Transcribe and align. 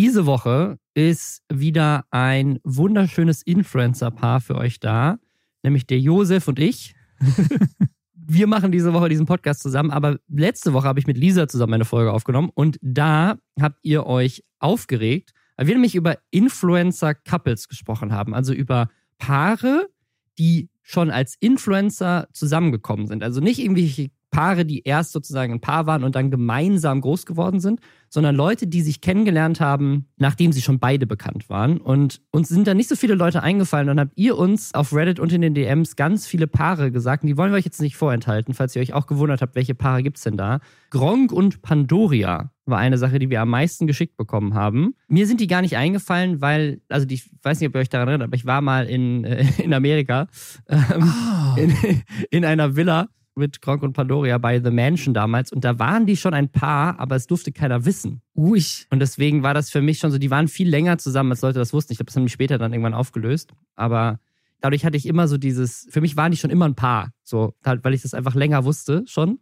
Diese 0.00 0.26
Woche 0.26 0.78
ist 0.94 1.42
wieder 1.52 2.04
ein 2.12 2.60
wunderschönes 2.62 3.42
Influencer-Paar 3.42 4.40
für 4.40 4.54
euch 4.54 4.78
da, 4.78 5.18
nämlich 5.64 5.88
der 5.88 5.98
Josef 5.98 6.46
und 6.46 6.60
ich. 6.60 6.94
wir 8.14 8.46
machen 8.46 8.70
diese 8.70 8.92
Woche 8.92 9.08
diesen 9.08 9.26
Podcast 9.26 9.60
zusammen, 9.60 9.90
aber 9.90 10.20
letzte 10.28 10.72
Woche 10.72 10.86
habe 10.86 11.00
ich 11.00 11.08
mit 11.08 11.18
Lisa 11.18 11.48
zusammen 11.48 11.74
eine 11.74 11.84
Folge 11.84 12.12
aufgenommen 12.12 12.48
und 12.54 12.78
da 12.80 13.38
habt 13.60 13.80
ihr 13.82 14.06
euch 14.06 14.44
aufgeregt, 14.60 15.32
weil 15.56 15.66
wir 15.66 15.74
nämlich 15.74 15.96
über 15.96 16.16
Influencer-Couples 16.30 17.66
gesprochen 17.66 18.12
haben, 18.12 18.34
also 18.34 18.52
über 18.52 18.90
Paare, 19.18 19.88
die 20.38 20.70
schon 20.80 21.10
als 21.10 21.34
Influencer 21.40 22.28
zusammengekommen 22.32 23.08
sind. 23.08 23.24
Also 23.24 23.40
nicht 23.40 23.58
irgendwelche 23.58 24.10
Paare, 24.30 24.64
die 24.64 24.82
erst 24.82 25.12
sozusagen 25.12 25.52
ein 25.52 25.60
Paar 25.60 25.86
waren 25.86 26.04
und 26.04 26.14
dann 26.14 26.30
gemeinsam 26.30 27.00
groß 27.00 27.26
geworden 27.26 27.60
sind, 27.60 27.80
sondern 28.08 28.36
Leute, 28.36 28.66
die 28.66 28.82
sich 28.82 29.00
kennengelernt 29.00 29.60
haben, 29.60 30.06
nachdem 30.16 30.52
sie 30.52 30.62
schon 30.62 30.78
beide 30.78 31.06
bekannt 31.06 31.48
waren. 31.50 31.78
Und 31.78 32.20
uns 32.30 32.48
sind 32.48 32.66
da 32.66 32.74
nicht 32.74 32.88
so 32.88 32.96
viele 32.96 33.14
Leute 33.14 33.42
eingefallen. 33.42 33.86
Dann 33.86 34.00
habt 34.00 34.12
ihr 34.16 34.38
uns 34.38 34.74
auf 34.74 34.94
Reddit 34.94 35.20
und 35.20 35.32
in 35.32 35.42
den 35.42 35.54
DMs 35.54 35.96
ganz 35.96 36.26
viele 36.26 36.46
Paare 36.46 36.90
gesagt. 36.90 37.22
Und 37.22 37.28
die 37.28 37.36
wollen 37.36 37.52
wir 37.52 37.58
euch 37.58 37.64
jetzt 37.64 37.80
nicht 37.80 37.96
vorenthalten, 37.96 38.54
falls 38.54 38.76
ihr 38.76 38.82
euch 38.82 38.92
auch 38.92 39.06
gewundert 39.06 39.42
habt, 39.42 39.54
welche 39.54 39.74
Paare 39.74 40.02
gibt 40.02 40.18
es 40.18 40.24
denn 40.24 40.36
da. 40.36 40.60
Gronk 40.90 41.32
und 41.32 41.62
Pandoria 41.62 42.50
war 42.64 42.78
eine 42.78 42.98
Sache, 42.98 43.18
die 43.18 43.30
wir 43.30 43.40
am 43.40 43.50
meisten 43.50 43.86
geschickt 43.86 44.16
bekommen 44.16 44.54
haben. 44.54 44.94
Mir 45.08 45.26
sind 45.26 45.40
die 45.40 45.46
gar 45.46 45.62
nicht 45.62 45.76
eingefallen, 45.76 46.40
weil, 46.40 46.80
also 46.88 47.06
ich 47.08 47.30
weiß 47.42 47.60
nicht, 47.60 47.68
ob 47.68 47.74
ihr 47.74 47.80
euch 47.80 47.88
daran 47.88 48.08
erinnert, 48.08 48.28
aber 48.28 48.36
ich 48.36 48.46
war 48.46 48.60
mal 48.60 48.86
in, 48.86 49.24
äh, 49.24 49.44
in 49.58 49.72
Amerika 49.72 50.26
ähm, 50.68 51.12
oh. 51.56 51.60
in, 51.60 52.02
in 52.30 52.44
einer 52.44 52.76
Villa 52.76 53.08
mit 53.38 53.62
Gronk 53.62 53.82
und 53.82 53.92
Pandoria 53.92 54.38
bei 54.38 54.60
The 54.62 54.70
Mansion 54.70 55.14
damals 55.14 55.52
und 55.52 55.64
da 55.64 55.78
waren 55.78 56.06
die 56.06 56.16
schon 56.16 56.34
ein 56.34 56.50
Paar, 56.50 56.98
aber 56.98 57.16
es 57.16 57.26
durfte 57.26 57.52
keiner 57.52 57.84
wissen. 57.84 58.20
Ui. 58.34 58.62
Und 58.90 59.00
deswegen 59.00 59.42
war 59.42 59.54
das 59.54 59.70
für 59.70 59.80
mich 59.80 59.98
schon 59.98 60.10
so, 60.10 60.18
die 60.18 60.30
waren 60.30 60.48
viel 60.48 60.68
länger 60.68 60.98
zusammen, 60.98 61.30
als 61.30 61.42
Leute 61.42 61.58
das 61.58 61.72
wussten. 61.72 61.92
Ich 61.92 61.98
glaube, 61.98 62.06
das 62.06 62.16
haben 62.16 62.26
die 62.26 62.32
später 62.32 62.58
dann 62.58 62.72
irgendwann 62.72 62.94
aufgelöst. 62.94 63.52
Aber 63.76 64.20
dadurch 64.60 64.84
hatte 64.84 64.96
ich 64.96 65.06
immer 65.06 65.28
so 65.28 65.38
dieses, 65.38 65.86
für 65.90 66.00
mich 66.00 66.16
waren 66.16 66.30
die 66.30 66.36
schon 66.36 66.50
immer 66.50 66.66
ein 66.66 66.74
Paar. 66.74 67.12
So, 67.24 67.54
halt, 67.64 67.84
weil 67.84 67.94
ich 67.94 68.02
das 68.02 68.14
einfach 68.14 68.34
länger 68.34 68.64
wusste 68.64 69.04
schon. 69.06 69.38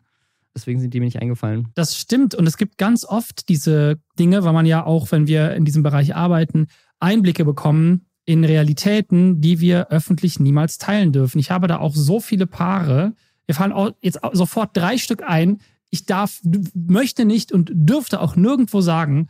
Deswegen 0.54 0.80
sind 0.80 0.94
die 0.94 1.00
mir 1.00 1.06
nicht 1.06 1.20
eingefallen. 1.20 1.68
Das 1.74 1.98
stimmt. 1.98 2.34
Und 2.34 2.46
es 2.46 2.56
gibt 2.56 2.78
ganz 2.78 3.04
oft 3.04 3.48
diese 3.50 4.00
Dinge, 4.18 4.44
weil 4.44 4.54
man 4.54 4.64
ja 4.64 4.84
auch, 4.84 5.12
wenn 5.12 5.26
wir 5.26 5.54
in 5.54 5.66
diesem 5.66 5.82
Bereich 5.82 6.16
arbeiten, 6.16 6.68
Einblicke 6.98 7.44
bekommen 7.44 8.06
in 8.24 8.44
Realitäten, 8.44 9.40
die 9.40 9.60
wir 9.60 9.88
öffentlich 9.90 10.40
niemals 10.40 10.78
teilen 10.78 11.12
dürfen. 11.12 11.38
Ich 11.38 11.50
habe 11.50 11.68
da 11.68 11.78
auch 11.78 11.94
so 11.94 12.20
viele 12.20 12.46
Paare, 12.46 13.14
fallen 13.54 13.72
auch 13.72 13.92
jetzt 14.00 14.20
sofort 14.32 14.76
drei 14.76 14.98
Stück 14.98 15.22
ein. 15.22 15.60
Ich 15.90 16.06
darf, 16.06 16.40
möchte 16.74 17.24
nicht 17.24 17.52
und 17.52 17.70
dürfte 17.72 18.20
auch 18.20 18.36
nirgendwo 18.36 18.80
sagen, 18.80 19.28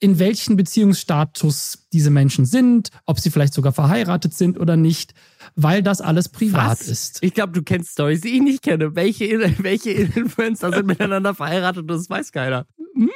in 0.00 0.18
welchen 0.18 0.56
Beziehungsstatus 0.56 1.88
diese 1.92 2.10
Menschen 2.10 2.44
sind, 2.44 2.90
ob 3.04 3.18
sie 3.18 3.30
vielleicht 3.30 3.52
sogar 3.52 3.72
verheiratet 3.72 4.32
sind 4.32 4.58
oder 4.58 4.76
nicht, 4.76 5.12
weil 5.56 5.82
das 5.82 6.00
alles 6.00 6.28
privat 6.28 6.80
Was? 6.80 6.88
ist. 6.88 7.18
Ich 7.22 7.34
glaube, 7.34 7.52
du 7.52 7.62
kennst 7.62 7.92
Stories, 7.92 8.20
die 8.20 8.28
ich 8.28 8.40
nicht 8.40 8.62
kenne. 8.62 8.94
Welche, 8.94 9.28
welche 9.58 9.90
Influencer 9.90 10.72
sind 10.72 10.86
miteinander 10.86 11.34
verheiratet 11.34 11.82
und 11.82 11.88
das 11.88 12.08
weiß 12.08 12.30
keiner. 12.30 12.66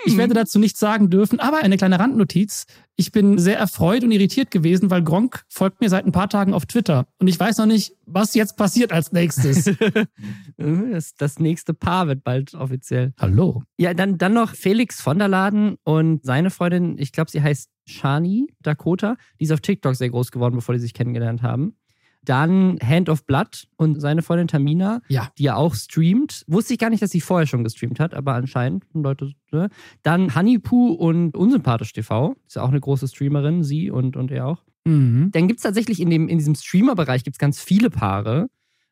Ich 0.04 0.16
werde 0.16 0.34
dazu 0.34 0.58
nichts 0.58 0.78
sagen 0.78 1.10
dürfen, 1.10 1.40
aber 1.40 1.58
eine 1.58 1.76
kleine 1.76 1.98
Randnotiz. 1.98 2.66
Ich 2.96 3.10
bin 3.10 3.38
sehr 3.38 3.58
erfreut 3.58 4.04
und 4.04 4.10
irritiert 4.10 4.50
gewesen, 4.50 4.90
weil 4.90 5.02
Gronk 5.02 5.44
folgt 5.48 5.80
mir 5.80 5.88
seit 5.88 6.04
ein 6.06 6.12
paar 6.12 6.28
Tagen 6.28 6.54
auf 6.54 6.66
Twitter. 6.66 7.06
Und 7.18 7.28
ich 7.28 7.38
weiß 7.40 7.58
noch 7.58 7.66
nicht, 7.66 7.94
was 8.06 8.34
jetzt 8.34 8.56
passiert 8.56 8.92
als 8.92 9.12
nächstes. 9.12 9.64
das, 10.56 11.14
das 11.14 11.38
nächste 11.38 11.74
Paar 11.74 12.06
wird 12.06 12.22
bald 12.22 12.54
offiziell. 12.54 13.12
Hallo. 13.18 13.62
Ja, 13.78 13.94
dann, 13.94 14.18
dann 14.18 14.34
noch 14.34 14.54
Felix 14.54 15.00
von 15.00 15.18
der 15.18 15.28
Laden 15.28 15.76
und 15.84 16.24
seine 16.24 16.50
Freundin, 16.50 16.98
ich 16.98 17.12
glaube, 17.12 17.30
sie 17.30 17.42
heißt 17.42 17.70
Shani 17.86 18.46
Dakota. 18.60 19.16
Die 19.40 19.44
ist 19.44 19.52
auf 19.52 19.60
TikTok 19.60 19.96
sehr 19.96 20.10
groß 20.10 20.30
geworden, 20.30 20.54
bevor 20.54 20.74
die 20.74 20.80
sich 20.80 20.94
kennengelernt 20.94 21.42
haben. 21.42 21.76
Dann 22.24 22.78
Hand 22.80 23.08
of 23.08 23.26
Blood 23.26 23.66
und 23.76 24.00
seine 24.00 24.22
Freundin 24.22 24.46
Tamina, 24.46 25.00
ja. 25.08 25.30
die 25.38 25.44
ja 25.44 25.56
auch 25.56 25.74
streamt. 25.74 26.44
Wusste 26.46 26.74
ich 26.74 26.78
gar 26.78 26.90
nicht, 26.90 27.02
dass 27.02 27.10
sie 27.10 27.20
vorher 27.20 27.46
schon 27.46 27.64
gestreamt 27.64 27.98
hat, 27.98 28.14
aber 28.14 28.34
anscheinend 28.34 28.84
Leute. 28.94 29.32
Ne? 29.50 29.68
Dann 30.02 30.34
Honeypoo 30.34 30.92
und 30.92 31.36
Unsympathisch 31.36 31.92
TV. 31.92 32.36
Ist 32.46 32.56
ja 32.56 32.62
auch 32.62 32.68
eine 32.68 32.80
große 32.80 33.08
Streamerin, 33.08 33.64
sie 33.64 33.90
und, 33.90 34.16
und 34.16 34.30
er 34.30 34.46
auch. 34.46 34.62
Mhm. 34.84 35.30
Dann 35.32 35.48
gibt 35.48 35.58
es 35.58 35.64
tatsächlich 35.64 36.00
in, 36.00 36.10
dem, 36.10 36.28
in 36.28 36.38
diesem 36.38 36.54
Streamer-Bereich 36.54 37.24
gibt's 37.24 37.38
ganz 37.38 37.60
viele 37.60 37.90
Paare. 37.90 38.48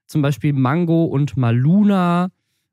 Zum 0.07 0.23
Beispiel 0.23 0.53
Mango 0.53 1.05
und 1.05 1.37
Maluna, 1.37 2.31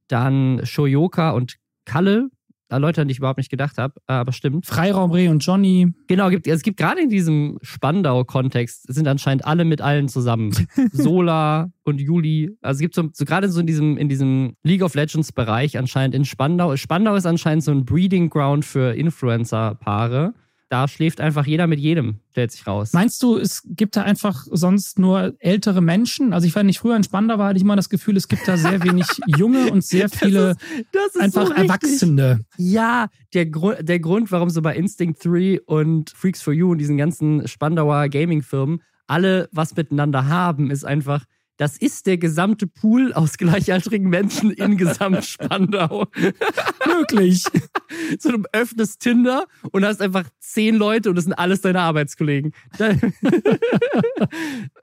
dann 0.08 0.62
Shoyoka 0.64 1.32
und 1.32 1.58
Kalle, 1.86 2.30
Leute, 2.70 3.02
an 3.02 3.08
die 3.08 3.14
ich 3.14 3.20
überhaupt 3.20 3.38
nicht 3.38 3.50
gedacht 3.50 3.78
habe, 3.78 3.94
äh, 4.08 4.14
aber 4.14 4.34
stimmt. 4.34 4.66
Freiraum 4.66 5.12
Reh 5.12 5.30
und 5.30 5.40
Johnny. 5.40 5.94
Genau, 6.08 6.30
gibt, 6.30 6.48
es 6.48 6.62
gibt 6.62 6.78
gerade 6.78 7.02
in 7.02 7.10
diesem 7.10 7.58
Spandau-Kontext 7.62 8.94
sind 8.94 9.08
anscheinend 9.08 9.46
alle 9.46 9.66
mit 9.66 9.82
allen 9.82 10.10
zusammen. 10.10 10.52
Sola 10.92 11.72
und 11.84 12.02
Juli. 12.02 12.58
Also 12.62 12.78
es 12.78 12.82
gibt 12.82 12.96
so, 12.96 13.10
so 13.14 13.26
gerade 13.26 13.50
so 13.50 13.60
in 13.62 13.68
diesem, 13.68 13.98
in 13.98 14.10
diesem 14.10 14.56
League 14.64 14.84
of 14.84 14.96
Legends-Bereich 14.96 15.78
anscheinend 15.78 16.16
in 16.16 16.26
Spandau. 16.26 16.76
Spandau 16.76 17.16
ist 17.16 17.26
anscheinend 17.26 17.64
so 17.64 17.72
ein 17.72 17.86
Breeding 17.86 18.30
Ground 18.30 18.66
für 18.66 18.94
Influencer-Paare 18.94 20.34
da 20.70 20.88
schläft 20.88 21.22
einfach 21.22 21.46
jeder 21.46 21.68
mit 21.68 21.80
jedem, 21.80 22.20
stellt 22.32 22.52
sich 22.52 22.68
raus. 22.68 22.94
Meinst 22.94 23.24
du, 23.24 23.38
es 23.38 23.64
gibt 23.66 23.96
da 23.96 24.04
einfach 24.04 24.46
sonst 24.52 25.00
nur 25.00 25.36
ältere 25.40 25.82
Menschen? 25.82 26.34
Also 26.34 26.48
ich 26.48 26.56
war 26.56 26.64
nicht 26.64 26.80
früher 26.80 26.96
in 26.96 27.04
Spandau, 27.04 27.38
war 27.38 27.50
hatte 27.50 27.58
ich 27.58 27.64
immer 27.64 27.76
das 27.76 27.90
Gefühl, 27.90 28.18
es 28.18 28.28
gibt 28.28 28.48
da 28.48 28.58
sehr 28.58 28.84
wenig 28.84 29.06
junge 29.38 29.72
und 29.72 29.84
sehr 29.84 30.10
viele 30.10 30.56
das 30.56 30.58
ist, 30.58 30.86
das 30.92 31.16
ist 31.16 31.22
einfach 31.22 31.48
so 31.48 31.54
Erwachsene. 31.54 32.46
Ja, 32.58 33.08
der, 33.34 33.46
Grund, 33.46 33.88
der 33.88 34.00
Grund, 34.00 34.32
warum 34.32 34.50
so 34.50 34.62
bei 34.62 34.76
Instinct 34.76 35.24
3 35.24 35.62
und 35.66 36.10
Freaks 36.10 36.42
for 36.42 36.54
You 36.54 36.72
und 36.72 36.80
diesen 36.80 36.98
ganzen 36.98 37.48
Spandauer 37.48 38.10
Gaming-Firmen 38.10 38.82
alle 39.08 39.48
was 39.54 39.76
miteinander 39.76 40.28
haben, 40.28 40.70
ist 40.70 40.84
einfach, 40.84 41.24
das 41.58 41.78
ist 41.78 42.06
der 42.06 42.18
gesamte 42.18 42.68
Pool 42.68 43.14
aus 43.14 43.38
gleichaltrigen 43.38 44.10
Menschen 44.10 44.52
in 44.52 44.78
Gesamtspandau. 44.78 46.06
Möglich. 46.88 47.44
so 48.20 48.32
du 48.32 48.44
öffnest 48.52 49.02
Tinder 49.02 49.46
und 49.72 49.86
hast 49.86 50.02
einfach 50.02 50.26
zehn 50.40 50.76
Leute 50.76 51.10
und 51.10 51.16
das 51.16 51.26
sind 51.26 51.34
alles 51.34 51.62
deine 51.62 51.82
Arbeitskollegen. 51.82 52.54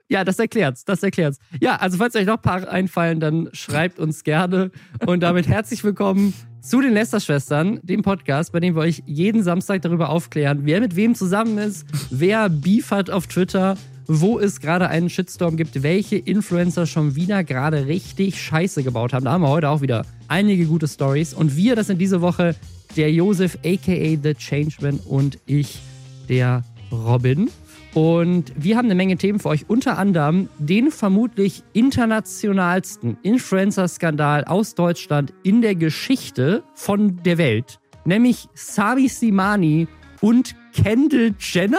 ja, 0.09 0.23
das 0.23 0.37
erklärt's, 0.39 0.85
das 0.85 1.01
erklärt's. 1.01 1.39
Ja, 1.61 1.77
also 1.77 1.97
falls 1.97 2.15
euch 2.15 2.25
noch 2.25 2.35
ein 2.35 2.41
paar 2.41 2.67
einfallen, 2.67 3.19
dann 3.19 3.49
schreibt 3.53 3.99
uns 3.99 4.23
gerne. 4.23 4.71
Und 5.05 5.21
damit 5.21 5.47
herzlich 5.47 5.83
willkommen 5.83 6.33
zu 6.61 6.81
den 6.81 6.93
Lester-Schwestern, 6.93 7.79
dem 7.83 8.01
Podcast, 8.01 8.51
bei 8.51 8.59
dem 8.59 8.75
wir 8.75 8.81
euch 8.81 9.03
jeden 9.05 9.43
Samstag 9.43 9.81
darüber 9.83 10.09
aufklären, 10.09 10.61
wer 10.63 10.81
mit 10.81 10.95
wem 10.95 11.15
zusammen 11.15 11.57
ist, 11.57 11.85
wer 12.09 12.49
Beef 12.49 12.91
hat 12.91 13.09
auf 13.09 13.27
Twitter, 13.27 13.77
wo 14.07 14.39
es 14.39 14.59
gerade 14.59 14.87
einen 14.89 15.09
Shitstorm 15.09 15.57
gibt, 15.57 15.83
welche 15.83 16.17
Influencer 16.17 16.85
schon 16.85 17.15
wieder 17.15 17.43
gerade 17.43 17.87
richtig 17.87 18.41
Scheiße 18.41 18.83
gebaut 18.83 19.13
haben. 19.13 19.25
Da 19.25 19.31
haben 19.31 19.41
wir 19.41 19.49
heute 19.49 19.69
auch 19.69 19.81
wieder 19.81 20.05
einige 20.27 20.65
gute 20.65 20.87
Stories. 20.87 21.33
Und 21.33 21.55
wir, 21.55 21.75
das 21.75 21.87
sind 21.87 21.99
diese 21.99 22.21
Woche 22.21 22.55
der 22.95 23.11
Josef, 23.11 23.57
aka 23.65 24.17
The 24.23 24.33
Changeman 24.35 24.99
und 25.05 25.39
ich, 25.45 25.79
der 26.29 26.63
Robin. 26.91 27.49
Und 27.93 28.51
wir 28.57 28.75
haben 28.75 28.85
eine 28.85 28.95
Menge 28.95 29.15
Themen 29.15 29.39
für 29.39 29.49
euch, 29.49 29.69
unter 29.69 29.97
anderem 29.97 30.49
den 30.59 30.91
vermutlich 30.91 31.63
internationalsten 31.71 33.17
Influencer-Skandal 33.23 34.43
aus 34.43 34.75
Deutschland 34.75 35.33
in 35.43 35.61
der 35.61 35.75
Geschichte 35.75 36.63
von 36.73 37.23
der 37.23 37.37
Welt. 37.37 37.79
Nämlich 38.03 38.49
Sami 38.53 39.07
Simani 39.07 39.87
und 40.19 40.55
Kendall 40.73 41.35
Jenner 41.39 41.77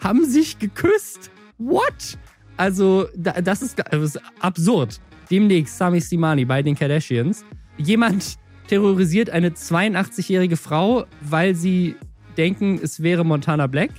haben 0.00 0.24
sich 0.24 0.58
geküsst. 0.58 1.30
What? 1.58 2.18
Also, 2.56 3.06
das 3.14 3.62
ist, 3.62 3.82
das 3.90 4.02
ist 4.02 4.20
absurd. 4.40 5.00
Demnächst 5.30 5.76
Sami 5.76 6.00
Simani 6.00 6.44
bei 6.44 6.62
den 6.62 6.74
Kardashians. 6.74 7.44
Jemand 7.76 8.36
terrorisiert 8.68 9.30
eine 9.30 9.50
82-jährige 9.50 10.56
Frau, 10.56 11.06
weil 11.20 11.54
sie 11.54 11.96
denken, 12.36 12.78
es 12.82 13.02
wäre 13.02 13.24
Montana 13.24 13.66
Black. 13.66 13.90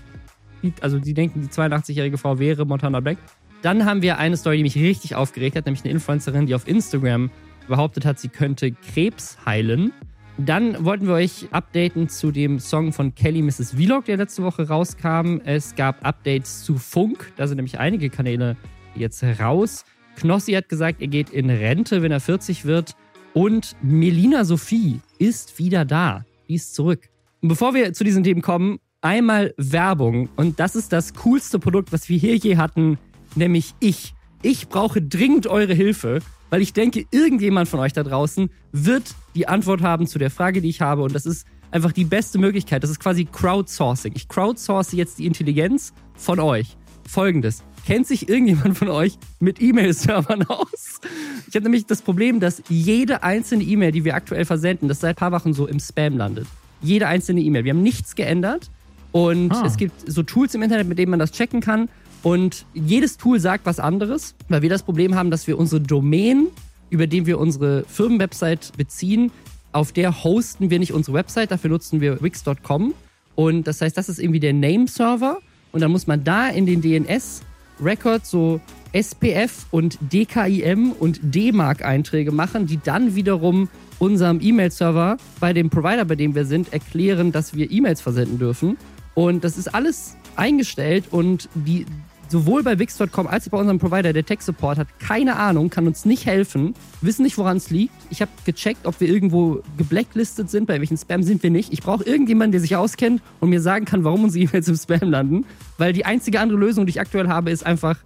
Also, 0.81 0.99
die 0.99 1.13
denken, 1.13 1.41
die 1.41 1.47
82-jährige 1.47 2.17
Frau 2.17 2.39
wäre 2.39 2.65
Montana 2.65 2.99
Black. 2.99 3.17
Dann 3.61 3.85
haben 3.85 4.01
wir 4.01 4.17
eine 4.19 4.37
Story, 4.37 4.57
die 4.57 4.63
mich 4.63 4.75
richtig 4.75 5.15
aufgeregt 5.15 5.55
hat, 5.55 5.65
nämlich 5.65 5.83
eine 5.83 5.91
Influencerin, 5.91 6.45
die 6.45 6.55
auf 6.55 6.67
Instagram 6.67 7.31
behauptet 7.67 8.05
hat, 8.05 8.19
sie 8.19 8.29
könnte 8.29 8.71
Krebs 8.71 9.37
heilen. 9.45 9.91
Dann 10.37 10.83
wollten 10.83 11.07
wir 11.07 11.13
euch 11.13 11.47
updaten 11.51 12.09
zu 12.09 12.29
dem 12.29 12.59
Song 12.59 12.91
von 12.91 13.15
Kelly 13.15 13.41
Mrs. 13.41 13.71
Vlog, 13.71 14.05
der 14.05 14.17
letzte 14.17 14.43
Woche 14.43 14.67
rauskam. 14.67 15.39
Es 15.45 15.75
gab 15.75 16.05
Updates 16.05 16.63
zu 16.63 16.77
Funk, 16.77 17.31
da 17.37 17.47
sind 17.47 17.55
nämlich 17.55 17.79
einige 17.79 18.09
Kanäle 18.09 18.57
jetzt 18.95 19.23
raus. 19.23 19.85
Knossi 20.17 20.51
hat 20.53 20.67
gesagt, 20.67 21.01
er 21.01 21.07
geht 21.07 21.29
in 21.29 21.49
Rente, 21.49 22.01
wenn 22.01 22.11
er 22.11 22.19
40 22.19 22.65
wird. 22.65 22.95
Und 23.33 23.75
Melina 23.81 24.43
Sophie 24.43 24.99
ist 25.19 25.57
wieder 25.57 25.85
da. 25.85 26.25
Die 26.49 26.55
ist 26.55 26.75
zurück. 26.75 27.09
Und 27.41 27.49
bevor 27.49 27.73
wir 27.73 27.93
zu 27.93 28.03
diesen 28.03 28.23
Themen 28.23 28.41
kommen, 28.41 28.79
einmal 29.01 29.53
Werbung. 29.57 30.29
Und 30.35 30.59
das 30.59 30.75
ist 30.75 30.91
das 30.91 31.13
coolste 31.13 31.59
Produkt, 31.59 31.93
was 31.93 32.09
wir 32.09 32.17
hier 32.17 32.35
je 32.35 32.57
hatten, 32.57 32.97
nämlich 33.35 33.73
ich. 33.79 34.13
Ich 34.41 34.67
brauche 34.67 35.01
dringend 35.01 35.47
eure 35.47 35.73
Hilfe 35.73 36.19
weil 36.49 36.61
ich 36.61 36.73
denke, 36.73 37.05
irgendjemand 37.11 37.67
von 37.67 37.79
euch 37.79 37.93
da 37.93 38.03
draußen 38.03 38.49
wird 38.71 39.15
die 39.35 39.47
Antwort 39.47 39.81
haben 39.81 40.07
zu 40.07 40.19
der 40.19 40.29
Frage, 40.29 40.61
die 40.61 40.69
ich 40.69 40.81
habe. 40.81 41.03
Und 41.03 41.13
das 41.13 41.25
ist 41.25 41.45
einfach 41.71 41.91
die 41.91 42.05
beste 42.05 42.37
Möglichkeit. 42.37 42.83
Das 42.83 42.89
ist 42.89 42.99
quasi 42.99 43.25
Crowdsourcing. 43.25 44.13
Ich 44.15 44.27
crowdsource 44.27 44.93
jetzt 44.93 45.19
die 45.19 45.25
Intelligenz 45.25 45.93
von 46.15 46.39
euch. 46.39 46.77
Folgendes. 47.07 47.63
Kennt 47.85 48.07
sich 48.07 48.27
irgendjemand 48.29 48.77
von 48.77 48.87
euch 48.87 49.17
mit 49.39 49.61
E-Mail-Servern 49.61 50.43
aus? 50.47 51.01
Ich 51.47 51.55
habe 51.55 51.63
nämlich 51.63 51.85
das 51.85 52.01
Problem, 52.01 52.39
dass 52.39 52.63
jede 52.67 53.21
einzelne 53.21 53.63
E-Mail, 53.63 53.91
die 53.91 54.05
wir 54.05 54.15
aktuell 54.15 54.45
versenden, 54.45 54.87
das 54.87 55.01
seit 55.01 55.17
ein 55.17 55.19
paar 55.19 55.31
Wochen 55.31 55.53
so 55.53 55.67
im 55.67 55.79
Spam 55.79 56.17
landet. 56.17 56.47
Jede 56.81 57.07
einzelne 57.07 57.41
E-Mail. 57.41 57.63
Wir 57.63 57.73
haben 57.73 57.83
nichts 57.83 58.15
geändert. 58.15 58.71
Und 59.11 59.51
ah. 59.53 59.63
es 59.65 59.77
gibt 59.77 60.11
so 60.11 60.23
Tools 60.23 60.55
im 60.55 60.63
Internet, 60.63 60.87
mit 60.87 60.97
denen 60.97 61.11
man 61.11 61.19
das 61.19 61.31
checken 61.31 61.61
kann. 61.61 61.87
Und 62.25 62.65
jedes 62.73 63.17
Tool 63.17 63.39
sagt 63.39 63.67
was 63.67 63.79
anderes, 63.79 64.33
weil 64.49 64.63
wir 64.63 64.69
das 64.69 64.81
Problem 64.81 65.13
haben, 65.13 65.29
dass 65.29 65.45
wir 65.45 65.59
unsere 65.59 65.79
Domain, 65.79 66.47
über 66.89 67.05
den 67.05 67.27
wir 67.27 67.37
unsere 67.37 67.83
Firmenwebsite 67.83 68.71
beziehen, 68.75 69.31
auf 69.73 69.91
der 69.91 70.23
hosten 70.23 70.71
wir 70.71 70.79
nicht 70.79 70.91
unsere 70.91 71.13
Website, 71.13 71.51
dafür 71.51 71.69
nutzen 71.69 72.01
wir 72.01 72.23
wix.com. 72.23 72.95
Und 73.35 73.67
das 73.67 73.79
heißt, 73.79 73.95
das 73.95 74.09
ist 74.09 74.17
irgendwie 74.17 74.39
der 74.39 74.53
Name-Server. 74.53 75.37
Und 75.71 75.81
dann 75.81 75.91
muss 75.91 76.07
man 76.07 76.23
da 76.23 76.47
in 76.47 76.65
den 76.65 76.81
DNS-Record 76.81 78.25
so 78.25 78.59
SPF 78.91 79.67
und 79.69 79.99
DKIM 80.11 80.93
und 80.93 81.19
D-Mark-Einträge 81.21 82.31
machen, 82.31 82.65
die 82.65 82.79
dann 82.83 83.13
wiederum 83.13 83.69
unserem 83.99 84.39
E-Mail-Server 84.41 85.17
bei 85.39 85.53
dem 85.53 85.69
Provider, 85.69 86.05
bei 86.05 86.15
dem 86.15 86.33
wir 86.33 86.45
sind, 86.45 86.73
erklären, 86.73 87.31
dass 87.31 87.53
wir 87.53 87.69
E-Mails 87.69 88.01
versenden 88.01 88.39
dürfen. 88.39 88.77
Und 89.13 89.43
das 89.43 89.59
ist 89.59 89.75
alles 89.75 90.17
eingestellt 90.35 91.05
und 91.11 91.49
die, 91.53 91.85
sowohl 92.27 92.63
bei 92.63 92.77
Wix.com 92.79 93.27
als 93.27 93.47
auch 93.47 93.51
bei 93.51 93.57
unserem 93.57 93.79
Provider, 93.79 94.13
der 94.13 94.25
Tech 94.25 94.41
Support, 94.41 94.77
hat 94.77 94.87
keine 94.99 95.37
Ahnung, 95.37 95.69
kann 95.69 95.87
uns 95.87 96.05
nicht 96.05 96.25
helfen, 96.25 96.73
wissen 97.01 97.23
nicht, 97.23 97.37
woran 97.37 97.57
es 97.57 97.69
liegt. 97.69 97.93
Ich 98.09 98.21
habe 98.21 98.31
gecheckt, 98.45 98.85
ob 98.85 98.99
wir 98.99 99.07
irgendwo 99.07 99.61
geblacklistet 99.77 100.49
sind, 100.49 100.67
bei 100.67 100.79
welchen 100.79 100.97
Spam 100.97 101.23
sind 101.23 101.43
wir 101.43 101.51
nicht. 101.51 101.71
Ich 101.73 101.81
brauche 101.81 102.03
irgendjemanden, 102.03 102.51
der 102.53 102.61
sich 102.61 102.75
auskennt 102.75 103.21
und 103.39 103.49
mir 103.49 103.61
sagen 103.61 103.85
kann, 103.85 104.03
warum 104.03 104.23
unsere 104.23 104.45
E-Mails 104.45 104.67
im 104.67 104.75
Spam 104.75 105.09
landen. 105.09 105.45
Weil 105.77 105.93
die 105.93 106.05
einzige 106.05 106.39
andere 106.39 106.59
Lösung, 106.59 106.85
die 106.85 106.91
ich 106.91 106.99
aktuell 106.99 107.27
habe, 107.27 107.51
ist 107.51 107.65
einfach 107.65 107.97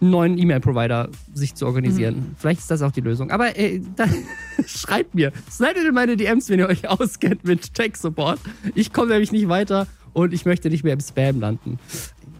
einen 0.00 0.10
neuen 0.10 0.38
E-Mail-Provider 0.38 1.08
sich 1.32 1.54
zu 1.54 1.66
organisieren. 1.66 2.16
Mhm. 2.16 2.36
Vielleicht 2.38 2.60
ist 2.60 2.70
das 2.70 2.82
auch 2.82 2.92
die 2.92 3.00
Lösung. 3.00 3.30
Aber 3.30 3.56
äh, 3.58 3.80
schreibt 4.66 5.14
mir, 5.14 5.32
slidet 5.50 5.84
in 5.84 5.94
meine 5.94 6.16
DMs, 6.16 6.48
wenn 6.48 6.58
ihr 6.58 6.68
euch 6.68 6.88
auskennt 6.88 7.44
mit 7.44 7.74
Tech 7.74 7.96
Support. 7.96 8.40
Ich 8.74 8.92
komme 8.92 9.12
nämlich 9.12 9.32
nicht 9.32 9.48
weiter 9.48 9.86
und 10.12 10.32
ich 10.32 10.44
möchte 10.44 10.70
nicht 10.70 10.84
mehr 10.84 10.94
im 10.94 11.00
Spam 11.00 11.40
landen. 11.40 11.78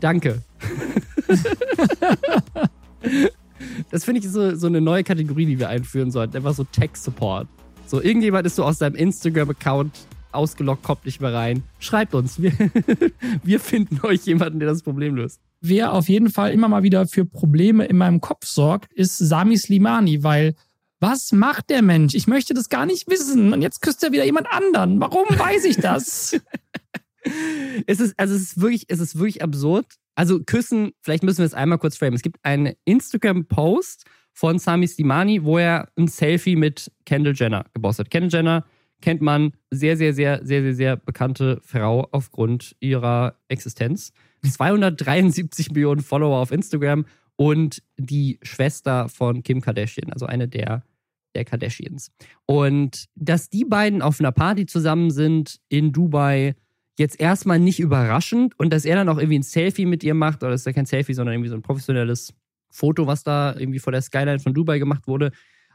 Danke. 0.05 0.43
das 3.91 4.05
finde 4.05 4.21
ich 4.21 4.29
so, 4.29 4.55
so 4.55 4.67
eine 4.67 4.83
neue 4.83 5.03
Kategorie, 5.03 5.47
die 5.47 5.59
wir 5.59 5.71
einführen 5.71 6.11
sollten. 6.11 6.37
Einfach 6.37 6.53
so 6.53 6.65
Tech-Support. 6.65 7.49
So, 7.87 8.03
irgendjemand 8.03 8.47
ist 8.47 8.57
so 8.57 8.65
aus 8.65 8.77
seinem 8.77 8.97
Instagram-Account 8.97 9.93
ausgelockt, 10.31 10.83
kommt 10.83 11.07
nicht 11.07 11.23
mehr 11.23 11.33
rein. 11.33 11.63
Schreibt 11.79 12.15
uns. 12.15 12.39
Wir, 12.43 12.53
wir 13.43 13.61
finden 13.61 13.99
euch 14.03 14.27
jemanden, 14.27 14.59
der 14.59 14.69
das 14.69 14.83
Problem 14.83 15.15
löst. 15.15 15.41
Wer 15.63 15.95
auf 15.95 16.11
jeden 16.11 16.29
Fall 16.29 16.53
immer 16.53 16.69
mal 16.69 16.83
wieder 16.83 17.07
für 17.07 17.25
Probleme 17.25 17.87
in 17.87 17.97
meinem 17.97 18.21
Kopf 18.21 18.45
sorgt, 18.45 18.93
ist 18.93 19.17
Sami 19.17 19.57
Slimani, 19.57 20.23
weil 20.23 20.55
was 21.01 21.33
macht 21.33 21.71
der 21.71 21.81
Mensch? 21.81 22.15
Ich 22.15 22.27
möchte 22.27 22.53
das 22.53 22.69
gar 22.69 22.85
nicht 22.85 23.09
wissen. 23.09 23.55
Und 23.55 23.63
jetzt 23.63 23.81
küsst 23.81 24.05
er 24.05 24.13
wieder 24.13 24.27
jemand 24.27 24.49
anderen. 24.51 25.01
Warum 25.01 25.25
weiß 25.31 25.65
ich 25.65 25.79
das? 25.79 26.39
es 27.87 28.01
ist, 28.01 28.19
also 28.19 28.35
es 28.35 28.43
ist 28.43 28.61
wirklich, 28.61 28.85
es 28.89 29.01
ist 29.01 29.17
wirklich 29.17 29.43
absurd. 29.43 29.87
Also 30.15 30.43
küssen, 30.43 30.93
vielleicht 31.01 31.23
müssen 31.23 31.39
wir 31.39 31.47
es 31.47 31.55
einmal 31.55 31.79
kurz 31.79 31.97
framen. 31.97 32.15
Es 32.15 32.23
gibt 32.23 32.39
einen 32.45 32.75
Instagram-Post 32.85 34.05
von 34.33 34.59
Sami 34.59 34.87
Slimani, 34.87 35.45
wo 35.45 35.59
er 35.59 35.89
ein 35.97 36.09
Selfie 36.09 36.57
mit 36.57 36.91
Kendall 37.05 37.35
Jenner 37.35 37.65
gepostet 37.73 38.07
hat. 38.07 38.11
Kendall 38.11 38.31
Jenner 38.31 38.65
kennt 39.01 39.21
man 39.21 39.53
sehr, 39.71 39.97
sehr, 39.97 40.15
sehr, 40.15 40.41
sehr, 40.45 40.63
sehr, 40.63 40.75
sehr 40.75 40.97
bekannte 40.97 41.61
Frau 41.65 42.09
aufgrund 42.11 42.77
ihrer 42.81 43.37
Existenz. 43.49 44.13
273 44.43 45.71
Millionen 45.71 46.03
Follower 46.03 46.39
auf 46.39 46.51
Instagram 46.51 47.07
und 47.37 47.83
die 47.97 48.39
Schwester 48.43 49.09
von 49.09 49.43
Kim 49.43 49.61
Kardashian, 49.61 50.13
also 50.13 50.27
eine 50.27 50.49
der, 50.49 50.85
der 51.35 51.45
Kardashians. 51.45 52.13
Und 52.47 53.07
dass 53.15 53.51
die 53.51 53.65
beiden 53.65 54.03
auf 54.03 54.21
einer 54.21 54.33
Party 54.33 54.67
zusammen 54.67 55.11
sind 55.11 55.61
in 55.69 55.93
Dubai, 55.93 56.55
jetzt 56.99 57.21
erstmal 57.21 57.59
nicht 57.59 57.81
überraschend 57.81 58.59
und 58.59 58.73
dass 58.73 58.85
er 58.85 58.97
dann 58.97 59.09
auch 59.09 59.19
irgendwie 59.19 59.39
ein 59.39 59.43
Selfie 59.43 59.87
mit 59.87 60.05
ihr 60.05 60.15
macht, 60.15 60.43
oder 60.43 60.53
ist 60.53 60.67
ja 60.67 60.73
kein 60.73 60.87
Selfie, 60.87 61.15
sondern 61.15 61.35
irgendwie 61.35 61.51
so 61.51 61.57
ein 61.57 61.63
professionelles 61.63 62.35
Foto, 62.71 63.07
was 63.07 63.23
da 63.23 63.55
irgendwie 63.57 63.79
vor 63.79 63.93
der 63.93 64.03
Skyline 64.03 64.39
von 64.39 64.55
Dubai 64.55 64.79
gemacht 64.79 65.07
wurde, 65.07 65.33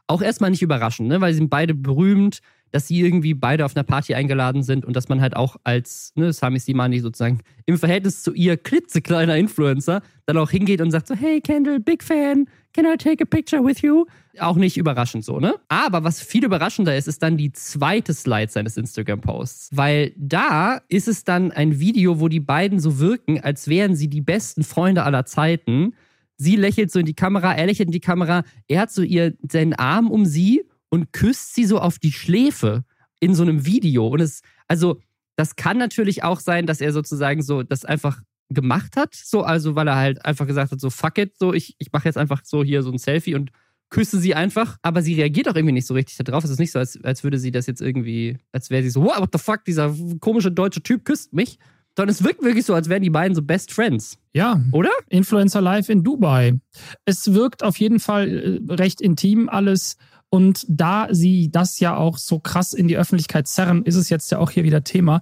auch 0.09 0.21
erstmal 0.21 0.49
nicht 0.49 0.61
überraschend, 0.61 1.07
ne? 1.07 1.21
weil 1.21 1.33
sie 1.33 1.37
sind 1.37 1.49
beide 1.49 1.75
berühmt, 1.75 2.39
dass 2.71 2.87
sie 2.87 2.99
irgendwie 2.99 3.33
beide 3.33 3.65
auf 3.65 3.75
einer 3.75 3.83
Party 3.83 4.13
eingeladen 4.13 4.63
sind 4.63 4.85
und 4.85 4.95
dass 4.95 5.09
man 5.09 5.21
halt 5.21 5.35
auch 5.35 5.57
als 5.63 6.11
ne, 6.15 6.33
Sami 6.33 6.59
Simani 6.59 6.99
sozusagen 6.99 7.39
im 7.65 7.77
Verhältnis 7.77 8.21
zu 8.21 8.33
ihr 8.33 8.57
klitzekleiner 8.57 9.37
Influencer 9.37 10.01
dann 10.25 10.37
auch 10.37 10.49
hingeht 10.49 10.81
und 10.81 10.91
sagt 10.91 11.07
so, 11.07 11.15
hey 11.15 11.41
Kendall, 11.41 11.79
big 11.79 12.03
fan, 12.03 12.47
can 12.73 12.85
I 12.85 12.97
take 12.97 13.23
a 13.23 13.25
picture 13.25 13.63
with 13.63 13.81
you? 13.81 14.05
Auch 14.39 14.55
nicht 14.55 14.77
überraschend 14.77 15.25
so, 15.25 15.39
ne? 15.39 15.55
Aber 15.67 16.03
was 16.03 16.21
viel 16.21 16.45
überraschender 16.45 16.95
ist, 16.95 17.07
ist 17.07 17.23
dann 17.23 17.37
die 17.37 17.51
zweite 17.51 18.13
Slide 18.13 18.51
seines 18.51 18.77
Instagram-Posts. 18.77 19.75
Weil 19.75 20.13
da 20.15 20.81
ist 20.87 21.07
es 21.07 21.23
dann 21.23 21.51
ein 21.51 21.79
Video, 21.79 22.19
wo 22.19 22.27
die 22.27 22.39
beiden 22.39 22.79
so 22.79 22.99
wirken, 22.99 23.41
als 23.41 23.67
wären 23.67 23.95
sie 23.95 24.09
die 24.09 24.21
besten 24.21 24.63
Freunde 24.63 25.03
aller 25.03 25.25
Zeiten. 25.25 25.93
Sie 26.41 26.55
lächelt 26.55 26.89
so 26.89 26.99
in 26.99 27.05
die 27.05 27.13
Kamera, 27.13 27.53
er 27.53 27.65
lächelt 27.65 27.89
in 27.89 27.91
die 27.93 27.99
Kamera, 27.99 28.43
er 28.67 28.81
hat 28.81 28.91
so 28.91 29.01
ihr 29.01 29.35
seinen 29.51 29.73
Arm 29.73 30.09
um 30.09 30.25
sie 30.25 30.63
und 30.89 31.11
küsst 31.11 31.53
sie 31.53 31.65
so 31.65 31.79
auf 31.79 31.99
die 31.99 32.13
Schläfe 32.13 32.85
in 33.19 33.35
so 33.35 33.43
einem 33.43 33.65
Video. 33.65 34.07
Und 34.07 34.21
es, 34.21 34.41
also, 34.67 35.01
das 35.35 35.57
kann 35.57 35.77
natürlich 35.77 36.23
auch 36.23 36.39
sein, 36.39 36.65
dass 36.65 36.79
er 36.79 36.93
sozusagen 36.93 37.41
so 37.41 37.61
das 37.63 37.83
einfach 37.83 38.21
gemacht 38.49 38.95
hat, 38.95 39.13
so, 39.13 39.43
also 39.43 39.75
weil 39.75 39.87
er 39.87 39.97
halt 39.97 40.25
einfach 40.25 40.47
gesagt 40.47 40.71
hat, 40.71 40.79
so 40.79 40.89
fuck 40.89 41.17
it, 41.17 41.37
so 41.37 41.53
ich, 41.53 41.75
ich 41.77 41.91
mache 41.91 42.05
jetzt 42.05 42.17
einfach 42.17 42.41
so 42.43 42.63
hier 42.63 42.81
so 42.83 42.91
ein 42.91 42.97
Selfie 42.97 43.35
und 43.35 43.51
küsse 43.89 44.19
sie 44.19 44.35
einfach, 44.35 44.77
aber 44.81 45.01
sie 45.01 45.15
reagiert 45.15 45.49
auch 45.49 45.55
irgendwie 45.55 45.73
nicht 45.73 45.87
so 45.87 45.93
richtig 45.93 46.17
darauf. 46.17 46.43
Es 46.43 46.49
ist 46.49 46.59
nicht 46.59 46.71
so, 46.71 46.79
als, 46.79 47.03
als 47.03 47.23
würde 47.23 47.37
sie 47.37 47.51
das 47.51 47.67
jetzt 47.67 47.81
irgendwie, 47.81 48.37
als 48.51 48.69
wäre 48.69 48.83
sie 48.83 48.89
so, 48.89 49.03
what 49.03 49.29
the 49.33 49.39
fuck, 49.39 49.65
dieser 49.65 49.95
komische 50.19 50.51
deutsche 50.51 50.81
Typ 50.81 51.05
küsst 51.05 51.33
mich. 51.33 51.59
Sondern 51.99 52.15
es 52.15 52.23
wirkt 52.23 52.41
wirklich 52.43 52.65
so, 52.65 52.73
als 52.73 52.87
wären 52.87 53.01
die 53.01 53.09
beiden 53.09 53.35
so 53.35 53.41
Best 53.41 53.73
Friends. 53.73 54.17
Ja. 54.31 54.61
Oder? 54.71 54.91
Influencer 55.09 55.59
Live 55.59 55.89
in 55.89 56.01
Dubai. 56.01 56.57
Es 57.03 57.33
wirkt 57.33 57.61
auf 57.61 57.77
jeden 57.77 57.99
Fall 57.99 58.61
äh, 58.69 58.73
recht 58.73 59.01
intim 59.01 59.49
alles. 59.49 59.97
Und 60.29 60.65
da 60.69 61.09
sie 61.11 61.51
das 61.51 61.81
ja 61.81 61.97
auch 61.97 62.17
so 62.17 62.39
krass 62.39 62.71
in 62.71 62.87
die 62.87 62.95
Öffentlichkeit 62.95 63.49
zerren, 63.49 63.83
ist 63.83 63.95
es 63.95 64.07
jetzt 64.09 64.31
ja 64.31 64.37
auch 64.37 64.49
hier 64.49 64.63
wieder 64.63 64.85
Thema. 64.85 65.19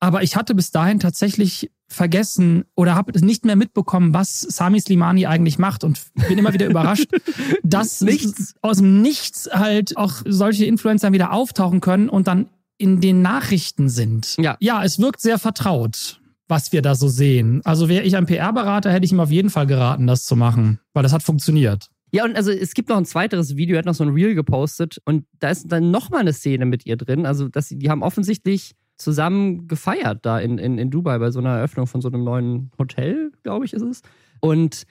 Aber 0.00 0.22
ich 0.22 0.36
hatte 0.36 0.54
bis 0.54 0.70
dahin 0.70 1.00
tatsächlich 1.00 1.70
vergessen 1.86 2.64
oder 2.74 2.94
habe 2.94 3.12
nicht 3.22 3.44
mehr 3.44 3.56
mitbekommen, 3.56 4.14
was 4.14 4.40
Sami 4.40 4.80
Slimani 4.80 5.26
eigentlich 5.26 5.58
macht 5.58 5.84
und 5.84 6.00
bin 6.28 6.38
immer 6.38 6.54
wieder 6.54 6.66
überrascht, 6.66 7.10
dass 7.62 8.00
nichts. 8.00 8.54
aus 8.62 8.78
dem 8.78 9.02
Nichts 9.02 9.50
halt 9.52 9.98
auch 9.98 10.22
solche 10.26 10.64
Influencer 10.64 11.12
wieder 11.12 11.34
auftauchen 11.34 11.82
können 11.82 12.08
und 12.08 12.26
dann 12.26 12.48
in 12.78 13.00
den 13.00 13.22
Nachrichten 13.22 13.88
sind. 13.88 14.36
Ja, 14.38 14.56
ja 14.60 14.84
es 14.84 14.98
wirkt 14.98 15.20
sehr 15.20 15.38
vertraut, 15.38 16.20
was 16.48 16.72
wir 16.72 16.82
da 16.82 16.94
so 16.94 17.08
sehen. 17.08 17.60
Also 17.64 17.88
wäre 17.88 18.04
ich 18.04 18.16
ein 18.16 18.26
PR-Berater, 18.26 18.92
hätte 18.92 19.04
ich 19.04 19.12
ihm 19.12 19.20
auf 19.20 19.30
jeden 19.30 19.50
Fall 19.50 19.66
geraten, 19.66 20.06
das 20.06 20.24
zu 20.24 20.36
machen, 20.36 20.80
weil 20.92 21.02
das 21.02 21.12
hat 21.12 21.22
funktioniert. 21.22 21.90
Ja, 22.12 22.24
und 22.24 22.36
also 22.36 22.50
es 22.50 22.74
gibt 22.74 22.88
noch 22.88 22.96
ein 22.96 23.04
zweiteres 23.04 23.56
Video, 23.56 23.76
er 23.76 23.80
hat 23.80 23.86
noch 23.86 23.94
so 23.94 24.04
ein 24.04 24.10
Reel 24.10 24.34
gepostet 24.34 24.98
und 25.04 25.26
da 25.40 25.50
ist 25.50 25.70
dann 25.70 25.90
nochmal 25.90 26.20
eine 26.20 26.32
Szene 26.32 26.64
mit 26.64 26.86
ihr 26.86 26.96
drin. 26.96 27.26
Also, 27.26 27.48
sie, 27.58 27.78
die 27.78 27.90
haben 27.90 28.02
offensichtlich 28.02 28.74
zusammen 28.96 29.68
gefeiert 29.68 30.24
da 30.24 30.38
in, 30.38 30.58
in, 30.58 30.78
in 30.78 30.90
Dubai 30.90 31.18
bei 31.18 31.30
so 31.30 31.40
einer 31.40 31.56
Eröffnung 31.56 31.86
von 31.86 32.00
so 32.00 32.08
einem 32.08 32.24
neuen 32.24 32.70
Hotel, 32.78 33.32
glaube 33.42 33.64
ich, 33.64 33.74
ist 33.74 33.82
es. 33.82 34.02
Und 34.40 34.86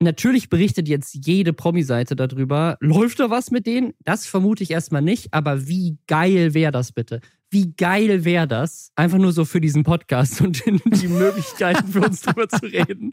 natürlich 0.00 0.48
berichtet 0.48 0.88
jetzt 0.88 1.26
jede 1.26 1.52
Promi-Seite 1.52 2.16
darüber. 2.16 2.76
Läuft 2.80 3.20
da 3.20 3.30
was 3.30 3.50
mit 3.50 3.66
denen? 3.66 3.94
Das 4.04 4.26
vermute 4.26 4.62
ich 4.62 4.70
erstmal 4.70 5.02
nicht, 5.02 5.32
aber 5.32 5.66
wie 5.66 5.98
geil 6.06 6.54
wäre 6.54 6.72
das 6.72 6.92
bitte? 6.92 7.20
Wie 7.50 7.72
geil 7.74 8.24
wäre 8.24 8.46
das? 8.46 8.92
Einfach 8.94 9.18
nur 9.18 9.32
so 9.32 9.44
für 9.44 9.60
diesen 9.60 9.82
Podcast 9.82 10.40
und 10.40 10.62
die 11.02 11.08
Möglichkeiten 11.08 11.88
für 11.88 12.02
uns 12.02 12.20
drüber 12.20 12.48
zu 12.48 12.66
reden. 12.66 13.12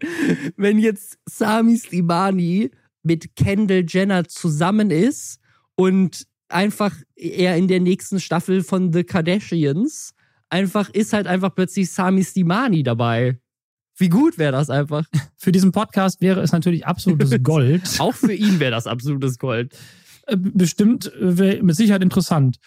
Wenn 0.58 0.80
jetzt 0.80 1.18
Sami 1.26 1.78
Slimani 1.78 2.72
mit 3.04 3.36
Kendall 3.36 3.86
Jenner 3.88 4.28
zusammen 4.28 4.92
ist 4.92 5.40
und 5.76 6.28
einfach 6.50 6.94
er 7.16 7.56
in 7.56 7.68
der 7.68 7.80
nächsten 7.80 8.20
Staffel 8.20 8.64
von 8.64 8.92
The 8.92 9.04
Kardashians 9.04 10.14
einfach 10.50 10.90
ist 10.90 11.14
halt 11.14 11.28
einfach 11.28 11.54
plötzlich 11.54 11.92
Sami 11.92 12.24
Slimani 12.24 12.84
dabei. 12.84 13.40
Wie 13.98 14.10
gut 14.10 14.38
wäre 14.38 14.52
das 14.52 14.70
einfach? 14.70 15.06
Für 15.38 15.52
diesen 15.52 15.72
Podcast 15.72 16.22
wäre 16.22 16.42
es 16.42 16.52
natürlich 16.52 16.86
absolutes 16.86 17.32
Gold. 17.44 17.84
Auch 18.00 18.14
für 18.14 18.34
ihn 18.34 18.60
wäre 18.60 18.72
das 18.72 18.88
absolutes 18.88 19.38
Gold. 19.40 19.74
Äh, 20.28 20.38
bestimmt 20.38 21.12
äh, 21.20 21.62
mit 21.62 21.76
Sicherheit 21.76 22.04
interessant. 22.04 22.58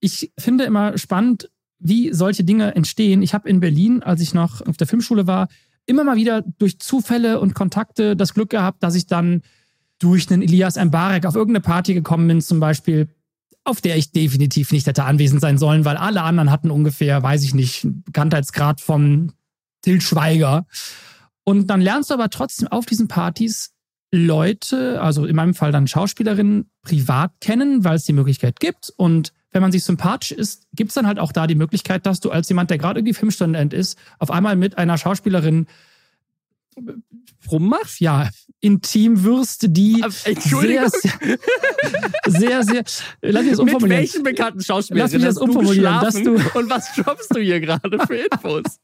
Ich 0.00 0.32
finde 0.38 0.64
immer 0.64 0.96
spannend, 0.98 1.50
wie 1.78 2.12
solche 2.12 2.44
Dinge 2.44 2.74
entstehen. 2.74 3.22
Ich 3.22 3.34
habe 3.34 3.48
in 3.48 3.60
Berlin, 3.60 4.02
als 4.02 4.20
ich 4.20 4.34
noch 4.34 4.64
auf 4.66 4.76
der 4.76 4.86
Filmschule 4.86 5.26
war, 5.26 5.48
immer 5.86 6.04
mal 6.04 6.16
wieder 6.16 6.42
durch 6.58 6.78
Zufälle 6.78 7.40
und 7.40 7.54
Kontakte 7.54 8.16
das 8.16 8.34
Glück 8.34 8.50
gehabt, 8.50 8.82
dass 8.82 8.94
ich 8.94 9.06
dann 9.06 9.42
durch 9.98 10.30
einen 10.30 10.42
Elias 10.42 10.76
Mbarek 10.76 11.26
auf 11.26 11.34
irgendeine 11.34 11.62
Party 11.62 11.94
gekommen 11.94 12.28
bin, 12.28 12.40
zum 12.40 12.60
Beispiel 12.60 13.08
auf 13.64 13.80
der 13.80 13.96
ich 13.96 14.12
definitiv 14.12 14.70
nicht 14.70 14.86
hätte 14.86 15.04
anwesend 15.04 15.40
sein 15.40 15.58
sollen, 15.58 15.84
weil 15.84 15.96
alle 15.96 16.22
anderen 16.22 16.52
hatten 16.52 16.70
ungefähr, 16.70 17.22
weiß 17.22 17.42
ich 17.42 17.52
nicht, 17.52 17.86
Bekanntheitsgrad 18.04 18.80
vom 18.80 19.32
Til 19.82 20.00
Schweiger. 20.00 20.66
Und 21.44 21.68
dann 21.68 21.80
lernst 21.80 22.10
du 22.10 22.14
aber 22.14 22.30
trotzdem 22.30 22.68
auf 22.68 22.86
diesen 22.86 23.08
Partys 23.08 23.72
Leute, 24.12 25.00
also 25.00 25.26
in 25.26 25.36
meinem 25.36 25.54
Fall 25.54 25.72
dann 25.72 25.86
Schauspielerinnen, 25.86 26.70
privat 26.82 27.32
kennen, 27.40 27.84
weil 27.84 27.96
es 27.96 28.04
die 28.04 28.12
Möglichkeit 28.12 28.60
gibt. 28.60 28.92
Und 28.96 29.32
wenn 29.50 29.62
man 29.62 29.72
sich 29.72 29.84
sympathisch 29.84 30.32
ist, 30.32 30.66
gibt 30.72 30.90
es 30.90 30.94
dann 30.94 31.06
halt 31.06 31.18
auch 31.18 31.32
da 31.32 31.46
die 31.46 31.54
Möglichkeit, 31.54 32.06
dass 32.06 32.20
du 32.20 32.30
als 32.30 32.48
jemand, 32.48 32.70
der 32.70 32.78
gerade 32.78 33.00
irgendwie 33.00 33.14
Filmstudent 33.14 33.72
ist, 33.72 33.98
auf 34.18 34.30
einmal 34.30 34.56
mit 34.56 34.78
einer 34.78 34.98
Schauspielerin 34.98 35.66
rummachst? 37.50 38.00
Ja, 38.00 38.30
intim 38.60 39.24
wirst, 39.24 39.66
die 39.70 40.04
Entschuldigung. 40.24 40.90
sehr, 42.26 42.64
sehr, 42.64 42.64
sehr, 42.64 42.84
lass 43.22 43.42
mich 43.42 43.50
das 43.52 43.58
Mit 43.58 43.58
umformulieren. 43.60 43.90
welchen 43.90 44.22
bekannten 44.22 44.62
Schauspielern 44.62 45.02
Lass 45.02 45.12
mich 45.12 45.22
das 45.22 45.36
du 45.36 45.44
umformulieren, 45.44 46.00
dass 46.00 46.14
geschlafen 46.14 46.58
und 46.58 46.70
was 46.70 46.94
droppst 46.94 47.34
du 47.34 47.40
hier 47.40 47.60
gerade 47.60 47.98
für 48.06 48.16
Infos? 48.16 48.78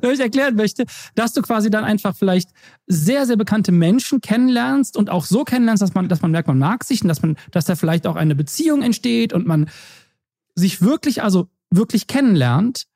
Wenn 0.00 0.10
ich 0.12 0.20
erklären 0.20 0.54
möchte, 0.56 0.84
dass 1.14 1.32
du 1.32 1.42
quasi 1.42 1.70
dann 1.70 1.84
einfach 1.84 2.16
vielleicht 2.16 2.50
sehr, 2.86 3.26
sehr 3.26 3.36
bekannte 3.36 3.72
Menschen 3.72 4.20
kennenlernst 4.20 4.96
und 4.96 5.10
auch 5.10 5.24
so 5.24 5.44
kennenlernst, 5.44 5.82
dass 5.82 5.94
man, 5.94 6.08
dass 6.08 6.22
man 6.22 6.30
merkt, 6.30 6.48
man 6.48 6.58
mag 6.58 6.84
sich 6.84 7.02
und 7.02 7.08
dass 7.08 7.22
man, 7.22 7.36
dass 7.50 7.64
da 7.64 7.76
vielleicht 7.76 8.06
auch 8.06 8.16
eine 8.16 8.34
Beziehung 8.34 8.82
entsteht 8.82 9.32
und 9.32 9.46
man 9.46 9.68
sich 10.54 10.82
wirklich, 10.82 11.22
also 11.22 11.48
wirklich 11.70 12.06
kennenlernt. 12.06 12.86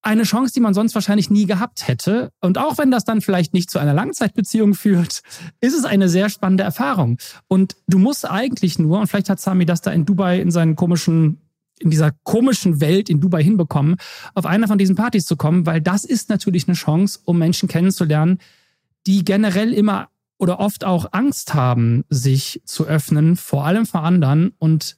Eine 0.00 0.22
Chance, 0.22 0.52
die 0.54 0.60
man 0.60 0.74
sonst 0.74 0.94
wahrscheinlich 0.94 1.28
nie 1.28 1.46
gehabt 1.46 1.88
hätte. 1.88 2.30
Und 2.40 2.56
auch 2.56 2.78
wenn 2.78 2.90
das 2.90 3.04
dann 3.04 3.20
vielleicht 3.20 3.52
nicht 3.52 3.68
zu 3.68 3.80
einer 3.80 3.94
Langzeitbeziehung 3.94 4.74
führt, 4.74 5.22
ist 5.60 5.74
es 5.74 5.84
eine 5.84 6.08
sehr 6.08 6.28
spannende 6.28 6.62
Erfahrung. 6.62 7.18
Und 7.48 7.76
du 7.88 7.98
musst 7.98 8.28
eigentlich 8.28 8.78
nur, 8.78 9.00
und 9.00 9.08
vielleicht 9.08 9.28
hat 9.28 9.40
Sami 9.40 9.66
das 9.66 9.80
da 9.80 9.90
in 9.90 10.04
Dubai 10.04 10.40
in 10.40 10.52
seinen 10.52 10.76
komischen 10.76 11.47
in 11.80 11.90
dieser 11.90 12.12
komischen 12.24 12.80
Welt 12.80 13.08
in 13.08 13.20
Dubai 13.20 13.42
hinbekommen, 13.42 13.96
auf 14.34 14.46
einer 14.46 14.68
von 14.68 14.78
diesen 14.78 14.96
Partys 14.96 15.26
zu 15.26 15.36
kommen, 15.36 15.66
weil 15.66 15.80
das 15.80 16.04
ist 16.04 16.28
natürlich 16.28 16.68
eine 16.68 16.74
Chance, 16.74 17.20
um 17.24 17.38
Menschen 17.38 17.68
kennenzulernen, 17.68 18.38
die 19.06 19.24
generell 19.24 19.72
immer 19.72 20.08
oder 20.38 20.60
oft 20.60 20.84
auch 20.84 21.06
Angst 21.12 21.54
haben, 21.54 22.04
sich 22.08 22.62
zu 22.64 22.86
öffnen, 22.86 23.36
vor 23.36 23.66
allem 23.66 23.86
vor 23.86 24.04
anderen. 24.04 24.52
Und 24.58 24.96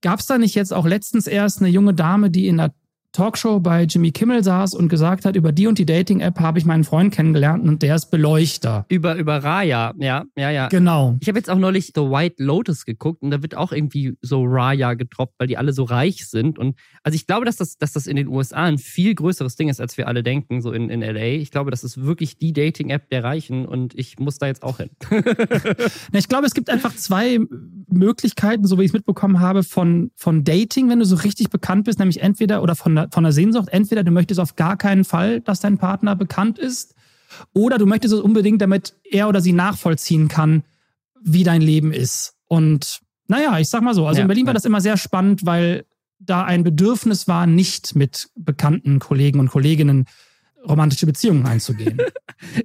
gab 0.00 0.20
es 0.20 0.26
da 0.26 0.38
nicht 0.38 0.54
jetzt 0.54 0.72
auch 0.72 0.86
letztens 0.86 1.26
erst 1.26 1.60
eine 1.60 1.68
junge 1.68 1.94
Dame, 1.94 2.30
die 2.30 2.48
in 2.48 2.58
einer 2.58 2.74
Talkshow 3.16 3.60
bei 3.60 3.84
Jimmy 3.84 4.10
Kimmel 4.10 4.44
saß 4.44 4.74
und 4.74 4.90
gesagt 4.90 5.24
hat, 5.24 5.36
über 5.36 5.50
die 5.50 5.66
und 5.66 5.78
die 5.78 5.86
Dating-App 5.86 6.38
habe 6.38 6.58
ich 6.58 6.66
meinen 6.66 6.84
Freund 6.84 7.14
kennengelernt 7.14 7.66
und 7.66 7.80
der 7.80 7.94
ist 7.94 8.10
Beleuchter. 8.10 8.84
Über, 8.90 9.14
über 9.14 9.42
Raya, 9.42 9.94
ja, 9.96 10.24
ja, 10.36 10.50
ja. 10.50 10.68
Genau. 10.68 11.16
Ich 11.20 11.28
habe 11.28 11.38
jetzt 11.38 11.48
auch 11.48 11.56
neulich 11.56 11.92
The 11.94 12.02
White 12.02 12.44
Lotus 12.44 12.84
geguckt 12.84 13.22
und 13.22 13.30
da 13.30 13.40
wird 13.40 13.56
auch 13.56 13.72
irgendwie 13.72 14.18
so 14.20 14.44
Raya 14.44 14.92
getroppt, 14.92 15.32
weil 15.38 15.46
die 15.46 15.56
alle 15.56 15.72
so 15.72 15.84
reich 15.84 16.28
sind. 16.28 16.58
Und 16.58 16.78
also 17.02 17.16
ich 17.16 17.26
glaube, 17.26 17.46
dass 17.46 17.56
das, 17.56 17.78
dass 17.78 17.94
das 17.94 18.06
in 18.06 18.16
den 18.16 18.28
USA 18.28 18.64
ein 18.64 18.76
viel 18.76 19.14
größeres 19.14 19.56
Ding 19.56 19.70
ist, 19.70 19.80
als 19.80 19.96
wir 19.96 20.08
alle 20.08 20.22
denken, 20.22 20.60
so 20.60 20.70
in, 20.72 20.90
in 20.90 21.00
LA. 21.00 21.40
Ich 21.40 21.50
glaube, 21.50 21.70
das 21.70 21.84
ist 21.84 22.04
wirklich 22.04 22.36
die 22.36 22.52
Dating-App 22.52 23.08
der 23.08 23.24
Reichen 23.24 23.64
und 23.64 23.98
ich 23.98 24.18
muss 24.18 24.36
da 24.36 24.46
jetzt 24.46 24.62
auch 24.62 24.76
hin. 24.76 24.90
Ich 26.12 26.28
glaube, 26.28 26.46
es 26.46 26.54
gibt 26.54 26.70
einfach 26.70 26.94
zwei 26.94 27.38
Möglichkeiten, 27.88 28.66
so 28.66 28.78
wie 28.78 28.82
ich 28.82 28.88
es 28.88 28.92
mitbekommen 28.92 29.40
habe, 29.40 29.62
von, 29.62 30.10
von 30.16 30.44
Dating, 30.44 30.88
wenn 30.88 30.98
du 30.98 31.04
so 31.04 31.16
richtig 31.16 31.50
bekannt 31.50 31.84
bist, 31.84 31.98
nämlich 31.98 32.20
entweder 32.20 32.62
oder 32.62 32.74
von 32.74 33.05
von 33.10 33.24
der 33.24 33.32
Sehnsucht, 33.32 33.68
entweder 33.70 34.04
du 34.04 34.10
möchtest 34.10 34.40
auf 34.40 34.56
gar 34.56 34.76
keinen 34.76 35.04
Fall, 35.04 35.40
dass 35.40 35.60
dein 35.60 35.78
Partner 35.78 36.16
bekannt 36.16 36.58
ist, 36.58 36.94
oder 37.52 37.78
du 37.78 37.86
möchtest 37.86 38.14
es 38.14 38.20
unbedingt, 38.20 38.62
damit 38.62 38.94
er 39.04 39.28
oder 39.28 39.40
sie 39.40 39.52
nachvollziehen 39.52 40.28
kann, 40.28 40.62
wie 41.22 41.44
dein 41.44 41.60
Leben 41.60 41.92
ist. 41.92 42.34
Und 42.46 43.00
naja, 43.28 43.58
ich 43.58 43.68
sag 43.68 43.82
mal 43.82 43.94
so, 43.94 44.06
also 44.06 44.18
Ja, 44.18 44.22
in 44.22 44.28
Berlin 44.28 44.46
war 44.46 44.52
ja. 44.52 44.54
das 44.54 44.64
immer 44.64 44.80
sehr 44.80 44.96
spannend, 44.96 45.44
weil 45.44 45.84
da 46.18 46.44
ein 46.44 46.64
Bedürfnis 46.64 47.28
war, 47.28 47.46
nicht 47.46 47.94
mit 47.94 48.30
bekannten 48.36 48.98
Kollegen 49.00 49.40
und 49.40 49.50
Kolleginnen 49.50 50.06
romantische 50.66 51.06
Beziehungen 51.06 51.46
einzugehen. 51.46 51.98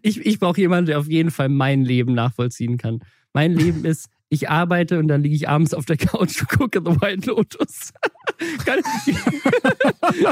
Ich, 0.02 0.26
ich 0.26 0.38
brauche 0.38 0.60
jemanden, 0.60 0.88
der 0.88 1.00
auf 1.00 1.08
jeden 1.08 1.32
Fall 1.32 1.48
mein 1.48 1.86
Leben 1.86 2.14
nachvollziehen 2.14 2.78
kann. 2.78 3.00
Mein 3.32 3.54
Leben 3.54 3.86
ist, 3.86 4.10
ich 4.32 4.50
arbeite 4.50 4.98
und 4.98 5.10
dann 5.10 5.22
liege 5.22 5.36
ich 5.36 5.50
abends 5.50 5.74
auf 5.74 5.86
der 5.86 5.98
Couch 5.98 6.40
und 6.40 6.48
gucke 6.48 6.82
The 6.84 7.02
White 7.02 7.30
Lotus. 7.30 7.92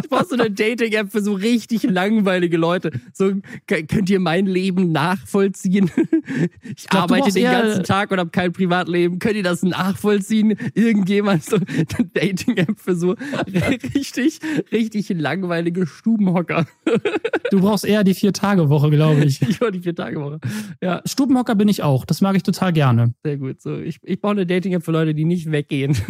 Ich 0.01 0.09
brauche 0.09 0.25
so 0.25 0.35
eine 0.35 0.49
Dating-App 0.49 1.11
für 1.11 1.21
so 1.21 1.33
richtig 1.33 1.83
langweilige 1.83 2.57
Leute. 2.57 2.91
So, 3.13 3.33
könnt 3.67 4.09
ihr 4.09 4.19
mein 4.19 4.45
Leben 4.45 4.91
nachvollziehen? 4.91 5.91
Ich, 6.63 6.87
glaub, 6.87 7.03
arbeite 7.03 7.31
den 7.31 7.43
ganzen 7.43 7.83
Tag 7.83 8.11
und 8.11 8.19
habe 8.19 8.29
kein 8.29 8.53
Privatleben. 8.53 9.17
Könnt 9.17 9.35
ihr 9.35 9.43
das 9.43 9.63
nachvollziehen? 9.63 10.55
Irgendjemand 10.75 11.43
so 11.43 11.55
eine 11.55 12.07
Dating-App 12.13 12.79
für 12.79 12.95
so 12.95 13.15
richtig, 13.95 14.39
richtig 14.71 15.09
langweilige 15.09 15.87
Stubenhocker. 15.87 16.67
Du 17.49 17.61
brauchst 17.61 17.83
eher 17.83 18.03
die 18.03 18.13
Vier-Tage-Woche, 18.13 18.91
glaube 18.91 19.25
ich. 19.25 19.41
Ich 19.41 19.59
war 19.59 19.71
die 19.71 19.79
vier 19.79 19.95
Tage 19.95 20.21
Woche. 20.21 20.39
Ja, 20.81 21.01
Stubenhocker 21.05 21.55
bin 21.55 21.67
ich 21.67 21.81
auch. 21.81 22.05
Das 22.05 22.21
mag 22.21 22.35
ich 22.35 22.43
total 22.43 22.73
gerne. 22.73 23.13
sehr 23.23 23.37
gut. 23.37 23.61
So, 23.61 23.79
ich, 23.89 23.99
ich 24.03 24.21
baue 24.21 24.31
eine 24.31 24.45
Dating-App 24.45 24.83
für 24.83 24.91
Leute, 24.91 25.13
die 25.13 25.25
nicht 25.25 25.51
weggehen. 25.51 25.97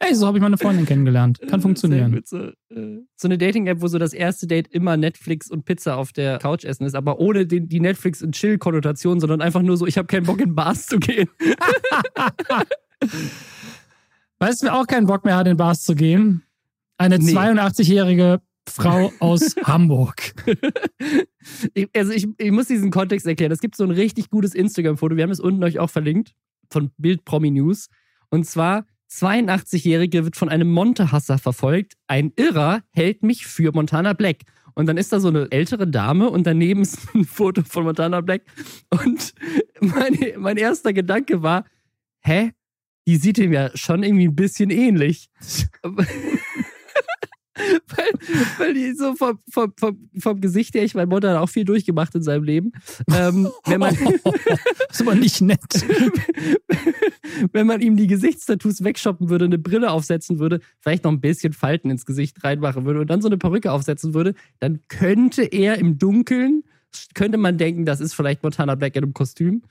Ey, 0.00 0.14
so 0.14 0.26
habe 0.26 0.38
ich 0.38 0.42
meine 0.42 0.58
Freundin 0.58 0.86
kennengelernt. 0.86 1.38
Kann 1.40 1.50
Sehr 1.50 1.60
funktionieren. 1.60 2.20
so, 2.24 2.38
äh, 2.38 2.52
so 3.16 3.28
eine 3.28 3.38
Dating-App, 3.38 3.80
wo 3.80 3.86
so 3.86 3.98
das 3.98 4.12
erste 4.12 4.46
Date 4.46 4.66
immer 4.68 4.96
Netflix 4.96 5.50
und 5.50 5.64
Pizza 5.64 5.96
auf 5.96 6.12
der 6.12 6.38
Couch 6.38 6.64
essen 6.64 6.84
ist, 6.84 6.94
aber 6.94 7.20
ohne 7.20 7.46
den, 7.46 7.68
die 7.68 7.80
Netflix- 7.80 8.22
und 8.22 8.34
Chill-Konnotation, 8.34 9.20
sondern 9.20 9.40
einfach 9.40 9.62
nur 9.62 9.76
so, 9.76 9.86
ich 9.86 9.96
habe 9.96 10.06
keinen 10.06 10.26
Bock 10.26 10.40
in 10.40 10.54
Bars 10.54 10.86
zu 10.86 10.98
gehen. 10.98 11.28
Weißt 14.38 14.62
du, 14.62 14.66
wer 14.66 14.74
auch 14.74 14.86
keinen 14.86 15.06
Bock 15.06 15.24
mehr 15.24 15.36
hat, 15.36 15.46
in 15.46 15.56
Bars 15.56 15.82
zu 15.84 15.94
gehen? 15.94 16.42
Eine 16.98 17.18
Nee. 17.18 17.32
82-jährige 17.32 18.40
Frau 18.68 19.12
aus 19.20 19.56
Hamburg. 19.64 20.34
Ich, 21.74 21.90
also 21.94 22.10
ich, 22.12 22.26
ich 22.38 22.50
muss 22.50 22.68
diesen 22.68 22.90
Kontext 22.90 23.26
erklären. 23.26 23.52
Es 23.52 23.60
gibt 23.60 23.76
so 23.76 23.84
ein 23.84 23.90
richtig 23.90 24.30
gutes 24.30 24.54
Instagram-Foto, 24.54 25.14
wir 25.16 25.24
haben 25.24 25.30
es 25.30 25.40
unten 25.40 25.62
euch 25.62 25.78
auch 25.78 25.90
verlinkt, 25.90 26.32
von 26.70 26.90
Bild 26.96 27.26
Promi 27.26 27.50
News. 27.50 27.88
Und 28.30 28.46
zwar, 28.46 28.86
82-Jährige 29.10 30.24
wird 30.24 30.36
von 30.36 30.48
einem 30.48 30.70
Monte-Hasser 30.70 31.38
verfolgt. 31.38 31.94
Ein 32.06 32.32
Irrer 32.36 32.82
hält 32.90 33.22
mich 33.22 33.46
für 33.46 33.72
Montana 33.72 34.14
Black. 34.14 34.38
Und 34.74 34.86
dann 34.86 34.96
ist 34.96 35.12
da 35.12 35.20
so 35.20 35.28
eine 35.28 35.50
ältere 35.52 35.86
Dame 35.86 36.28
und 36.30 36.46
daneben 36.46 36.82
ist 36.82 36.98
ein 37.14 37.24
Foto 37.24 37.62
von 37.62 37.84
Montana 37.84 38.20
Black. 38.20 38.42
Und 38.90 39.34
meine, 39.80 40.34
mein 40.38 40.56
erster 40.56 40.92
Gedanke 40.92 41.42
war, 41.42 41.64
hä? 42.20 42.52
Die 43.06 43.16
sieht 43.16 43.36
ihm 43.36 43.52
ja 43.52 43.70
schon 43.74 44.02
irgendwie 44.02 44.28
ein 44.28 44.34
bisschen 44.34 44.70
ähnlich. 44.70 45.28
weil, 47.54 48.10
weil 48.58 48.74
die 48.74 48.92
so 48.94 49.14
vom, 49.14 49.38
vom, 49.48 49.72
vom, 49.78 50.08
vom 50.18 50.40
Gesicht 50.40 50.74
her, 50.74 50.82
ich 50.84 50.94
meine, 50.94 51.06
Monte 51.06 51.30
hat 51.30 51.36
auch 51.36 51.48
viel 51.48 51.64
durchgemacht 51.64 52.14
in 52.14 52.22
seinem 52.22 52.44
Leben. 52.44 52.72
Ähm, 53.14 53.48
wenn, 53.64 53.80
man, 53.80 53.94
ist 54.90 55.00
aber 55.00 55.14
nicht 55.14 55.40
nett. 55.40 55.60
wenn 57.52 57.66
man 57.66 57.80
ihm 57.80 57.96
die 57.96 58.06
Gesichtstattoos 58.06 58.82
wegshoppen 58.82 59.28
würde, 59.28 59.44
eine 59.44 59.58
Brille 59.58 59.90
aufsetzen 59.90 60.38
würde, 60.38 60.60
vielleicht 60.80 61.04
noch 61.04 61.12
ein 61.12 61.20
bisschen 61.20 61.52
Falten 61.52 61.90
ins 61.90 62.06
Gesicht 62.06 62.42
reinmachen 62.42 62.84
würde 62.84 63.00
und 63.00 63.08
dann 63.08 63.22
so 63.22 63.28
eine 63.28 63.38
Perücke 63.38 63.72
aufsetzen 63.72 64.14
würde, 64.14 64.34
dann 64.60 64.80
könnte 64.88 65.44
er 65.44 65.78
im 65.78 65.98
Dunkeln, 65.98 66.64
könnte 67.14 67.38
man 67.38 67.58
denken, 67.58 67.84
das 67.84 68.00
ist 68.00 68.14
vielleicht 68.14 68.42
Montana 68.42 68.74
Black 68.74 68.96
in 68.96 69.04
einem 69.04 69.14
Kostüm. 69.14 69.62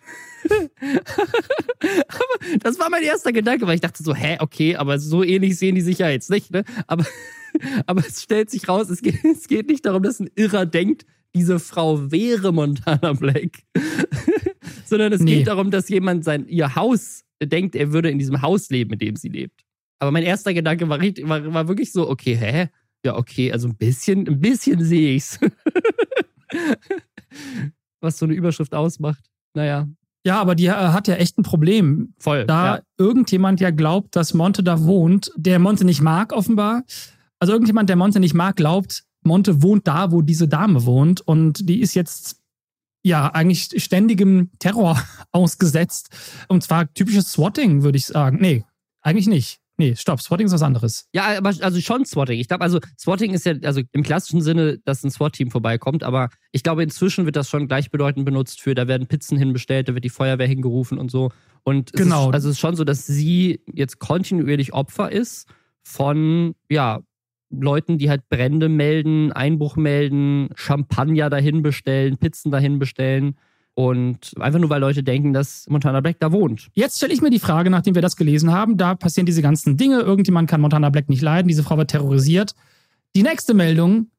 aber 1.79 2.59
das 2.59 2.79
war 2.79 2.89
mein 2.89 3.03
erster 3.03 3.31
Gedanke, 3.31 3.67
weil 3.67 3.75
ich 3.75 3.81
dachte 3.81 4.03
so, 4.03 4.13
hä, 4.13 4.37
okay, 4.39 4.75
aber 4.75 4.99
so 4.99 5.23
ähnlich 5.23 5.57
sehen 5.57 5.75
die 5.75 5.81
sich 5.81 5.99
ja 5.99 6.09
jetzt 6.09 6.29
nicht, 6.29 6.51
ne? 6.51 6.63
Aber, 6.87 7.05
aber 7.85 8.05
es 8.05 8.21
stellt 8.23 8.49
sich 8.49 8.67
raus, 8.67 8.89
es 8.89 9.01
geht, 9.01 9.23
es 9.23 9.47
geht 9.47 9.67
nicht 9.67 9.85
darum, 9.85 10.03
dass 10.03 10.19
ein 10.19 10.29
Irrer 10.35 10.65
denkt, 10.65 11.05
diese 11.35 11.59
Frau 11.59 12.11
wäre 12.11 12.51
Montana 12.53 13.13
Black, 13.13 13.63
sondern 14.85 15.11
es 15.13 15.21
Nee. 15.21 15.37
geht 15.37 15.47
darum, 15.47 15.71
dass 15.71 15.89
jemand 15.89 16.23
sein, 16.23 16.47
ihr 16.47 16.75
Haus 16.75 17.23
denkt, 17.41 17.75
er 17.75 17.91
würde 17.91 18.09
in 18.11 18.19
diesem 18.19 18.41
Haus 18.41 18.69
leben, 18.69 18.93
in 18.93 18.99
dem 18.99 19.15
sie 19.15 19.29
lebt. 19.29 19.61
Aber 19.99 20.11
mein 20.11 20.23
erster 20.23 20.53
Gedanke 20.53 20.87
war, 20.89 20.99
richtig, 20.99 21.27
war, 21.27 21.53
war 21.53 21.67
wirklich 21.67 21.91
so, 21.91 22.09
okay, 22.09 22.35
hä? 22.35 22.69
Ja, 23.05 23.17
okay, 23.17 23.51
also 23.51 23.67
ein 23.67 23.75
bisschen, 23.75 24.27
ein 24.27 24.39
bisschen 24.39 24.83
sehe 24.83 25.15
ich's. 25.15 25.39
Was 28.01 28.17
so 28.19 28.25
eine 28.25 28.33
Überschrift 28.33 28.73
ausmacht. 28.73 29.23
Naja, 29.53 29.87
Ja, 30.25 30.39
aber 30.41 30.55
die 30.55 30.65
äh, 30.67 30.71
hat 30.71 31.07
ja 31.07 31.15
echt 31.15 31.37
ein 31.37 31.43
Problem. 31.43 32.13
voll. 32.19 32.45
Da 32.45 32.75
ja. 32.77 32.81
irgendjemand 32.97 33.59
ja 33.61 33.71
glaubt, 33.71 34.15
dass 34.15 34.33
Monte 34.33 34.63
da 34.63 34.83
wohnt, 34.83 35.31
der 35.35 35.59
Monte 35.59 35.85
nicht 35.85 36.01
mag, 36.01 36.31
offenbar. 36.33 36.83
Also 37.43 37.51
irgendjemand, 37.51 37.89
der 37.89 37.97
Monte 37.97 38.21
nicht 38.21 38.35
mag, 38.35 38.55
glaubt, 38.55 39.03
Monte 39.21 39.61
wohnt 39.61 39.85
da, 39.85 40.13
wo 40.13 40.21
diese 40.21 40.47
Dame 40.47 40.85
wohnt. 40.85 41.19
Und 41.19 41.67
die 41.67 41.81
ist 41.81 41.93
jetzt 41.93 42.39
ja 43.03 43.27
eigentlich 43.33 43.83
ständigem 43.83 44.51
Terror 44.59 44.97
ausgesetzt. 45.33 46.07
Und 46.47 46.63
zwar 46.63 46.93
typisches 46.93 47.33
Swatting, 47.33 47.83
würde 47.83 47.97
ich 47.97 48.05
sagen. 48.05 48.37
Nee, 48.39 48.63
eigentlich 49.01 49.27
nicht. 49.27 49.59
Nee, 49.75 49.93
stopp, 49.97 50.21
Swatting 50.21 50.47
ist 50.47 50.53
was 50.53 50.61
anderes. 50.61 51.09
Ja, 51.11 51.37
aber 51.37 51.49
also 51.59 51.81
schon 51.81 52.05
Swatting. 52.05 52.39
Ich 52.39 52.47
glaube, 52.47 52.63
also 52.63 52.79
Swatting 52.97 53.33
ist 53.33 53.45
ja, 53.45 53.55
also 53.63 53.81
im 53.91 54.03
klassischen 54.03 54.41
Sinne, 54.41 54.77
dass 54.85 55.03
ein 55.03 55.11
SWAT-Team 55.11 55.51
vorbeikommt, 55.51 56.05
aber 56.05 56.29
ich 56.53 56.63
glaube, 56.63 56.81
inzwischen 56.81 57.25
wird 57.25 57.35
das 57.35 57.49
schon 57.49 57.67
gleichbedeutend 57.67 58.23
benutzt 58.23 58.61
für, 58.61 58.73
da 58.73 58.87
werden 58.87 59.07
Pizzen 59.07 59.37
hinbestellt, 59.37 59.89
da 59.89 59.95
wird 59.95 60.05
die 60.05 60.09
Feuerwehr 60.09 60.47
hingerufen 60.47 60.97
und 60.97 61.11
so. 61.11 61.29
Und 61.63 61.91
es 61.93 62.01
Genau. 62.01 62.29
Ist, 62.29 62.35
also 62.35 62.47
es 62.47 62.55
ist 62.55 62.61
schon 62.61 62.77
so, 62.77 62.85
dass 62.85 63.05
sie 63.05 63.59
jetzt 63.73 63.99
kontinuierlich 63.99 64.71
Opfer 64.71 65.11
ist 65.11 65.49
von, 65.83 66.55
ja, 66.69 67.01
Leuten, 67.59 67.97
die 67.97 68.09
halt 68.09 68.27
Brände 68.29 68.69
melden, 68.69 69.31
Einbruch 69.31 69.75
melden, 69.75 70.49
Champagner 70.55 71.29
dahin 71.29 71.61
bestellen, 71.61 72.17
Pizzen 72.17 72.51
dahin 72.51 72.79
bestellen. 72.79 73.35
Und 73.75 74.33
einfach 74.39 74.59
nur, 74.59 74.69
weil 74.69 74.81
Leute 74.81 75.01
denken, 75.01 75.33
dass 75.33 75.65
Montana 75.67 76.01
Black 76.01 76.17
da 76.19 76.31
wohnt. 76.31 76.69
Jetzt 76.73 76.97
stelle 76.97 77.13
ich 77.13 77.21
mir 77.21 77.31
die 77.31 77.39
Frage, 77.39 77.71
nachdem 77.71 77.95
wir 77.95 78.03
das 78.03 78.15
gelesen 78.15 78.51
haben, 78.51 78.77
da 78.77 78.93
passieren 78.93 79.25
diese 79.25 79.41
ganzen 79.41 79.77
Dinge, 79.77 79.99
irgendjemand 79.99 80.47
kann 80.49 80.61
Montana 80.61 80.89
Black 80.89 81.09
nicht 81.09 81.23
leiden, 81.23 81.47
diese 81.47 81.63
Frau 81.63 81.77
wird 81.77 81.89
terrorisiert. 81.89 82.53
Die 83.15 83.23
nächste 83.23 83.55
Meldung, 83.55 84.11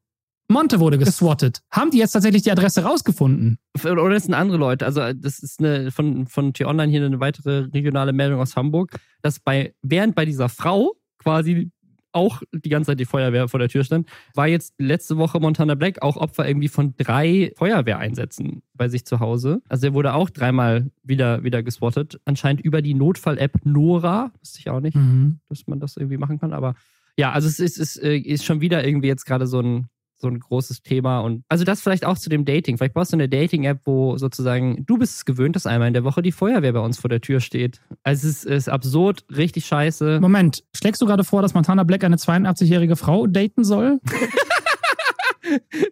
Monte 0.47 0.79
wurde 0.79 0.97
geswattet. 0.97 1.61
Haben 1.71 1.89
die 1.89 1.97
jetzt 1.97 2.11
tatsächlich 2.11 2.43
die 2.43 2.51
Adresse 2.51 2.83
rausgefunden? 2.83 3.57
Oder 3.83 4.09
das 4.09 4.25
sind 4.25 4.33
andere 4.33 4.57
Leute. 4.57 4.85
Also, 4.85 5.01
das 5.13 5.39
ist 5.39 5.59
eine 5.59 5.91
von, 5.91 6.27
von 6.27 6.53
T-Online 6.53 6.91
hier 6.91 7.05
eine 7.05 7.19
weitere 7.19 7.65
regionale 7.73 8.13
Meldung 8.13 8.39
aus 8.39 8.55
Hamburg, 8.55 8.95
dass 9.21 9.39
bei, 9.39 9.73
während 9.81 10.15
bei 10.15 10.25
dieser 10.25 10.49
Frau 10.49 10.95
quasi 11.17 11.71
auch 12.15 12.41
die 12.53 12.69
ganze 12.69 12.91
Zeit 12.91 12.99
die 12.99 13.05
Feuerwehr 13.05 13.47
vor 13.47 13.59
der 13.59 13.69
Tür 13.69 13.83
stand, 13.83 14.07
war 14.33 14.47
jetzt 14.47 14.73
letzte 14.79 15.17
Woche 15.17 15.39
Montana 15.39 15.75
Black 15.75 16.01
auch 16.01 16.17
Opfer 16.17 16.47
irgendwie 16.47 16.67
von 16.69 16.93
drei 16.97 17.51
Feuerwehreinsätzen 17.57 18.61
bei 18.73 18.87
sich 18.89 19.05
zu 19.05 19.19
Hause. 19.19 19.61
Also 19.69 19.87
er 19.87 19.93
wurde 19.93 20.13
auch 20.13 20.29
dreimal 20.29 20.89
wieder, 21.03 21.43
wieder 21.43 21.61
geswattet. 21.63 22.19
Anscheinend 22.25 22.61
über 22.61 22.81
die 22.81 22.93
Notfall-App 22.93 23.65
Nora. 23.65 24.31
Wusste 24.39 24.59
ich 24.59 24.69
auch 24.69 24.79
nicht, 24.81 24.95
Mhm. 24.95 25.39
dass 25.49 25.67
man 25.67 25.79
das 25.79 25.97
irgendwie 25.97 26.17
machen 26.17 26.39
kann. 26.39 26.53
Aber 26.53 26.75
ja, 27.17 27.31
also 27.31 27.47
es 27.47 27.59
ist, 27.59 27.77
ist, 27.77 28.01
äh, 28.01 28.17
ist 28.17 28.43
schon 28.45 28.61
wieder 28.61 28.85
irgendwie 28.85 29.07
jetzt 29.07 29.25
gerade 29.25 29.47
so 29.47 29.59
ein, 29.61 29.87
so 30.25 30.29
ein 30.29 30.39
großes 30.39 30.81
Thema. 30.81 31.19
Und 31.19 31.43
also 31.49 31.63
das 31.63 31.81
vielleicht 31.81 32.05
auch 32.05 32.17
zu 32.17 32.29
dem 32.29 32.45
Dating. 32.45 32.77
Vielleicht 32.77 32.93
brauchst 32.93 33.13
du 33.13 33.17
eine 33.17 33.29
Dating-App, 33.29 33.81
wo 33.85 34.17
sozusagen 34.17 34.83
du 34.85 34.97
bist 34.97 35.17
es 35.17 35.25
gewöhnt, 35.25 35.55
dass 35.55 35.67
einmal 35.67 35.87
in 35.87 35.93
der 35.93 36.03
Woche 36.03 36.21
die 36.21 36.31
Feuerwehr 36.31 36.73
bei 36.73 36.79
uns 36.79 36.99
vor 36.99 37.09
der 37.09 37.21
Tür 37.21 37.39
steht. 37.39 37.79
Also 38.03 38.27
es 38.27 38.43
ist, 38.43 38.45
ist 38.45 38.69
absurd, 38.69 39.23
richtig 39.35 39.65
scheiße. 39.65 40.19
Moment, 40.19 40.63
schlägst 40.75 41.01
du 41.01 41.05
gerade 41.05 41.23
vor, 41.23 41.41
dass 41.41 41.53
Montana 41.53 41.83
Black 41.83 42.03
eine 42.03 42.17
82-jährige 42.17 42.95
Frau 42.95 43.27
daten 43.27 43.63
soll? 43.63 43.99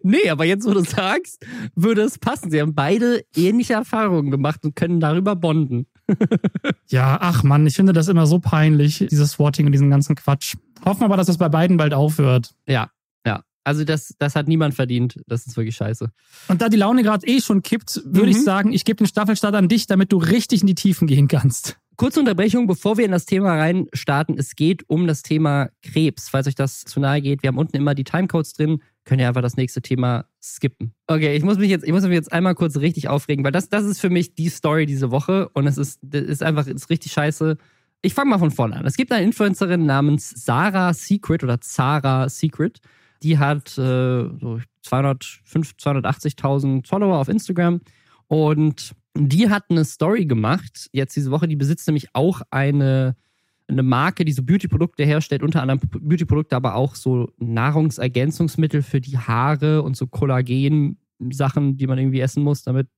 Nee, 0.02 0.28
aber 0.30 0.44
jetzt, 0.44 0.66
wo 0.66 0.72
du 0.72 0.80
sagst, 0.80 1.46
würde 1.76 2.02
es 2.02 2.18
passen. 2.18 2.50
Sie 2.50 2.60
haben 2.60 2.74
beide 2.74 3.22
ähnliche 3.36 3.74
Erfahrungen 3.74 4.32
gemacht 4.32 4.64
und 4.64 4.74
können 4.74 5.00
darüber 5.00 5.36
bonden. 5.36 5.86
Ja, 6.88 7.18
ach 7.20 7.42
Mann, 7.42 7.66
ich 7.66 7.76
finde 7.76 7.94
das 7.94 8.08
immer 8.08 8.26
so 8.26 8.38
peinlich, 8.38 8.98
dieses 9.10 9.32
Swatting 9.32 9.66
und 9.66 9.72
diesen 9.72 9.90
ganzen 9.90 10.14
Quatsch. 10.14 10.54
Hoffen 10.84 11.00
wir 11.00 11.06
aber, 11.06 11.16
dass 11.16 11.28
das 11.28 11.38
bei 11.38 11.48
beiden 11.48 11.78
bald 11.78 11.94
aufhört. 11.94 12.50
Ja, 12.66 12.74
ja. 12.74 12.90
Also 13.64 13.84
das, 13.84 14.14
das 14.18 14.36
hat 14.36 14.46
niemand 14.46 14.74
verdient. 14.74 15.18
Das 15.26 15.46
ist 15.46 15.56
wirklich 15.56 15.74
scheiße. 15.76 16.10
Und 16.48 16.60
da 16.62 16.68
die 16.68 16.76
Laune 16.76 17.02
gerade 17.02 17.26
eh 17.26 17.40
schon 17.40 17.62
kippt, 17.62 18.02
würde 18.04 18.26
Mhm. 18.26 18.36
ich 18.36 18.44
sagen, 18.44 18.72
ich 18.72 18.84
gebe 18.84 18.96
den 18.98 19.06
Staffelstart 19.06 19.54
an 19.54 19.68
dich, 19.68 19.86
damit 19.86 20.12
du 20.12 20.18
richtig 20.18 20.60
in 20.60 20.66
die 20.66 20.74
Tiefen 20.74 21.06
gehen 21.08 21.28
kannst. 21.28 21.78
Kurze 21.96 22.20
Unterbrechung, 22.20 22.66
bevor 22.66 22.98
wir 22.98 23.04
in 23.04 23.12
das 23.12 23.24
Thema 23.24 23.56
reinstarten. 23.56 24.36
Es 24.36 24.56
geht 24.56 24.88
um 24.88 25.06
das 25.06 25.22
Thema 25.22 25.68
Krebs. 25.82 26.28
Falls 26.28 26.46
euch 26.48 26.56
das 26.56 26.80
zu 26.82 26.98
nahe 27.00 27.22
geht, 27.22 27.42
wir 27.42 27.48
haben 27.48 27.58
unten 27.58 27.76
immer 27.76 27.94
die 27.94 28.04
Timecodes 28.04 28.52
drin. 28.52 28.82
Könnt 29.04 29.20
ihr 29.20 29.28
einfach 29.28 29.42
das 29.42 29.56
nächste 29.56 29.80
Thema 29.80 30.24
skippen. 30.42 30.92
Okay, 31.06 31.36
ich 31.36 31.44
muss 31.44 31.56
mich 31.58 31.70
jetzt, 31.70 31.84
ich 31.84 31.92
muss 31.92 32.02
mich 32.02 32.12
jetzt 32.12 32.32
einmal 32.32 32.54
kurz 32.56 32.76
richtig 32.78 33.08
aufregen, 33.08 33.44
weil 33.44 33.52
das, 33.52 33.68
das 33.68 33.84
ist 33.84 34.00
für 34.00 34.10
mich 34.10 34.34
die 34.34 34.48
Story 34.48 34.86
diese 34.86 35.10
Woche 35.10 35.48
und 35.50 35.66
es 35.66 35.78
ist, 35.78 36.00
das 36.02 36.22
ist 36.22 36.42
einfach, 36.42 36.66
ist 36.66 36.90
richtig 36.90 37.12
scheiße. 37.12 37.56
Ich 38.02 38.12
fange 38.12 38.28
mal 38.30 38.38
von 38.38 38.50
vorne 38.50 38.76
an. 38.76 38.86
Es 38.86 38.96
gibt 38.96 39.12
eine 39.12 39.24
Influencerin 39.24 39.86
namens 39.86 40.30
Sarah 40.30 40.92
Secret 40.94 41.44
oder 41.44 41.60
Zara 41.60 42.28
Secret. 42.28 42.80
Die 43.24 43.38
hat 43.38 43.78
äh, 43.78 44.28
so 44.38 44.60
205, 44.82 45.76
280.000 45.80 46.86
Follower 46.86 47.18
auf 47.18 47.28
Instagram 47.28 47.80
und 48.28 48.94
die 49.16 49.48
hat 49.48 49.64
eine 49.70 49.84
Story 49.84 50.26
gemacht, 50.26 50.90
jetzt 50.92 51.16
diese 51.16 51.30
Woche, 51.30 51.48
die 51.48 51.56
besitzt 51.56 51.86
nämlich 51.86 52.08
auch 52.12 52.42
eine, 52.50 53.16
eine 53.66 53.82
Marke, 53.82 54.24
die 54.24 54.32
so 54.32 54.42
Beauty-Produkte 54.42 55.04
herstellt, 55.04 55.42
unter 55.42 55.62
anderem 55.62 55.80
Beauty-Produkte, 55.88 56.54
aber 56.54 56.74
auch 56.74 56.96
so 56.96 57.32
Nahrungsergänzungsmittel 57.38 58.82
für 58.82 59.00
die 59.00 59.16
Haare 59.16 59.82
und 59.82 59.96
so 59.96 60.06
Kollagen-Sachen, 60.06 61.76
die 61.78 61.86
man 61.86 61.98
irgendwie 61.98 62.20
essen 62.20 62.42
muss, 62.42 62.62
damit 62.62 62.88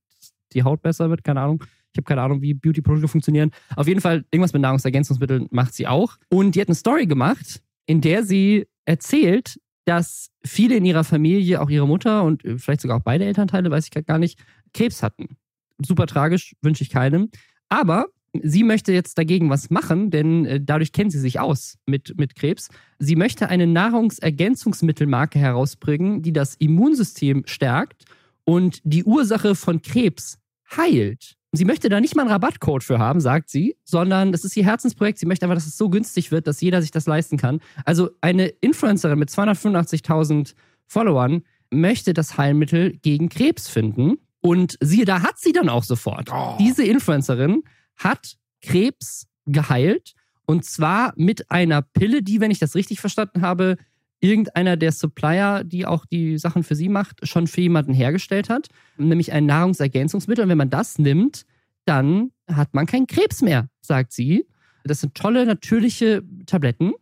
die 0.53 0.63
Haut 0.63 0.81
besser 0.81 1.09
wird. 1.09 1.23
Keine 1.23 1.41
Ahnung. 1.41 1.63
Ich 1.93 1.97
habe 1.97 2.05
keine 2.05 2.21
Ahnung, 2.21 2.41
wie 2.41 2.53
Beauty-Produkte 2.53 3.07
funktionieren. 3.07 3.51
Auf 3.75 3.87
jeden 3.87 4.01
Fall, 4.01 4.25
irgendwas 4.29 4.53
mit 4.53 4.61
Nahrungsergänzungsmitteln 4.61 5.47
macht 5.51 5.73
sie 5.73 5.87
auch. 5.87 6.17
Und 6.29 6.55
die 6.55 6.61
hat 6.61 6.67
eine 6.67 6.75
Story 6.75 7.05
gemacht, 7.05 7.61
in 7.85 8.01
der 8.01 8.23
sie 8.23 8.67
erzählt, 8.85 9.59
dass 9.87 10.31
viele 10.43 10.75
in 10.75 10.85
ihrer 10.85 11.05
Familie, 11.05 11.61
auch 11.61 11.69
ihre 11.69 11.87
Mutter 11.87 12.23
und 12.23 12.43
äh, 12.43 12.57
vielleicht 12.57 12.81
sogar 12.81 12.97
auch 12.97 13.03
beide 13.03 13.25
Elternteile, 13.25 13.71
weiß 13.71 13.85
ich 13.85 14.05
gar 14.05 14.19
nicht, 14.19 14.37
Krebs 14.73 15.01
hatten. 15.01 15.37
Super 15.79 16.07
tragisch, 16.07 16.55
wünsche 16.61 16.83
ich 16.83 16.89
keinem. 16.89 17.29
Aber 17.69 18.07
sie 18.33 18.63
möchte 18.63 18.91
jetzt 18.91 19.17
dagegen 19.17 19.49
was 19.49 19.69
machen, 19.69 20.09
denn 20.11 20.45
äh, 20.45 20.59
dadurch 20.61 20.91
kennt 20.91 21.13
sie 21.13 21.19
sich 21.19 21.39
aus 21.39 21.77
mit, 21.85 22.17
mit 22.17 22.35
Krebs. 22.35 22.67
Sie 22.99 23.15
möchte 23.15 23.47
eine 23.47 23.65
Nahrungsergänzungsmittelmarke 23.65 25.39
herausbringen, 25.39 26.21
die 26.21 26.33
das 26.33 26.55
Immunsystem 26.55 27.43
stärkt 27.45 28.03
und 28.43 28.81
die 28.83 29.05
Ursache 29.05 29.55
von 29.55 29.81
Krebs 29.81 30.37
heilt. 30.75 31.35
Sie 31.57 31.65
möchte 31.65 31.89
da 31.89 31.99
nicht 31.99 32.15
mal 32.15 32.21
einen 32.21 32.31
Rabattcode 32.31 32.83
für 32.83 32.99
haben, 32.99 33.19
sagt 33.19 33.49
sie, 33.49 33.75
sondern 33.83 34.31
das 34.31 34.45
ist 34.45 34.55
ihr 34.55 34.63
Herzensprojekt. 34.63 35.19
Sie 35.19 35.25
möchte 35.25 35.45
einfach, 35.45 35.55
dass 35.55 35.67
es 35.67 35.77
so 35.77 35.89
günstig 35.89 36.31
wird, 36.31 36.47
dass 36.47 36.61
jeder 36.61 36.81
sich 36.81 36.91
das 36.91 37.07
leisten 37.07 37.37
kann. 37.37 37.59
Also 37.83 38.11
eine 38.21 38.47
Influencerin 38.47 39.19
mit 39.19 39.29
285.000 39.29 40.53
Followern 40.85 41.43
möchte 41.69 42.13
das 42.13 42.37
Heilmittel 42.37 42.97
gegen 43.01 43.29
Krebs 43.29 43.67
finden. 43.67 44.19
Und 44.39 44.77
siehe, 44.79 45.03
da 45.03 45.21
hat 45.21 45.39
sie 45.39 45.51
dann 45.51 45.67
auch 45.67 45.83
sofort. 45.83 46.29
Diese 46.59 46.83
Influencerin 46.85 47.63
hat 47.97 48.37
Krebs 48.61 49.27
geheilt. 49.45 50.13
Und 50.45 50.63
zwar 50.63 51.13
mit 51.17 51.51
einer 51.51 51.81
Pille, 51.81 52.23
die, 52.23 52.39
wenn 52.39 52.51
ich 52.51 52.59
das 52.59 52.75
richtig 52.75 53.01
verstanden 53.01 53.41
habe, 53.41 53.77
irgendeiner 54.19 54.77
der 54.77 54.91
Supplier, 54.91 55.63
die 55.63 55.85
auch 55.85 56.05
die 56.05 56.37
Sachen 56.37 56.63
für 56.63 56.75
sie 56.75 56.89
macht, 56.89 57.27
schon 57.27 57.47
für 57.47 57.61
jemanden 57.61 57.93
hergestellt 57.93 58.49
hat. 58.49 58.67
Nämlich 58.97 59.31
ein 59.31 59.45
Nahrungsergänzungsmittel. 59.45 60.43
Und 60.43 60.49
wenn 60.49 60.57
man 60.57 60.69
das 60.69 60.97
nimmt, 60.97 61.45
dann 61.85 62.31
hat 62.47 62.73
man 62.73 62.85
keinen 62.85 63.07
Krebs 63.07 63.41
mehr, 63.41 63.69
sagt 63.81 64.13
sie. 64.13 64.45
Das 64.83 65.01
sind 65.01 65.15
tolle, 65.15 65.45
natürliche 65.45 66.23
Tabletten. 66.45 66.93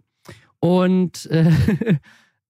Und 0.59 1.27
äh, 1.27 1.51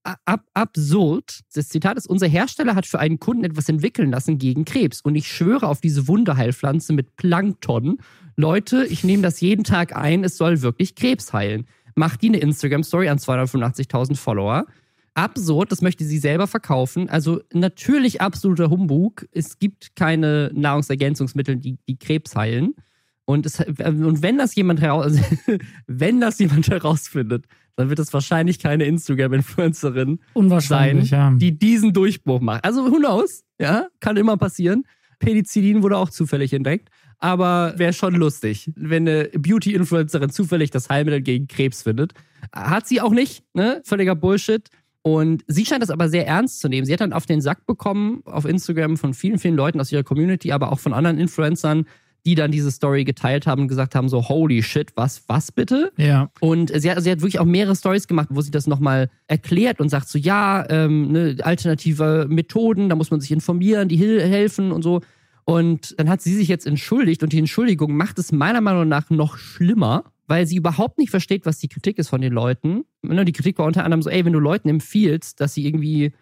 ab, 0.03 0.45
absurd. 0.53 1.41
Das 1.53 1.69
Zitat 1.69 1.97
ist, 1.97 2.07
unser 2.07 2.27
Hersteller 2.27 2.75
hat 2.75 2.85
für 2.85 2.99
einen 2.99 3.19
Kunden 3.19 3.43
etwas 3.43 3.69
entwickeln 3.69 4.11
lassen 4.11 4.37
gegen 4.37 4.65
Krebs. 4.65 5.01
Und 5.01 5.15
ich 5.15 5.27
schwöre 5.27 5.67
auf 5.67 5.81
diese 5.81 6.07
Wunderheilpflanze 6.07 6.93
mit 6.93 7.15
Plankton. 7.15 7.99
Leute, 8.35 8.85
ich 8.85 9.03
nehme 9.03 9.23
das 9.23 9.41
jeden 9.41 9.63
Tag 9.63 9.95
ein, 9.95 10.23
es 10.23 10.37
soll 10.37 10.61
wirklich 10.61 10.95
Krebs 10.95 11.33
heilen. 11.33 11.67
Macht 11.95 12.21
die 12.21 12.27
eine 12.27 12.39
Instagram-Story 12.39 13.09
an 13.09 13.17
285.000 13.17 14.15
Follower. 14.15 14.65
Absurd, 15.13 15.71
das 15.71 15.81
möchte 15.81 16.03
sie 16.03 16.17
selber 16.17 16.45
verkaufen. 16.45 17.09
Also 17.09 17.41
natürlich 17.53 18.19
absoluter 18.19 18.69
Humbug. 18.69 19.25
Es 19.31 19.59
gibt 19.59 19.95
keine 19.95 20.51
Nahrungsergänzungsmittel, 20.53 21.55
die, 21.55 21.77
die 21.87 21.97
Krebs 21.97 22.35
heilen. 22.35 22.75
Und, 23.23 23.45
es, 23.45 23.59
und 23.59 24.21
wenn 24.21 24.37
das 24.37 24.55
jemand 24.55 24.81
heraus, 24.81 25.17
wenn 25.87 26.19
das 26.19 26.37
jemand 26.39 26.67
herausfindet, 26.69 27.45
dann 27.75 27.89
wird 27.89 27.99
es 27.99 28.13
wahrscheinlich 28.13 28.59
keine 28.59 28.85
Instagram-Influencerin 28.85 30.19
sein, 30.59 31.01
ja. 31.01 31.31
die 31.31 31.57
diesen 31.57 31.93
Durchbruch 31.93 32.39
macht. 32.39 32.63
Also 32.63 32.85
who 32.91 32.97
knows? 32.97 33.43
Ja, 33.59 33.87
kann 33.99 34.17
immer 34.17 34.37
passieren. 34.37 34.83
Penicillin 35.19 35.81
wurde 35.81 35.97
auch 35.97 36.09
zufällig 36.09 36.53
entdeckt. 36.53 36.89
Aber 37.25 37.73
wäre 37.77 37.91
schon 37.91 38.13
lustig, 38.13 38.71
wenn 38.75 39.09
eine 39.09 39.29
Beauty-Influencerin 39.29 40.29
zufällig 40.29 40.69
das 40.69 40.89
Heilmittel 40.89 41.21
gegen 41.21 41.47
Krebs 41.47 41.81
findet. 41.81 42.13
Hat 42.53 42.87
sie 42.87 43.01
auch 43.01 43.09
nicht, 43.09 43.43
ne? 43.55 43.81
Völliger 43.83 44.13
Bullshit. 44.13 44.69
Und 45.01 45.43
sie 45.47 45.65
scheint 45.65 45.81
das 45.81 45.89
aber 45.89 46.07
sehr 46.07 46.27
ernst 46.27 46.59
zu 46.59 46.69
nehmen. 46.69 46.85
Sie 46.85 46.93
hat 46.93 47.01
dann 47.01 47.13
auf 47.13 47.25
den 47.25 47.41
Sack 47.41 47.65
bekommen 47.65 48.21
auf 48.25 48.45
Instagram 48.45 48.95
von 48.95 49.15
vielen, 49.15 49.39
vielen 49.39 49.55
Leuten 49.55 49.81
aus 49.81 49.91
ihrer 49.91 50.03
Community, 50.03 50.51
aber 50.51 50.71
auch 50.71 50.77
von 50.77 50.93
anderen 50.93 51.17
Influencern, 51.17 51.85
die 52.27 52.35
dann 52.35 52.51
diese 52.51 52.69
Story 52.69 53.05
geteilt 53.05 53.47
haben 53.47 53.63
und 53.63 53.69
gesagt 53.69 53.95
haben: 53.95 54.07
so, 54.07 54.29
holy 54.29 54.61
shit, 54.61 54.91
was, 54.95 55.23
was 55.25 55.51
bitte? 55.51 55.91
Ja. 55.97 56.29
Und 56.41 56.71
sie 56.79 56.91
hat, 56.91 57.01
sie 57.01 57.09
hat 57.09 57.21
wirklich 57.21 57.39
auch 57.39 57.45
mehrere 57.45 57.75
Stories 57.75 58.07
gemacht, 58.07 58.27
wo 58.29 58.41
sie 58.41 58.51
das 58.51 58.67
nochmal 58.67 59.09
erklärt 59.25 59.79
und 59.79 59.89
sagt 59.89 60.09
so, 60.09 60.19
ja, 60.19 60.63
ähm, 60.69 61.11
ne, 61.11 61.37
alternative 61.41 62.27
Methoden, 62.29 62.87
da 62.87 62.95
muss 62.95 63.09
man 63.09 63.19
sich 63.19 63.31
informieren, 63.31 63.89
die 63.89 63.97
helfen 63.97 64.71
und 64.71 64.83
so. 64.83 65.01
Und 65.45 65.93
dann 65.99 66.09
hat 66.09 66.21
sie 66.21 66.33
sich 66.33 66.47
jetzt 66.47 66.65
entschuldigt 66.65 67.21
und 67.21 67.31
die 67.31 67.37
Entschuldigung 67.37 67.95
macht 67.95 68.17
es 68.17 68.31
meiner 68.31 68.61
Meinung 68.61 68.87
nach 68.87 69.09
noch 69.11 69.37
schlimmer, 69.37 70.05
weil 70.27 70.47
sie 70.47 70.55
überhaupt 70.55 70.97
nicht 70.97 71.11
versteht, 71.11 71.45
was 71.45 71.59
die 71.59 71.67
Kritik 71.67 71.99
ist 71.99 72.09
von 72.09 72.21
den 72.21 72.33
Leuten. 72.33 72.83
Ne, 73.03 73.25
Die 73.25 73.31
Kritik 73.31 73.59
war 73.59 73.67
unter 73.67 73.83
anderem 73.83 74.01
so, 74.01 74.09
ey, 74.09 74.25
wenn 74.25 74.33
du 74.33 74.39
Leuten 74.39 74.69
empfiehlst, 74.69 75.39
dass 75.39 75.53
sie 75.53 75.65
irgendwie 75.67 76.13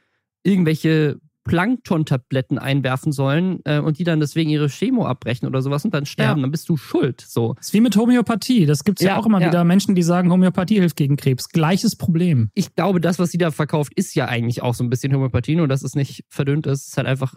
irgendwelche 0.44 1.20
Plankton-Tabletten 1.46 2.58
einwerfen 2.58 3.12
sollen 3.12 3.60
äh, 3.66 3.80
und 3.80 4.00
die 4.00 4.04
dann 4.04 4.20
deswegen 4.20 4.50
ihre 4.50 4.68
Chemo 4.70 5.06
abbrechen 5.06 5.48
oder 5.48 5.62
sowas 5.62 5.84
und 5.86 5.94
dann 5.94 6.06
sterben, 6.06 6.40
Ja. 6.40 6.44
dann 6.44 6.52
bist 6.52 6.68
du 6.70 6.78
schuld. 6.78 7.22
So. 7.22 7.54
Das 7.56 7.68
ist 7.68 7.74
wie 7.74 7.82
mit 7.82 7.96
Homöopathie. 7.96 8.66
Das 8.66 8.84
gibt 8.84 9.00
es 9.00 9.06
ja, 9.06 9.14
Ja, 9.14 9.20
auch 9.20 9.26
immer 9.26 9.42
ja. 9.42 9.48
wieder 9.48 9.64
Menschen, 9.64 9.96
die 9.96 10.04
sagen, 10.04 10.32
Homöopathie 10.32 10.80
hilft 10.80 10.96
gegen 10.96 11.16
Krebs. 11.16 11.50
Gleiches 11.50 11.96
Problem. 11.96 12.50
Ich 12.54 12.76
glaube, 12.76 13.00
das, 13.02 13.20
was 13.20 13.32
sie 13.32 13.38
da 13.38 13.52
verkauft, 13.52 13.94
ist 13.96 14.16
ja 14.16 14.28
eigentlich 14.28 14.62
auch 14.62 14.74
so 14.74 14.84
ein 14.84 14.90
bisschen 14.90 15.14
Homöopathie, 15.14 15.56
nur 15.56 15.68
dass 15.68 15.84
es 15.84 15.96
nicht 15.96 16.26
verdünnt 16.30 16.66
ist. 16.68 16.82
Es 16.82 16.88
ist 16.90 16.98
halt 16.98 17.08
einfach 17.08 17.36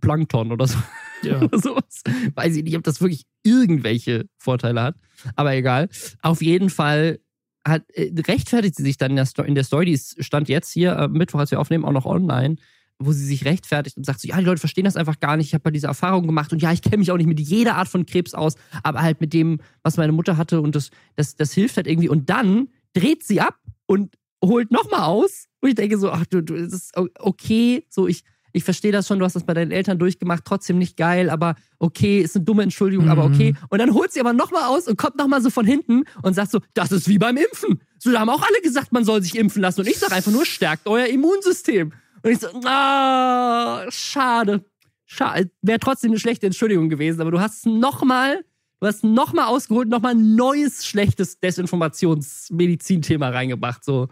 Plankton 0.00 0.52
oder 0.52 0.66
so. 0.66 0.78
Ja. 1.22 1.40
oder 1.42 1.58
sowas. 1.58 2.02
Weiß 2.34 2.56
ich 2.56 2.64
nicht, 2.64 2.76
ob 2.76 2.84
das 2.84 3.00
wirklich 3.00 3.24
irgendwelche 3.42 4.28
Vorteile 4.38 4.82
hat. 4.82 4.96
Aber 5.34 5.54
egal. 5.54 5.88
Auf 6.22 6.42
jeden 6.42 6.70
Fall 6.70 7.20
hat, 7.66 7.84
äh, 7.92 8.12
rechtfertigt 8.26 8.76
sie 8.76 8.82
sich 8.82 8.96
dann 8.96 9.10
in 9.10 9.16
der, 9.16 9.26
Sto 9.26 9.42
in 9.42 9.54
der 9.54 9.64
Story, 9.64 9.86
die 9.86 10.22
stand 10.22 10.48
jetzt 10.48 10.72
hier 10.72 10.98
am 10.98 11.12
Mittwoch, 11.12 11.40
als 11.40 11.50
wir 11.50 11.60
aufnehmen, 11.60 11.84
auch 11.84 11.92
noch 11.92 12.06
online, 12.06 12.56
wo 12.98 13.12
sie 13.12 13.24
sich 13.24 13.44
rechtfertigt 13.44 13.96
und 13.96 14.06
sagt 14.06 14.20
so, 14.20 14.28
ja, 14.28 14.38
die 14.38 14.44
Leute 14.44 14.60
verstehen 14.60 14.84
das 14.84 14.96
einfach 14.96 15.20
gar 15.20 15.36
nicht, 15.36 15.48
ich 15.48 15.54
habe 15.54 15.62
mal 15.64 15.72
diese 15.72 15.88
Erfahrung 15.88 16.26
gemacht 16.26 16.52
und 16.52 16.62
ja, 16.62 16.72
ich 16.72 16.82
kenne 16.82 16.98
mich 16.98 17.10
auch 17.10 17.16
nicht 17.16 17.26
mit 17.26 17.40
jeder 17.40 17.76
Art 17.76 17.88
von 17.88 18.06
Krebs 18.06 18.34
aus, 18.34 18.54
aber 18.82 19.02
halt 19.02 19.20
mit 19.20 19.32
dem, 19.32 19.60
was 19.82 19.96
meine 19.96 20.12
Mutter 20.12 20.36
hatte 20.36 20.60
und 20.60 20.74
das, 20.74 20.90
das, 21.16 21.36
das 21.36 21.52
hilft 21.52 21.76
halt 21.76 21.86
irgendwie. 21.86 22.08
Und 22.08 22.30
dann 22.30 22.68
dreht 22.94 23.24
sie 23.24 23.40
ab 23.40 23.58
und 23.86 24.16
holt 24.42 24.70
nochmal 24.70 25.02
aus. 25.02 25.46
Und 25.60 25.70
ich 25.70 25.74
denke 25.74 25.98
so, 25.98 26.10
ach 26.10 26.24
du, 26.26 26.42
du, 26.42 26.54
es 26.54 26.72
ist 26.72 26.92
okay, 27.18 27.84
so 27.90 28.06
ich, 28.06 28.22
ich 28.56 28.64
verstehe 28.64 28.90
das 28.90 29.06
schon, 29.06 29.18
du 29.18 29.24
hast 29.24 29.36
das 29.36 29.44
bei 29.44 29.52
deinen 29.54 29.70
Eltern 29.70 29.98
durchgemacht, 29.98 30.44
trotzdem 30.44 30.78
nicht 30.78 30.96
geil, 30.96 31.28
aber 31.30 31.54
okay, 31.78 32.20
ist 32.20 32.34
eine 32.36 32.44
dumme 32.44 32.62
Entschuldigung, 32.62 33.08
aber 33.10 33.28
Mhm. 33.28 33.34
okay. 33.34 33.54
Und 33.68 33.78
dann 33.78 33.92
holt 33.92 34.12
sie 34.12 34.20
aber 34.20 34.32
nochmal 34.32 34.64
aus 34.64 34.88
und 34.88 34.96
kommt 34.96 35.16
nochmal 35.16 35.42
so 35.42 35.50
von 35.50 35.66
hinten 35.66 36.04
und 36.22 36.34
sagt 36.34 36.50
so, 36.50 36.60
das 36.74 36.90
ist 36.90 37.06
wie 37.08 37.18
beim 37.18 37.36
Impfen. 37.36 37.80
So, 37.98 38.10
da 38.12 38.20
haben 38.20 38.30
auch 38.30 38.42
alle 38.42 38.60
gesagt, 38.62 38.92
man 38.92 39.04
soll 39.04 39.22
sich 39.22 39.36
impfen 39.36 39.60
lassen. 39.60 39.80
Und 39.80 39.88
ich 39.88 39.98
sage 39.98 40.14
einfach 40.14 40.32
nur, 40.32 40.46
stärkt 40.46 40.86
euer 40.88 41.06
Immunsystem. 41.06 41.92
Und 42.22 42.30
ich 42.30 42.38
so, 42.38 42.48
ah, 42.64 43.84
schade. 43.90 44.64
Schade. 45.04 45.50
Wäre 45.62 45.78
trotzdem 45.78 46.10
eine 46.10 46.18
schlechte 46.18 46.46
Entschuldigung 46.46 46.88
gewesen, 46.88 47.20
aber 47.20 47.30
du 47.30 47.40
hast 47.40 47.66
nochmal, 47.66 48.44
du 48.80 48.86
hast 48.86 49.04
nochmal 49.04 49.46
ausgeholt, 49.46 49.88
nochmal 49.88 50.14
ein 50.14 50.34
neues 50.34 50.84
schlechtes 50.86 51.38
Desinformationsmedizinthema 51.40 53.28
reingebracht. 53.28 53.84
So, 53.84 54.08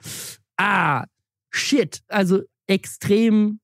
ah, 0.57 1.05
shit. 1.51 2.03
Also 2.09 2.43
extrem 2.67 3.61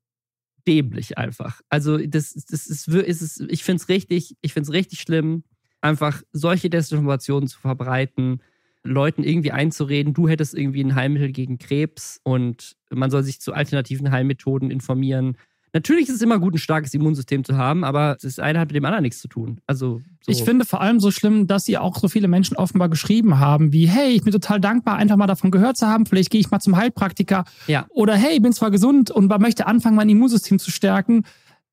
dämlich 0.66 1.18
einfach. 1.18 1.60
Also 1.68 1.98
das, 1.98 2.32
das 2.34 2.66
ist, 2.66 2.88
ist 2.88 3.22
es, 3.22 3.40
ich 3.48 3.64
finde 3.64 3.82
es 3.82 3.88
richtig, 3.88 4.36
ich 4.40 4.52
finde 4.52 4.68
es 4.68 4.72
richtig 4.72 5.00
schlimm, 5.00 5.44
einfach 5.80 6.22
solche 6.32 6.70
Desinformationen 6.70 7.48
zu 7.48 7.58
verbreiten, 7.58 8.42
Leuten 8.82 9.22
irgendwie 9.22 9.52
einzureden, 9.52 10.14
du 10.14 10.28
hättest 10.28 10.54
irgendwie 10.54 10.82
ein 10.82 10.94
Heilmittel 10.94 11.32
gegen 11.32 11.58
Krebs 11.58 12.20
und 12.22 12.76
man 12.90 13.10
soll 13.10 13.22
sich 13.22 13.40
zu 13.40 13.52
alternativen 13.52 14.10
Heilmethoden 14.10 14.70
informieren. 14.70 15.36
Natürlich 15.72 16.08
ist 16.08 16.16
es 16.16 16.22
immer 16.22 16.38
gut, 16.38 16.54
ein 16.54 16.58
starkes 16.58 16.92
Immunsystem 16.94 17.44
zu 17.44 17.56
haben, 17.56 17.84
aber 17.84 18.16
das 18.20 18.38
eine 18.38 18.58
hat 18.58 18.68
mit 18.68 18.76
dem 18.76 18.84
anderen 18.84 19.02
nichts 19.02 19.20
zu 19.20 19.28
tun. 19.28 19.60
Also 19.66 20.00
so. 20.20 20.32
Ich 20.32 20.42
finde 20.42 20.64
vor 20.64 20.80
allem 20.80 20.98
so 20.98 21.10
schlimm, 21.10 21.46
dass 21.46 21.64
sie 21.64 21.78
auch 21.78 21.96
so 21.96 22.08
viele 22.08 22.28
Menschen 22.28 22.56
offenbar 22.56 22.88
geschrieben 22.88 23.38
haben, 23.38 23.72
wie, 23.72 23.86
hey, 23.86 24.10
ich 24.10 24.22
bin 24.22 24.32
total 24.32 24.60
dankbar, 24.60 24.96
einfach 24.96 25.16
mal 25.16 25.28
davon 25.28 25.50
gehört 25.50 25.76
zu 25.76 25.86
haben, 25.86 26.06
vielleicht 26.06 26.30
gehe 26.30 26.40
ich 26.40 26.50
mal 26.50 26.60
zum 26.60 26.76
Heilpraktiker. 26.76 27.44
Ja. 27.68 27.86
Oder 27.90 28.14
hey, 28.14 28.34
ich 28.34 28.42
bin 28.42 28.52
zwar 28.52 28.70
gesund 28.70 29.10
und 29.10 29.28
möchte 29.40 29.66
anfangen, 29.66 29.96
mein 29.96 30.08
Immunsystem 30.08 30.58
zu 30.58 30.70
stärken. 30.70 31.24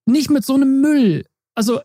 Nicht 0.05 0.29
mit 0.29 0.45
so 0.45 0.53
einem 0.53 0.79
Müll. 0.79 1.25
Also, 1.55 1.81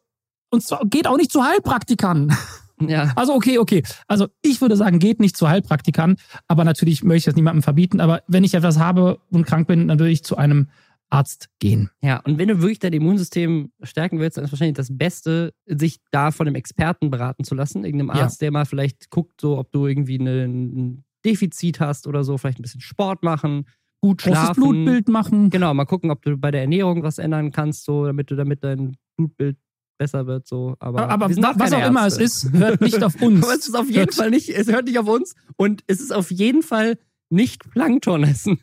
und 0.50 0.62
zwar 0.62 0.84
geht 0.84 1.06
auch 1.06 1.16
nicht 1.16 1.32
zu 1.32 1.42
Heilpraktikern. 1.44 2.36
ja. 2.86 3.12
Also 3.16 3.32
okay, 3.34 3.58
okay. 3.58 3.82
Also 4.06 4.28
ich 4.42 4.60
würde 4.60 4.76
sagen, 4.76 4.98
geht 4.98 5.18
nicht 5.18 5.36
zu 5.36 5.48
Heilpraktikern, 5.48 6.16
aber 6.46 6.64
natürlich 6.64 7.02
möchte 7.02 7.16
ich 7.16 7.24
das 7.24 7.36
niemandem 7.36 7.62
verbieten. 7.62 8.00
Aber 8.00 8.22
wenn 8.28 8.44
ich 8.44 8.54
etwas 8.54 8.78
habe 8.78 9.18
und 9.30 9.46
krank 9.46 9.66
bin, 9.66 9.88
dann 9.88 9.98
würde 9.98 10.12
ich 10.12 10.22
zu 10.24 10.36
einem 10.36 10.68
Arzt 11.12 11.48
gehen. 11.58 11.90
Ja, 12.02 12.20
und 12.24 12.38
wenn 12.38 12.48
du 12.48 12.60
wirklich 12.60 12.78
dein 12.78 12.92
Immunsystem 12.94 13.70
stärken 13.82 14.18
willst, 14.18 14.36
dann 14.38 14.44
ist 14.44 14.52
wahrscheinlich 14.52 14.76
das 14.76 14.96
Beste, 14.96 15.52
sich 15.66 15.98
da 16.10 16.30
von 16.30 16.46
einem 16.46 16.56
Experten 16.56 17.10
beraten 17.10 17.44
zu 17.44 17.54
lassen. 17.54 17.84
Irgendeinem 17.84 18.16
Ja. 18.16 18.22
Arzt, 18.24 18.40
der 18.40 18.50
mal 18.50 18.64
vielleicht 18.64 19.10
guckt, 19.10 19.40
so, 19.40 19.58
ob 19.58 19.70
du 19.72 19.86
irgendwie 19.86 20.18
eine, 20.18 20.44
ein 20.46 21.04
Defizit 21.24 21.80
hast 21.80 22.06
oder 22.06 22.24
so, 22.24 22.38
vielleicht 22.38 22.58
ein 22.58 22.62
bisschen 22.62 22.80
Sport 22.80 23.22
machen, 23.22 23.66
gut 24.00 24.22
Großes 24.22 24.38
schlafen. 24.38 24.60
Blutbild 24.62 25.08
machen. 25.08 25.50
Genau, 25.50 25.72
mal 25.74 25.84
gucken, 25.84 26.10
ob 26.10 26.22
du 26.22 26.36
bei 26.36 26.50
der 26.50 26.62
Ernährung 26.62 27.02
was 27.02 27.18
ändern 27.18 27.52
kannst, 27.52 27.84
so, 27.84 28.06
damit 28.06 28.30
du 28.30 28.34
damit 28.36 28.64
dein 28.64 28.96
Blutbild 29.16 29.56
besser 29.98 30.26
wird, 30.26 30.48
so. 30.48 30.74
Aber, 30.80 31.08
Aber 31.10 31.28
was 31.30 31.72
auch 31.72 31.86
immer 31.86 32.04
Ärzte. 32.04 32.24
es 32.24 32.44
ist, 32.44 32.52
hört 32.54 32.80
nicht 32.80 33.02
auf 33.04 33.14
uns. 33.22 33.44
Aber 33.44 33.54
es 33.54 33.68
ist 33.68 33.76
auf 33.76 33.86
jeden 33.86 33.98
Hört- 33.98 34.14
Fall 34.14 34.30
nicht, 34.30 34.48
es 34.48 34.66
hört 34.66 34.86
nicht 34.86 34.98
auf 34.98 35.06
uns 35.08 35.34
und 35.56 35.84
es 35.86 36.00
ist 36.00 36.12
auf 36.12 36.30
jeden 36.30 36.62
Fall 36.62 36.98
nicht 37.30 37.70
Plankton 37.70 38.24
essen. 38.24 38.58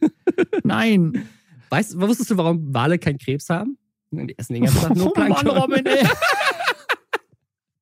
Nein. 0.64 1.26
Weißt 1.70 1.94
du, 1.94 2.02
wusstest 2.02 2.32
du, 2.32 2.38
warum 2.38 2.74
Wale 2.74 3.00
keinen 3.00 3.18
Krebs 3.18 3.50
haben? 3.50 3.78
Die 4.12 4.38
essen 4.38 4.54
den 4.54 4.64
ganzen 4.64 4.82
Tag 4.82 4.96
nur 4.96 5.08
Oh 5.08 5.20
Mann, 5.20 5.34
Plankton. 5.34 5.58
Robin, 5.58 5.86
ey. 5.86 6.08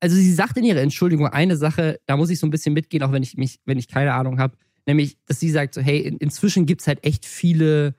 Also 0.00 0.14
sie 0.14 0.32
sagt 0.32 0.56
in 0.56 0.64
ihrer 0.64 0.80
Entschuldigung 0.80 1.26
eine 1.26 1.56
Sache, 1.56 1.98
da 2.06 2.16
muss 2.16 2.30
ich 2.30 2.38
so 2.38 2.46
ein 2.46 2.50
bisschen 2.50 2.72
mitgehen, 2.72 3.02
auch 3.02 3.10
wenn 3.10 3.22
ich 3.22 3.36
mich, 3.36 3.58
wenn 3.64 3.78
ich 3.78 3.88
keine 3.88 4.14
Ahnung 4.14 4.38
habe, 4.38 4.56
nämlich, 4.86 5.16
dass 5.26 5.40
sie 5.40 5.50
sagt 5.50 5.74
so, 5.74 5.80
hey, 5.80 5.98
in, 5.98 6.18
inzwischen 6.18 6.66
gibt 6.66 6.82
es 6.82 6.86
halt 6.86 7.04
echt 7.04 7.26
viele 7.26 7.96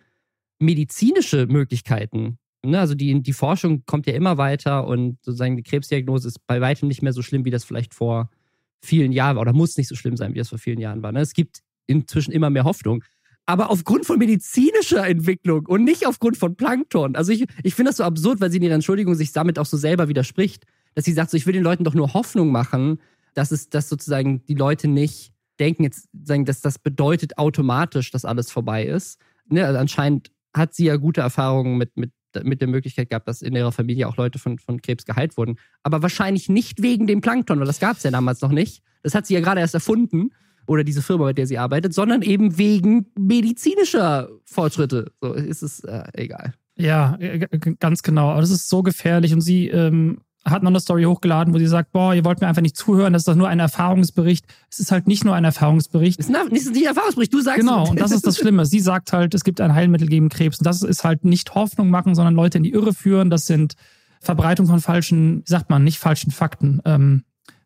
medizinische 0.60 1.46
Möglichkeiten. 1.48 2.38
Ne? 2.64 2.80
Also 2.80 2.96
die, 2.96 3.22
die 3.22 3.34
Forschung 3.34 3.84
kommt 3.86 4.08
ja 4.08 4.14
immer 4.14 4.38
weiter 4.38 4.88
und 4.88 5.18
sozusagen 5.24 5.58
die 5.58 5.64
Krebsdiagnose 5.64 6.30
ist 6.30 6.46
bei 6.48 6.62
weitem 6.62 6.88
nicht 6.88 7.02
mehr 7.02 7.14
so 7.14 7.22
schlimm, 7.22 7.44
wie 7.44 7.52
das 7.52 7.64
vielleicht 7.64 7.94
vor 7.94 8.30
vielen 8.82 9.12
Jahren 9.12 9.36
war 9.36 9.42
oder 9.42 9.54
muss 9.54 9.78
nicht 9.78 9.90
so 9.90 9.96
schlimm 9.96 10.16
sein, 10.16 10.34
wie 10.34 10.40
das 10.40 10.50
vor 10.50 10.58
vielen 10.58 10.80
Jahren 10.80 11.04
war. 11.04 11.12
Ne? 11.12 11.20
Es 11.20 11.34
gibt 11.34 11.60
inzwischen 11.86 12.32
immer 12.32 12.50
mehr 12.50 12.64
Hoffnung. 12.64 13.04
Aber 13.50 13.72
aufgrund 13.72 14.06
von 14.06 14.20
medizinischer 14.20 15.08
Entwicklung 15.08 15.66
und 15.66 15.84
nicht 15.84 16.06
aufgrund 16.06 16.38
von 16.38 16.56
Plankton. 16.56 17.16
Also 17.16 17.32
ich, 17.32 17.48
ich 17.64 17.74
finde 17.74 17.90
das 17.90 17.98
so 17.98 18.04
absurd, 18.04 18.40
weil 18.42 18.52
sie 18.52 18.58
in 18.58 18.64
ihrer 18.64 18.76
Entschuldigung 18.76 19.16
sich 19.16 19.32
damit 19.32 19.58
auch 19.58 19.66
so 19.66 19.76
selber 19.76 20.08
widerspricht, 20.08 20.68
dass 20.94 21.06
sie 21.06 21.14
sagt, 21.14 21.32
so, 21.32 21.38
ich 21.38 21.48
will 21.48 21.54
den 21.54 21.64
Leuten 21.64 21.84
doch 21.84 21.96
nur 21.96 22.14
Hoffnung 22.14 22.52
machen, 22.52 23.00
dass 23.34 23.50
es, 23.50 23.68
dass 23.68 23.90
sozusagen 23.90 24.46
die 24.46 24.54
Leute 24.54 24.88
nicht 24.88 25.34
denken, 25.60 25.82
jetzt 25.82 26.10
sagen, 26.24 26.46
dass 26.46 26.62
das 26.62 26.78
bedeutet 26.78 27.40
automatisch, 27.40 28.12
dass 28.12 28.24
alles 28.24 28.52
vorbei 28.52 28.86
ist. 28.86 29.20
Ne, 29.48 29.66
also 29.66 29.80
anscheinend 29.80 30.30
hat 30.56 30.76
sie 30.76 30.86
ja 30.86 30.98
gute 30.98 31.22
Erfahrungen 31.22 31.80
mit, 31.80 31.98
mit, 31.98 32.12
mit 32.44 32.62
der 32.62 32.68
Möglichkeit 32.68 33.10
gehabt, 33.10 33.28
dass 33.28 33.42
in 33.42 33.56
ihrer 33.56 33.72
Familie 33.72 34.08
auch 34.10 34.18
Leute 34.18 34.38
von, 34.38 34.60
von 34.60 34.80
Krebs 34.80 35.06
geheilt 35.06 35.38
wurden. 35.38 35.56
Aber 35.82 36.04
wahrscheinlich 36.04 36.50
nicht 36.50 36.84
wegen 36.84 37.08
dem 37.08 37.22
Plankton, 37.22 37.60
weil 37.60 37.66
das 37.66 37.80
gab 37.80 37.98
es 37.98 38.04
ja 38.04 38.12
damals 38.12 38.42
noch 38.42 38.52
nicht. 38.52 38.84
Das 39.02 39.16
hat 39.16 39.26
sie 39.26 39.34
ja 39.34 39.40
gerade 39.40 39.60
erst 39.60 39.74
erfunden. 39.74 40.30
Oder 40.68 40.84
diese 40.84 41.02
Firma, 41.02 41.26
mit 41.26 41.38
der 41.38 41.48
sie 41.48 41.58
arbeitet, 41.58 41.94
sondern 41.94 42.22
eben 42.22 42.58
wegen 42.58 43.08
medizinischer 43.18 44.30
Fortschritte. 44.46 45.12
So 45.22 45.34
ist 45.34 45.64
es 45.64 45.84
äh, 45.84 46.04
egal. 46.14 46.54
Ja, 46.76 47.16
äh, 47.20 47.48
ganz 47.80 48.04
genau. 48.04 48.30
Aber 48.30 48.42
das 48.42 48.52
ist 48.52 48.70
so 48.70 48.84
gefährlich. 48.84 49.34
Und 49.34 49.42
sie 49.42 49.68
ähm, 49.68 50.20
hat 50.46 50.64
noch 50.64 50.70
eine 50.70 50.80
Story 50.80 51.04
hochgeladen, 51.04 51.54
wo 51.54 51.58
sie 51.58 51.68
sagt, 51.68 51.92
boah, 51.92 52.14
ihr 52.14 52.24
wollt 52.24 52.40
mir 52.42 52.48
einfach 52.48 52.62
nicht 52.62 52.78
zuhören, 52.78 53.12
das 53.14 53.22
ist 53.22 53.28
doch 53.28 53.36
nur 53.36 53.50
ein 53.50 53.60
Erfahrungsbericht. 53.60 54.46
Es 54.72 54.80
ist 54.80 54.92
halt 54.92 55.08
nicht 55.08 55.26
nur 55.26 55.36
ein 55.36 55.44
Erfahrungsbericht. 55.44 56.20
Das 56.20 56.30
ist 56.30 56.36
ein- 56.36 56.48
nicht 56.48 56.86
Erfahrungsbericht, 56.86 57.34
du 57.34 57.42
sagst 57.42 57.60
Genau, 57.60 57.90
und 57.90 58.00
das 58.00 58.12
ist 58.12 58.26
das 58.26 58.38
Schlimme. 58.40 58.66
Sie 58.66 58.80
sagt 58.80 59.12
halt, 59.12 59.34
es 59.34 59.44
gibt 59.44 59.60
ein 59.62 59.74
Heilmittel 59.74 60.08
gegen 60.08 60.30
Krebs. 60.30 60.60
Und 60.60 60.66
das 60.66 60.82
ist 60.84 61.04
halt 61.04 61.26
nicht 61.26 61.56
Hoffnung 61.56 61.90
machen, 61.90 62.16
sondern 62.16 62.36
Leute 62.36 62.58
in 62.60 62.64
die 62.64 62.72
Irre 62.72 62.94
führen. 62.94 63.30
Das 63.30 63.46
sind 63.48 63.74
Verbreitung 64.22 64.68
von 64.68 64.80
falschen, 64.80 65.40
wie 65.40 65.50
sagt 65.50 65.70
man, 65.70 65.84
nicht 65.84 66.00
falschen 66.00 66.32
Fakten. 66.32 66.80
Ähm, 66.86 67.24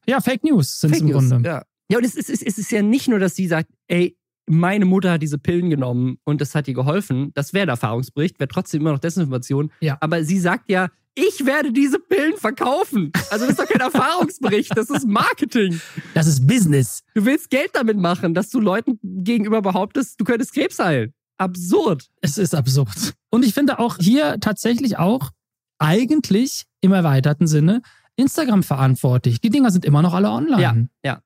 ja, 0.07 0.19
Fake 0.21 0.43
News 0.43 0.79
sind 0.79 0.93
es 0.95 1.01
im 1.01 1.07
News, 1.07 1.29
Grunde. 1.29 1.47
Ja, 1.49 1.63
ja 1.89 1.97
und 1.97 2.05
es 2.05 2.15
ist, 2.15 2.29
es, 2.29 2.41
ist, 2.41 2.71
ja 2.71 2.81
nicht 2.81 3.07
nur, 3.07 3.19
dass 3.19 3.35
sie 3.35 3.47
sagt, 3.47 3.69
ey, 3.87 4.17
meine 4.45 4.85
Mutter 4.85 5.11
hat 5.11 5.21
diese 5.21 5.37
Pillen 5.37 5.69
genommen 5.69 6.17
und 6.23 6.41
das 6.41 6.53
hat 6.55 6.67
ihr 6.67 6.73
geholfen. 6.73 7.31
Das 7.33 7.53
wäre 7.53 7.63
ein 7.63 7.69
Erfahrungsbericht, 7.69 8.39
wäre 8.39 8.47
trotzdem 8.47 8.81
immer 8.81 8.91
noch 8.91 8.99
Desinformation. 8.99 9.71
Ja. 9.79 9.97
Aber 10.01 10.23
sie 10.23 10.39
sagt 10.39 10.69
ja, 10.69 10.89
ich 11.15 11.45
werde 11.45 11.71
diese 11.71 11.99
Pillen 11.99 12.37
verkaufen. 12.37 13.11
Also 13.29 13.45
das 13.45 13.51
ist 13.51 13.59
doch 13.59 13.67
kein 13.67 13.81
Erfahrungsbericht, 13.93 14.75
das 14.75 14.89
ist 14.89 15.07
Marketing. 15.07 15.79
Das 16.13 16.27
ist 16.27 16.45
Business. 16.47 17.03
Du 17.13 17.25
willst 17.25 17.49
Geld 17.49 17.69
damit 17.73 17.97
machen, 17.97 18.33
dass 18.33 18.49
du 18.49 18.59
Leuten 18.59 18.99
gegenüber 19.03 19.61
behauptest, 19.61 20.19
du 20.19 20.25
könntest 20.25 20.53
Krebs 20.53 20.79
heilen. 20.79 21.13
Absurd. 21.37 22.09
Es 22.21 22.37
ist 22.37 22.55
absurd. 22.55 23.13
Und 23.29 23.45
ich 23.45 23.53
finde 23.53 23.79
auch 23.79 23.97
hier 23.99 24.39
tatsächlich 24.39 24.97
auch 24.97 25.31
eigentlich 25.79 26.65
im 26.81 26.93
erweiterten 26.93 27.47
Sinne 27.47 27.81
Instagram 28.15 28.63
verantwortlich. 28.63 29.41
Die 29.41 29.49
Dinger 29.49 29.71
sind 29.71 29.85
immer 29.85 30.01
noch 30.01 30.13
alle 30.13 30.29
online. 30.29 30.61
Ja. 30.61 30.75
Ja, 31.03 31.21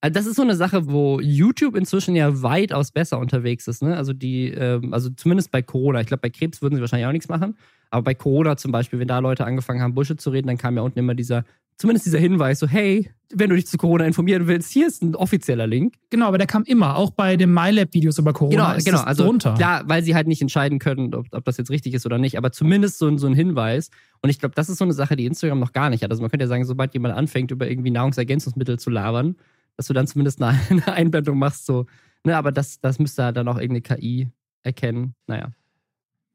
also 0.00 0.12
das 0.12 0.26
ist 0.26 0.36
so 0.36 0.42
eine 0.42 0.56
Sache, 0.56 0.90
wo 0.90 1.20
YouTube 1.20 1.76
inzwischen 1.76 2.16
ja 2.16 2.42
weitaus 2.42 2.90
besser 2.90 3.18
unterwegs 3.18 3.68
ist. 3.68 3.82
Ne? 3.82 3.96
Also 3.96 4.12
die, 4.12 4.48
ähm, 4.48 4.92
also 4.92 5.10
zumindest 5.10 5.52
bei 5.52 5.62
Corona. 5.62 6.00
Ich 6.00 6.08
glaube, 6.08 6.22
bei 6.22 6.30
Krebs 6.30 6.60
würden 6.60 6.74
sie 6.74 6.80
wahrscheinlich 6.80 7.06
auch 7.06 7.12
nichts 7.12 7.28
machen. 7.28 7.56
Aber 7.90 8.02
bei 8.02 8.14
Corona 8.14 8.56
zum 8.56 8.72
Beispiel, 8.72 8.98
wenn 8.98 9.08
da 9.08 9.18
Leute 9.20 9.44
angefangen 9.44 9.80
haben, 9.80 9.94
Bullshit 9.94 10.20
zu 10.20 10.30
reden, 10.30 10.48
dann 10.48 10.58
kam 10.58 10.76
ja 10.76 10.82
unten 10.82 10.98
immer 10.98 11.14
dieser, 11.14 11.44
zumindest 11.76 12.06
dieser 12.06 12.18
Hinweis, 12.18 12.58
so, 12.58 12.66
hey, 12.66 13.10
wenn 13.32 13.48
du 13.48 13.56
dich 13.56 13.66
zu 13.66 13.78
Corona 13.78 14.04
informieren 14.04 14.46
willst, 14.46 14.72
hier 14.72 14.86
ist 14.86 15.02
ein 15.02 15.14
offizieller 15.14 15.66
Link. 15.66 15.94
Genau, 16.10 16.26
aber 16.26 16.38
der 16.38 16.46
kam 16.46 16.64
immer. 16.64 16.96
Auch 16.96 17.10
bei 17.10 17.36
den 17.36 17.52
MyLab-Videos 17.52 18.18
über 18.18 18.32
Corona 18.32 18.74
Genau, 18.74 18.84
genau. 18.84 19.00
Also 19.02 19.24
drunter. 19.24 19.54
klar, 19.54 19.82
weil 19.86 20.02
sie 20.02 20.14
halt 20.14 20.26
nicht 20.26 20.42
entscheiden 20.42 20.78
können, 20.78 21.14
ob, 21.14 21.26
ob 21.32 21.44
das 21.44 21.56
jetzt 21.56 21.70
richtig 21.70 21.94
ist 21.94 22.06
oder 22.06 22.18
nicht, 22.18 22.36
aber 22.36 22.52
zumindest 22.52 22.98
so, 22.98 23.16
so 23.18 23.26
ein 23.26 23.34
Hinweis. 23.34 23.90
Und 24.20 24.30
ich 24.30 24.38
glaube, 24.38 24.54
das 24.54 24.68
ist 24.68 24.78
so 24.78 24.84
eine 24.84 24.92
Sache, 24.92 25.16
die 25.16 25.26
Instagram 25.26 25.60
noch 25.60 25.72
gar 25.72 25.90
nicht 25.90 26.02
hat. 26.02 26.10
Also 26.10 26.22
man 26.22 26.30
könnte 26.30 26.44
ja 26.44 26.48
sagen, 26.48 26.64
sobald 26.64 26.92
jemand 26.94 27.14
anfängt, 27.14 27.50
über 27.50 27.68
irgendwie 27.68 27.90
Nahrungsergänzungsmittel 27.90 28.78
zu 28.78 28.90
labern, 28.90 29.36
dass 29.80 29.86
du 29.86 29.94
dann 29.94 30.06
zumindest 30.06 30.42
eine, 30.42 30.60
eine 30.70 30.92
Einblendung 30.92 31.38
machst, 31.38 31.64
so. 31.64 31.86
Ne, 32.22 32.36
aber 32.36 32.52
das, 32.52 32.80
das 32.80 32.98
müsste 32.98 33.24
halt 33.24 33.38
dann 33.38 33.48
auch 33.48 33.56
irgendeine 33.56 33.80
KI 33.80 34.28
erkennen. 34.62 35.14
Naja. 35.26 35.52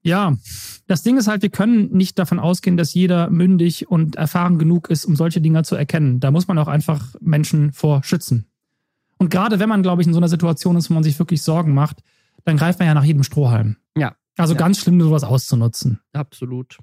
Ja, 0.02 0.36
das 0.88 1.04
Ding 1.04 1.16
ist 1.18 1.28
halt, 1.28 1.44
wir 1.44 1.50
können 1.52 1.92
nicht 1.92 2.18
davon 2.18 2.40
ausgehen, 2.40 2.76
dass 2.76 2.96
jeder 2.96 3.30
mündig 3.30 3.88
und 3.88 4.16
erfahren 4.16 4.58
genug 4.58 4.90
ist, 4.90 5.06
um 5.06 5.16
solche 5.16 5.42
Dinge 5.42 5.62
zu 5.64 5.76
erkennen. 5.76 6.20
Da 6.20 6.32
muss 6.32 6.48
man 6.48 6.58
auch 6.58 6.68
einfach 6.68 7.14
Menschen 7.22 7.72
vor 7.72 8.04
schützen. 8.04 8.48
Und 9.18 9.30
gerade 9.30 9.60
wenn 9.60 9.70
man, 9.70 9.84
glaube 9.84 10.02
ich, 10.02 10.08
in 10.08 10.14
so 10.14 10.20
einer 10.20 10.28
Situation 10.28 10.76
ist, 10.76 10.90
wo 10.90 10.96
man 10.96 11.04
sich 11.04 11.18
wirklich 11.20 11.44
Sorgen 11.44 11.76
macht, 11.76 12.02
dann 12.46 12.58
greift 12.58 12.80
man 12.80 12.88
ja 12.88 12.96
nach 12.96 13.04
jedem 13.04 13.24
Strohhalm. 13.24 13.78
Ja. 13.96 14.16
Also 14.38 14.54
Ja. 14.54 14.60
ganz 14.60 14.80
schlimm, 14.80 15.00
sowas 15.02 15.24
auszunutzen. 15.24 16.00
Absolut. 16.14 16.80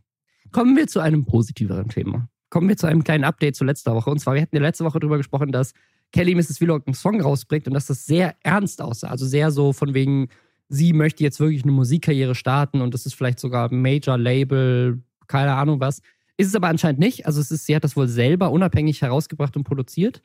Kommen 0.52 0.76
wir 0.76 0.86
zu 0.86 1.00
einem 1.00 1.24
positiveren 1.24 1.88
Thema. 1.88 2.28
Kommen 2.50 2.68
wir 2.68 2.76
zu 2.76 2.86
einem 2.86 3.02
kleinen 3.02 3.24
Update 3.24 3.56
zu 3.56 3.64
letzter 3.64 3.94
Woche. 3.96 4.10
Und 4.10 4.20
zwar, 4.20 4.34
wir 4.34 4.42
hatten 4.42 4.54
ja 4.54 4.62
letzte 4.62 4.84
Woche 4.84 5.00
darüber 5.00 5.16
gesprochen, 5.16 5.50
dass 5.50 5.72
Kelly 6.12 6.34
Mrs. 6.34 6.58
Vlog 6.58 6.86
einen 6.86 6.94
Song 6.94 7.20
rausbringt 7.20 7.66
und 7.66 7.74
dass 7.74 7.86
das 7.86 8.06
sehr 8.06 8.36
ernst 8.42 8.80
aussah. 8.80 9.08
Also 9.08 9.26
sehr 9.26 9.50
so 9.50 9.72
von 9.72 9.94
wegen, 9.94 10.28
sie 10.68 10.92
möchte 10.92 11.24
jetzt 11.24 11.40
wirklich 11.40 11.62
eine 11.62 11.72
Musikkarriere 11.72 12.34
starten 12.34 12.80
und 12.80 12.94
das 12.94 13.06
ist 13.06 13.14
vielleicht 13.14 13.40
sogar 13.40 13.70
ein 13.70 13.80
Major-Label, 13.80 15.02
keine 15.26 15.54
Ahnung 15.54 15.80
was. 15.80 16.00
Ist 16.36 16.48
es 16.48 16.54
aber 16.54 16.68
anscheinend 16.68 17.00
nicht. 17.00 17.26
Also 17.26 17.40
es 17.40 17.50
ist, 17.50 17.66
sie 17.66 17.76
hat 17.76 17.84
das 17.84 17.96
wohl 17.96 18.08
selber 18.08 18.50
unabhängig 18.50 19.02
herausgebracht 19.02 19.56
und 19.56 19.64
produziert. 19.64 20.22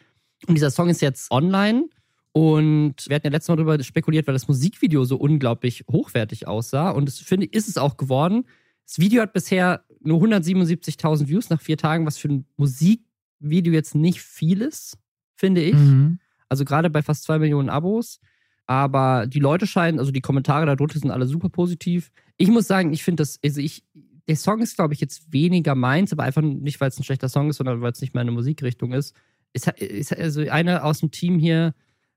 Und 0.48 0.56
dieser 0.56 0.72
Song 0.72 0.90
ist 0.90 1.02
jetzt 1.02 1.32
online. 1.32 1.90
Und 2.32 3.08
wir 3.08 3.16
hatten 3.16 3.28
ja 3.28 3.32
letztes 3.32 3.50
Mal 3.50 3.56
darüber 3.56 3.82
spekuliert, 3.84 4.28
weil 4.28 4.34
das 4.34 4.48
Musikvideo 4.48 5.04
so 5.06 5.18
unglaublich 5.18 5.84
hochwertig 5.92 6.48
aussah. 6.48 6.92
Und 6.92 7.08
das 7.08 7.20
finde 7.20 7.48
ist 7.48 7.68
es 7.68 7.78
auch 7.78 7.98
geworden. 7.98 8.46
Das 8.86 9.00
Video 9.00 9.22
hat 9.22 9.34
bisher 9.34 9.84
nur 10.02 10.22
177.000 10.22 11.28
Views 11.28 11.50
nach 11.50 11.60
vier 11.60 11.78
Tagen, 11.78 12.06
was 12.06 12.18
für 12.18 12.30
ein 12.30 12.46
Musikvideo 12.56 13.74
jetzt 13.74 13.96
nicht 13.96 14.22
viel 14.22 14.62
ist, 14.62 14.98
finde 15.38 15.62
ich. 15.62 15.76
Mhm. 15.76 16.20
Also 16.50 16.66
gerade 16.66 16.90
bei 16.90 17.02
fast 17.02 17.24
zwei 17.24 17.40
Millionen 17.40 17.70
Abos. 17.70 18.20
Aber 18.66 19.28
die 19.28 19.40
Leute 19.40 19.66
scheinen, 19.66 19.98
also 19.98 20.12
die 20.12 20.22
Kommentare 20.22 20.66
darunter 20.66 21.00
sind 21.00 21.12
alle 21.12 21.26
super 21.26 21.48
positiv. 21.48 22.12
Ich 22.36 22.50
muss 22.50 22.68
sagen, 22.68 22.92
ich 22.92 23.04
finde 23.04 23.22
das, 23.22 23.40
also 23.44 23.62
ich, 23.62 23.86
der 24.28 24.36
Song 24.36 24.62
ist, 24.62 24.76
glaube 24.76 24.94
ich, 24.94 25.00
jetzt 25.00 25.32
weniger 25.32 25.74
meins, 25.74 26.12
aber 26.12 26.24
einfach 26.24 26.42
nicht, 26.42 26.82
weil 26.82 26.90
es 26.90 27.00
ein 27.00 27.04
schlechter 27.04 27.30
Song 27.30 27.50
ist, 27.50 27.58
sondern 27.58 27.82
weil 27.82 27.94
es 27.94 28.02
nicht 28.02 28.14
meine 28.14 28.32
Musikrichtung 28.32 28.92
ist. 28.92 29.16
Hat- 29.66 29.80
ist 29.80 30.16
also 30.16 30.42
einer 30.42 30.84
aus 30.84 31.00
dem 31.00 31.12
Team 31.12 31.40
hier 31.40 31.74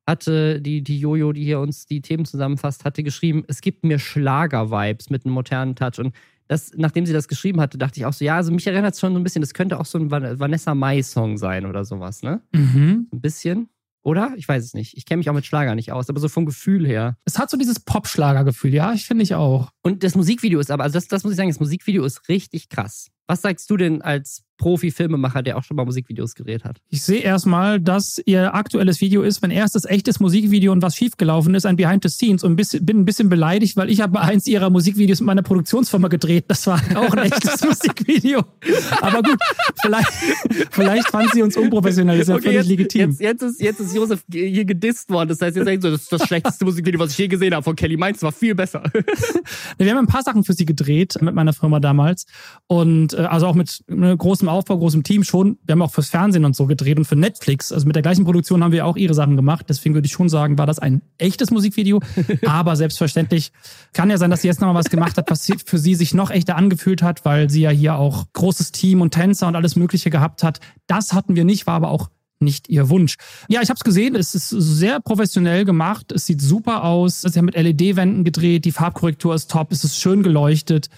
hatte, 0.06 0.60
die, 0.60 0.82
die 0.82 0.98
Jojo, 0.98 1.32
die 1.32 1.44
hier 1.44 1.60
uns 1.60 1.86
die 1.86 2.00
Themen 2.00 2.24
zusammenfasst, 2.24 2.84
hatte 2.84 3.04
geschrieben, 3.04 3.44
es 3.46 3.60
gibt 3.60 3.84
mir 3.84 4.00
Schlager-Vibes 4.00 5.08
mit 5.10 5.24
einem 5.24 5.34
modernen 5.34 5.76
Touch. 5.76 6.00
Und 6.00 6.14
das, 6.50 6.72
nachdem 6.74 7.06
sie 7.06 7.12
das 7.12 7.28
geschrieben 7.28 7.60
hatte, 7.60 7.78
dachte 7.78 8.00
ich 8.00 8.06
auch 8.06 8.12
so, 8.12 8.24
ja, 8.24 8.34
also 8.34 8.50
mich 8.50 8.66
erinnert 8.66 8.94
es 8.94 9.00
schon 9.00 9.12
so 9.12 9.20
ein 9.20 9.22
bisschen, 9.22 9.40
das 9.40 9.54
könnte 9.54 9.78
auch 9.78 9.86
so 9.86 9.98
ein 9.98 10.10
Van- 10.10 10.40
Vanessa 10.40 10.74
Mai-Song 10.74 11.38
sein 11.38 11.64
oder 11.64 11.84
sowas, 11.84 12.22
ne? 12.24 12.42
Mhm. 12.52 13.06
Ein 13.12 13.20
bisschen. 13.20 13.68
Oder? 14.02 14.32
Ich 14.36 14.48
weiß 14.48 14.64
es 14.64 14.74
nicht. 14.74 14.96
Ich 14.96 15.04
kenne 15.06 15.18
mich 15.18 15.30
auch 15.30 15.34
mit 15.34 15.46
Schlager 15.46 15.76
nicht 15.76 15.92
aus, 15.92 16.08
aber 16.08 16.18
so 16.18 16.28
vom 16.28 16.46
Gefühl 16.46 16.84
her. 16.86 17.16
Es 17.24 17.38
hat 17.38 17.50
so 17.50 17.56
dieses 17.56 17.78
Pop-Schlager-Gefühl, 17.78 18.74
ja, 18.74 18.92
ich 18.94 19.06
finde 19.06 19.22
ich 19.22 19.34
auch. 19.36 19.70
Und 19.82 20.02
das 20.02 20.16
Musikvideo 20.16 20.58
ist 20.58 20.72
aber, 20.72 20.82
also 20.82 20.94
das, 20.94 21.06
das 21.06 21.22
muss 21.22 21.34
ich 21.34 21.36
sagen, 21.36 21.50
das 21.50 21.60
Musikvideo 21.60 22.04
ist 22.04 22.28
richtig 22.28 22.68
krass. 22.68 23.10
Was 23.28 23.42
sagst 23.42 23.70
du 23.70 23.76
denn 23.76 24.02
als 24.02 24.42
Profi-Filmemacher, 24.60 25.42
der 25.42 25.56
auch 25.56 25.64
schon 25.64 25.76
mal 25.76 25.84
Musikvideos 25.84 26.34
gedreht 26.34 26.64
hat? 26.64 26.76
Ich 26.90 27.02
sehe 27.02 27.20
erstmal, 27.20 27.80
dass 27.80 28.20
ihr 28.26 28.54
aktuelles 28.54 29.00
Video 29.00 29.22
ist, 29.22 29.42
wenn 29.42 29.50
erstes 29.50 29.86
echtes 29.86 30.20
Musikvideo 30.20 30.70
und 30.70 30.82
was 30.82 30.94
schiefgelaufen 30.94 31.54
ist, 31.54 31.66
ein 31.66 31.76
Behind 31.76 32.02
the 32.02 32.10
Scenes 32.10 32.44
und 32.44 32.56
bin 32.56 33.00
ein 33.00 33.04
bisschen 33.04 33.28
beleidigt, 33.28 33.76
weil 33.76 33.90
ich 33.90 34.00
habe 34.00 34.20
eins 34.20 34.46
ihrer 34.46 34.70
Musikvideos 34.70 35.20
mit 35.20 35.26
meiner 35.26 35.42
Produktionsfirma 35.42 36.08
gedreht. 36.08 36.44
Das 36.48 36.66
war 36.66 36.80
auch 36.94 37.12
ein 37.14 37.32
echtes 37.32 37.64
Musikvideo. 37.64 38.44
Aber 39.00 39.22
gut, 39.22 39.38
vielleicht, 39.80 40.12
vielleicht 40.70 41.08
fand 41.08 41.32
sie 41.32 41.42
uns 41.42 41.56
unprofessionell, 41.56 42.18
das 42.18 42.28
ist 42.28 42.34
ja 42.34 42.40
völlig 42.40 42.54
jetzt, 42.56 42.68
legitim. 42.68 43.10
Jetzt, 43.10 43.20
jetzt, 43.20 43.42
ist, 43.42 43.60
jetzt 43.62 43.80
ist 43.80 43.96
Josef 43.96 44.22
hier 44.30 44.64
gedisst 44.66 45.08
worden. 45.08 45.30
Das 45.30 45.40
heißt, 45.40 45.56
jetzt 45.56 45.64
sagt 45.64 45.82
so, 45.82 45.90
das 45.90 46.02
ist 46.02 46.12
das 46.12 46.26
schlechteste 46.26 46.64
Musikvideo, 46.66 47.00
was 47.00 47.12
ich 47.12 47.18
je 47.18 47.28
gesehen 47.28 47.54
habe 47.54 47.64
von 47.64 47.74
Kelly. 47.74 47.96
Meins 47.96 48.22
war 48.22 48.32
viel 48.32 48.54
besser. 48.54 48.82
Wir 49.78 49.90
haben 49.90 49.98
ein 49.98 50.06
paar 50.06 50.22
Sachen 50.22 50.44
für 50.44 50.52
sie 50.52 50.66
gedreht 50.66 51.16
mit 51.22 51.34
meiner 51.34 51.54
Firma 51.54 51.80
damals 51.80 52.26
und 52.66 53.14
äh, 53.14 53.22
also 53.22 53.46
auch 53.46 53.54
mit 53.54 53.82
ne, 53.88 54.16
großem 54.16 54.48
Aufbau, 54.50 54.78
großem 54.78 55.02
Team 55.02 55.24
schon. 55.24 55.58
Wir 55.64 55.72
haben 55.72 55.82
auch 55.82 55.92
fürs 55.92 56.08
Fernsehen 56.08 56.44
und 56.44 56.56
so 56.56 56.66
gedreht 56.66 56.98
und 56.98 57.04
für 57.04 57.16
Netflix. 57.16 57.72
Also 57.72 57.86
mit 57.86 57.96
der 57.96 58.02
gleichen 58.02 58.24
Produktion 58.24 58.62
haben 58.62 58.72
wir 58.72 58.86
auch 58.86 58.96
ihre 58.96 59.14
Sachen 59.14 59.36
gemacht. 59.36 59.66
Deswegen 59.68 59.94
würde 59.94 60.06
ich 60.06 60.12
schon 60.12 60.28
sagen, 60.28 60.58
war 60.58 60.66
das 60.66 60.78
ein 60.78 61.02
echtes 61.18 61.50
Musikvideo. 61.50 62.00
Aber 62.46 62.76
selbstverständlich 62.76 63.52
kann 63.92 64.10
ja 64.10 64.18
sein, 64.18 64.30
dass 64.30 64.42
sie 64.42 64.48
jetzt 64.48 64.60
nochmal 64.60 64.76
was 64.76 64.90
gemacht 64.90 65.16
hat, 65.16 65.30
was 65.30 65.48
für 65.64 65.78
sie 65.78 65.94
sich 65.94 66.14
noch 66.14 66.30
echter 66.30 66.56
angefühlt 66.56 67.02
hat, 67.02 67.24
weil 67.24 67.50
sie 67.50 67.62
ja 67.62 67.70
hier 67.70 67.96
auch 67.96 68.26
großes 68.32 68.72
Team 68.72 69.00
und 69.00 69.12
Tänzer 69.12 69.48
und 69.48 69.56
alles 69.56 69.76
Mögliche 69.76 70.10
gehabt 70.10 70.42
hat. 70.42 70.60
Das 70.86 71.12
hatten 71.12 71.36
wir 71.36 71.44
nicht, 71.44 71.66
war 71.66 71.74
aber 71.74 71.90
auch 71.90 72.10
nicht 72.40 72.68
ihr 72.68 72.88
Wunsch. 72.88 73.16
Ja, 73.48 73.60
ich 73.62 73.68
habe 73.68 73.76
es 73.76 73.84
gesehen, 73.84 74.14
es 74.16 74.34
ist 74.34 74.48
sehr 74.48 75.00
professionell 75.00 75.64
gemacht, 75.64 76.10
es 76.12 76.26
sieht 76.26 76.40
super 76.40 76.84
aus, 76.84 77.20
sie 77.20 77.38
haben 77.38 77.46
mit 77.46 77.56
LED-Wänden 77.56 78.24
gedreht, 78.24 78.64
die 78.64 78.72
Farbkorrektur 78.72 79.34
ist 79.34 79.50
top, 79.50 79.72
es 79.72 79.84
ist 79.84 79.98
schön 79.98 80.22
geleuchtet. 80.22 80.88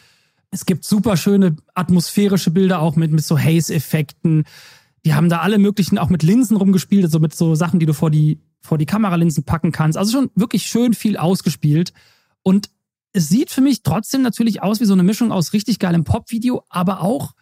Es 0.53 0.67
gibt 0.67 0.85
super 0.85 1.17
schöne 1.17 1.57
atmosphärische 1.75 2.51
Bilder 2.51 2.81
auch 2.81 2.95
mit, 2.95 3.11
mit 3.11 3.25
so 3.25 3.39
Haze-Effekten. 3.39 4.45
Die 5.05 5.15
haben 5.15 5.29
da 5.29 5.41
alle 5.41 5.59
möglichen, 5.59 5.99
auch 5.99 6.11
mit 6.11 6.23
Linsen 6.23 6.57
rumgespielt, 6.57 7.05
also 7.05 7.19
mit 7.19 7.35
so 7.35 7.55
Sachen, 7.55 7.81
die 7.81 7.87
du 7.87 7.95
vor 7.95 8.11
die, 8.11 8.39
vor 8.61 8.79
die 8.79 8.87
Kameralinsen 8.87 9.45
packen 9.45 9.73
kannst. 9.73 9.99
Also 9.99 10.13
schon 10.13 10.31
wirklich 10.35 10.65
schön 10.67 10.95
viel 10.95 11.17
ausgespielt. 11.17 11.93
Und 12.43 12.69
es 13.13 13.29
sieht 13.29 13.51
für 13.51 13.63
mich 13.63 13.83
trotzdem 13.83 14.23
natürlich 14.23 14.63
aus 14.63 14.79
wie 14.81 14.85
so 14.85 14.93
eine 14.93 15.03
Mischung 15.03 15.33
aus 15.33 15.55
richtig 15.55 15.79
geilem 15.79 16.05
Pop-Video, 16.05 16.65
aber 16.69 17.01
auch 17.01 17.33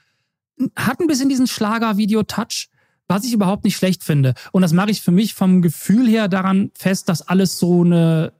hat 0.76 1.00
ein 1.00 1.06
bisschen 1.06 1.28
diesen 1.28 1.46
Schlager-Video-Touch, 1.46 2.68
was 3.08 3.24
ich 3.24 3.32
überhaupt 3.32 3.64
nicht 3.64 3.76
schlecht 3.76 4.04
finde. 4.04 4.34
Und 4.52 4.62
das 4.62 4.72
mache 4.72 4.90
ich 4.90 5.00
für 5.02 5.10
mich 5.10 5.34
vom 5.34 5.62
Gefühl 5.62 6.08
her 6.08 6.28
daran 6.28 6.70
fest, 6.74 7.08
dass 7.08 7.22
alles 7.22 7.58
so 7.58 7.82
eine, 7.82 8.32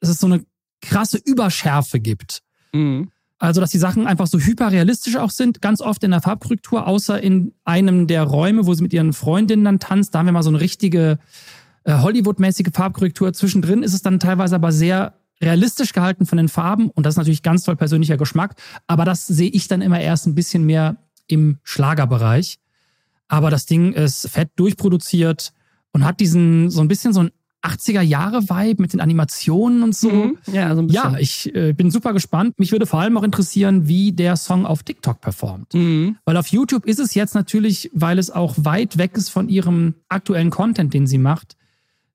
dass 0.00 0.08
es 0.08 0.18
so 0.18 0.26
eine 0.26 0.44
krasse 0.80 1.18
Überschärfe 1.18 2.00
gibt. 2.00 2.42
Mhm. 2.72 3.10
Also, 3.44 3.60
dass 3.60 3.70
die 3.70 3.78
Sachen 3.78 4.06
einfach 4.06 4.26
so 4.26 4.38
hyperrealistisch 4.38 5.16
auch 5.16 5.28
sind, 5.28 5.60
ganz 5.60 5.82
oft 5.82 6.02
in 6.02 6.12
der 6.12 6.22
Farbkorrektur, 6.22 6.86
außer 6.86 7.22
in 7.22 7.52
einem 7.64 8.06
der 8.06 8.22
Räume, 8.22 8.66
wo 8.66 8.72
sie 8.72 8.82
mit 8.82 8.94
ihren 8.94 9.12
Freundinnen 9.12 9.64
dann 9.64 9.78
tanzt. 9.78 10.14
Da 10.14 10.20
haben 10.20 10.26
wir 10.26 10.32
mal 10.32 10.42
so 10.42 10.48
eine 10.48 10.60
richtige 10.60 11.18
äh, 11.84 11.98
Hollywood-mäßige 11.98 12.70
Farbkorrektur. 12.72 13.34
Zwischendrin 13.34 13.82
ist 13.82 13.92
es 13.92 14.00
dann 14.00 14.18
teilweise 14.18 14.54
aber 14.54 14.72
sehr 14.72 15.18
realistisch 15.42 15.92
gehalten 15.92 16.24
von 16.24 16.38
den 16.38 16.48
Farben 16.48 16.88
und 16.88 17.04
das 17.04 17.14
ist 17.14 17.18
natürlich 17.18 17.42
ganz 17.42 17.64
toll 17.64 17.76
persönlicher 17.76 18.16
Geschmack. 18.16 18.54
Aber 18.86 19.04
das 19.04 19.26
sehe 19.26 19.50
ich 19.50 19.68
dann 19.68 19.82
immer 19.82 20.00
erst 20.00 20.26
ein 20.26 20.34
bisschen 20.34 20.64
mehr 20.64 20.96
im 21.26 21.58
Schlagerbereich. 21.64 22.58
Aber 23.28 23.50
das 23.50 23.66
Ding 23.66 23.92
ist 23.92 24.26
fett 24.30 24.52
durchproduziert 24.56 25.52
und 25.92 26.04
hat 26.06 26.20
diesen 26.20 26.70
so 26.70 26.80
ein 26.80 26.88
bisschen 26.88 27.12
so 27.12 27.28
ein 27.64 27.70
80er-Jahre-Vibe 27.70 28.82
mit 28.82 28.92
den 28.92 29.00
Animationen 29.00 29.82
und 29.82 29.94
so. 29.94 30.10
Mhm. 30.10 30.38
Ja, 30.52 30.74
so 30.74 30.82
ein 30.82 30.86
bisschen. 30.86 31.12
Ja, 31.12 31.18
ich 31.18 31.54
äh, 31.54 31.72
bin 31.72 31.90
super 31.90 32.12
gespannt. 32.12 32.58
Mich 32.58 32.72
würde 32.72 32.86
vor 32.86 33.00
allem 33.00 33.16
auch 33.16 33.22
interessieren, 33.22 33.88
wie 33.88 34.12
der 34.12 34.36
Song 34.36 34.66
auf 34.66 34.82
TikTok 34.82 35.20
performt. 35.20 35.74
Mhm. 35.74 36.16
Weil 36.24 36.36
auf 36.36 36.48
YouTube 36.48 36.86
ist 36.86 37.00
es 37.00 37.14
jetzt 37.14 37.34
natürlich, 37.34 37.90
weil 37.94 38.18
es 38.18 38.30
auch 38.30 38.54
weit 38.58 38.98
weg 38.98 39.16
ist 39.16 39.30
von 39.30 39.48
ihrem 39.48 39.94
aktuellen 40.08 40.50
Content, 40.50 40.94
den 40.94 41.06
sie 41.06 41.18
macht, 41.18 41.56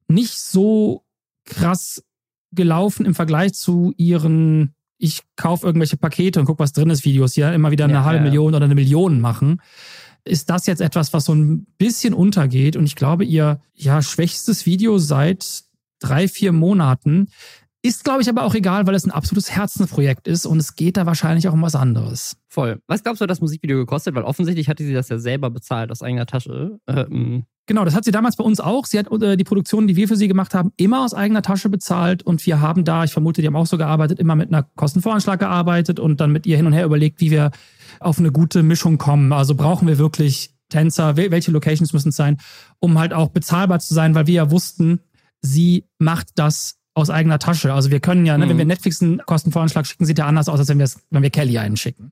nicht 0.07 0.39
so 0.39 1.03
krass 1.45 2.03
gelaufen 2.51 3.05
im 3.05 3.15
Vergleich 3.15 3.53
zu 3.53 3.93
ihren 3.97 4.73
ich 5.01 5.21
kaufe 5.38 5.65
irgendwelche 5.65 5.95
Pakete 5.95 6.41
und 6.41 6.45
guck, 6.45 6.59
was 6.59 6.73
drin 6.73 6.89
ist, 6.89 7.05
Videos, 7.05 7.38
ja 7.38 7.53
immer 7.53 7.71
wieder 7.71 7.85
eine 7.85 7.93
Ja, 7.93 8.03
halbe 8.03 8.17
ja. 8.17 8.23
Million 8.25 8.53
oder 8.53 8.65
eine 8.65 8.75
Million 8.75 9.21
machen. 9.21 9.62
Ist 10.23 10.49
das 10.49 10.65
jetzt 10.67 10.82
etwas, 10.82 11.13
was 11.13 11.25
so 11.25 11.34
ein 11.34 11.65
bisschen 11.77 12.13
untergeht? 12.13 12.75
Und 12.75 12.86
ich 12.86 12.95
glaube, 12.95 13.23
ihr 13.25 13.62
ja 13.73 14.01
schwächstes 14.01 14.65
Video 14.65 14.97
seit 14.97 15.63
drei, 15.99 16.27
vier 16.27 16.51
Monaten 16.51 17.29
ist, 17.82 18.04
glaube 18.04 18.22
ich, 18.22 18.30
aber 18.30 18.44
auch 18.44 18.56
egal, 18.56 18.88
weil 18.88 18.96
es 18.96 19.06
ein 19.06 19.12
absolutes 19.12 19.52
Herzensprojekt 19.52 20.28
ist 20.28 20.46
und 20.46 20.58
es 20.58 20.76
geht 20.76 20.98
da 20.98 21.06
wahrscheinlich 21.06 21.48
auch 21.48 21.54
um 21.54 21.62
was 21.62 21.76
anderes. 21.76 22.36
Voll. 22.50 22.80
Was 22.88 23.04
glaubst 23.04 23.22
du, 23.22 23.24
hat 23.24 23.30
das 23.30 23.42
Musikvideo 23.42 23.78
gekostet? 23.78 24.15
Weil 24.15 24.24
offensichtlich 24.24 24.68
hatte 24.68 24.84
sie 24.84 24.94
das 24.94 25.08
ja 25.10 25.18
selber 25.20 25.50
bezahlt 25.50 25.92
aus 25.92 26.02
eigener 26.02 26.26
Tasche. 26.26 26.80
Ähm, 26.88 27.46
Genau, 27.68 27.86
das 27.86 27.94
hat 27.94 28.04
sie 28.04 28.10
damals 28.10 28.36
bei 28.36 28.44
uns 28.44 28.60
auch. 28.60 28.88
Sie 28.88 28.98
hat 28.98 29.12
äh, 29.22 29.38
die 29.38 29.44
Produktionen, 29.44 29.88
die 29.88 29.96
wir 29.96 30.08
für 30.08 30.15
sie 30.15 30.28
gemacht 30.28 30.56
haben, 30.56 30.72
immer 30.76 31.06
aus 31.06 31.13
eigener 31.13 31.44
Tasche 31.44 31.70
bezahlt 31.70 32.24
und 32.24 32.44
wir 32.48 32.62
haben 32.62 32.84
da, 32.84 33.04
ich 33.04 33.12
vermute, 33.12 33.42
die 33.42 33.48
haben 33.48 33.56
auch 33.56 33.68
so 33.68 33.78
gearbeitet, 33.78 34.18
immer 34.20 34.34
mit 34.34 34.52
einer 34.52 34.63
Kostenvoranschlag 34.63 35.39
gearbeitet 35.39 36.00
und 36.00 36.20
dann 36.20 36.32
mit 36.32 36.48
ihr 36.48 36.58
hin 36.58 36.65
und 36.65 36.74
her 36.74 36.84
überlegt, 36.84 37.22
wie 37.22 37.30
wir 37.30 37.52
auf 38.00 38.18
eine 38.18 38.32
gute 38.32 38.63
Mischung 38.63 38.98
kommen. 38.98 39.32
Also 39.34 39.54
brauchen 39.54 39.88
wir 39.88 40.00
wirklich 40.00 40.56
Tänzer, 40.70 41.12
wel- 41.15 41.30
welche 41.30 41.52
Locations 41.52 41.94
müssen 41.94 42.10
es 42.10 42.15
sein, 42.15 42.38
um 42.80 42.98
halt 42.98 43.13
auch 43.13 43.30
bezahlbar 43.30 43.80
zu 43.80 43.94
sein, 43.94 44.15
weil 44.15 44.26
wir 44.26 44.34
ja 44.34 44.50
wussten, 44.50 45.02
sie 45.44 45.86
macht 46.00 46.30
das 46.38 46.79
aus 46.93 47.10
eigener 47.10 47.39
Tasche. 47.39 47.73
Also 47.73 47.91
wir 47.91 47.99
können 47.99 48.25
ja, 48.25 48.38
ne, 48.38 48.45
Mhm. 48.45 48.49
wenn 48.52 48.58
wir 48.60 48.65
Netflix 48.65 49.02
einen 49.02 49.19
Kostenvoranschlag 49.25 49.86
schicken, 49.88 50.06
sieht 50.06 50.17
ja 50.19 50.25
anders 50.25 50.49
aus, 50.49 50.60
als 50.60 50.69
wenn, 50.69 50.80
wenn 51.12 51.23
wir 51.23 51.30
Kelly 51.30 51.58
einen 51.58 51.78
schicken. 51.78 52.12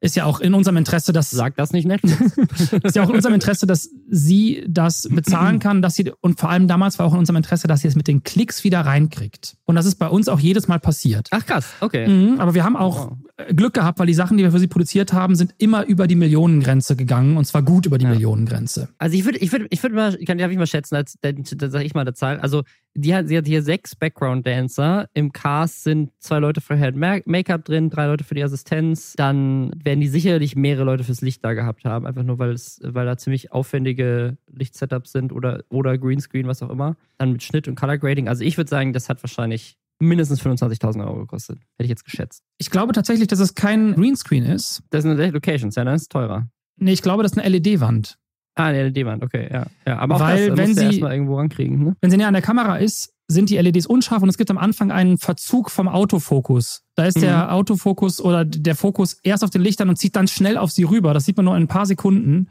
Ist 0.00 0.16
ja 0.16 0.24
auch 0.24 0.40
in 0.40 0.52
unserem 0.52 0.78
Interesse, 0.78 1.12
dass 1.12 1.30
sag 1.30 1.54
das 1.54 1.72
nicht 1.72 1.84
Netflix. 1.86 2.18
ist 2.82 2.96
ja 2.96 3.04
auch 3.04 3.08
in 3.10 3.14
unserem 3.14 3.34
Interesse, 3.36 3.68
dass 3.68 3.88
sie 4.10 4.64
das 4.66 5.08
bezahlen 5.08 5.60
kann, 5.60 5.80
dass 5.80 5.94
sie, 5.94 6.10
und 6.20 6.40
vor 6.40 6.50
allem 6.50 6.66
damals 6.66 6.98
war 6.98 7.06
auch 7.06 7.12
in 7.12 7.20
unserem 7.20 7.36
Interesse, 7.36 7.68
dass 7.68 7.82
sie 7.82 7.86
es 7.88 7.94
mit 7.94 8.08
den 8.08 8.24
Klicks 8.24 8.64
wieder 8.64 8.80
reinkriegt. 8.80 9.56
Und 9.64 9.76
das 9.76 9.86
ist 9.86 10.00
bei 10.00 10.08
uns 10.08 10.26
auch 10.28 10.40
jedes 10.40 10.66
Mal 10.66 10.80
passiert. 10.80 11.28
Ach 11.30 11.46
krass, 11.46 11.66
okay. 11.78 12.08
Mhm, 12.08 12.40
aber 12.40 12.54
wir 12.54 12.64
haben 12.64 12.76
auch 12.76 13.10
Wow. 13.10 13.16
Glück 13.56 13.74
gehabt, 13.74 14.00
weil 14.00 14.06
die 14.08 14.14
Sachen, 14.14 14.36
die 14.36 14.42
wir 14.42 14.50
für 14.50 14.58
sie 14.58 14.66
produziert 14.66 15.12
haben, 15.12 15.36
sind 15.36 15.54
immer 15.58 15.84
über 15.86 16.08
die 16.08 16.16
Millionengrenze 16.16 16.96
gegangen 16.96 17.36
und 17.36 17.44
zwar 17.44 17.62
gut 17.62 17.86
über 17.86 17.98
die 17.98 18.04
Ja. 18.04 18.10
Millionengrenze. 18.10 18.88
Also 18.98 19.16
ich 19.16 19.24
würde, 19.24 19.38
ich 19.38 19.52
würde, 19.52 19.66
ich 19.70 19.82
würde 19.84 19.94
mal, 19.94 20.16
kann, 20.26 20.36
darf 20.36 20.50
ich 20.50 20.58
mal 20.58 20.66
schätzen, 20.66 20.96
als, 20.96 21.16
dann, 21.20 21.44
dann 21.56 21.70
sage 21.70 21.84
ich 21.84 21.94
mal 21.94 22.00
eine 22.02 22.14
Zahl. 22.14 22.40
Also 22.40 22.62
die 22.94 23.14
hat, 23.14 23.28
sie 23.28 23.36
hat 23.36 23.46
hier 23.46 23.62
sechs 23.62 23.96
Background-Dancer. 23.96 25.08
Im 25.14 25.32
Cast 25.32 25.84
sind 25.84 26.10
zwei 26.18 26.38
Leute 26.38 26.60
für 26.60 26.76
Head 26.76 26.96
Make-up 26.96 27.64
drin, 27.64 27.90
drei 27.90 28.06
Leute 28.06 28.24
für 28.24 28.34
die 28.34 28.42
Assistenz. 28.42 29.14
Dann 29.16 29.72
werden 29.82 30.00
die 30.00 30.08
sicherlich 30.08 30.56
mehrere 30.56 30.84
Leute 30.84 31.04
fürs 31.04 31.20
Licht 31.22 31.44
da 31.44 31.54
gehabt 31.54 31.84
haben, 31.84 32.06
einfach 32.06 32.22
nur 32.22 32.38
weil 32.38 32.50
es, 32.50 32.80
weil 32.82 33.06
da 33.06 33.16
ziemlich 33.16 33.52
aufwendige 33.52 34.36
Lichtsetups 34.52 35.12
sind 35.12 35.32
oder, 35.32 35.64
oder 35.70 35.96
Greenscreen, 35.96 36.46
was 36.46 36.62
auch 36.62 36.70
immer. 36.70 36.96
Dann 37.18 37.32
mit 37.32 37.42
Schnitt 37.42 37.68
und 37.68 37.76
Color 37.76 37.98
Grading. 37.98 38.28
Also 38.28 38.44
ich 38.44 38.56
würde 38.56 38.68
sagen, 38.68 38.92
das 38.92 39.08
hat 39.08 39.22
wahrscheinlich 39.22 39.76
mindestens 39.98 40.42
25.000 40.42 41.06
Euro 41.06 41.20
gekostet. 41.20 41.58
Hätte 41.58 41.84
ich 41.84 41.90
jetzt 41.90 42.04
geschätzt. 42.04 42.42
Ich 42.58 42.70
glaube 42.70 42.92
tatsächlich, 42.92 43.28
dass 43.28 43.38
es 43.38 43.54
kein 43.54 43.94
Greenscreen 43.94 44.44
ist. 44.44 44.82
Das 44.90 45.02
sind 45.02 45.16
Locations, 45.32 45.74
ja, 45.74 45.84
dann 45.84 45.94
ist 45.94 46.02
es 46.02 46.08
teurer. 46.08 46.48
Nee, 46.76 46.92
ich 46.92 47.02
glaube, 47.02 47.22
das 47.22 47.32
ist 47.32 47.38
eine 47.38 47.48
LED-Wand. 47.48 48.18
Ah, 48.54 48.66
eine 48.66 48.88
LED-Wand, 48.88 49.22
okay, 49.22 49.48
ja. 49.50 49.66
ja. 49.86 49.98
Aber 49.98 50.16
auch 50.16 50.20
Weil, 50.20 50.48
das 50.50 50.58
wenn 50.58 50.68
musst 50.68 50.76
du 50.78 50.80
sie- 50.82 50.86
erstmal 50.88 51.12
irgendwo 51.12 51.36
rankriegen, 51.36 51.82
ne? 51.84 51.96
Wenn 52.00 52.10
sie 52.10 52.16
näher 52.18 52.28
an 52.28 52.34
der 52.34 52.42
Kamera 52.42 52.76
ist, 52.76 53.14
sind 53.28 53.48
die 53.48 53.56
LEDs 53.56 53.86
unscharf 53.86 54.22
und 54.22 54.28
es 54.28 54.36
gibt 54.36 54.50
am 54.50 54.58
Anfang 54.58 54.90
einen 54.92 55.16
Verzug 55.16 55.70
vom 55.70 55.88
Autofokus. 55.88 56.82
Da 56.96 57.04
ist 57.06 57.22
der 57.22 57.54
Autofokus 57.54 58.20
oder 58.20 58.44
der 58.44 58.74
Fokus 58.74 59.14
erst 59.22 59.42
auf 59.42 59.48
den 59.50 59.62
Lichtern 59.62 59.88
und 59.88 59.96
zieht 59.96 60.16
dann 60.16 60.28
schnell 60.28 60.58
auf 60.58 60.70
sie 60.70 60.82
rüber. 60.84 61.14
Das 61.14 61.24
sieht 61.24 61.36
man 61.38 61.46
nur 61.46 61.56
in 61.56 61.62
ein 61.62 61.68
paar 61.68 61.86
Sekunden. 61.86 62.48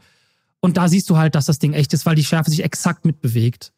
Und 0.60 0.76
da 0.76 0.88
siehst 0.88 1.08
du 1.10 1.16
halt, 1.16 1.36
dass 1.36 1.46
das 1.46 1.58
Ding 1.60 1.72
echt 1.72 1.92
ist, 1.92 2.04
weil 2.04 2.16
die 2.16 2.24
Schärfe 2.24 2.50
sich 2.50 2.64
exakt 2.64 3.04
mitbewegt. 3.04 3.72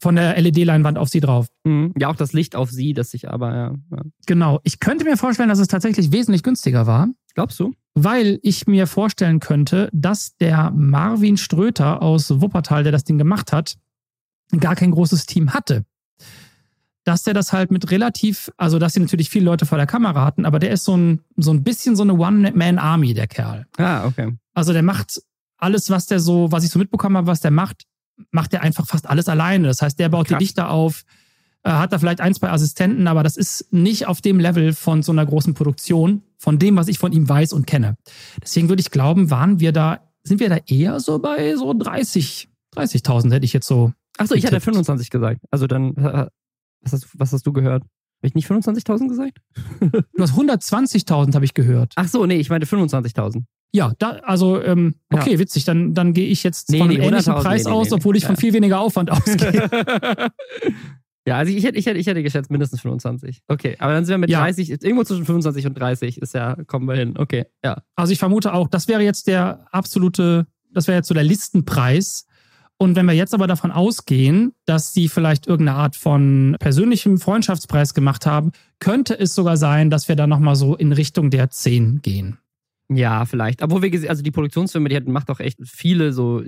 Von 0.00 0.16
der 0.16 0.36
LED-Leinwand 0.40 0.96
auf 0.98 1.08
sie 1.08 1.20
drauf. 1.20 1.48
Mhm. 1.64 1.92
Ja, 1.98 2.08
auch 2.08 2.16
das 2.16 2.32
Licht 2.32 2.54
auf 2.56 2.70
sie, 2.70 2.92
das 2.92 3.10
sich 3.10 3.28
aber, 3.30 3.54
ja. 3.54 3.74
ja. 3.90 4.02
Genau. 4.26 4.60
Ich 4.64 4.80
könnte 4.80 5.04
mir 5.04 5.16
vorstellen, 5.16 5.48
dass 5.48 5.58
es 5.58 5.68
tatsächlich 5.68 6.12
wesentlich 6.12 6.42
günstiger 6.42 6.86
war, 6.86 7.08
Glaubst 7.38 7.60
du? 7.60 7.72
weil 8.04 8.38
ich 8.42 8.66
mir 8.66 8.86
vorstellen 8.86 9.40
könnte, 9.40 9.88
dass 9.92 10.36
der 10.36 10.70
Marvin 10.70 11.36
Ströter 11.36 12.02
aus 12.02 12.40
Wuppertal, 12.40 12.82
der 12.82 12.92
das 12.92 13.04
Ding 13.04 13.18
gemacht 13.18 13.52
hat, 13.52 13.76
gar 14.58 14.76
kein 14.76 14.90
großes 14.90 15.26
Team 15.26 15.52
hatte. 15.52 15.84
Dass 17.04 17.22
der 17.22 17.34
das 17.34 17.52
halt 17.52 17.70
mit 17.70 17.90
relativ, 17.90 18.50
also 18.56 18.78
dass 18.78 18.92
sie 18.92 19.00
natürlich 19.00 19.30
viele 19.30 19.46
Leute 19.46 19.66
vor 19.66 19.78
der 19.78 19.86
Kamera 19.86 20.24
hatten, 20.24 20.44
aber 20.44 20.58
der 20.58 20.70
ist 20.70 20.84
so 20.84 20.96
ein, 20.96 21.20
so 21.36 21.52
ein 21.52 21.64
bisschen 21.64 21.96
so 21.96 22.02
eine 22.02 22.14
One-Man-Army, 22.14 23.14
der 23.14 23.26
Kerl. 23.26 23.66
Ah, 23.78 24.06
okay. 24.06 24.36
Also 24.54 24.72
der 24.72 24.82
macht 24.82 25.20
alles, 25.56 25.90
was 25.90 26.06
der 26.06 26.20
so, 26.20 26.52
was 26.52 26.64
ich 26.64 26.70
so 26.70 26.78
mitbekommen 26.78 27.16
habe, 27.16 27.26
was 27.26 27.40
der 27.40 27.50
macht, 27.50 27.84
macht 28.30 28.52
er 28.52 28.62
einfach 28.62 28.86
fast 28.86 29.08
alles 29.08 29.28
alleine. 29.28 29.66
Das 29.66 29.82
heißt, 29.82 29.98
der 29.98 30.08
baut 30.08 30.28
Krass. 30.28 30.38
die 30.38 30.44
Lichter 30.44 30.70
auf, 30.70 31.04
äh, 31.62 31.70
hat 31.70 31.92
da 31.92 31.98
vielleicht 31.98 32.20
ein, 32.20 32.34
zwei 32.34 32.50
Assistenten, 32.50 33.06
aber 33.06 33.22
das 33.22 33.36
ist 33.36 33.72
nicht 33.72 34.06
auf 34.06 34.20
dem 34.20 34.38
Level 34.38 34.72
von 34.72 35.02
so 35.02 35.12
einer 35.12 35.24
großen 35.24 35.54
Produktion, 35.54 36.22
von 36.38 36.58
dem, 36.58 36.76
was 36.76 36.88
ich 36.88 36.98
von 36.98 37.12
ihm 37.12 37.28
weiß 37.28 37.52
und 37.52 37.66
kenne. 37.66 37.96
Deswegen 38.42 38.68
würde 38.68 38.80
ich 38.80 38.90
glauben, 38.90 39.30
waren 39.30 39.60
wir 39.60 39.72
da, 39.72 40.00
sind 40.22 40.40
wir 40.40 40.48
da 40.48 40.58
eher 40.66 41.00
so 41.00 41.18
bei 41.18 41.56
so 41.56 41.74
30, 41.74 42.48
30.000 42.76 43.32
hätte 43.32 43.44
ich 43.44 43.52
jetzt 43.52 43.66
so. 43.66 43.92
Achso, 44.16 44.34
ich 44.34 44.44
hatte 44.44 44.54
Getippt. 44.56 44.64
25 44.64 45.10
gesagt. 45.10 45.40
Also 45.50 45.66
dann, 45.66 45.94
äh, 45.96 46.26
was 46.82 46.92
hast, 46.92 47.08
was 47.18 47.32
hast 47.32 47.46
du 47.46 47.52
gehört? 47.52 47.82
Habe 47.82 48.26
ich 48.26 48.34
nicht 48.34 48.48
25.000 48.50 49.08
gesagt? 49.08 49.38
Du 49.80 50.22
hast 50.22 50.34
120.000 50.34 51.34
habe 51.34 51.44
ich 51.44 51.54
gehört. 51.54 51.92
Ach 51.96 52.08
so, 52.08 52.26
nee, 52.26 52.36
ich 52.36 52.50
meinte 52.50 52.66
25.000. 52.66 53.44
Ja, 53.72 53.92
da, 53.98 54.10
also, 54.24 54.60
ähm, 54.62 54.94
Ja. 55.12 55.20
okay, 55.20 55.38
witzig. 55.38 55.64
Dann, 55.64 55.94
dann 55.94 56.14
gehe 56.14 56.26
ich 56.26 56.42
jetzt 56.42 56.70
Nee, 56.70 56.78
von 56.78 56.88
einem 56.88 56.98
nee, 56.98 57.06
ähnlichen 57.06 57.32
100.000, 57.34 57.42
Preis 57.42 57.64
nee, 57.64 57.70
aus, 57.70 57.92
obwohl 57.92 58.16
ich 58.16 58.22
nee. 58.22 58.26
von 58.28 58.34
Ja. 58.36 58.40
viel 58.40 58.52
weniger 58.54 58.80
Aufwand 58.80 59.10
ausgehe. 59.12 59.68
ja, 61.28 61.36
also 61.36 61.52
ich 61.52 61.64
hätte, 61.64 61.78
ich, 61.78 61.86
hätte, 61.86 61.98
ich 61.98 62.06
hätte 62.06 62.22
geschätzt 62.22 62.50
mindestens 62.50 62.80
25. 62.80 63.42
Okay, 63.48 63.76
aber 63.78 63.92
dann 63.92 64.04
sind 64.04 64.14
wir 64.14 64.18
mit 64.18 64.30
Ja. 64.30 64.40
30, 64.40 64.70
irgendwo 64.82 65.04
zwischen 65.04 65.24
25 65.24 65.66
und 65.66 65.74
30 65.78 66.20
ist 66.22 66.34
ja, 66.34 66.56
kommen 66.66 66.86
wir 66.86 66.94
hin. 66.96 67.14
Okay, 67.16 67.46
ja. 67.64 67.82
Also 67.94 68.12
ich 68.12 68.18
vermute 68.18 68.52
auch, 68.52 68.68
das 68.68 68.88
wäre 68.88 69.02
jetzt 69.02 69.26
der 69.26 69.66
absolute, 69.72 70.46
das 70.72 70.86
wäre 70.88 70.96
jetzt 70.98 71.08
so 71.08 71.14
der 71.14 71.24
Listenpreis. 71.24 72.26
Und 72.80 72.94
wenn 72.94 73.06
wir 73.06 73.12
jetzt 73.14 73.34
aber 73.34 73.48
davon 73.48 73.72
ausgehen, 73.72 74.52
dass 74.64 74.92
sie 74.92 75.08
vielleicht 75.08 75.48
irgendeine 75.48 75.78
Art 75.78 75.96
von 75.96 76.56
persönlichem 76.60 77.18
Freundschaftspreis 77.18 77.92
gemacht 77.92 78.24
haben, 78.24 78.52
könnte 78.78 79.18
es 79.18 79.34
sogar 79.34 79.56
sein, 79.56 79.90
dass 79.90 80.08
wir 80.08 80.14
da 80.14 80.28
nochmal 80.28 80.54
so 80.54 80.76
in 80.76 80.92
Richtung 80.92 81.30
der 81.30 81.50
10 81.50 82.02
gehen. 82.02 82.38
Ja, 82.88 83.24
vielleicht. 83.26 83.62
Obwohl 83.62 83.82
wir 83.82 83.90
gesehen, 83.90 84.08
also 84.08 84.22
die 84.22 84.30
Produktionsfirma, 84.30 84.88
die 84.88 84.96
hat, 84.96 85.08
macht 85.08 85.28
auch 85.30 85.40
echt 85.40 85.58
viele 85.64 86.12
so 86.12 86.42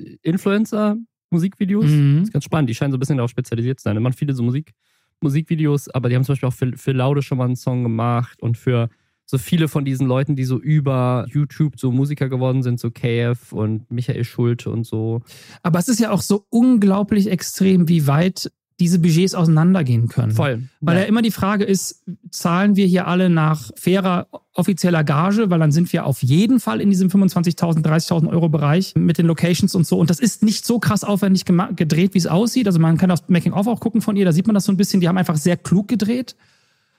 Influencer-Musikvideos. 1.31 1.85
Mhm. 1.85 2.17
Das 2.19 2.29
ist 2.29 2.33
ganz 2.33 2.45
spannend. 2.45 2.71
Die 2.71 2.75
scheinen 2.75 2.93
so 2.93 2.97
ein 2.97 3.01
bisschen 3.01 3.17
darauf 3.17 3.31
spezialisiert 3.31 3.81
zu 3.81 3.85
sein. 3.85 3.97
Die 3.97 4.03
machen 4.03 4.15
viele 4.15 4.35
so 4.35 4.43
Musik, 4.43 4.73
Musikvideos, 5.21 5.89
aber 5.89 6.09
die 6.09 6.17
haben 6.17 6.25
zum 6.25 6.35
Beispiel 6.35 6.49
auch 6.49 6.55
für, 6.55 6.77
für 6.77 6.93
Laude 6.93 7.23
schon 7.23 7.39
mal 7.39 7.45
einen 7.45 7.57
Song 7.57 7.83
gemacht 7.83 8.41
und 8.43 8.59
für 8.59 8.89
so 9.27 9.39
viele 9.39 9.69
von 9.69 9.85
diesen 9.85 10.09
Leuten, 10.09 10.35
die 10.35 10.45
so 10.45 10.59
über 10.59 11.25
YouTube 11.29 11.79
so 11.79 11.93
Musiker 11.93 12.29
geworden 12.29 12.65
sind, 12.65 12.81
so 12.81 12.91
KF 12.91 13.53
und 13.53 13.89
Michael 13.91 14.25
Schulte 14.25 14.71
und 14.71 14.85
so. 14.85 15.21
Aber 15.63 15.79
es 15.79 15.89
ist 15.89 16.01
ja 16.01 16.11
auch 16.11 16.23
so 16.23 16.47
unglaublich 16.51 17.31
extrem, 17.31 17.89
wie 17.89 18.09
weit 18.09 18.51
diese 18.81 18.99
Budgets 18.99 19.35
auseinandergehen 19.35 20.09
können. 20.09 20.33
Voll. 20.33 20.65
Weil 20.81 20.99
ja. 20.99 21.05
immer 21.05 21.23
die 21.23 21.31
Frage 21.31 21.65
ist, 21.65 22.03
zahlen 22.31 22.75
wir 22.75 22.87
hier 22.87 23.07
alle 23.07 23.29
nach 23.29 23.71
fairer 23.77 24.27
offizieller 24.55 25.05
Gage, 25.05 25.51
weil 25.51 25.61
dann 25.61 25.71
sind 25.71 25.93
wir 25.93 26.07
auf 26.07 26.23
jeden 26.23 26.59
Fall 26.59 26.81
in 26.81 26.91
diesem 26.91 27.09
25.000, 27.09 27.85
30.000 27.85 28.29
Euro 28.29 28.49
Bereich 28.49 28.95
mit 28.97 29.19
den 29.19 29.27
Locations 29.27 29.75
und 29.75 29.87
so. 29.87 29.99
Und 29.99 30.11
das 30.11 30.19
ist 30.19 30.43
nicht 30.43 30.67
so 30.67 30.79
krass 30.79 31.05
aufwendig 31.05 31.45
gedreht, 31.45 32.15
wie 32.15 32.19
es 32.19 32.27
aussieht. 32.27 32.67
Also 32.67 32.81
man 32.81 32.97
kann 32.97 33.11
auf 33.11 33.29
Making-of 33.29 33.67
auch 33.67 33.81
gucken 33.81 34.01
von 34.01 34.17
ihr, 34.17 34.25
da 34.25 34.33
sieht 34.33 34.47
man 34.47 34.55
das 34.55 34.65
so 34.65 34.73
ein 34.73 34.77
bisschen. 34.77 35.01
Die 35.01 35.09
haben 35.09 35.19
einfach 35.19 35.37
sehr 35.37 35.57
klug 35.57 35.87
gedreht. 35.87 36.35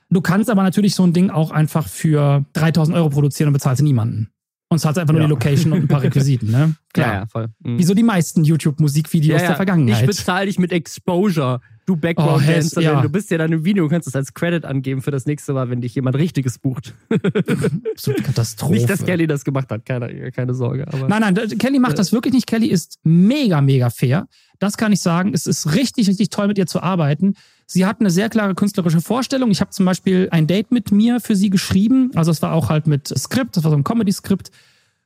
Du 0.10 0.22
kannst 0.22 0.50
aber 0.50 0.62
natürlich 0.62 0.94
so 0.94 1.04
ein 1.04 1.14
Ding 1.14 1.30
auch 1.30 1.52
einfach 1.52 1.88
für 1.88 2.46
3.000 2.56 2.94
Euro 2.94 3.10
produzieren 3.10 3.48
und 3.48 3.54
bezahlst 3.54 3.82
niemanden. 3.82 4.30
Und 4.72 4.80
zahlst 4.80 4.98
einfach 4.98 5.12
nur 5.14 5.22
Ja. 5.22 5.28
die 5.28 5.32
Location 5.32 5.74
und 5.74 5.80
ein 5.82 5.88
paar 5.90 6.02
Requisiten, 6.04 6.50
ne? 6.50 6.76
Klar. 6.94 7.08
Ja, 7.08 7.14
ja, 7.20 7.26
voll. 7.28 7.48
Mhm. 7.60 7.78
Wie 7.78 7.84
so 7.84 7.94
die 7.94 8.04
meisten 8.04 8.44
YouTube-Musikvideos 8.46 9.42
der 9.42 9.56
Vergangenheit. 9.56 10.00
Ich 10.02 10.08
bezahle 10.08 10.46
dich 10.46 10.58
mit 10.60 10.72
Exposure. 10.72 11.60
Du 11.86 11.94
Oh, 11.94 11.98
Background-Dancer, 11.98 12.80
Hess, 12.80 12.86
ja. 12.86 13.02
du 13.02 13.10
bist 13.10 13.32
ja 13.32 13.38
dann 13.38 13.52
im 13.52 13.66
Video, 13.66 13.84
du 13.84 13.90
kannst 13.90 14.08
es 14.08 14.16
als 14.16 14.34
Credit 14.34 14.64
angeben 14.66 15.02
für 15.02 15.12
das 15.12 15.26
nächste 15.26 15.52
Mal, 15.52 15.70
wenn 15.70 15.82
dich 15.82 15.94
jemand 15.96 16.16
Richtiges 16.16 16.58
bucht. 16.60 16.94
Absolute 17.92 18.24
Katastrophe. 18.24 18.74
Nicht, 18.74 18.90
dass 18.90 19.04
Kelly 19.04 19.28
das 19.28 19.44
gemacht 19.44 19.70
hat, 19.72 19.86
keine, 19.86 20.32
keine 20.32 20.54
Sorge. 20.54 20.86
Nein, 21.08 21.22
nein, 21.22 21.36
Kelly 21.58 21.80
macht 21.80 22.00
das 22.00 22.14
wirklich 22.14 22.34
nicht. 22.34 22.48
Kelly 22.48 22.68
ist 22.68 23.00
mega, 23.04 23.60
mega 23.62 23.90
fair. 23.90 24.28
Das 24.60 24.78
kann 24.78 24.94
ich 24.94 25.02
sagen. 25.02 25.34
Es 25.34 25.48
ist 25.48 25.74
richtig, 25.74 26.08
richtig 26.08 26.30
toll, 26.30 26.48
mit 26.48 26.58
ihr 26.58 26.68
zu 26.68 26.82
arbeiten. 26.82 27.34
Sie 27.72 27.86
hat 27.86 28.02
eine 28.02 28.10
sehr 28.10 28.28
klare 28.28 28.54
künstlerische 28.54 29.00
Vorstellung. 29.00 29.50
Ich 29.50 29.62
habe 29.62 29.72
zum 29.72 29.86
Beispiel 29.86 30.28
ein 30.32 30.46
Date 30.46 30.72
mit 30.74 30.92
mir 30.92 31.22
für 31.22 31.38
sie 31.38 31.50
geschrieben. 31.50 32.12
Also 32.16 32.30
es 32.30 32.42
war 32.42 32.52
auch 32.52 32.68
halt 32.68 32.86
mit 32.86 33.08
Skript, 33.18 33.56
das 33.56 33.64
war 33.64 33.72
so 33.72 33.78
ein 33.78 33.86
Comedy-Skript. 33.86 34.52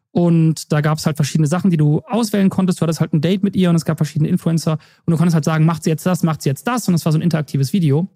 Und 0.10 0.72
da 0.72 0.82
gab 0.82 0.98
es 0.98 1.06
halt 1.06 1.16
verschiedene 1.16 1.48
Sachen, 1.48 1.70
die 1.70 1.78
du 1.78 2.02
auswählen 2.08 2.50
konntest. 2.50 2.82
Du 2.82 2.84
hattest 2.84 3.02
halt 3.02 3.14
ein 3.14 3.22
Date 3.22 3.44
mit 3.44 3.56
ihr 3.56 3.70
und 3.70 3.76
es 3.76 3.86
gab 3.86 3.98
verschiedene 3.98 4.30
Influencer. 4.30 4.80
Und 5.06 5.12
du 5.12 5.16
konntest 5.16 5.36
halt 5.36 5.46
sagen, 5.46 5.64
macht 5.64 5.84
sie 5.84 5.92
jetzt 5.92 6.08
das, 6.08 6.24
macht 6.24 6.42
sie 6.42 6.50
jetzt 6.50 6.68
das. 6.68 6.88
Und 6.88 6.96
es 6.96 7.06
war 7.06 7.12
so 7.12 7.20
ein 7.20 7.22
interaktives 7.22 7.72
Video. 7.72 8.08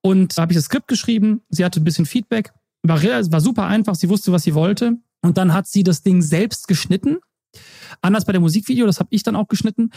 Und 0.00 0.38
da 0.38 0.42
habe 0.42 0.52
ich 0.52 0.56
das 0.56 0.64
Skript 0.64 0.88
geschrieben. 0.88 1.42
Sie 1.50 1.62
hatte 1.62 1.78
ein 1.78 1.84
bisschen 1.84 2.06
Feedback. 2.06 2.54
War, 2.84 3.02
war 3.02 3.40
super 3.42 3.66
einfach. 3.66 3.96
Sie 3.96 4.08
wusste, 4.08 4.32
was 4.32 4.44
sie 4.44 4.54
wollte. 4.54 4.96
Und 5.20 5.36
dann 5.36 5.52
hat 5.52 5.66
sie 5.66 5.82
das 5.82 6.00
Ding 6.00 6.22
selbst 6.22 6.68
geschnitten. 6.68 7.18
Anders 8.00 8.24
bei 8.24 8.32
der 8.32 8.40
Musikvideo, 8.40 8.86
das 8.86 8.98
habe 8.98 9.10
ich 9.10 9.22
dann 9.22 9.36
auch 9.36 9.48
geschnitten. 9.48 9.90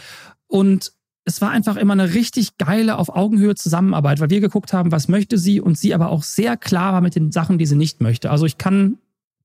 Und 0.46 0.92
es 1.28 1.42
war 1.42 1.50
einfach 1.50 1.76
immer 1.76 1.92
eine 1.92 2.14
richtig 2.14 2.56
geile, 2.56 2.96
auf 2.96 3.10
Augenhöhe 3.10 3.54
Zusammenarbeit, 3.54 4.18
weil 4.18 4.30
wir 4.30 4.40
geguckt 4.40 4.72
haben, 4.72 4.92
was 4.92 5.08
möchte 5.08 5.36
sie 5.36 5.60
und 5.60 5.76
sie 5.76 5.92
aber 5.92 6.08
auch 6.08 6.22
sehr 6.22 6.56
klar 6.56 6.94
war 6.94 7.02
mit 7.02 7.14
den 7.16 7.32
Sachen, 7.32 7.58
die 7.58 7.66
sie 7.66 7.76
nicht 7.76 8.00
möchte. 8.00 8.30
Also 8.30 8.46
ich 8.46 8.56
kann 8.56 8.96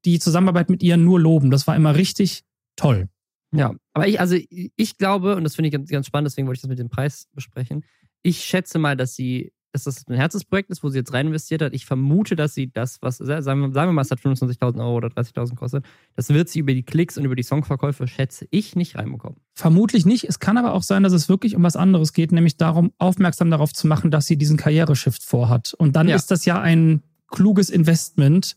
die 0.05 0.17
Zusammenarbeit 0.17 0.69
mit 0.69 0.81
ihr 0.81 0.95
nur 0.95 1.19
loben. 1.19 1.51
Das 1.51 1.67
war 1.67 1.75
immer 1.75 1.95
richtig 1.95 2.45
toll. 2.77 3.09
Ja, 3.51 3.75
aber 3.91 4.07
ich, 4.07 4.21
also 4.21 4.37
ich 4.49 4.97
glaube, 4.97 5.35
und 5.35 5.43
das 5.43 5.55
finde 5.55 5.67
ich 5.67 5.73
ganz, 5.73 5.89
ganz 5.89 6.07
spannend, 6.07 6.31
deswegen 6.31 6.47
wollte 6.47 6.59
ich 6.59 6.61
das 6.61 6.69
mit 6.69 6.79
dem 6.79 6.89
Preis 6.89 7.27
besprechen. 7.33 7.83
Ich 8.21 8.45
schätze 8.45 8.79
mal, 8.79 8.95
dass 8.95 9.13
sie, 9.13 9.51
dass 9.73 9.83
das 9.83 10.07
ein 10.07 10.15
Herzensprojekt 10.15 10.69
ist, 10.69 10.83
wo 10.83 10.89
sie 10.89 10.99
jetzt 10.99 11.11
rein 11.13 11.27
investiert 11.27 11.61
hat. 11.61 11.73
Ich 11.73 11.85
vermute, 11.85 12.35
dass 12.35 12.53
sie 12.53 12.71
das, 12.71 13.01
was, 13.01 13.17
sagen 13.17 13.61
wir, 13.61 13.71
sagen 13.73 13.89
wir 13.89 13.93
mal, 13.93 14.01
es 14.03 14.11
hat 14.11 14.19
25.000 14.19 14.79
Euro 14.79 14.95
oder 14.97 15.07
30.000 15.09 15.55
kostet, 15.55 15.83
das 16.15 16.29
wird 16.29 16.47
sie 16.47 16.59
über 16.59 16.73
die 16.73 16.83
Klicks 16.83 17.17
und 17.17 17.25
über 17.25 17.35
die 17.35 17.43
Songverkäufe, 17.43 18.07
schätze 18.07 18.47
ich, 18.51 18.75
nicht 18.75 18.95
reinbekommen. 18.95 19.39
Vermutlich 19.55 20.05
nicht. 20.05 20.23
Es 20.25 20.39
kann 20.39 20.57
aber 20.57 20.73
auch 20.73 20.83
sein, 20.83 21.03
dass 21.03 21.11
es 21.13 21.27
wirklich 21.27 21.55
um 21.55 21.63
was 21.63 21.75
anderes 21.75 22.13
geht, 22.13 22.31
nämlich 22.31 22.55
darum, 22.57 22.91
aufmerksam 22.99 23.49
darauf 23.51 23.73
zu 23.73 23.87
machen, 23.87 24.11
dass 24.11 24.27
sie 24.27 24.37
diesen 24.37 24.57
Karriereshift 24.57 25.23
vorhat. 25.23 25.73
Und 25.77 25.95
dann 25.95 26.07
Ja. 26.07 26.15
ist 26.15 26.29
das 26.31 26.45
ja 26.45 26.61
ein 26.61 27.01
kluges 27.27 27.69
Investment. 27.69 28.55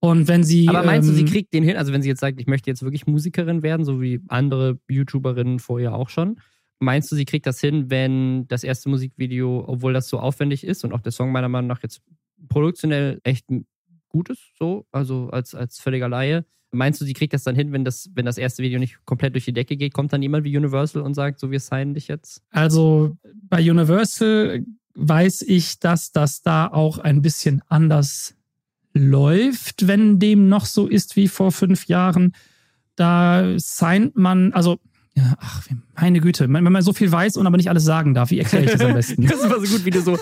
Und 0.00 0.28
wenn 0.28 0.44
sie. 0.44 0.68
Aber 0.68 0.82
meinst 0.84 1.08
du, 1.08 1.14
sie 1.14 1.22
ähm, 1.22 1.26
kriegt 1.28 1.54
den 1.54 1.64
hin? 1.64 1.76
Also, 1.78 1.92
wenn 1.92 2.02
sie 2.02 2.08
jetzt 2.10 2.20
sagt, 2.20 2.38
ich 2.38 2.46
möchte 2.46 2.68
jetzt 2.70 2.82
wirklich 2.82 3.06
Musikerin 3.06 3.62
werden, 3.62 3.86
so 3.86 4.00
wie 4.02 4.20
andere 4.28 4.78
YouTuberinnen 4.88 5.58
vorher 5.58 5.94
auch 5.94 6.10
schon, 6.10 6.36
meinst 6.78 7.10
du, 7.10 7.16
sie 7.16 7.24
kriegt 7.24 7.46
das 7.46 7.60
hin, 7.60 7.90
wenn 7.90 8.46
das 8.48 8.64
erste 8.64 8.88
Musikvideo, 8.88 9.64
obwohl 9.66 9.92
das 9.92 10.08
so 10.08 10.18
aufwendig 10.18 10.64
ist 10.64 10.84
und 10.84 10.92
auch 10.92 11.00
der 11.00 11.12
Song 11.12 11.32
meiner 11.32 11.48
Meinung 11.48 11.68
nach 11.68 11.82
jetzt 11.82 12.02
produktionell 12.48 13.20
echt 13.24 13.46
gut 14.08 14.30
ist, 14.30 14.42
so, 14.58 14.86
also 14.92 15.28
als, 15.30 15.54
als 15.54 15.78
völliger 15.78 16.08
Laie, 16.08 16.44
meinst 16.70 17.00
du, 17.00 17.04
sie 17.04 17.14
kriegt 17.14 17.32
das 17.32 17.44
dann 17.44 17.54
hin, 17.54 17.72
wenn 17.72 17.84
das, 17.84 18.10
wenn 18.14 18.26
das 18.26 18.38
erste 18.38 18.62
Video 18.62 18.78
nicht 18.78 19.04
komplett 19.04 19.34
durch 19.34 19.44
die 19.44 19.52
Decke 19.52 19.76
geht? 19.76 19.94
Kommt 19.94 20.12
dann 20.12 20.22
jemand 20.22 20.44
wie 20.44 20.56
Universal 20.56 21.02
und 21.02 21.14
sagt, 21.14 21.40
so, 21.40 21.50
wir 21.50 21.60
signen 21.60 21.94
dich 21.94 22.08
jetzt? 22.08 22.42
Also 22.50 23.16
bei 23.48 23.58
Universal 23.58 24.64
weiß 24.94 25.42
ich, 25.42 25.78
dass 25.78 26.12
das 26.12 26.42
da 26.42 26.66
auch 26.68 26.98
ein 26.98 27.22
bisschen 27.22 27.62
anders 27.68 28.34
läuft, 28.94 29.86
wenn 29.86 30.18
dem 30.18 30.48
noch 30.48 30.64
so 30.66 30.86
ist 30.86 31.16
wie 31.16 31.28
vor 31.28 31.52
fünf 31.52 31.86
Jahren. 31.86 32.34
Da 32.94 33.58
signed 33.58 34.16
man, 34.16 34.52
also 34.52 34.78
Ja, 35.16 35.34
ach, 35.40 35.66
meine 35.98 36.20
Güte. 36.20 36.52
Wenn 36.52 36.64
man 36.64 36.82
so 36.82 36.92
viel 36.92 37.10
weiß 37.10 37.36
und 37.36 37.46
aber 37.46 37.56
nicht 37.56 37.70
alles 37.70 37.84
sagen 37.84 38.14
darf, 38.14 38.30
wie 38.30 38.38
erkläre 38.38 38.64
ich 38.64 38.72
das 38.72 38.80
am 38.82 38.94
besten? 38.94 39.22
das 39.26 39.38
ist 39.38 39.44
immer 39.44 39.64
so 39.64 39.76
gut, 39.76 39.84
wie 39.84 39.90
du 39.90 40.00
so 40.00 40.18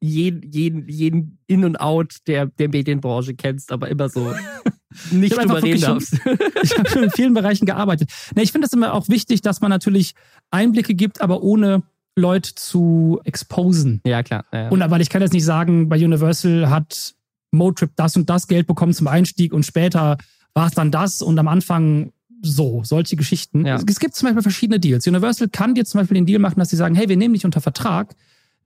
jeden, 0.00 0.50
jeden, 0.50 0.88
jeden 0.88 1.38
In- 1.46 1.64
und 1.64 1.80
Out 1.80 2.16
der, 2.26 2.46
der 2.46 2.70
Medienbranche 2.70 3.34
kennst, 3.34 3.70
aber 3.70 3.88
immer 3.88 4.08
so 4.08 4.34
nicht 5.10 5.36
drüber 5.36 5.62
reden 5.62 5.80
darfst. 5.82 6.14
ich 6.62 6.78
habe 6.78 6.88
schon 6.88 7.04
in 7.04 7.10
vielen 7.10 7.34
Bereichen 7.34 7.66
gearbeitet. 7.66 8.10
Nee, 8.34 8.42
ich 8.42 8.52
finde 8.52 8.66
das 8.66 8.72
immer 8.72 8.94
auch 8.94 9.08
wichtig, 9.08 9.42
dass 9.42 9.60
man 9.60 9.70
natürlich 9.70 10.14
Einblicke 10.50 10.94
gibt, 10.94 11.20
aber 11.20 11.42
ohne 11.42 11.82
Leute 12.16 12.54
zu 12.54 13.20
exposen. 13.24 14.00
Ja, 14.06 14.22
klar. 14.22 14.46
Ja, 14.52 14.62
ja. 14.62 14.68
Und 14.70 14.80
weil 14.90 15.02
ich 15.02 15.10
kann 15.10 15.20
jetzt 15.20 15.32
nicht 15.32 15.44
sagen, 15.44 15.88
bei 15.88 16.02
Universal 16.02 16.70
hat 16.70 17.14
Motrip 17.52 17.90
das 17.96 18.16
und 18.16 18.30
das 18.30 18.46
Geld 18.46 18.66
bekommen 18.66 18.94
zum 18.94 19.06
Einstieg 19.06 19.52
und 19.52 19.66
später 19.66 20.16
war 20.54 20.66
es 20.66 20.72
dann 20.72 20.90
das 20.90 21.22
und 21.22 21.38
am 21.38 21.48
Anfang 21.48 22.12
so, 22.42 22.82
solche 22.84 23.16
Geschichten. 23.16 23.66
Ja. 23.66 23.76
Es 23.76 23.98
gibt 23.98 24.14
zum 24.14 24.26
Beispiel 24.26 24.42
verschiedene 24.42 24.80
Deals. 24.80 25.06
Universal 25.06 25.48
kann 25.48 25.74
dir 25.74 25.84
zum 25.84 26.00
Beispiel 26.00 26.16
den 26.16 26.26
Deal 26.26 26.40
machen, 26.40 26.58
dass 26.58 26.70
sie 26.70 26.76
sagen, 26.76 26.94
hey, 26.94 27.08
wir 27.08 27.16
nehmen 27.16 27.34
dich 27.34 27.44
unter 27.44 27.60
Vertrag, 27.60 28.14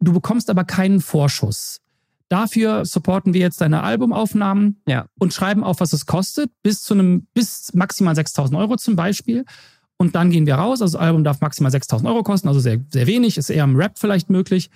du 0.00 0.12
bekommst 0.12 0.50
aber 0.50 0.64
keinen 0.64 1.00
Vorschuss. 1.00 1.80
Dafür 2.28 2.84
supporten 2.84 3.34
wir 3.34 3.40
jetzt 3.40 3.60
deine 3.60 3.82
Albumaufnahmen 3.82 4.80
ja. 4.88 5.06
und 5.18 5.34
schreiben 5.34 5.62
auf, 5.62 5.80
was 5.80 5.92
es 5.92 6.06
kostet, 6.06 6.50
bis 6.62 6.82
zu 6.82 6.94
einem, 6.94 7.26
bis 7.34 7.72
maximal 7.74 8.14
6000 8.14 8.58
Euro 8.58 8.76
zum 8.76 8.96
Beispiel. 8.96 9.44
Und 9.96 10.14
dann 10.14 10.30
gehen 10.30 10.46
wir 10.46 10.56
raus. 10.56 10.82
Also 10.82 10.98
das 10.98 11.06
Album 11.06 11.22
darf 11.22 11.40
maximal 11.40 11.70
6000 11.70 12.08
Euro 12.08 12.22
kosten, 12.22 12.48
also 12.48 12.60
sehr, 12.60 12.80
sehr 12.90 13.06
wenig, 13.06 13.38
ist 13.38 13.50
eher 13.50 13.64
im 13.64 13.76
Rap 13.76 13.98
vielleicht 13.98 14.30
möglich. 14.30 14.70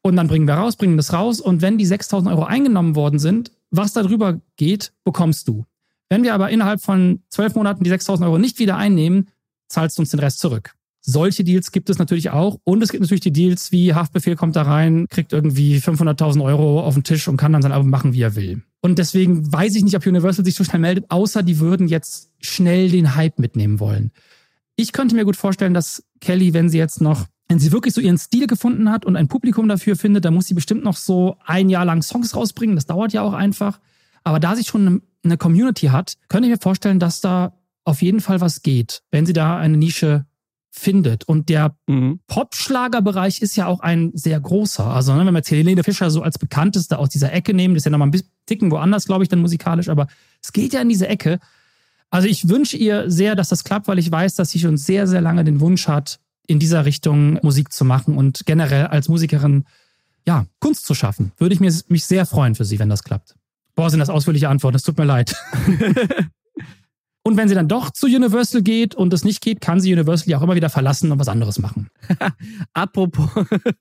Und 0.00 0.16
dann 0.16 0.28
bringen 0.28 0.46
wir 0.46 0.54
raus, 0.54 0.76
bringen 0.76 0.96
das 0.96 1.12
raus. 1.12 1.40
Und 1.40 1.60
wenn 1.60 1.76
die 1.76 1.84
6000 1.84 2.32
Euro 2.32 2.44
eingenommen 2.44 2.96
worden 2.96 3.18
sind, 3.18 3.52
was 3.70 3.92
darüber 3.92 4.40
geht, 4.56 4.92
bekommst 5.04 5.48
du. 5.48 5.66
Wenn 6.12 6.24
wir 6.24 6.34
aber 6.34 6.50
innerhalb 6.50 6.82
von 6.82 7.20
zwölf 7.30 7.54
Monaten 7.54 7.84
die 7.84 7.88
6000 7.88 8.28
Euro 8.28 8.36
nicht 8.36 8.58
wieder 8.58 8.76
einnehmen, 8.76 9.28
zahlst 9.68 9.96
du 9.96 10.02
uns 10.02 10.10
den 10.10 10.20
Rest 10.20 10.40
zurück. 10.40 10.74
Solche 11.00 11.42
Deals 11.42 11.72
gibt 11.72 11.88
es 11.88 11.98
natürlich 11.98 12.28
auch. 12.28 12.58
Und 12.64 12.82
es 12.82 12.90
gibt 12.90 13.00
natürlich 13.00 13.22
die 13.22 13.32
Deals 13.32 13.72
wie 13.72 13.94
Haftbefehl 13.94 14.36
kommt 14.36 14.54
da 14.54 14.60
rein, 14.60 15.06
kriegt 15.08 15.32
irgendwie 15.32 15.78
500.000 15.78 16.44
Euro 16.44 16.82
auf 16.82 16.92
den 16.92 17.02
Tisch 17.02 17.28
und 17.28 17.38
kann 17.38 17.54
dann 17.54 17.62
sein 17.62 17.72
Album 17.72 17.88
machen, 17.88 18.12
wie 18.12 18.20
er 18.20 18.36
will. 18.36 18.62
Und 18.82 18.98
deswegen 18.98 19.50
weiß 19.50 19.74
ich 19.74 19.84
nicht, 19.84 19.96
ob 19.96 20.06
Universal 20.06 20.44
sich 20.44 20.54
so 20.54 20.64
schnell 20.64 20.82
meldet, 20.82 21.10
außer 21.10 21.42
die 21.42 21.58
würden 21.60 21.88
jetzt 21.88 22.30
schnell 22.42 22.90
den 22.90 23.14
Hype 23.14 23.38
mitnehmen 23.38 23.80
wollen. 23.80 24.10
Ich 24.76 24.92
könnte 24.92 25.14
mir 25.14 25.24
gut 25.24 25.36
vorstellen, 25.36 25.72
dass 25.72 26.04
Kelly, 26.20 26.52
wenn 26.52 26.68
sie 26.68 26.76
jetzt 26.76 27.00
noch, 27.00 27.24
wenn 27.48 27.58
sie 27.58 27.72
wirklich 27.72 27.94
so 27.94 28.02
ihren 28.02 28.18
Stil 28.18 28.46
gefunden 28.46 28.90
hat 28.90 29.06
und 29.06 29.16
ein 29.16 29.28
Publikum 29.28 29.66
dafür 29.66 29.96
findet, 29.96 30.26
dann 30.26 30.34
muss 30.34 30.44
sie 30.44 30.52
bestimmt 30.52 30.84
noch 30.84 30.98
so 30.98 31.38
ein 31.46 31.70
Jahr 31.70 31.86
lang 31.86 32.02
Songs 32.02 32.36
rausbringen. 32.36 32.76
Das 32.76 32.84
dauert 32.84 33.14
ja 33.14 33.22
auch 33.22 33.32
einfach. 33.32 33.80
Aber 34.24 34.38
da 34.38 34.54
sie 34.54 34.64
schon 34.64 35.00
eine 35.24 35.36
Community 35.36 35.86
hat, 35.86 36.14
könnte 36.28 36.48
ich 36.48 36.52
mir 36.52 36.60
vorstellen, 36.60 36.98
dass 36.98 37.20
da 37.20 37.54
auf 37.84 38.02
jeden 38.02 38.20
Fall 38.20 38.40
was 38.40 38.62
geht, 38.62 39.02
wenn 39.10 39.26
sie 39.26 39.32
da 39.32 39.58
eine 39.58 39.76
Nische 39.76 40.26
findet. 40.70 41.24
Und 41.24 41.48
der 41.48 41.76
mhm. 41.86 42.20
Pop-Schlager-Bereich 42.26 43.42
ist 43.42 43.56
ja 43.56 43.66
auch 43.66 43.80
ein 43.80 44.10
sehr 44.14 44.40
großer. 44.40 44.86
Also, 44.86 45.12
ne, 45.14 45.26
wenn 45.26 45.34
wir 45.34 45.38
jetzt 45.38 45.50
Helene 45.50 45.84
Fischer 45.84 46.10
so 46.10 46.22
als 46.22 46.38
bekannteste 46.38 46.98
aus 46.98 47.10
dieser 47.10 47.32
Ecke 47.32 47.54
nehmen, 47.54 47.74
das 47.74 47.82
ist 47.82 47.84
ja 47.84 47.90
nochmal 47.90 48.08
ein 48.08 48.12
bisschen 48.12 48.30
ticken 48.46 48.70
woanders, 48.70 49.06
glaube 49.06 49.22
ich, 49.22 49.28
dann 49.28 49.40
musikalisch, 49.40 49.88
aber 49.88 50.08
es 50.42 50.52
geht 50.52 50.72
ja 50.72 50.80
in 50.80 50.88
diese 50.88 51.08
Ecke. 51.08 51.38
Also, 52.10 52.26
ich 52.26 52.48
wünsche 52.48 52.76
ihr 52.76 53.10
sehr, 53.10 53.36
dass 53.36 53.50
das 53.50 53.64
klappt, 53.64 53.86
weil 53.86 53.98
ich 53.98 54.10
weiß, 54.10 54.34
dass 54.34 54.50
sie 54.50 54.60
schon 54.60 54.78
sehr, 54.78 55.06
sehr 55.06 55.20
lange 55.20 55.44
den 55.44 55.60
Wunsch 55.60 55.88
hat, 55.88 56.18
in 56.46 56.58
dieser 56.58 56.84
Richtung 56.84 57.38
Musik 57.42 57.72
zu 57.72 57.84
machen 57.84 58.16
und 58.16 58.46
generell 58.46 58.86
als 58.86 59.08
Musikerin, 59.08 59.64
ja, 60.26 60.46
Kunst 60.60 60.86
zu 60.86 60.94
schaffen. 60.94 61.32
Würde 61.36 61.54
ich 61.54 61.60
mich 61.60 62.04
sehr 62.04 62.26
freuen 62.26 62.54
für 62.54 62.64
sie, 62.64 62.78
wenn 62.78 62.88
das 62.88 63.04
klappt. 63.04 63.36
Boah, 63.74 63.90
sind 63.90 64.00
das 64.00 64.10
ausführliche 64.10 64.48
Antworten, 64.48 64.76
es 64.76 64.82
tut 64.82 64.98
mir 64.98 65.04
leid. 65.04 65.34
Und 67.24 67.36
wenn 67.36 67.48
sie 67.48 67.54
dann 67.54 67.68
doch 67.68 67.90
zu 67.90 68.06
Universal 68.06 68.62
geht 68.62 68.96
und 68.96 69.12
es 69.12 69.24
nicht 69.24 69.40
geht, 69.40 69.60
kann 69.60 69.80
sie 69.80 69.92
Universal 69.92 70.28
ja 70.28 70.38
auch 70.38 70.42
immer 70.42 70.56
wieder 70.56 70.70
verlassen 70.70 71.12
und 71.12 71.20
was 71.20 71.28
anderes 71.28 71.60
machen. 71.60 71.88
apropos, 72.72 73.30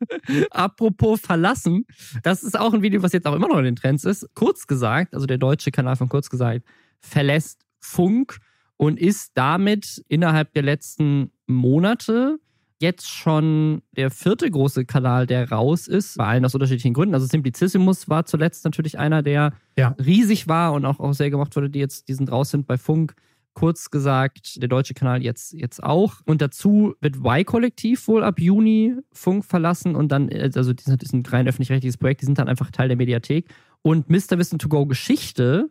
apropos 0.51 1.19
verlassen, 1.19 1.85
das 2.21 2.43
ist 2.43 2.57
auch 2.57 2.73
ein 2.73 2.83
Video, 2.83 3.01
was 3.01 3.13
jetzt 3.13 3.25
auch 3.25 3.33
immer 3.33 3.47
noch 3.47 3.57
in 3.57 3.63
den 3.63 3.75
Trends 3.75 4.05
ist. 4.05 4.29
Kurz 4.35 4.67
gesagt, 4.67 5.15
also 5.15 5.25
der 5.25 5.39
deutsche 5.39 5.71
Kanal 5.71 5.95
von 5.95 6.07
Kurz 6.07 6.29
gesagt, 6.29 6.63
verlässt 6.99 7.61
Funk 7.79 8.37
und 8.77 8.99
ist 8.99 9.31
damit 9.33 10.03
innerhalb 10.07 10.53
der 10.53 10.61
letzten 10.61 11.31
Monate 11.47 12.37
jetzt 12.81 13.09
schon 13.09 13.81
der 13.95 14.11
vierte 14.11 14.49
große 14.49 14.85
Kanal, 14.85 15.27
der 15.27 15.49
raus 15.49 15.87
ist, 15.87 16.17
bei 16.17 16.25
allen 16.25 16.45
aus 16.45 16.53
unterschiedlichen 16.53 16.93
Gründen. 16.93 17.13
Also 17.13 17.27
Simplicissimus 17.27 18.09
war 18.09 18.25
zuletzt 18.25 18.65
natürlich 18.65 18.99
einer, 18.99 19.21
der 19.21 19.53
ja. 19.77 19.95
riesig 20.03 20.47
war 20.47 20.73
und 20.73 20.85
auch, 20.85 20.99
auch 20.99 21.13
sehr 21.13 21.29
gemacht 21.29 21.55
wurde, 21.55 21.69
die 21.69 21.79
jetzt, 21.79 22.07
die 22.09 22.13
sind 22.13 22.31
raus 22.31 22.51
sind 22.51 22.67
bei 22.67 22.77
Funk 22.77 23.13
kurz 23.53 23.89
gesagt, 23.89 24.61
der 24.61 24.69
deutsche 24.69 24.93
Kanal 24.93 25.21
jetzt, 25.21 25.53
jetzt 25.53 25.83
auch. 25.83 26.15
Und 26.25 26.41
dazu 26.41 26.95
wird 27.01 27.17
Y-Kollektiv 27.17 28.07
wohl 28.07 28.23
ab 28.23 28.39
Juni 28.39 28.95
Funk 29.11 29.45
verlassen 29.45 29.95
und 29.95 30.11
dann, 30.11 30.29
also 30.29 30.73
die 30.73 30.83
sind, 30.83 31.01
das 31.01 31.09
ist 31.09 31.13
ein 31.13 31.25
rein 31.25 31.47
öffentlich-rechtliches 31.47 31.97
Projekt, 31.97 32.21
die 32.21 32.25
sind 32.25 32.37
dann 32.37 32.47
einfach 32.47 32.71
Teil 32.71 32.87
der 32.87 32.97
Mediathek. 32.97 33.49
Und 33.81 34.09
Mr. 34.09 34.37
Wissen 34.37 34.59
to 34.59 34.69
Go 34.69 34.85
Geschichte 34.85 35.69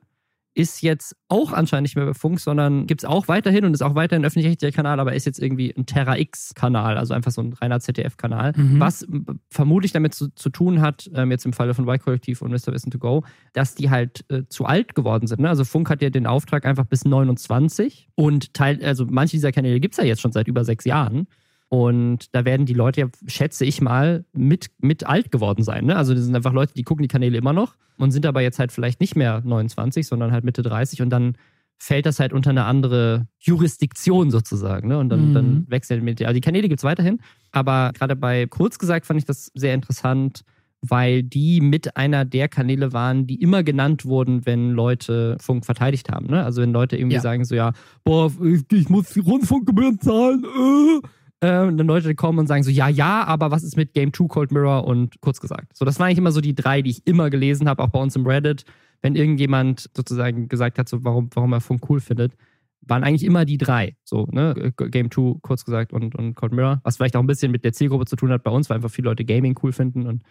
ist 0.61 0.83
jetzt 0.83 1.17
auch 1.29 1.53
anscheinend 1.53 1.85
nicht 1.85 1.97
mehr 1.97 2.07
bei 2.07 2.15
Funk, 2.15 2.41
sondern 2.41 2.87
gibt 2.87 3.03
es 3.03 3.05
auch 3.05 3.29
weiterhin 3.29 3.65
und 3.65 3.73
ist 3.73 3.83
auch 3.83 3.95
weiterhin 3.95 4.23
ein 4.23 4.27
öffentlich-rechtlicher 4.27 4.75
Kanal, 4.75 5.01
aber 5.01 5.15
ist 5.15 5.27
jetzt 5.27 5.41
irgendwie 5.41 5.75
ein 5.77 5.87
Terra 5.87 6.19
X-Kanal, 6.19 6.99
also 6.99 7.15
einfach 7.15 7.31
so 7.31 7.41
ein 7.41 7.53
reiner 7.55 7.81
ZDF-Kanal, 7.81 8.53
mhm. 8.57 8.81
was 8.81 9.07
vermutlich 9.49 9.93
damit 9.93 10.15
zu, 10.15 10.29
zu 10.35 10.51
tun 10.51 10.81
hat, 10.81 11.11
ähm, 11.15 11.31
jetzt 11.31 11.47
im 11.47 11.53
Falle 11.53 11.75
von 11.75 11.89
Y-Kollektiv 11.89 12.43
und 12.43 12.51
Mr. 12.51 12.73
Wissen 12.73 12.91
to 12.91 12.99
Go, 12.99 13.25
dass 13.53 13.75
die 13.75 13.91
halt 13.91 14.25
äh, 14.31 14.43
zu 14.49 14.67
alt 14.67 14.95
geworden 14.95 15.27
sind. 15.27 15.41
Ne? 15.41 15.49
Also 15.49 15.65
Funk 15.65 15.89
hat 15.91 16.03
ja 16.03 16.11
den 16.11 16.27
Auftrag 16.27 16.67
einfach 16.67 16.85
bis 16.85 17.05
29 17.05 18.09
und 18.15 18.55
Teil, 18.55 18.85
also 18.85 19.07
manche 19.09 19.33
dieser 19.33 19.53
Kanäle 19.53 19.81
gibt 19.81 19.95
es 19.95 19.99
ja 19.99 20.05
jetzt 20.05 20.21
schon 20.21 20.33
seit 20.33 20.49
über 20.49 20.65
sechs 20.65 20.85
Jahren. 20.85 21.27
Und 21.71 22.35
da 22.35 22.45
werden 22.45 22.67
die 22.67 22.75
Leute 22.75 23.01
ja, 23.01 23.09
schätze 23.29 23.65
ich 23.65 23.81
mal, 23.81 24.25
mit, 24.33 24.71
mit 24.81 25.07
alt 25.07 25.31
geworden 25.31 25.63
sein. 25.63 25.87
Ne? 25.87 25.95
Also 25.95 26.15
das 26.15 26.25
sind 26.25 26.35
einfach 26.35 26.53
Leute, 26.53 26.75
die 26.75 26.83
gucken 26.83 27.05
die 27.05 27.09
Kanäle 27.09 27.39
immer 27.39 27.53
noch 27.53 27.77
und 27.97 28.11
sind 28.11 28.27
aber 28.27 28.41
jetzt 28.41 28.59
halt 28.59 28.73
vielleicht 28.73 29.01
nicht 29.01 29.15
mehr 29.15 29.41
29, 29.45 30.05
sondern 30.05 30.33
halt 30.33 30.43
Mitte 30.43 30.63
30 30.63 31.01
und 31.01 31.11
dann 31.11 31.37
fällt 31.79 32.07
das 32.07 32.19
halt 32.19 32.33
unter 32.33 32.51
eine 32.51 32.65
andere 32.65 33.29
Jurisdiktion 33.39 34.33
sozusagen. 34.33 34.89
Ne? 34.89 34.99
Und 34.99 35.11
dann, 35.11 35.31
mhm. 35.31 35.35
dann 35.35 35.67
wechseln 35.69 36.03
mit. 36.03 36.21
Also 36.21 36.35
die 36.35 36.41
Kanäle 36.41 36.69
gibt 36.69 36.81
es 36.81 36.85
weiterhin. 36.85 37.21
Aber 37.53 37.93
gerade 37.95 38.17
bei 38.17 38.47
kurz 38.47 38.77
gesagt 38.77 39.07
fand 39.07 39.21
ich 39.21 39.25
das 39.25 39.53
sehr 39.55 39.73
interessant, 39.73 40.43
weil 40.83 41.23
die 41.23 41.61
mit 41.61 41.97
einer 41.97 42.25
der 42.25 42.49
Kanäle 42.49 42.93
waren, 42.93 43.29
die 43.29 43.41
immer 43.41 43.63
genannt 43.63 44.05
wurden, 44.05 44.45
wenn 44.45 44.73
Leute 44.73 45.37
Funk 45.41 45.65
verteidigt 45.65 46.11
haben. 46.11 46.27
Ne? 46.27 46.45
Also 46.45 46.63
wenn 46.63 46.73
Leute 46.73 46.97
irgendwie 46.97 47.17
ja. 47.17 47.23
sagen 47.23 47.45
so, 47.45 47.55
ja, 47.55 47.73
boah, 48.03 48.33
ich, 48.43 48.65
ich 48.73 48.89
muss 48.89 49.11
die 49.11 49.21
Rundfunkgebühren 49.21 50.01
zahlen, 50.01 50.45
äh 50.45 51.07
äh, 51.41 51.61
und 51.61 51.79
dann 51.79 51.87
Leute 51.87 52.15
kommen 52.15 52.39
und 52.39 52.47
sagen 52.47 52.63
so, 52.63 52.71
ja, 52.71 52.89
ja, 52.89 53.25
aber 53.25 53.51
was 53.51 53.63
ist 53.63 53.77
mit 53.77 53.95
Game 53.95 54.13
2, 54.13 54.27
Cold 54.29 54.53
Mirror 54.53 54.85
und 54.85 55.21
kurz 55.21 55.41
gesagt. 55.41 55.77
So, 55.77 55.85
das 55.85 55.99
waren 55.99 56.07
eigentlich 56.07 56.19
immer 56.19 56.33
so 56.33 56.41
die 56.41 56.55
drei, 56.55 56.83
die 56.83 56.91
ich 56.91 57.07
immer 57.07 57.31
gelesen 57.31 57.69
habe, 57.69 57.83
auch 57.83 57.89
bei 57.89 58.01
uns 58.01 58.17
im 58.17 58.27
Reddit, 58.27 58.65
wenn 59.03 59.17
irgendjemand 59.17 59.89
sozusagen 59.97 60.49
gesagt 60.49 60.79
hat, 60.79 60.89
so, 60.89 61.05
warum, 61.05 61.31
warum 61.35 61.53
er 61.53 61.61
Funk 61.61 61.89
cool 61.89 62.01
findet, 62.01 62.35
waren 62.83 63.05
eigentlich 63.05 63.25
immer 63.25 63.45
die 63.45 63.59
drei. 63.59 63.97
So, 64.05 64.27
ne, 64.31 64.73
Game 64.77 65.11
2, 65.11 65.39
kurz 65.43 65.65
gesagt, 65.65 65.93
und, 65.93 66.15
und 66.15 66.35
Cold 66.35 66.53
Mirror, 66.53 66.81
was 66.85 66.97
vielleicht 66.97 67.17
auch 67.17 67.21
ein 67.21 67.27
bisschen 67.27 67.53
mit 67.53 67.65
der 67.65 67.73
Zielgruppe 67.73 68.07
zu 68.07 68.17
tun 68.17 68.31
hat 68.31 68.43
bei 68.43 68.51
uns, 68.51 68.69
weil 68.69 68.77
einfach 68.77 68.91
viele 68.91 69.09
Leute 69.09 69.25
Gaming 69.25 69.59
cool 69.63 69.73
finden 69.73 70.07
und 70.07 70.23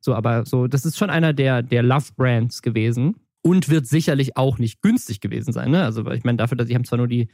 so, 0.00 0.14
aber 0.14 0.44
so, 0.46 0.68
das 0.68 0.84
ist 0.84 0.96
schon 0.96 1.10
einer 1.10 1.32
der, 1.32 1.62
der 1.62 1.82
Love-Brands 1.82 2.62
gewesen 2.62 3.16
und 3.42 3.68
wird 3.68 3.86
sicherlich 3.86 4.36
auch 4.36 4.58
nicht 4.58 4.82
günstig 4.82 5.20
gewesen 5.20 5.52
sein. 5.52 5.70
Ne? 5.70 5.84
Also, 5.84 6.08
ich 6.10 6.24
meine, 6.24 6.36
dafür, 6.38 6.56
dass 6.56 6.68
ich 6.68 6.74
haben 6.74 6.84
zwar 6.84 6.98
nur 6.98 7.08
die, 7.08 7.28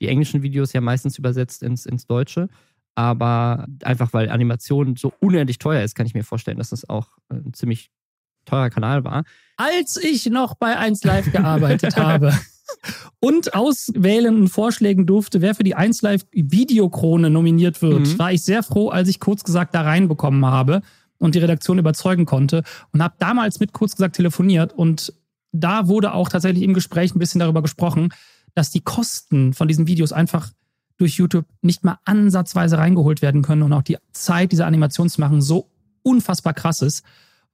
die 0.00 0.08
englischen 0.08 0.42
Videos 0.42 0.72
ja 0.72 0.80
meistens 0.80 1.18
übersetzt 1.18 1.62
ins, 1.62 1.86
ins 1.86 2.06
Deutsche, 2.06 2.48
aber 2.94 3.66
einfach 3.82 4.12
weil 4.12 4.28
Animation 4.30 4.96
so 4.96 5.12
unendlich 5.20 5.58
teuer 5.58 5.82
ist, 5.82 5.94
kann 5.94 6.06
ich 6.06 6.14
mir 6.14 6.24
vorstellen, 6.24 6.58
dass 6.58 6.70
das 6.70 6.88
auch 6.88 7.08
ein 7.28 7.54
ziemlich 7.54 7.90
teurer 8.44 8.70
Kanal 8.70 9.04
war. 9.04 9.24
Als 9.56 9.96
ich 9.96 10.26
noch 10.26 10.54
bei 10.54 10.76
1 10.76 11.04
Live 11.04 11.30
gearbeitet 11.32 11.96
habe 11.96 12.32
und 13.20 13.54
auswählen 13.54 14.34
und 14.36 14.48
vorschlägen 14.48 15.06
durfte, 15.06 15.40
wer 15.40 15.54
für 15.54 15.64
die 15.64 15.74
1 15.74 16.02
Live 16.02 16.22
Videokrone 16.32 17.30
nominiert 17.30 17.82
wird, 17.82 18.06
mhm. 18.06 18.18
war 18.18 18.32
ich 18.32 18.42
sehr 18.42 18.62
froh, 18.62 18.88
als 18.88 19.08
ich 19.08 19.20
kurz 19.20 19.44
gesagt 19.44 19.74
da 19.74 19.82
reinbekommen 19.82 20.44
habe 20.46 20.82
und 21.18 21.34
die 21.34 21.40
Redaktion 21.40 21.78
überzeugen 21.78 22.26
konnte 22.26 22.62
und 22.92 23.02
habe 23.02 23.14
damals 23.18 23.60
mit 23.60 23.72
kurz 23.72 23.92
gesagt 23.92 24.16
telefoniert 24.16 24.72
und 24.72 25.12
da 25.52 25.88
wurde 25.88 26.14
auch 26.14 26.28
tatsächlich 26.28 26.62
im 26.62 26.74
Gespräch 26.74 27.14
ein 27.14 27.18
bisschen 27.18 27.40
darüber 27.40 27.62
gesprochen, 27.62 28.10
dass 28.54 28.70
die 28.70 28.80
Kosten 28.80 29.52
von 29.52 29.68
diesen 29.68 29.86
Videos 29.86 30.12
einfach 30.12 30.50
durch 31.00 31.14
YouTube 31.14 31.46
nicht 31.62 31.82
mal 31.82 31.98
ansatzweise 32.04 32.78
reingeholt 32.78 33.22
werden 33.22 33.42
können 33.42 33.62
und 33.62 33.72
auch 33.72 33.82
die 33.82 33.96
Zeit, 34.12 34.52
diese 34.52 34.66
Animation 34.66 35.08
zu 35.08 35.20
machen, 35.20 35.40
so 35.40 35.70
unfassbar 36.02 36.54
krass 36.54 36.82
ist. 36.82 37.04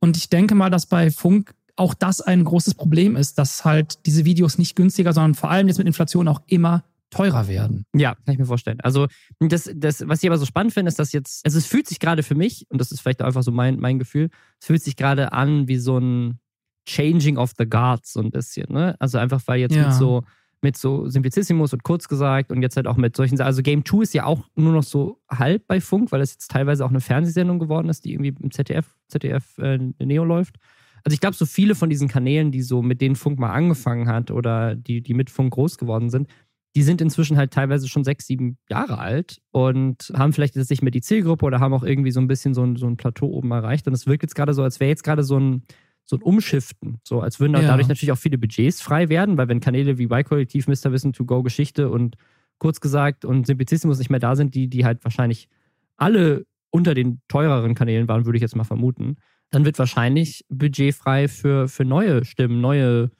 Und 0.00 0.16
ich 0.16 0.28
denke 0.28 0.54
mal, 0.54 0.70
dass 0.70 0.86
bei 0.86 1.10
Funk 1.10 1.54
auch 1.76 1.94
das 1.94 2.20
ein 2.20 2.44
großes 2.44 2.74
Problem 2.74 3.16
ist, 3.16 3.38
dass 3.38 3.64
halt 3.64 4.04
diese 4.06 4.24
Videos 4.24 4.58
nicht 4.58 4.76
günstiger, 4.76 5.12
sondern 5.12 5.34
vor 5.34 5.50
allem 5.50 5.68
jetzt 5.68 5.78
mit 5.78 5.86
Inflation 5.86 6.26
auch 6.28 6.42
immer 6.46 6.84
teurer 7.10 7.46
werden. 7.46 7.84
Ja, 7.94 8.14
kann 8.14 8.32
ich 8.32 8.38
mir 8.38 8.46
vorstellen. 8.46 8.80
Also 8.80 9.06
das, 9.38 9.70
das, 9.74 10.06
was 10.08 10.22
ich 10.22 10.28
aber 10.28 10.38
so 10.38 10.46
spannend 10.46 10.74
finde, 10.74 10.88
ist, 10.88 10.98
dass 10.98 11.12
jetzt, 11.12 11.44
also 11.44 11.58
es 11.58 11.66
fühlt 11.66 11.86
sich 11.86 12.00
gerade 12.00 12.22
für 12.22 12.34
mich, 12.34 12.66
und 12.70 12.80
das 12.80 12.90
ist 12.90 13.00
vielleicht 13.00 13.22
einfach 13.22 13.42
so 13.42 13.52
mein, 13.52 13.78
mein 13.78 13.98
Gefühl, 13.98 14.30
es 14.60 14.66
fühlt 14.66 14.82
sich 14.82 14.96
gerade 14.96 15.32
an 15.32 15.68
wie 15.68 15.78
so 15.78 15.98
ein 15.98 16.40
Changing 16.88 17.36
of 17.36 17.52
the 17.58 17.66
Guards 17.68 18.12
so 18.12 18.20
ein 18.20 18.30
bisschen. 18.30 18.72
Ne? 18.72 18.96
Also 18.98 19.18
einfach, 19.18 19.40
weil 19.46 19.60
jetzt 19.60 19.74
ja. 19.74 19.86
mit 19.86 19.94
so 19.94 20.24
mit 20.66 20.76
so 20.76 21.08
Simplicissimus 21.08 21.72
und 21.72 21.84
kurz 21.84 22.08
gesagt 22.08 22.50
und 22.50 22.60
jetzt 22.60 22.76
halt 22.76 22.88
auch 22.88 22.96
mit 22.96 23.14
solchen, 23.14 23.40
also 23.40 23.62
Game 23.62 23.84
2 23.84 24.02
ist 24.02 24.14
ja 24.14 24.24
auch 24.24 24.48
nur 24.56 24.72
noch 24.72 24.82
so 24.82 25.20
halb 25.30 25.64
bei 25.68 25.80
Funk, 25.80 26.10
weil 26.10 26.20
es 26.20 26.32
jetzt 26.32 26.50
teilweise 26.50 26.84
auch 26.84 26.90
eine 26.90 27.00
Fernsehsendung 27.00 27.60
geworden 27.60 27.88
ist, 27.88 28.04
die 28.04 28.14
irgendwie 28.14 28.34
im 28.42 28.50
ZDF, 28.50 28.96
ZDF 29.06 29.58
äh, 29.58 29.78
Neo 30.00 30.24
läuft. 30.24 30.56
Also 31.04 31.14
ich 31.14 31.20
glaube, 31.20 31.36
so 31.36 31.46
viele 31.46 31.76
von 31.76 31.88
diesen 31.88 32.08
Kanälen, 32.08 32.50
die 32.50 32.62
so 32.62 32.82
mit 32.82 33.00
denen 33.00 33.14
Funk 33.14 33.38
mal 33.38 33.52
angefangen 33.52 34.08
hat 34.08 34.32
oder 34.32 34.74
die, 34.74 35.02
die 35.02 35.14
mit 35.14 35.30
Funk 35.30 35.54
groß 35.54 35.78
geworden 35.78 36.10
sind, 36.10 36.28
die 36.74 36.82
sind 36.82 37.00
inzwischen 37.00 37.36
halt 37.36 37.52
teilweise 37.52 37.86
schon 37.86 38.02
sechs, 38.02 38.26
sieben 38.26 38.58
Jahre 38.68 38.98
alt 38.98 39.40
und 39.52 40.12
haben 40.16 40.32
vielleicht 40.32 40.56
jetzt 40.56 40.68
nicht 40.68 40.82
mehr 40.82 40.90
die 40.90 41.00
Zielgruppe 41.00 41.46
oder 41.46 41.60
haben 41.60 41.74
auch 41.74 41.84
irgendwie 41.84 42.10
so 42.10 42.18
ein 42.18 42.26
bisschen 42.26 42.54
so 42.54 42.64
ein, 42.64 42.74
so 42.74 42.88
ein 42.88 42.96
Plateau 42.96 43.28
oben 43.28 43.52
erreicht. 43.52 43.86
Und 43.86 43.94
es 43.94 44.08
wirkt 44.08 44.24
jetzt 44.24 44.34
gerade 44.34 44.52
so, 44.52 44.64
als 44.64 44.80
wäre 44.80 44.88
jetzt 44.88 45.04
gerade 45.04 45.22
so 45.22 45.38
ein, 45.38 45.62
so 46.06 46.16
ein 46.16 46.22
Umschiften. 46.22 46.98
So, 47.02 47.20
als 47.20 47.40
würden 47.40 47.54
ja. 47.54 47.62
dadurch 47.62 47.88
natürlich 47.88 48.12
auch 48.12 48.18
viele 48.18 48.38
Budgets 48.38 48.80
frei 48.80 49.08
werden, 49.08 49.36
weil 49.36 49.48
wenn 49.48 49.60
Kanäle 49.60 49.98
wie 49.98 50.04
Y-Kollektiv, 50.04 50.68
Mr. 50.68 50.92
Wissen, 50.92 51.12
To 51.12 51.24
Go 51.24 51.42
Geschichte 51.42 51.90
und 51.90 52.16
kurz 52.58 52.80
gesagt 52.80 53.24
und 53.24 53.46
Simplicissimus 53.46 53.98
nicht 53.98 54.10
mehr 54.10 54.20
da 54.20 54.36
sind, 54.36 54.54
die, 54.54 54.68
die 54.68 54.84
halt 54.84 55.04
wahrscheinlich 55.04 55.48
alle 55.96 56.46
unter 56.70 56.94
den 56.94 57.20
teureren 57.28 57.74
Kanälen 57.74 58.08
waren, 58.08 58.24
würde 58.24 58.36
ich 58.36 58.42
jetzt 58.42 58.56
mal 58.56 58.64
vermuten, 58.64 59.16
dann 59.50 59.64
wird 59.64 59.78
wahrscheinlich 59.78 60.44
budgetfrei 60.48 61.28
für, 61.28 61.68
für 61.68 61.84
neue 61.84 62.24
Stimmen, 62.24 62.60
neue 62.60 63.10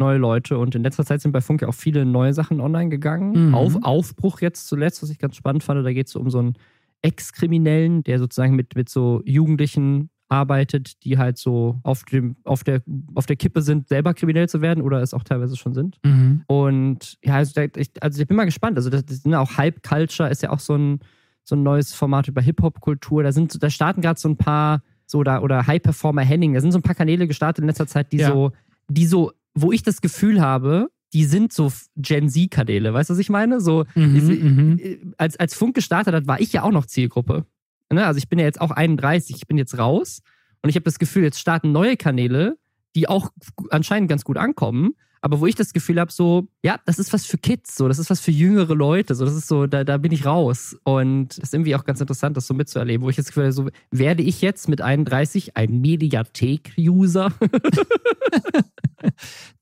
neue 0.00 0.18
Leute 0.18 0.58
und 0.58 0.74
in 0.74 0.82
letzter 0.82 1.04
Zeit 1.04 1.20
sind 1.20 1.30
bei 1.30 1.42
Funk 1.42 1.62
ja 1.62 1.68
auch 1.68 1.74
viele 1.74 2.06
neue 2.06 2.32
Sachen 2.32 2.60
online 2.60 2.88
gegangen. 2.88 3.48
Mhm. 3.48 3.54
Auf, 3.54 3.76
Aufbruch 3.82 4.40
jetzt 4.40 4.66
zuletzt, 4.66 5.02
was 5.02 5.10
ich 5.10 5.18
ganz 5.18 5.36
spannend 5.36 5.62
fand, 5.62 5.84
da 5.84 5.92
geht 5.92 6.08
es 6.08 6.16
um 6.16 6.30
so 6.30 6.38
einen 6.38 6.54
Ex-Kriminellen, 7.02 8.02
der 8.02 8.18
sozusagen 8.18 8.56
mit, 8.56 8.74
mit 8.74 8.88
so 8.88 9.22
Jugendlichen 9.24 10.10
arbeitet, 10.30 11.04
die 11.04 11.18
halt 11.18 11.36
so 11.36 11.78
auf, 11.82 12.04
dem, 12.04 12.36
auf, 12.44 12.64
der, 12.64 12.82
auf 13.14 13.26
der 13.26 13.36
Kippe 13.36 13.62
sind, 13.62 13.88
selber 13.88 14.14
kriminell 14.14 14.48
zu 14.48 14.60
werden 14.62 14.82
oder 14.82 15.02
es 15.02 15.12
auch 15.12 15.24
teilweise 15.24 15.56
schon 15.56 15.74
sind. 15.74 15.98
Mhm. 16.04 16.42
Und 16.46 17.18
ja, 17.22 17.34
also, 17.34 17.60
ich, 17.76 17.90
also 18.00 18.22
ich 18.22 18.28
bin 18.28 18.36
mal 18.36 18.44
gespannt. 18.44 18.76
Also 18.76 18.90
das, 18.90 19.04
das 19.04 19.24
auch 19.26 19.56
Hype 19.56 19.82
Culture 19.82 20.30
ist 20.30 20.42
ja 20.42 20.50
auch 20.50 20.60
so 20.60 20.74
ein, 20.74 21.00
so 21.44 21.56
ein 21.56 21.62
neues 21.62 21.92
Format 21.92 22.28
über 22.28 22.40
Hip-Hop-Kultur. 22.40 23.22
Da 23.22 23.32
sind, 23.32 23.62
da 23.62 23.68
starten 23.68 24.00
gerade 24.00 24.18
so 24.18 24.28
ein 24.28 24.36
paar 24.36 24.82
so 25.04 25.24
da 25.24 25.40
oder 25.40 25.66
High 25.66 25.82
Performer 25.82 26.22
Henning. 26.22 26.54
Da 26.54 26.60
sind 26.60 26.70
so 26.70 26.78
ein 26.78 26.82
paar 26.82 26.94
Kanäle 26.94 27.26
gestartet 27.26 27.62
in 27.62 27.66
letzter 27.66 27.88
Zeit, 27.88 28.12
die 28.12 28.18
ja. 28.18 28.28
so, 28.28 28.52
die 28.88 29.06
so 29.06 29.32
wo 29.54 29.72
ich 29.72 29.82
das 29.82 30.00
Gefühl 30.00 30.40
habe, 30.40 30.90
die 31.12 31.24
sind 31.24 31.52
so 31.52 31.72
Gen 31.96 32.28
Z-Kanäle, 32.28 32.94
weißt 32.94 33.10
du, 33.10 33.14
was 33.14 33.18
ich 33.18 33.30
meine? 33.30 33.60
So, 33.60 33.84
mhm, 33.94 34.16
ich, 34.16 34.42
mhm. 34.42 34.78
Äh, 34.78 34.98
als, 35.18 35.38
als 35.38 35.54
Funk 35.54 35.74
gestartet 35.74 36.14
hat, 36.14 36.26
war 36.26 36.40
ich 36.40 36.52
ja 36.52 36.62
auch 36.62 36.70
noch 36.70 36.86
Zielgruppe. 36.86 37.46
Ne? 37.92 38.06
Also 38.06 38.18
ich 38.18 38.28
bin 38.28 38.38
ja 38.38 38.44
jetzt 38.44 38.60
auch 38.60 38.70
31, 38.70 39.36
ich 39.36 39.46
bin 39.46 39.58
jetzt 39.58 39.78
raus 39.78 40.22
und 40.62 40.70
ich 40.70 40.76
habe 40.76 40.84
das 40.84 40.98
Gefühl, 40.98 41.24
jetzt 41.24 41.40
starten 41.40 41.72
neue 41.72 41.96
Kanäle, 41.96 42.56
die 42.94 43.08
auch 43.08 43.30
anscheinend 43.70 44.08
ganz 44.08 44.24
gut 44.24 44.36
ankommen, 44.36 44.94
aber 45.22 45.40
wo 45.40 45.46
ich 45.46 45.54
das 45.54 45.72
Gefühl 45.72 46.00
habe, 46.00 46.10
so, 46.10 46.48
ja, 46.62 46.78
das 46.86 46.98
ist 46.98 47.12
was 47.12 47.26
für 47.26 47.36
Kids, 47.36 47.76
so, 47.76 47.88
das 47.88 47.98
ist 47.98 48.08
was 48.08 48.20
für 48.20 48.30
jüngere 48.30 48.74
Leute, 48.74 49.14
so, 49.14 49.24
das 49.24 49.34
ist 49.34 49.48
so, 49.48 49.66
da, 49.66 49.84
da 49.84 49.98
bin 49.98 50.12
ich 50.12 50.24
raus. 50.24 50.76
Und 50.84 51.36
das 51.38 51.48
ist 51.48 51.54
irgendwie 51.54 51.76
auch 51.76 51.84
ganz 51.84 52.00
interessant, 52.00 52.36
das 52.36 52.46
so 52.46 52.54
mitzuerleben, 52.54 53.04
wo 53.04 53.10
ich 53.10 53.16
das 53.16 53.26
Gefühl 53.26 53.44
habe, 53.44 53.52
so, 53.52 53.68
werde 53.90 54.22
ich 54.22 54.40
jetzt 54.40 54.68
mit 54.68 54.80
31 54.80 55.56
ein 55.56 55.80
Mediathek-User? 55.80 57.32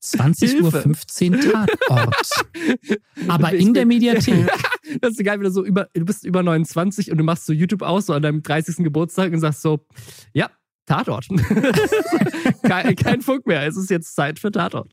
20.15 0.01 1.33
Uhr 1.33 1.51
Tatort. 1.51 2.29
Aber 3.27 3.53
in 3.53 3.73
der 3.73 3.85
Mediathek. 3.85 4.49
Das 5.01 5.11
ist 5.11 5.23
geil, 5.23 5.37
wenn 5.37 5.43
du 5.43 5.51
so 5.51 5.63
über, 5.63 5.87
du 5.93 6.03
bist 6.03 6.25
über 6.25 6.41
29 6.41 7.11
und 7.11 7.19
du 7.19 7.23
machst 7.23 7.45
so 7.45 7.53
YouTube 7.53 7.83
aus, 7.83 8.07
so 8.07 8.13
an 8.13 8.23
deinem 8.23 8.41
30. 8.41 8.77
Geburtstag 8.77 9.31
und 9.31 9.39
sagst 9.39 9.61
so, 9.61 9.85
ja, 10.33 10.49
Tatort. 10.87 11.27
kein, 12.63 12.95
kein 12.95 13.21
Funk 13.21 13.45
mehr. 13.45 13.67
Es 13.67 13.77
ist 13.77 13.91
jetzt 13.91 14.15
Zeit 14.15 14.39
für 14.39 14.51
Tatort. 14.51 14.91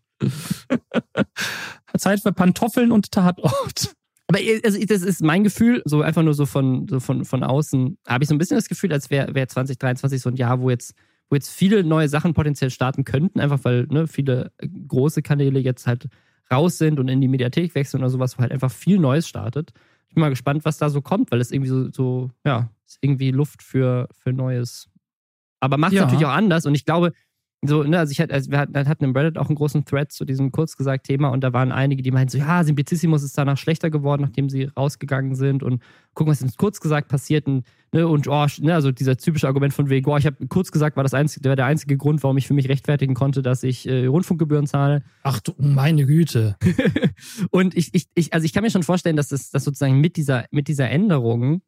Zeit 1.99 2.21
für 2.21 2.33
Pantoffeln 2.33 2.93
und 2.93 3.11
Tatort. 3.13 3.95
Aber 4.29 4.41
also 4.65 4.85
das 4.85 5.03
ist 5.03 5.23
mein 5.23 5.45
Gefühl, 5.45 5.83
so 5.85 6.03
einfach 6.03 6.23
nur 6.23 6.35
so 6.35 6.47
von, 6.47 6.89
so 6.89 6.99
von, 6.99 7.25
von 7.25 7.45
außen, 7.45 7.97
habe 8.07 8.25
ich 8.25 8.29
so 8.29 8.35
ein 8.35 8.39
bisschen 8.39 8.57
das 8.57 8.69
Gefühl, 8.69 8.93
als 8.93 9.11
wäre 9.11 9.35
wär 9.35 9.47
2023 9.47 10.21
so 10.21 10.31
ein 10.31 10.37
Jahr, 10.37 10.61
wo 10.61 10.69
jetzt, 10.69 10.95
wo 11.31 11.37
jetzt 11.37 11.51
viele 11.51 11.85
neue 11.85 12.09
Sachen 12.09 12.35
potenziell 12.35 12.71
starten 12.71 13.05
könnten, 13.05 13.39
einfach 13.39 13.61
weil 13.63 13.87
ne, 13.89 14.09
viele 14.09 14.51
große 14.61 15.23
Kanäle 15.23 15.61
jetzt 15.61 15.87
halt 15.87 16.09
raus 16.51 16.79
sind 16.79 16.99
und 16.99 17.09
in 17.09 17.21
die 17.21 17.29
Mediathek 17.29 17.75
wechseln 17.75 18.01
oder 18.01 18.11
sowas, 18.11 18.37
wo 18.37 18.43
halt 18.43 18.53
einfach 18.53 18.71
viel 18.71 18.99
Neues 18.99 19.29
startet. 19.29 19.73
Ich 20.09 20.15
bin 20.15 20.21
mal 20.21 20.31
gespannt, 20.31 20.65
was 20.65 20.79
da 20.79 20.91
so 20.91 21.03
kommt, 21.03 21.31
weil 21.31 21.41
es 21.41 21.53
irgendwie 21.53 21.71
so, 21.71 21.91
so 21.91 22.31
ja, 22.45 22.71
ist 22.87 22.99
irgendwie 23.01 23.31
Luft 23.31 23.63
für, 23.63 24.09
für 24.13 24.33
Neues. 24.33 24.89
Aber 25.61 25.77
macht 25.79 25.93
es 25.93 25.99
ja. 25.99 26.05
natürlich 26.05 26.27
auch 26.27 26.31
anders 26.31 26.67
und 26.67 26.75
ich 26.75 26.85
glaube, 26.85 27.13
so, 27.63 27.83
ne, 27.83 27.99
also 27.99 28.13
ich 28.13 28.21
hatte, 28.21 28.35
also 28.35 28.51
wir 28.51 28.59
hatten, 28.59 28.77
hatten 28.77 29.05
im 29.05 29.13
Reddit 29.13 29.39
auch 29.39 29.49
einen 29.49 29.57
großen 29.57 29.85
Thread 29.85 30.13
zu 30.13 30.25
diesem 30.25 30.53
kurz 30.53 30.77
gesagt 30.77 31.07
Thema 31.07 31.29
und 31.29 31.43
da 31.43 31.53
waren 31.53 31.73
einige, 31.73 32.03
die 32.03 32.11
meinten 32.11 32.31
so, 32.31 32.39
ja, 32.39 32.63
Simplicissimus 32.63 33.23
ist 33.23 33.37
danach 33.37 33.57
schlechter 33.57 33.91
geworden, 33.91 34.23
nachdem 34.23 34.49
sie 34.51 34.65
rausgegangen 34.65 35.35
sind 35.35 35.63
und 35.63 35.83
gucken, 36.15 36.31
was 36.31 36.41
jetzt 36.41 36.59
kurz 36.59 36.81
gesagt 36.81 37.09
passiert 37.09 37.47
und, 37.47 37.65
ne, 37.93 38.07
und 38.07 38.29
oh, 38.29 38.47
ne, 38.61 38.75
also 38.75 38.93
dieser 38.93 39.17
typische 39.17 39.47
Argument 39.47 39.73
von 39.73 39.89
wegen, 39.89 40.09
oh, 40.11 40.17
ich 40.17 40.27
habe 40.27 40.47
kurz 40.49 40.71
gesagt, 40.71 40.97
war 40.97 41.03
das 41.03 41.15
einzige, 41.15 41.49
war 41.49 41.57
der 41.57 41.67
einzige 41.67 41.97
Grund, 41.97 42.23
warum 42.23 42.37
ich 42.37 42.47
für 42.47 42.55
mich 42.55 42.69
rechtfertigen 42.69 43.15
konnte, 43.15 43.43
dass 43.43 43.63
ich 43.63 43.89
äh, 43.89 44.07
Rundfunkgebühren 44.07 44.67
zahle. 44.67 45.03
Ach 45.23 45.41
du, 45.41 45.53
meine 45.57 46.05
Güte. 46.05 46.57
und 47.51 47.77
ich, 47.77 47.95
ich, 47.95 48.07
ich, 48.15 48.35
also 48.35 48.45
ich 48.45 48.53
kann 48.53 48.63
mir 48.63 48.71
schon 48.71 48.83
vorstellen, 48.83 49.17
dass 49.17 49.29
das 49.29 49.51
dass 49.51 49.65
sozusagen 49.65 50.01
mit 50.01 50.17
dieser, 50.17 50.45
mit 50.51 50.69
dieser 50.69 50.91
Änderung 50.91 51.63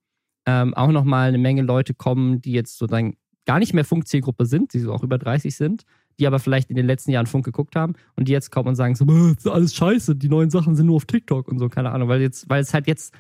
ähm, 0.47 0.75
auch 0.75 0.93
nochmal 0.93 1.29
eine 1.29 1.39
Menge 1.39 1.63
Leute 1.63 1.95
kommen, 1.95 2.41
die 2.41 2.53
jetzt 2.53 2.79
sozusagen 2.79 3.17
gar 3.49 3.59
nicht 3.61 3.73
mehr 3.73 3.87
Funkzielgruppe 3.87 4.45
sind, 4.45 4.75
die 4.75 4.79
so 4.79 4.93
auch 4.93 5.03
über 5.03 5.17
30 5.17 5.57
sind, 5.57 5.85
die 6.19 6.27
aber 6.27 6.39
vielleicht 6.39 6.69
in 6.69 6.77
den 6.77 6.85
letzten 6.85 7.13
Jahren 7.13 7.25
Funk 7.25 7.47
geguckt 7.47 7.77
haben 7.77 7.95
und 8.15 8.29
die 8.29 8.33
jetzt 8.33 8.51
kommen 8.51 8.69
und 8.69 8.75
sagen 8.75 8.95
so, 8.95 9.07
das 9.07 9.39
ist 9.39 9.47
alles 9.47 9.75
scheiße, 9.75 10.17
die 10.17 10.29
neuen 10.29 10.51
Sachen 10.51 10.77
sind 10.77 10.85
nur 10.85 10.97
auf 10.97 11.07
TikTok 11.07 11.49
und 11.49 11.59
so, 11.59 11.71
keine 11.71 11.91
Ahnung, 11.91 12.11
weil 12.11 12.21
jetzt, 12.21 12.51
weil 12.51 12.61
es 12.61 12.75
halt 12.75 12.87
jetzt 12.87 13.15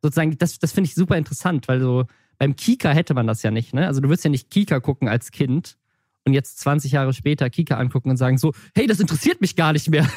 sozusagen, 0.00 0.38
das, 0.38 0.60
das 0.60 0.70
finde 0.70 0.86
ich 0.86 0.94
super 0.94 1.16
interessant, 1.16 1.66
weil 1.66 1.80
so 1.80 2.04
beim 2.38 2.54
Kika 2.54 2.90
hätte 2.90 3.12
man 3.14 3.26
das 3.26 3.42
ja 3.42 3.50
nicht, 3.50 3.74
ne? 3.74 3.88
Also 3.88 4.00
du 4.00 4.08
wirst 4.08 4.22
ja 4.22 4.30
nicht 4.30 4.50
Kika 4.50 4.78
gucken 4.78 5.08
als 5.08 5.32
Kind 5.32 5.78
und 6.24 6.34
jetzt 6.34 6.60
20 6.60 6.92
Jahre 6.92 7.12
später 7.12 7.50
Kika 7.50 7.76
angucken 7.76 8.10
und 8.10 8.16
sagen 8.16 8.38
so, 8.38 8.52
hey, 8.74 8.86
das 8.86 9.00
interessiert 9.00 9.40
mich 9.40 9.56
gar 9.56 9.72
nicht 9.72 9.90
mehr. 9.90 10.04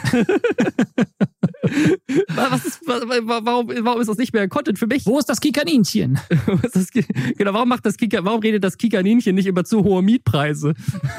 was 2.35 2.65
ist, 2.65 2.81
warum, 2.85 3.69
warum 3.69 4.01
ist 4.01 4.07
das 4.07 4.17
nicht 4.17 4.33
mehr 4.33 4.47
Content 4.47 4.77
für 4.77 4.87
mich? 4.87 5.05
Wo 5.05 5.17
ist 5.17 5.29
das 5.29 5.41
Kikaninchen? 5.41 6.19
genau, 7.37 7.53
warum 7.53 7.69
macht 7.69 7.85
das 7.85 7.97
Kika, 7.97 8.23
warum 8.23 8.41
redet 8.41 8.63
das 8.63 8.77
Kikaninchen 8.77 9.35
nicht 9.35 9.47
über 9.47 9.63
zu 9.63 9.83
hohe 9.83 10.03
Mietpreise? 10.03 10.73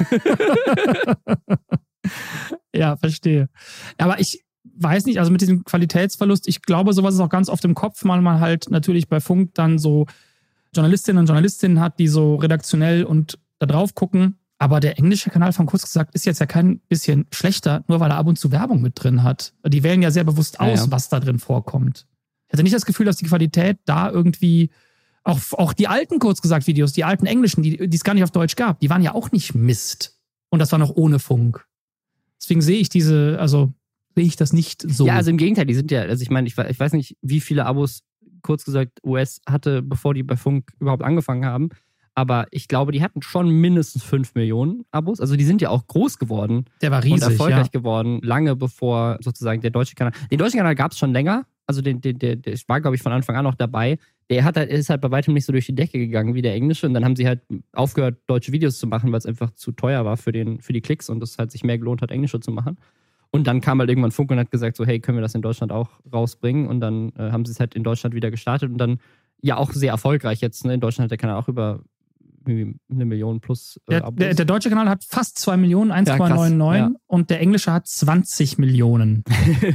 ja, 2.73 2.95
verstehe. 2.95 3.49
Aber 3.97 4.21
ich 4.21 4.45
weiß 4.79 5.05
nicht, 5.05 5.19
also 5.19 5.31
mit 5.31 5.41
diesem 5.41 5.65
Qualitätsverlust, 5.65 6.47
ich 6.47 6.61
glaube, 6.61 6.93
sowas 6.93 7.15
ist 7.15 7.19
auch 7.19 7.29
ganz 7.29 7.49
oft 7.49 7.65
im 7.65 7.75
Kopf, 7.75 8.05
weil 8.05 8.21
man 8.21 8.39
halt 8.39 8.69
natürlich 8.69 9.09
bei 9.09 9.19
Funk 9.19 9.53
dann 9.53 9.79
so 9.79 10.05
Journalistinnen 10.73 11.19
und 11.19 11.25
Journalistinnen 11.25 11.81
hat, 11.81 11.99
die 11.99 12.07
so 12.07 12.35
redaktionell 12.35 13.03
und 13.03 13.37
da 13.59 13.65
drauf 13.65 13.95
gucken 13.95 14.37
aber 14.59 14.79
der 14.79 14.97
englische 14.97 15.29
Kanal 15.29 15.53
von 15.53 15.67
kurz 15.67 15.83
gesagt 15.83 16.15
ist 16.15 16.25
jetzt 16.25 16.39
ja 16.39 16.45
kein 16.45 16.79
bisschen 16.89 17.27
schlechter, 17.31 17.83
nur 17.87 17.99
weil 17.99 18.09
er 18.09 18.17
ab 18.17 18.27
und 18.27 18.39
zu 18.39 18.51
Werbung 18.51 18.81
mit 18.81 18.93
drin 18.95 19.23
hat. 19.23 19.53
Die 19.65 19.83
wählen 19.83 20.01
ja 20.01 20.09
sehr 20.09 20.23
bewusst 20.23 20.59
aus, 20.59 20.79
ja, 20.79 20.85
ja. 20.85 20.91
was 20.91 21.09
da 21.09 21.19
drin 21.19 21.39
vorkommt. 21.39 22.07
Ich 22.47 22.53
hatte 22.53 22.63
nicht 22.63 22.75
das 22.75 22.85
Gefühl, 22.85 23.05
dass 23.05 23.17
die 23.17 23.25
Qualität 23.25 23.77
da 23.85 24.09
irgendwie, 24.09 24.71
auch, 25.23 25.39
auch 25.51 25.73
die 25.73 25.87
alten 25.87 26.19
kurz 26.19 26.41
gesagt 26.41 26.65
Videos, 26.65 26.93
die 26.93 27.03
alten 27.03 27.25
englischen, 27.25 27.61
die, 27.61 27.87
die 27.87 27.97
es 27.97 28.03
gar 28.03 28.13
nicht 28.13 28.23
auf 28.23 28.31
Deutsch 28.31 28.55
gab, 28.55 28.79
die 28.79 28.89
waren 28.89 29.03
ja 29.03 29.13
auch 29.13 29.31
nicht 29.31 29.53
Mist. 29.53 30.17
Und 30.49 30.59
das 30.59 30.71
war 30.71 30.79
noch 30.79 30.95
ohne 30.95 31.19
Funk. 31.19 31.65
Deswegen 32.41 32.61
sehe 32.61 32.79
ich 32.79 32.89
diese, 32.89 33.37
also 33.39 33.73
sehe 34.15 34.25
ich 34.25 34.37
das 34.37 34.53
nicht 34.53 34.81
so. 34.87 35.05
Ja, 35.05 35.15
also 35.15 35.29
im 35.29 35.37
Gegenteil, 35.37 35.65
die 35.65 35.75
sind 35.75 35.91
ja, 35.91 36.01
also 36.01 36.21
ich 36.21 36.29
meine, 36.29 36.47
ich, 36.47 36.57
ich 36.57 36.79
weiß 36.79 36.93
nicht, 36.93 37.17
wie 37.21 37.41
viele 37.41 37.65
Abos 37.65 38.03
kurz 38.41 38.63
gesagt 38.63 38.99
US 39.03 39.41
hatte, 39.47 39.81
bevor 39.81 40.13
die 40.13 40.23
bei 40.23 40.37
Funk 40.37 40.71
überhaupt 40.79 41.03
angefangen 41.03 41.45
haben. 41.45 41.69
Aber 42.17 42.47
ich 42.49 42.67
glaube, 42.67 42.91
die 42.91 43.03
hatten 43.03 43.21
schon 43.21 43.47
mindestens 43.47 44.03
5 44.03 44.33
Millionen 44.33 44.85
Abos. 44.89 45.21
Also 45.21 45.35
die 45.35 45.43
sind 45.43 45.61
ja 45.61 45.69
auch 45.69 45.85
groß 45.85 46.17
geworden. 46.17 46.65
Der 46.81 46.89
war 46.89 47.03
riesig. 47.03 47.23
Und 47.23 47.31
erfolgreich 47.33 47.67
ja. 47.71 47.79
geworden, 47.79 48.21
lange 48.23 48.55
bevor 48.55 49.19
sozusagen 49.21 49.61
der 49.61 49.69
deutsche 49.69 49.93
Kanal. 49.93 50.13
Den 50.31 50.39
deutschen 50.39 50.57
Kanal 50.57 50.73
gab 50.73 50.93
es 50.93 50.97
schon 50.97 51.13
länger. 51.13 51.45
Also 51.67 51.83
den, 51.83 52.01
den, 52.01 52.17
der, 52.17 52.35
der 52.35 52.57
war, 52.65 52.81
glaube 52.81 52.95
ich, 52.95 53.03
von 53.03 53.11
Anfang 53.11 53.35
an 53.35 53.43
noch 53.43 53.53
dabei. 53.53 53.99
Der 54.31 54.43
hat 54.43 54.57
halt, 54.57 54.71
ist 54.71 54.89
halt 54.89 54.99
bei 55.01 55.11
weitem 55.11 55.35
nicht 55.35 55.45
so 55.45 55.51
durch 55.51 55.67
die 55.67 55.75
Decke 55.75 55.99
gegangen 55.99 56.33
wie 56.33 56.41
der 56.41 56.55
englische. 56.55 56.87
Und 56.87 56.95
dann 56.95 57.05
haben 57.05 57.15
sie 57.15 57.27
halt 57.27 57.41
aufgehört, 57.73 58.17
deutsche 58.25 58.51
Videos 58.51 58.79
zu 58.79 58.87
machen, 58.87 59.11
weil 59.11 59.19
es 59.19 59.27
einfach 59.27 59.51
zu 59.51 59.71
teuer 59.71 60.03
war 60.03 60.17
für, 60.17 60.31
den, 60.31 60.59
für 60.59 60.73
die 60.73 60.81
Klicks 60.81 61.09
und 61.09 61.21
es 61.21 61.37
halt 61.37 61.51
sich 61.51 61.63
mehr 61.63 61.77
gelohnt 61.77 62.01
hat, 62.01 62.09
englische 62.09 62.39
zu 62.39 62.49
machen. 62.49 62.79
Und 63.29 63.45
dann 63.45 63.61
kam 63.61 63.77
halt 63.79 63.91
irgendwann 63.91 64.11
Funk 64.11 64.31
und 64.31 64.39
hat 64.39 64.49
gesagt, 64.49 64.75
so, 64.75 64.87
hey, 64.87 64.99
können 64.99 65.19
wir 65.19 65.21
das 65.21 65.35
in 65.35 65.43
Deutschland 65.43 65.71
auch 65.71 65.91
rausbringen? 66.11 66.65
Und 66.65 66.79
dann 66.79 67.09
äh, 67.09 67.29
haben 67.29 67.45
sie 67.45 67.51
es 67.51 67.59
halt 67.59 67.75
in 67.75 67.83
Deutschland 67.83 68.15
wieder 68.15 68.31
gestartet 68.31 68.71
und 68.71 68.79
dann 68.79 68.97
ja 69.39 69.57
auch 69.57 69.71
sehr 69.71 69.91
erfolgreich 69.91 70.41
jetzt. 70.41 70.65
Ne? 70.65 70.73
In 70.73 70.79
Deutschland 70.79 71.03
hat 71.03 71.11
der 71.11 71.19
Kanal 71.19 71.39
auch 71.39 71.47
über 71.47 71.81
eine 72.47 73.05
Million 73.05 73.39
plus 73.39 73.79
äh, 73.87 73.99
der, 73.99 74.11
der, 74.11 74.33
der, 74.33 74.45
deutsche 74.45 74.69
Kanal 74.69 74.89
hat 74.89 75.03
fast 75.03 75.37
2 75.39 75.57
Millionen, 75.57 75.91
1,99 75.91 76.57
ja, 76.57 76.75
ja. 76.75 76.91
und 77.05 77.29
der 77.29 77.39
englische 77.39 77.71
hat 77.71 77.87
20 77.87 78.57
Millionen. 78.57 79.23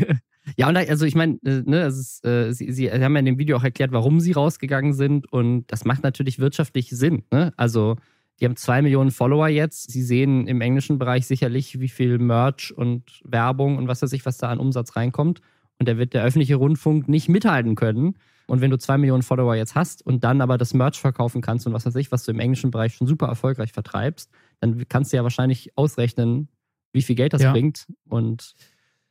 ja, 0.57 0.68
und 0.68 0.75
da, 0.75 0.81
also 0.81 1.05
ich 1.05 1.14
meine, 1.14 1.39
äh, 1.45 1.62
ne, 1.64 1.87
ist, 1.87 2.25
äh, 2.25 2.53
sie, 2.53 2.73
sie, 2.73 2.91
haben 2.91 3.14
ja 3.14 3.18
in 3.18 3.27
dem 3.27 3.39
Video 3.39 3.57
auch 3.57 3.64
erklärt, 3.64 3.93
warum 3.93 4.20
sie 4.20 4.33
rausgegangen 4.33 4.95
sind 4.95 5.33
und 5.33 5.70
das 5.70 5.85
macht 5.85 6.03
natürlich 6.03 6.39
wirtschaftlich 6.39 6.91
Sinn. 6.91 7.25
Ne? 7.31 7.53
Also 7.57 7.97
die 8.41 8.47
haben 8.47 8.57
2 8.57 8.83
Millionen 8.83 9.12
Follower 9.12 9.49
jetzt. 9.49 9.91
Sie 9.91 10.03
sehen 10.03 10.49
im 10.49 10.61
englischen 10.61 10.99
Bereich 10.99 11.27
sicherlich, 11.27 11.79
wie 11.79 11.89
viel 11.89 12.18
Merch 12.18 12.73
und 12.77 13.20
Werbung 13.25 13.79
und 13.79 13.87
was 13.87 14.03
weiß 14.03 14.12
ich, 14.14 14.27
was 14.27 14.39
da 14.39 14.49
an 14.49 14.59
Umsatz 14.59 14.97
reinkommt. 14.97 15.41
Und 15.79 15.89
da 15.89 15.97
wird 15.97 16.12
der 16.12 16.25
öffentliche 16.25 16.57
Rundfunk 16.57 17.09
nicht 17.09 17.29
mithalten 17.29 17.77
können. 17.77 18.16
Und 18.47 18.61
wenn 18.61 18.70
du 18.70 18.78
zwei 18.78 18.99
Millionen 18.99 19.22
Follower 19.22 19.55
jetzt 19.55 19.74
hast 19.74 20.05
und 20.05 20.24
dann 20.24 20.40
aber 20.40 20.59
das 20.59 20.74
Merch 20.74 21.01
verkaufen 21.01 21.40
kannst 21.40 21.66
und 21.66 21.72
was 21.72 21.86
weiß 21.86 21.97
ich, 21.97 22.12
was 22.12 22.24
du 22.24 22.32
im 22.32 22.40
englischen 22.40 22.70
Bereich 22.70 22.95
schon 22.95 23.07
super 23.07 23.26
erfolgreich 23.26 23.72
vertreibst, 23.72 24.30
dann 24.61 24.82
kannst 24.88 25.12
du 25.12 25.16
ja 25.16 25.22
wahrscheinlich 25.22 25.76
ausrechnen, 25.76 26.49
wie 26.93 27.03
viel 27.03 27.16
Geld 27.16 27.32
das 27.32 27.43
ja. 27.43 27.53
bringt 27.53 27.86
und 28.09 28.55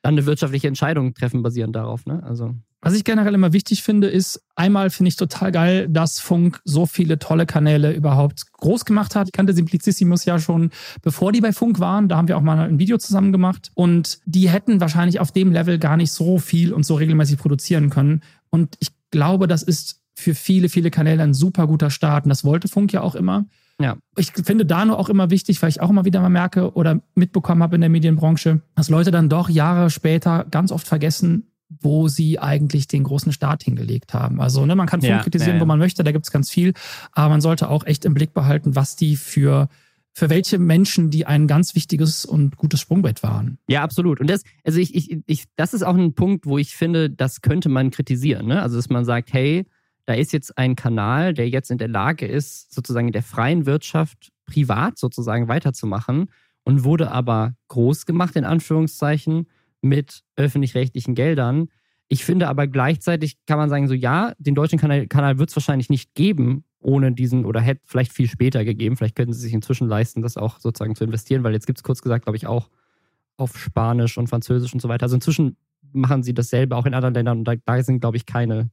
dann 0.02 0.16
eine 0.16 0.26
wirtschaftliche 0.26 0.68
Entscheidung 0.68 1.14
treffen 1.14 1.44
basierend 1.44 1.76
darauf. 1.76 2.06
Ne? 2.06 2.24
Also. 2.24 2.56
Was 2.82 2.96
ich 2.96 3.04
generell 3.04 3.36
immer 3.36 3.54
wichtig 3.54 3.84
finde, 3.84 4.08
ist, 4.08 4.44
einmal 4.56 4.90
finde 4.90 5.10
ich 5.10 5.16
total 5.16 5.52
geil, 5.52 5.88
dass 5.88 6.20
Funk 6.20 6.60
so 6.66 6.88
viele 6.88 7.20
tolle 7.20 7.46
Kanäle 7.46 7.94
überhaupt 7.94 8.52
groß 8.54 8.86
gemacht 8.86 9.16
hat. 9.16 9.28
Ich 9.28 9.34
kannte 9.34 9.54
Simplicissimus 9.54 10.26
ja 10.26 10.40
schon, 10.40 10.72
bevor 11.04 11.32
die 11.32 11.42
bei 11.42 11.54
Funk 11.54 11.80
waren. 11.80 12.10
Da 12.10 12.18
haben 12.18 12.28
wir 12.28 12.38
auch 12.38 12.42
mal 12.42 12.58
ein 12.58 12.80
Video 12.80 12.98
zusammen 12.98 13.32
gemacht. 13.32 13.70
Und 13.76 14.20
die 14.26 14.50
hätten 14.50 14.82
wahrscheinlich 14.82 15.20
auf 15.20 15.32
dem 15.32 15.52
Level 15.52 15.78
gar 15.78 15.98
nicht 15.98 16.12
so 16.12 16.40
viel 16.40 16.74
und 16.74 16.84
so 16.84 16.96
regelmäßig 16.96 17.38
produzieren 17.38 17.92
können. 17.92 18.24
Und 18.50 18.76
ich 18.80 18.90
glaube, 19.12 19.48
das 19.48 19.64
ist 19.64 20.02
für 20.14 20.36
viele, 20.36 20.70
viele 20.70 20.92
Kanäle 20.92 21.24
ein 21.24 21.34
super 21.34 21.68
guter 21.68 21.90
Start. 21.90 22.26
Und 22.26 22.30
das 22.30 22.44
wollte 22.44 22.68
Funk 22.68 22.94
ja 22.94 23.02
auch 23.02 23.16
immer. 23.16 23.46
Ja. 23.80 23.98
Ich 24.16 24.32
finde 24.32 24.66
da 24.66 24.86
nur 24.86 25.00
auch 25.00 25.10
immer 25.10 25.30
wichtig, 25.30 25.62
weil 25.62 25.70
ich 25.70 25.82
auch 25.82 25.90
immer 25.90 26.06
wieder 26.06 26.22
mal 26.22 26.30
merke 26.30 26.74
oder 26.74 27.02
mitbekommen 27.16 27.64
habe 27.64 27.76
in 27.76 27.82
der 27.82 27.90
Medienbranche, 27.90 28.62
dass 28.76 28.90
Leute 28.90 29.12
dann 29.12 29.30
doch 29.30 29.50
Jahre 29.50 29.90
später 29.90 30.46
ganz 30.52 30.72
oft 30.72 30.88
vergessen, 30.88 31.48
wo 31.80 32.08
sie 32.08 32.38
eigentlich 32.38 32.88
den 32.88 33.04
großen 33.04 33.32
Start 33.32 33.64
hingelegt 33.64 34.14
haben. 34.14 34.42
Also 34.42 34.66
ne, 34.66 34.76
man 34.76 34.88
kann 34.88 35.02
Funk 35.02 35.10
ja, 35.12 35.24
kritisieren, 35.24 35.54
ja, 35.54 35.56
ja. 35.56 35.62
wo 35.62 35.66
man 35.66 35.80
möchte, 35.80 36.04
da 36.04 36.12
gibt 36.12 36.26
es 36.26 36.32
ganz 36.32 36.50
viel, 36.50 36.74
aber 37.14 37.30
man 37.30 37.42
sollte 37.42 37.70
auch 37.70 37.86
echt 37.86 38.06
im 38.06 38.14
Blick 38.14 38.34
behalten, 38.34 38.76
was 38.76 38.96
die 38.96 39.16
für 39.16 39.70
für 40.14 40.30
welche 40.30 40.60
Menschen 40.60 41.10
die 41.10 41.26
ein 41.26 41.48
ganz 41.48 41.74
wichtiges 41.76 42.26
und 42.26 42.58
gutes 42.58 42.82
Sprungbrett 42.82 43.24
waren. 43.24 43.58
Ja, 43.68 43.82
absolut. 43.82 44.20
Und 44.20 44.30
das, 44.30 44.44
also 44.64 44.80
ich, 44.80 44.94
ich, 44.94 45.18
ich, 45.26 45.46
das 45.56 45.74
ist 45.74 45.84
auch 45.84 45.96
ein 45.96 46.14
Punkt, 46.14 46.46
wo 46.46 46.58
ich 46.58 46.76
finde, 46.76 47.10
das 47.10 47.42
könnte 47.42 47.70
man 47.70 47.92
kritisieren. 47.92 48.48
Ne? 48.48 48.62
Also, 48.62 48.76
dass 48.76 48.90
man 48.90 49.06
sagt, 49.06 49.32
hey, 49.34 49.66
da 50.06 50.14
ist 50.14 50.34
jetzt 50.34 50.58
ein 50.58 50.76
Kanal, 50.76 51.34
der 51.34 51.48
jetzt 51.48 51.72
in 51.72 51.78
der 51.78 51.88
Lage 51.88 52.26
ist, 52.26 52.74
sozusagen 52.74 53.08
in 53.08 53.14
der 53.14 53.24
freien 53.24 53.66
Wirtschaft 53.66 54.32
privat 54.46 54.98
sozusagen 54.98 55.48
weiterzumachen 55.48 56.30
und 56.64 56.84
wurde 56.84 57.12
aber 57.12 57.56
groß 57.70 58.06
gemacht, 58.06 58.36
in 58.36 58.44
Anführungszeichen, 58.44 59.48
mit 59.82 60.24
öffentlich-rechtlichen 60.36 61.16
Geldern. 61.16 61.70
Ich 62.08 62.26
finde 62.26 62.50
aber 62.50 62.68
gleichzeitig 62.68 63.38
kann 63.46 63.58
man 63.58 63.70
sagen, 63.70 63.88
so 63.88 63.94
ja, 63.94 64.34
den 64.38 64.56
deutschen 64.56 64.78
Kanal, 64.78 65.08
Kanal 65.08 65.40
wird 65.40 65.50
es 65.50 65.56
wahrscheinlich 65.56 65.90
nicht 65.90 66.14
geben 66.14 66.66
ohne 66.82 67.12
diesen 67.12 67.46
oder 67.46 67.62
hätte 67.62 67.82
vielleicht 67.86 68.12
viel 68.12 68.28
später 68.28 68.66
gegeben. 68.66 68.98
Vielleicht 68.98 69.16
könnten 69.16 69.34
sie 69.34 69.42
sich 69.42 69.54
inzwischen 69.54 69.88
leisten, 69.88 70.22
das 70.22 70.38
auch 70.38 70.60
sozusagen 70.60 70.96
zu 70.96 71.04
investieren, 71.04 71.44
weil 71.44 71.54
jetzt 71.54 71.68
gibt 71.68 71.80
es 71.80 71.84
kurz 71.84 72.02
gesagt, 72.02 72.26
glaube 72.26 72.38
ich, 72.38 72.48
auch 72.48 72.70
auf 73.38 73.58
Spanisch 73.58 74.18
und 74.18 74.28
Französisch 74.28 74.74
und 74.74 74.82
so 74.82 74.90
weiter. 74.90 75.04
Also 75.04 75.16
inzwischen 75.16 75.58
machen 75.94 76.24
sie 76.24 76.34
dasselbe 76.34 76.76
auch 76.76 76.86
in 76.86 76.94
anderen 76.94 77.14
Ländern 77.14 77.40
und 77.40 77.46
da, 77.46 77.54
da 77.66 77.84
sind, 77.84 78.00
glaube 78.00 78.18
ich, 78.18 78.26
keine 78.26 78.70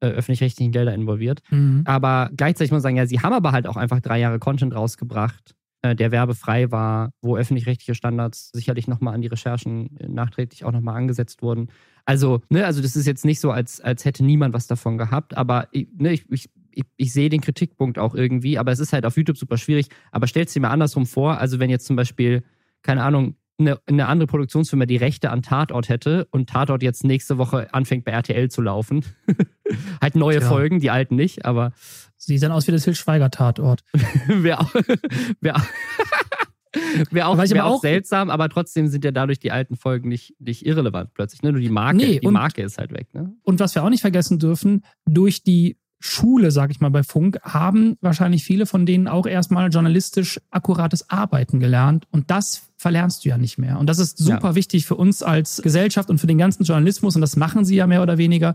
äh, 0.00 0.08
öffentlich-rechtlichen 0.08 0.72
Gelder 0.72 0.94
involviert. 0.94 1.42
Mhm. 1.50 1.82
Aber 1.84 2.30
gleichzeitig 2.36 2.70
muss 2.70 2.76
man 2.76 2.82
sagen, 2.82 2.96
ja, 2.96 3.06
sie 3.06 3.20
haben 3.20 3.32
aber 3.32 3.52
halt 3.52 3.66
auch 3.66 3.76
einfach 3.76 4.00
drei 4.00 4.18
Jahre 4.18 4.38
Content 4.38 4.74
rausgebracht, 4.74 5.54
äh, 5.82 5.94
der 5.94 6.10
werbefrei 6.10 6.70
war, 6.70 7.10
wo 7.22 7.36
öffentlich-rechtliche 7.36 7.94
Standards 7.94 8.50
sicherlich 8.52 8.88
nochmal 8.88 9.14
an 9.14 9.22
die 9.22 9.28
Recherchen 9.28 9.96
äh, 9.98 10.08
nachträglich 10.08 10.64
auch 10.64 10.72
nochmal 10.72 10.96
angesetzt 10.96 11.42
wurden. 11.42 11.68
Also, 12.04 12.40
ne, 12.48 12.64
also 12.64 12.80
das 12.80 12.96
ist 12.96 13.06
jetzt 13.06 13.24
nicht 13.24 13.40
so, 13.40 13.50
als, 13.50 13.80
als 13.80 14.04
hätte 14.04 14.24
niemand 14.24 14.54
was 14.54 14.66
davon 14.66 14.98
gehabt, 14.98 15.36
aber 15.36 15.68
ne, 15.72 16.12
ich, 16.12 16.30
ich, 16.30 16.48
ich, 16.78 16.84
ich 16.96 17.12
sehe 17.12 17.28
den 17.28 17.40
Kritikpunkt 17.40 17.98
auch 17.98 18.14
irgendwie, 18.14 18.56
aber 18.56 18.70
es 18.70 18.78
ist 18.78 18.92
halt 18.92 19.04
auf 19.04 19.16
YouTube 19.16 19.36
super 19.36 19.58
schwierig. 19.58 19.88
Aber 20.12 20.26
stellst 20.26 20.54
dir 20.54 20.60
mal 20.60 20.70
andersrum 20.70 21.06
vor, 21.06 21.38
also 21.38 21.58
wenn 21.58 21.70
jetzt 21.70 21.86
zum 21.86 21.96
Beispiel, 21.96 22.44
keine 22.82 23.02
Ahnung, 23.02 23.34
eine, 23.58 23.80
eine 23.86 24.06
andere 24.06 24.28
Produktionsfirma 24.28 24.86
die 24.86 24.96
Rechte 24.96 25.30
an 25.30 25.42
Tatort 25.42 25.88
hätte 25.88 26.28
und 26.30 26.48
Tatort 26.48 26.84
jetzt 26.84 27.02
nächste 27.02 27.38
Woche 27.38 27.74
anfängt 27.74 28.04
bei 28.04 28.12
RTL 28.12 28.48
zu 28.48 28.62
laufen. 28.62 29.04
halt 30.00 30.14
neue 30.14 30.40
ja. 30.40 30.48
Folgen, 30.48 30.78
die 30.78 30.90
alten 30.90 31.16
nicht, 31.16 31.44
aber. 31.44 31.72
Sieht 32.16 32.42
dann 32.42 32.52
aus 32.52 32.68
wie 32.68 32.72
das 32.72 32.84
Til 32.84 32.94
Schweiger 32.94 33.30
Tatort. 33.30 33.82
Wäre 34.28 34.60
auch, 34.60 34.74
wär 35.40 35.56
auch, 35.56 35.62
wär 37.10 37.28
auch, 37.28 37.38
wär 37.38 37.66
auch, 37.66 37.80
seltsam, 37.80 38.30
aber 38.30 38.48
trotzdem 38.48 38.86
sind 38.86 39.04
ja 39.04 39.10
dadurch 39.10 39.40
die 39.40 39.50
alten 39.50 39.76
Folgen 39.76 40.08
nicht, 40.08 40.36
nicht 40.38 40.64
irrelevant 40.64 41.14
plötzlich. 41.14 41.42
Ne? 41.42 41.50
Nur 41.50 41.60
die 41.60 41.68
Marke, 41.68 41.96
nee, 41.96 42.20
die 42.20 42.26
und, 42.26 42.34
Marke 42.34 42.62
ist 42.62 42.78
halt 42.78 42.92
weg. 42.92 43.12
Ne? 43.12 43.34
Und 43.42 43.58
was 43.58 43.74
wir 43.74 43.82
auch 43.82 43.90
nicht 43.90 44.02
vergessen 44.02 44.38
dürfen, 44.38 44.84
durch 45.04 45.42
die 45.42 45.76
Schule, 46.00 46.50
sage 46.50 46.72
ich 46.72 46.80
mal, 46.80 46.90
bei 46.90 47.02
Funk, 47.02 47.38
haben 47.42 47.96
wahrscheinlich 48.00 48.44
viele 48.44 48.66
von 48.66 48.86
denen 48.86 49.08
auch 49.08 49.26
erstmal 49.26 49.68
journalistisch 49.68 50.40
akkurates 50.50 51.10
Arbeiten 51.10 51.58
gelernt. 51.58 52.06
Und 52.10 52.30
das 52.30 52.70
verlernst 52.76 53.24
du 53.24 53.30
ja 53.30 53.38
nicht 53.38 53.58
mehr. 53.58 53.78
Und 53.78 53.88
das 53.88 53.98
ist 53.98 54.18
super 54.18 54.50
ja. 54.50 54.54
wichtig 54.54 54.86
für 54.86 54.94
uns 54.94 55.22
als 55.22 55.60
Gesellschaft 55.62 56.08
und 56.10 56.18
für 56.18 56.28
den 56.28 56.38
ganzen 56.38 56.62
Journalismus. 56.62 57.16
Und 57.16 57.20
das 57.20 57.36
machen 57.36 57.64
sie 57.64 57.76
ja 57.76 57.86
mehr 57.86 58.02
oder 58.02 58.16
weniger, 58.18 58.54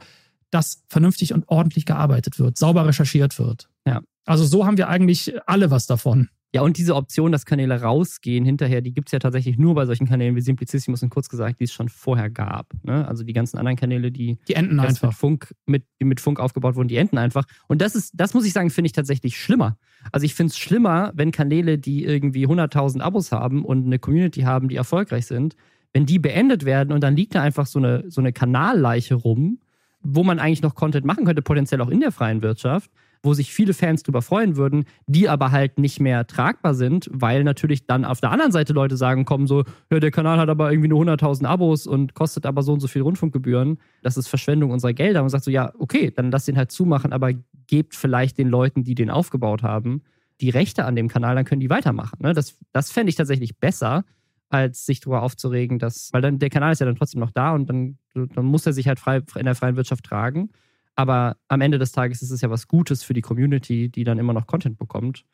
dass 0.52 0.84
vernünftig 0.88 1.34
und 1.34 1.46
ordentlich 1.48 1.86
gearbeitet 1.86 2.40
wird, 2.40 2.58
sauber 2.58 2.88
recherchiert 2.88 3.38
wird. 3.40 3.70
Ja. 3.86 4.02
Also 4.26 4.46
so 4.46 4.66
haben 4.66 4.78
wir 4.78 4.88
eigentlich 4.88 5.34
alle 5.46 5.70
was 5.72 5.86
davon. 5.86 6.30
Ja, 6.56 6.62
und 6.62 6.78
diese 6.78 6.96
Option, 6.96 7.32
dass 7.32 7.48
Kanäle 7.48 7.82
rausgehen 7.82 8.46
hinterher, 8.46 8.82
die 8.82 8.94
gibt 8.94 9.08
es 9.08 9.12
ja 9.12 9.18
tatsächlich 9.18 9.58
nur 9.58 9.74
bei 9.74 9.88
solchen 9.88 10.08
Kanälen 10.08 10.36
wie 10.36 10.42
Simplicissimus 10.42 11.02
und 11.02 11.10
kurz 11.10 11.28
gesagt, 11.28 11.60
die 11.60 11.64
es 11.64 11.74
schon 11.74 11.90
vorher 11.90 12.30
gab. 12.30 12.68
Ne? 12.84 13.08
Also 13.08 13.24
die 13.24 13.34
ganzen 13.34 13.58
anderen 13.58 13.76
Kanäle, 13.76 14.12
die, 14.12 14.38
die 14.48 14.54
enden 14.54 14.80
einfach. 14.80 15.08
Mit 15.10 15.18
Funk, 15.18 15.56
mit, 15.66 15.84
die 16.00 16.06
mit 16.06 16.22
Funk 16.22 16.40
aufgebaut 16.40 16.76
wurden, 16.76 16.90
die 16.90 16.98
enden 16.98 17.18
einfach. 17.18 17.46
Und 17.68 17.82
das 17.82 17.96
ist, 17.96 18.12
das 18.14 18.36
muss 18.36 18.46
ich 18.46 18.54
sagen, 18.54 18.70
finde 18.70 18.86
ich 18.86 18.92
tatsächlich 18.92 19.36
schlimmer. 19.36 19.80
Also 20.12 20.26
ich 20.26 20.36
finde 20.36 20.52
es 20.52 20.58
schlimmer, 20.60 21.12
wenn 21.16 21.32
Kanäle, 21.32 21.80
die 21.80 22.04
irgendwie 22.04 22.46
100.000 22.46 23.02
Abos 23.02 23.32
haben 23.32 23.66
und 23.66 23.88
eine 23.88 23.98
Community 23.98 24.42
haben, 24.42 24.70
die 24.70 24.76
erfolgreich 24.76 25.26
sind, 25.26 25.56
wenn 25.92 26.06
die 26.06 26.20
beendet 26.20 26.66
werden 26.66 26.94
und 26.94 27.02
dann 27.02 27.16
liegt 27.16 27.34
da 27.34 27.42
einfach 27.42 27.66
so 27.66 27.80
eine, 27.80 28.12
so 28.12 28.22
eine 28.22 28.32
Kanalleiche 28.32 29.16
rum, 29.16 29.60
wo 30.02 30.24
man 30.24 30.38
eigentlich 30.38 30.62
noch 30.62 30.76
Content 30.76 31.06
machen 31.06 31.26
könnte, 31.26 31.42
potenziell 31.42 31.82
auch 31.82 31.90
in 31.90 32.02
der 32.02 32.12
freien 32.12 32.44
Wirtschaft 32.44 32.92
wo 33.24 33.34
sich 33.34 33.54
viele 33.54 33.74
Fans 33.74 34.04
drüber 34.04 34.22
freuen 34.22 34.58
würden, 34.58 34.84
die 35.08 35.30
aber 35.30 35.52
halt 35.52 35.80
nicht 35.80 36.02
mehr 36.02 36.28
tragbar 36.28 36.76
sind, 36.76 37.10
weil 37.12 37.44
natürlich 37.46 37.88
dann 37.88 38.04
auf 38.04 38.20
der 38.20 38.32
anderen 38.32 38.52
Seite 38.52 38.74
Leute 38.74 38.98
sagen, 38.98 39.24
kommen 39.24 39.48
so, 39.48 39.64
ja, 39.90 40.00
der 40.00 40.12
Kanal 40.12 40.38
hat 40.38 40.50
aber 40.50 40.70
irgendwie 40.72 40.90
nur 40.90 41.02
100.000 41.02 41.46
Abos 41.46 41.88
und 41.88 42.14
kostet 42.14 42.46
aber 42.46 42.62
so 42.62 42.74
und 42.74 42.82
so 42.82 42.88
viel 42.88 43.02
Rundfunkgebühren. 43.02 43.80
Das 44.02 44.18
ist 44.18 44.28
Verschwendung 44.28 44.72
unserer 44.72 44.94
Gelder. 44.94 45.22
Und 45.22 45.26
man 45.26 45.30
sagt 45.30 45.46
so, 45.46 45.52
ja, 45.52 45.72
okay, 45.80 46.12
dann 46.14 46.32
lass 46.32 46.46
den 46.46 46.58
halt 46.58 46.72
zumachen, 46.72 47.14
aber 47.14 47.32
gebt 47.68 47.96
vielleicht 47.96 48.38
den 48.38 48.50
Leuten, 48.50 48.84
die 48.84 48.94
den 48.94 49.10
aufgebaut 49.10 49.64
haben, 49.64 50.02
die 50.42 50.50
Rechte 50.50 50.84
an 50.84 50.96
dem 50.96 51.08
Kanal, 51.08 51.36
dann 51.36 51.46
können 51.46 51.62
die 51.62 51.70
weitermachen. 51.70 52.20
Ne? 52.22 52.34
Das, 52.34 52.58
das 52.74 52.92
fände 52.92 53.10
ich 53.10 53.16
tatsächlich 53.16 53.58
besser, 53.58 54.04
als 54.50 54.86
sich 54.86 55.00
darüber 55.00 55.22
aufzuregen, 55.22 55.80
dass, 55.80 56.10
weil 56.12 56.22
dann 56.22 56.40
der 56.40 56.50
Kanal 56.50 56.74
ist 56.74 56.80
ja 56.80 56.86
dann 56.86 56.96
trotzdem 56.96 57.22
noch 57.22 57.32
da 57.32 57.54
und 57.54 57.70
dann, 57.70 57.98
dann 58.14 58.46
muss 58.46 58.66
er 58.66 58.74
sich 58.74 58.88
halt 58.88 59.00
frei, 59.00 59.22
in 59.36 59.46
der 59.46 59.56
freien 59.56 59.78
Wirtschaft 59.78 60.04
tragen. 60.04 60.50
Aber 60.96 61.38
am 61.48 61.62
Ende 61.62 61.80
des 61.80 61.92
Tages 61.92 62.22
ist 62.22 62.32
es 62.32 62.42
ja 62.42 62.50
was 62.50 62.68
Gutes 62.68 63.04
für 63.04 63.14
die 63.14 63.22
Community, 63.22 63.90
die 63.90 64.04
dann 64.04 64.20
immer 64.20 64.34
noch 64.34 64.48
Content 64.48 64.78
bekommt. 64.78 65.26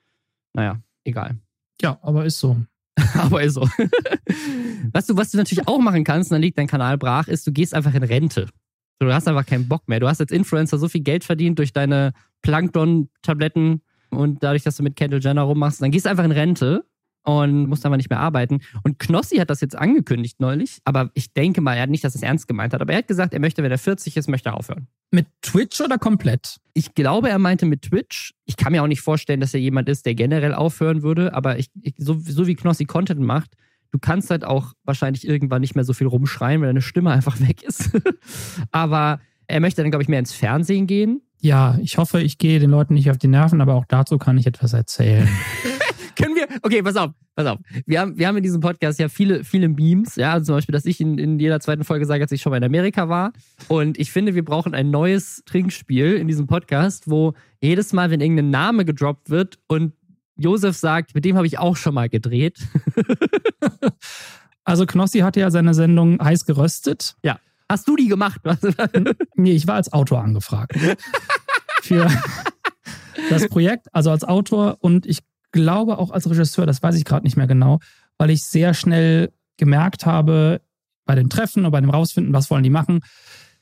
Naja, 0.54 0.80
egal. 1.04 1.38
Ja, 1.82 2.00
aber 2.02 2.26
ist 2.26 2.40
so. 2.40 2.58
aber 3.16 3.44
ist 3.44 3.56
so. 3.56 3.62
was, 4.92 5.08
du, 5.08 5.18
was 5.18 5.32
du 5.32 5.38
natürlich 5.38 5.68
auch 5.68 5.80
machen 5.80 6.04
kannst, 6.04 6.32
und 6.32 6.36
dann 6.36 6.42
liegt 6.42 6.58
dein 6.58 6.68
Kanal 6.68 6.98
brach, 6.98 7.28
ist, 7.28 7.46
du 7.46 7.52
gehst 7.52 7.74
einfach 7.74 7.94
in 7.94 8.04
Rente. 8.04 8.48
Du 9.00 9.12
hast 9.14 9.28
einfach 9.28 9.46
keinen 9.46 9.68
Bock 9.68 9.88
mehr. 9.88 10.00
Du 10.00 10.08
hast 10.08 10.20
als 10.20 10.32
Influencer 10.32 10.78
so 10.78 10.90
viel 10.90 11.02
Geld 11.02 11.24
verdient 11.24 11.58
durch 11.58 11.72
deine 11.72 12.12
Plankton-Tabletten 12.42 13.82
und 14.10 14.44
dadurch, 14.44 14.64
dass 14.64 14.76
du 14.76 14.84
mit 14.84 14.96
Kendall 14.98 15.22
Jenner 15.22 15.44
rummachst. 15.44 15.82
Dann 15.82 15.92
gehst 15.92 16.06
du 16.06 16.10
einfach 16.10 16.26
in 16.26 16.32
Rente 16.32 16.86
und 17.38 17.68
musste 17.68 17.88
aber 17.88 17.98
nicht 17.98 18.10
mehr 18.10 18.20
arbeiten. 18.20 18.60
Und 18.84 19.00
Knossi 19.00 19.38
hat 19.38 19.50
das 19.50 19.62
jetzt 19.62 19.76
angekündigt 19.76 20.40
neulich, 20.40 20.80
aber 20.86 21.12
ich 21.14 21.34
denke 21.34 21.62
mal, 21.62 21.76
er 21.76 21.84
hat 21.84 21.90
nicht, 21.90 22.04
dass 22.04 22.16
er 22.16 22.20
es 22.20 22.24
ernst 22.24 22.48
gemeint 22.48 22.74
hat, 22.74 22.82
aber 22.82 22.94
er 22.94 23.00
hat 23.00 23.08
gesagt, 23.08 23.34
er 23.34 23.40
möchte, 23.40 23.64
wenn 23.64 23.72
er 23.72 23.78
40 23.78 24.18
ist, 24.18 24.30
möchte 24.30 24.50
er 24.50 24.58
aufhören. 24.58 24.88
Mit 25.12 25.28
Twitch 25.42 25.80
oder 25.82 25.98
komplett? 25.98 26.58
Ich 26.74 26.96
glaube, 26.96 27.30
er 27.30 27.40
meinte 27.40 27.66
mit 27.66 27.84
Twitch. 27.84 28.34
Ich 28.46 28.58
kann 28.58 28.72
mir 28.72 28.84
auch 28.84 28.88
nicht 28.88 29.02
vorstellen, 29.02 29.40
dass 29.40 29.54
er 29.54 29.60
jemand 29.60 29.90
ist, 29.90 30.06
der 30.06 30.16
generell 30.16 30.54
aufhören 30.54 31.04
würde, 31.04 31.34
aber 31.34 31.60
ich, 31.60 31.70
ich 31.82 31.94
so, 31.98 32.18
so 32.20 32.48
wie 32.48 32.56
Knossi 32.56 32.86
Content 32.86 33.22
macht, 33.22 33.52
du 33.92 34.00
kannst 34.00 34.30
halt 34.30 34.44
auch 34.44 34.74
wahrscheinlich 34.84 35.28
irgendwann 35.28 35.62
nicht 35.62 35.76
mehr 35.76 35.84
so 35.84 35.94
viel 35.94 36.08
rumschreien, 36.08 36.62
weil 36.62 36.70
deine 36.70 36.82
Stimme 36.82 37.12
einfach 37.12 37.40
weg 37.48 37.64
ist. 37.64 37.92
aber 38.72 39.20
er 39.48 39.60
möchte 39.60 39.82
dann, 39.82 39.92
glaube 39.92 40.04
ich, 40.04 40.10
mehr 40.10 40.20
ins 40.20 40.34
Fernsehen 40.34 40.86
gehen. 40.86 41.22
Ja, 41.42 41.78
ich 41.82 41.98
hoffe, 41.98 42.22
ich 42.22 42.38
gehe 42.38 42.60
den 42.60 42.70
Leuten 42.70 42.94
nicht 42.94 43.10
auf 43.10 43.18
die 43.18 43.28
Nerven, 43.28 43.62
aber 43.62 43.76
auch 43.76 43.86
dazu 43.88 44.18
kann 44.18 44.38
ich 44.38 44.46
etwas 44.46 44.74
erzählen. 44.74 45.28
Können 46.16 46.36
wir, 46.36 46.48
okay, 46.64 46.82
pass 46.84 46.98
auf, 46.98 47.12
pass 47.36 47.46
auf. 47.46 47.60
Wir 47.86 48.02
haben, 48.02 48.18
wir 48.18 48.28
haben 48.28 48.38
in 48.38 48.44
diesem 48.44 48.60
Podcast 48.60 49.00
ja 49.00 49.08
viele, 49.08 49.44
viele 49.44 49.70
Memes, 49.70 50.18
ja, 50.18 50.34
also 50.34 50.48
zum 50.48 50.56
Beispiel, 50.56 50.74
dass 50.74 50.86
ich 50.86 51.00
in, 51.00 51.18
in 51.18 51.40
jeder 51.40 51.60
zweiten 51.60 51.84
Folge 51.84 52.06
sage, 52.06 52.24
dass 52.24 52.32
ich 52.32 52.42
schon 52.42 52.50
mal 52.52 52.58
in 52.58 52.64
Amerika 52.64 53.08
war. 53.08 53.32
Und 53.68 53.98
ich 53.98 54.12
finde, 54.12 54.36
wir 54.36 54.44
brauchen 54.44 54.74
ein 54.74 54.90
neues 54.92 55.44
Trinkspiel 55.46 56.16
in 56.16 56.28
diesem 56.28 56.48
Podcast, 56.48 57.10
wo 57.10 57.34
jedes 57.62 57.94
Mal, 57.94 58.12
wenn 58.12 58.20
irgendein 58.20 58.50
Name 58.50 58.86
gedroppt 58.86 59.30
wird 59.30 59.60
und 59.68 59.94
Josef 60.36 60.76
sagt, 60.76 61.16
mit 61.16 61.26
dem 61.26 61.36
habe 61.36 61.48
ich 61.48 61.60
auch 61.60 61.76
schon 61.76 61.94
mal 61.94 62.10
gedreht. 62.10 62.60
also 64.64 64.86
Knossi 64.86 65.20
hatte 65.20 65.42
ja 65.42 65.52
seine 65.52 65.74
Sendung 65.74 66.22
heiß 66.22 66.46
geröstet. 66.46 67.16
Ja. 67.24 67.40
Hast 67.70 67.88
du 67.88 67.96
die 67.96 68.08
gemacht? 68.08 68.42
nee, 69.36 69.52
ich 69.52 69.68
war 69.68 69.76
als 69.76 69.94
Autor 69.94 70.22
angefragt. 70.22 70.78
Für 71.82 72.10
das 73.30 73.48
Projekt, 73.48 73.88
also 73.94 74.12
als 74.12 74.24
Autor 74.24 74.78
und 74.82 75.06
ich 75.06 75.20
glaube 75.52 75.98
auch 75.98 76.12
als 76.12 76.30
Regisseur, 76.30 76.66
das 76.66 76.82
weiß 76.84 76.96
ich 76.96 77.06
gerade 77.06 77.26
nicht 77.26 77.38
mehr 77.38 77.48
genau, 77.48 77.80
weil 78.18 78.32
ich 78.32 78.44
sehr 78.44 78.74
schnell 78.74 79.32
gemerkt 79.58 80.06
habe, 80.06 80.62
bei 81.06 81.16
den 81.16 81.30
Treffen 81.30 81.66
und 81.66 81.72
bei 81.72 81.82
dem 81.82 81.90
Rausfinden, 81.90 82.34
was 82.34 82.50
wollen 82.52 82.64
die 82.64 82.70
machen. 82.70 83.02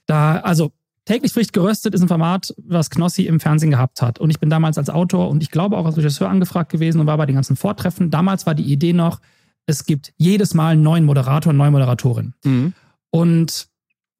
Da, 0.05 0.39
also 0.39 0.73
täglich 1.05 1.31
frisch 1.31 1.51
geröstet 1.51 1.93
ist 1.93 2.01
ein 2.01 2.07
Format, 2.07 2.53
was 2.57 2.89
Knossi 2.89 3.23
im 3.23 3.39
Fernsehen 3.39 3.71
gehabt 3.71 4.01
hat. 4.01 4.19
Und 4.19 4.29
ich 4.29 4.39
bin 4.39 4.49
damals 4.49 4.77
als 4.77 4.89
Autor 4.89 5.29
und 5.29 5.41
ich 5.41 5.51
glaube 5.51 5.77
auch 5.77 5.85
als 5.85 5.97
Regisseur 5.97 6.29
angefragt 6.29 6.71
gewesen 6.71 6.99
und 6.99 7.07
war 7.07 7.17
bei 7.17 7.25
den 7.25 7.35
ganzen 7.35 7.55
Vortreffen. 7.55 8.11
Damals 8.11 8.45
war 8.45 8.55
die 8.55 8.69
Idee 8.71 8.93
noch, 8.93 9.21
es 9.65 9.85
gibt 9.85 10.13
jedes 10.17 10.53
Mal 10.53 10.73
einen 10.73 10.83
neuen 10.83 11.05
Moderator, 11.05 11.51
eine 11.51 11.57
neue 11.57 11.71
Moderatorin. 11.71 12.33
Mhm. 12.43 12.73
Und 13.11 13.69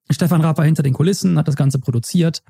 Stefan 0.10 0.42
Raab 0.42 0.58
war 0.58 0.66
hinter 0.66 0.84
den 0.84 0.94
Kulissen, 0.94 1.38
hat 1.38 1.48
das 1.48 1.56
Ganze 1.56 1.80
produziert. 1.80 2.44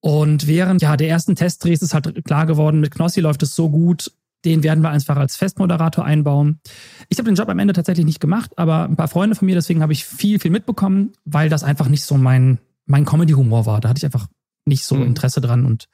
Und 0.00 0.46
während 0.46 0.82
ja 0.82 0.96
der 0.96 1.08
ersten 1.08 1.36
Testdrehs 1.36 1.82
ist 1.82 1.94
halt 1.94 2.24
klar 2.24 2.46
geworden, 2.46 2.80
mit 2.80 2.92
Knossi 2.92 3.20
läuft 3.20 3.42
es 3.42 3.54
so 3.54 3.68
gut, 3.68 4.10
den 4.44 4.62
werden 4.62 4.82
wir 4.82 4.90
einfach 4.90 5.16
als 5.16 5.36
Festmoderator 5.36 6.04
einbauen. 6.04 6.60
Ich 7.08 7.18
habe 7.18 7.28
den 7.28 7.34
Job 7.34 7.48
am 7.48 7.58
Ende 7.58 7.74
tatsächlich 7.74 8.06
nicht 8.06 8.20
gemacht, 8.20 8.52
aber 8.56 8.84
ein 8.84 8.96
paar 8.96 9.08
Freunde 9.08 9.36
von 9.36 9.46
mir, 9.46 9.54
deswegen 9.54 9.82
habe 9.82 9.92
ich 9.92 10.06
viel, 10.06 10.40
viel 10.40 10.50
mitbekommen, 10.50 11.12
weil 11.24 11.50
das 11.50 11.62
einfach 11.62 11.88
nicht 11.88 12.04
so 12.04 12.16
mein, 12.16 12.58
mein 12.86 13.04
Comedy-Humor 13.04 13.66
war. 13.66 13.80
Da 13.80 13.90
hatte 13.90 13.98
ich 13.98 14.04
einfach 14.06 14.28
nicht 14.64 14.84
so 14.84 14.96
mhm. 14.96 15.02
Interesse 15.02 15.42
dran 15.42 15.66
und 15.66 15.88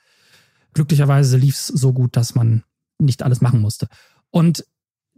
glücklicherweise 0.74 1.36
lief 1.36 1.56
es 1.56 1.66
so 1.66 1.92
gut, 1.92 2.16
dass 2.16 2.36
man 2.36 2.62
nicht 2.98 3.24
alles 3.24 3.40
machen 3.40 3.60
musste. 3.60 3.88
Und 4.30 4.64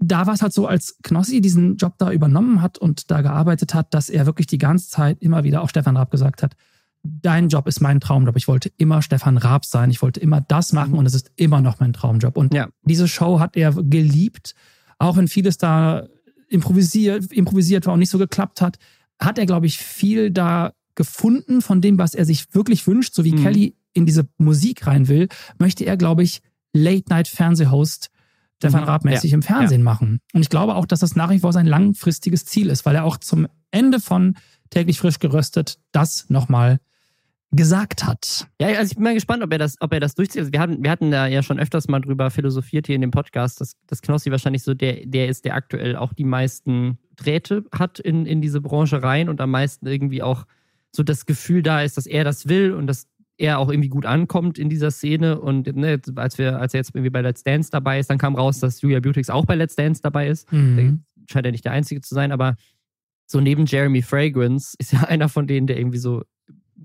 da 0.01 0.27
war 0.27 0.35
es 0.35 0.43
halt 0.43 0.53
so, 0.53 0.67
als 0.67 0.97
Knossi 1.03 1.41
diesen 1.41 1.77
Job 1.77 1.95
da 1.99 2.13
übernommen 2.13 2.63
hat 2.63 2.79
und 2.79 3.11
da 3.11 3.21
gearbeitet 3.21 3.75
hat, 3.75 3.93
dass 3.95 4.09
er 4.09 4.27
wirklich 4.27 4.47
die 4.47 4.59
ganze 4.59 4.89
Zeit 4.89 5.21
immer 5.21 5.45
wieder, 5.45 5.63
auch 5.63 5.69
Stefan 5.69 5.97
Raab 5.97 6.11
gesagt 6.11 6.43
hat, 6.43 6.55
dein 7.03 7.49
Job 7.49 7.67
ist 7.67 7.81
mein 7.81 8.01
Traumjob. 8.01 8.37
Ich 8.37 8.49
wollte 8.49 8.71
immer 8.77 9.03
Stefan 9.03 9.39
Raab 9.39 9.65
sein. 9.65 9.91
Ich 9.91 10.03
wollte 10.03 10.21
immer 10.21 10.41
das 10.41 10.73
machen 10.73 10.93
mhm. 10.93 10.99
und 10.99 11.07
es 11.07 11.15
ist 11.15 11.31
immer 11.37 11.61
noch 11.61 11.81
mein 11.81 11.93
Traumjob. 11.93 12.37
Und 12.37 12.55
ja. 12.55 12.69
diese 12.83 13.09
Show 13.09 13.41
hat 13.41 13.57
er 13.57 13.73
geliebt, 13.73 14.55
auch 14.99 15.17
wenn 15.17 15.29
vieles 15.29 15.59
da 15.59 16.07
improvisiert, 16.49 17.33
improvisiert 17.33 17.87
war 17.87 17.95
und 17.95 18.01
nicht 18.01 18.11
so 18.11 18.19
geklappt 18.19 18.61
hat, 18.61 18.79
hat 19.21 19.39
er, 19.39 19.47
glaube 19.47 19.67
ich, 19.67 19.79
viel 19.79 20.31
da 20.31 20.73
gefunden 20.95 21.63
von 21.63 21.81
dem, 21.81 21.99
was 21.99 22.15
er 22.15 22.25
sich 22.25 22.55
wirklich 22.55 22.87
wünscht, 22.87 23.15
so 23.15 23.25
wie 23.25 23.33
mhm. 23.33 23.43
Kelly 23.43 23.77
in 23.93 24.07
diese 24.07 24.29
Musik 24.39 24.87
rein 24.87 25.09
will, 25.09 25.29
möchte 25.59 25.85
er, 25.85 25.97
glaube 25.97 26.23
ich, 26.23 26.43
Late-Night-Fernsehhost 26.73 28.11
Stefan 28.59 28.83
mhm. 28.83 28.89
Raab-mäßig 28.89 29.31
ja. 29.31 29.35
im 29.37 29.43
Fernsehen 29.43 29.81
ja. 29.81 29.85
machen. 29.85 30.21
Und 30.33 30.41
ich 30.41 30.51
glaube 30.51 30.75
auch, 30.75 30.87
dass 30.87 31.01
das 31.01 31.17
nach 31.17 31.31
wie 31.31 31.39
vor 31.39 31.53
sein 31.53 31.67
langfristiges 31.67 32.45
Ziel 32.45 32.71
ist, 32.71 32.85
weil 32.85 32.97
er 32.97 33.05
auch 33.05 33.17
zum 33.17 33.47
Ende 33.71 34.01
von 34.01 34.37
täglich 34.71 34.99
frisch 34.99 35.19
geröstet 35.19 35.79
das 35.93 36.29
nochmal 36.29 36.81
gesagt 37.51 38.05
hat. 38.05 38.47
Ja, 38.61 38.69
also 38.69 38.91
ich 38.91 38.97
bin 38.97 39.05
mal 39.05 39.15
gespannt, 39.15 39.43
ob 39.43 39.51
er 39.53 39.59
das, 39.59 39.77
ob 39.81 39.93
er 39.93 40.01
das 40.01 40.15
durchzieht. 40.15 40.41
Also 40.41 40.53
wir 40.53 40.61
hatten, 40.61 40.83
wir 40.83 40.91
hatten 40.91 41.11
da 41.11 41.27
ja 41.27 41.43
schon 41.43 41.59
öfters 41.59 41.89
mal 41.89 42.01
drüber 42.01 42.31
philosophiert 42.31 42.87
hier 42.87 42.95
in 42.95 43.01
dem 43.01 43.11
Podcast, 43.11 43.61
dass, 43.61 43.77
dass 43.87 44.03
Knossi 44.03 44.31
wahrscheinlich 44.31 44.63
so 44.63 44.75
der, 44.75 45.07
der 45.07 45.29
ist, 45.29 45.47
der 45.47 45.55
aktuell 45.55 45.97
auch 45.97 46.13
die 46.13 46.25
meisten 46.25 46.99
Drähte 47.17 47.65
hat 47.73 48.01
in, 48.01 48.27
in 48.27 48.43
diese 48.43 48.61
Branche 48.61 49.03
rein 49.03 49.31
und 49.31 49.41
am 49.41 49.51
meisten 49.51 49.87
irgendwie 49.87 50.23
auch 50.23 50.45
so 50.95 51.03
das 51.03 51.25
Gefühl 51.25 51.63
da 51.63 51.83
ist, 51.83 51.97
dass 51.97 52.07
er 52.07 52.25
das 52.25 52.49
will 52.49 52.75
und 52.75 52.87
dass 52.87 53.07
er 53.39 53.59
auch 53.59 53.71
irgendwie 53.71 53.89
gut 53.89 54.05
ankommt 54.05 54.59
in 54.59 54.69
dieser 54.69 54.91
Szene. 54.91 55.41
Und 55.41 55.75
ne, 55.75 56.01
als 56.17 56.39
wir, 56.39 56.59
als 56.59 56.75
er 56.75 56.79
jetzt 56.79 56.91
irgendwie 56.95 57.11
bei 57.11 57.23
Let's 57.23 57.45
Dance 57.45 57.71
dabei 57.71 58.01
ist, 58.01 58.11
dann 58.11 58.19
kam 58.19 58.35
raus, 58.35 58.59
dass 58.59 58.83
Julia 58.83 59.01
Beautix 59.01 59.31
auch 59.31 59.47
bei 59.47 59.55
Let's 59.55 59.77
Dance 59.77 60.03
dabei 60.03 60.29
ist. 60.29 60.53
Mhm. 60.53 61.05
scheint 61.31 61.47
ja 61.47 61.53
nicht 61.53 61.65
der 61.65 61.73
Einzige 61.73 62.01
zu 62.01 62.15
sein, 62.15 62.33
aber 62.33 62.57
so 63.27 63.41
neben 63.41 63.67
Jeremy 63.67 64.03
Fragrance 64.03 64.75
ist 64.79 64.93
ja 64.93 65.01
einer 65.09 65.29
von 65.29 65.47
denen, 65.47 65.67
der 65.67 65.79
irgendwie 65.79 65.99
so 65.99 66.25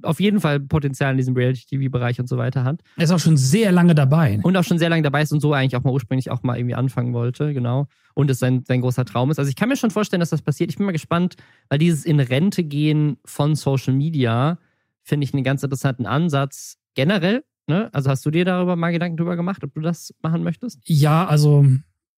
auf 0.02 0.20
jeden 0.20 0.42
Fall 0.42 0.60
Potenzial 0.60 1.12
in 1.12 1.18
diesem 1.18 1.36
Reality-TV-Bereich 1.36 2.20
und 2.20 2.28
so 2.28 2.38
weiter 2.38 2.64
hat. 2.64 2.82
Er 2.98 3.06
ist 3.06 3.12
auch 3.12 3.20
schon 3.20 3.38
sehr 3.38 3.72
lange 3.72 3.96
dabei. 3.96 4.40
Und 4.44 4.58
auch 4.58 4.64
schon 4.64 4.78
sehr 4.78 4.90
lange 4.90 5.04
dabei 5.04 5.22
ist 5.22 5.32
und 5.32 5.40
so 5.40 5.54
eigentlich 5.54 5.76
auch 5.76 5.84
mal 5.84 5.94
ursprünglich 5.94 6.30
auch 6.30 6.44
mal 6.44 6.58
irgendwie 6.58 6.76
anfangen 6.76 7.14
wollte, 7.14 7.54
genau. 7.54 7.88
Und 8.14 8.30
es 8.30 8.40
sein, 8.40 8.64
sein 8.68 8.82
großer 8.82 9.06
Traum 9.06 9.32
ist. 9.32 9.40
Also 9.40 9.50
ich 9.50 9.56
kann 9.56 9.70
mir 9.70 9.78
schon 9.78 9.92
vorstellen, 9.92 10.20
dass 10.20 10.32
das 10.32 10.42
passiert. 10.42 10.70
Ich 10.70 10.78
bin 10.78 10.86
mal 10.86 10.92
gespannt, 10.92 11.36
weil 11.70 11.78
dieses 11.80 12.06
in 12.06 12.20
Rente 12.20 12.64
gehen 12.64 13.18
von 13.24 13.56
Social 13.56 13.94
Media 13.94 14.58
finde 15.04 15.26
ich 15.26 15.34
einen 15.34 15.44
ganz 15.44 15.64
interessanten 15.64 16.06
Ansatz 16.06 16.78
generell. 16.96 17.44
Ne? 17.68 17.90
Also 17.94 18.10
hast 18.10 18.26
du 18.26 18.32
dir 18.32 18.46
darüber 18.46 18.76
mal 18.76 18.92
Gedanken 18.92 19.18
drüber 19.18 19.36
gemacht, 19.36 19.64
ob 19.64 19.74
du 19.74 19.82
das 19.82 20.14
machen 20.22 20.44
möchtest? 20.44 20.80
Ja, 20.86 21.26
also 21.26 21.66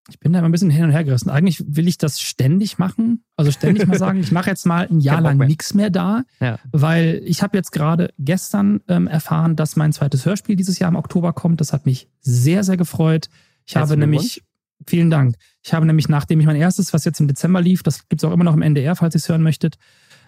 ich 0.10 0.20
bin 0.20 0.34
da 0.34 0.40
immer 0.40 0.50
ein 0.50 0.52
bisschen 0.52 0.70
hin 0.70 0.84
und 0.84 0.92
her 0.92 1.04
gerissen. 1.04 1.30
Eigentlich 1.30 1.64
will 1.68 1.88
ich 1.88 1.98
das 1.98 2.20
ständig 2.20 2.78
machen. 2.78 3.24
Also 3.38 3.52
ständig 3.52 3.88
mal 3.88 3.98
sagen, 3.98 4.20
ich 4.20 4.32
mache 4.32 4.50
jetzt 4.50 4.66
mal 4.66 4.88
ein 4.88 5.00
Jahr 5.02 5.22
lang 5.22 5.38
nichts 5.38 5.74
mehr 5.74 5.90
da, 5.90 6.24
ja. 6.40 6.60
weil 6.72 7.22
ich 7.26 7.42
habe 7.42 7.58
jetzt 7.58 7.72
gerade 7.72 8.14
gestern 8.20 8.82
ähm, 8.88 9.08
erfahren, 9.08 9.56
dass 9.56 9.76
mein 9.76 9.94
zweites 9.94 10.26
Hörspiel 10.26 10.56
dieses 10.56 10.78
Jahr 10.78 10.90
im 10.90 10.96
Oktober 10.96 11.34
kommt. 11.34 11.60
Das 11.60 11.74
hat 11.74 11.88
mich 11.88 12.08
sehr, 12.22 12.64
sehr 12.64 12.78
gefreut. 12.78 13.30
Ich 13.66 13.76
Herzlich 13.76 13.92
habe 13.92 14.00
nämlich, 14.00 14.44
vielen 14.86 15.10
Dank, 15.10 15.38
ich 15.64 15.74
habe 15.74 15.88
nämlich, 15.88 16.08
nachdem 16.08 16.40
ich 16.40 16.46
mein 16.46 16.56
erstes, 16.56 16.94
was 16.94 17.04
jetzt 17.04 17.20
im 17.20 17.28
Dezember 17.28 17.62
lief, 17.62 17.82
das 17.82 18.08
gibt's 18.08 18.24
auch 18.24 18.32
immer 18.32 18.44
noch 18.44 18.54
im 18.54 18.62
NDR, 18.62 18.96
falls 18.96 19.16
ihr 19.16 19.20
es 19.20 19.30
hören 19.30 19.42
möchtet, 19.42 19.78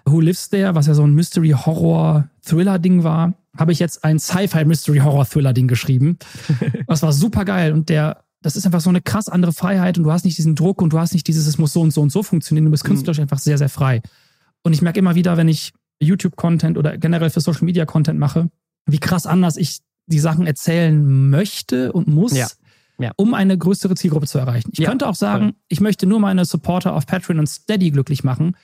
Who 0.10 0.22
Lives 0.22 0.49
There, 0.49 0.76
was 0.76 0.88
ja 0.88 0.93
so 0.93 1.03
ein 1.03 1.14
Mystery-Horror-Thriller-Ding 1.14 3.03
war, 3.03 3.34
habe 3.58 3.72
ich 3.72 3.80
jetzt 3.80 4.03
ein 4.03 4.20
Sci-Fi-Mystery-Horror-Thriller-Ding 4.20 5.68
geschrieben. 5.68 6.18
Das 6.88 7.03
war 7.03 7.12
super 7.12 7.43
geil 7.45 7.74
und 7.74 7.89
der 7.89 8.24
das 8.41 8.55
ist 8.55 8.66
einfach 8.66 8.82
so 8.82 8.89
eine 8.89 9.01
krass 9.01 9.30
andere 9.30 9.51
Freiheit 9.51 9.97
und 9.97 10.03
du 10.03 10.12
hast 10.12 10.24
nicht 10.24 10.38
diesen 10.38 10.55
Druck 10.55 10.82
und 10.82 10.93
du 10.93 10.99
hast 10.99 11.14
nicht 11.14 11.28
dieses, 11.28 11.47
es 11.47 11.58
muss 11.58 11.74
so 11.74 11.82
und 11.82 11.91
so 11.91 12.01
und 12.01 12.12
so 12.12 12.24
funktionieren. 12.24 12.66
Du 12.66 12.72
bist 12.72 12.84
mhm. 12.84 12.89
künstlerisch 12.89 13.20
einfach 13.20 13.39
sehr, 13.39 13.58
sehr 13.58 13.68
frei. 13.68 14.01
Und 14.64 14.74
ich 14.74 14.82
merke 14.82 14.99
immer 14.99 15.16
wieder, 15.16 15.38
wenn 15.38 15.47
ich 15.47 15.74
YouTube-Content 15.99 16.78
oder 16.78 16.97
generell 16.97 17.30
für 17.30 17.41
Social-Media-Content 17.41 18.20
mache, 18.20 18.49
wie 18.86 18.99
krass 18.99 19.26
anders 19.26 19.58
ich 19.58 19.80
die 20.05 20.20
Sachen 20.20 20.47
erzählen 20.47 21.30
möchte 21.30 21.91
und 21.91 22.08
muss, 22.08 22.38
ja. 22.38 22.47
Ja. 22.99 23.12
um 23.18 23.34
eine 23.34 23.58
größere 23.58 23.95
Zielgruppe 23.95 24.28
zu 24.28 24.38
erreichen. 24.38 24.70
Ich 24.72 24.80
ja, 24.80 24.89
könnte 24.89 25.08
auch 25.08 25.16
sagen, 25.16 25.45
voll. 25.45 25.55
ich 25.68 25.82
möchte 25.82 26.08
nur 26.08 26.20
meine 26.20 26.45
Supporter 26.45 26.93
auf 26.93 27.05
Patreon 27.05 27.39
und 27.39 27.47
Steady 27.47 27.91
glücklich 27.91 28.24
machen. 28.24 28.55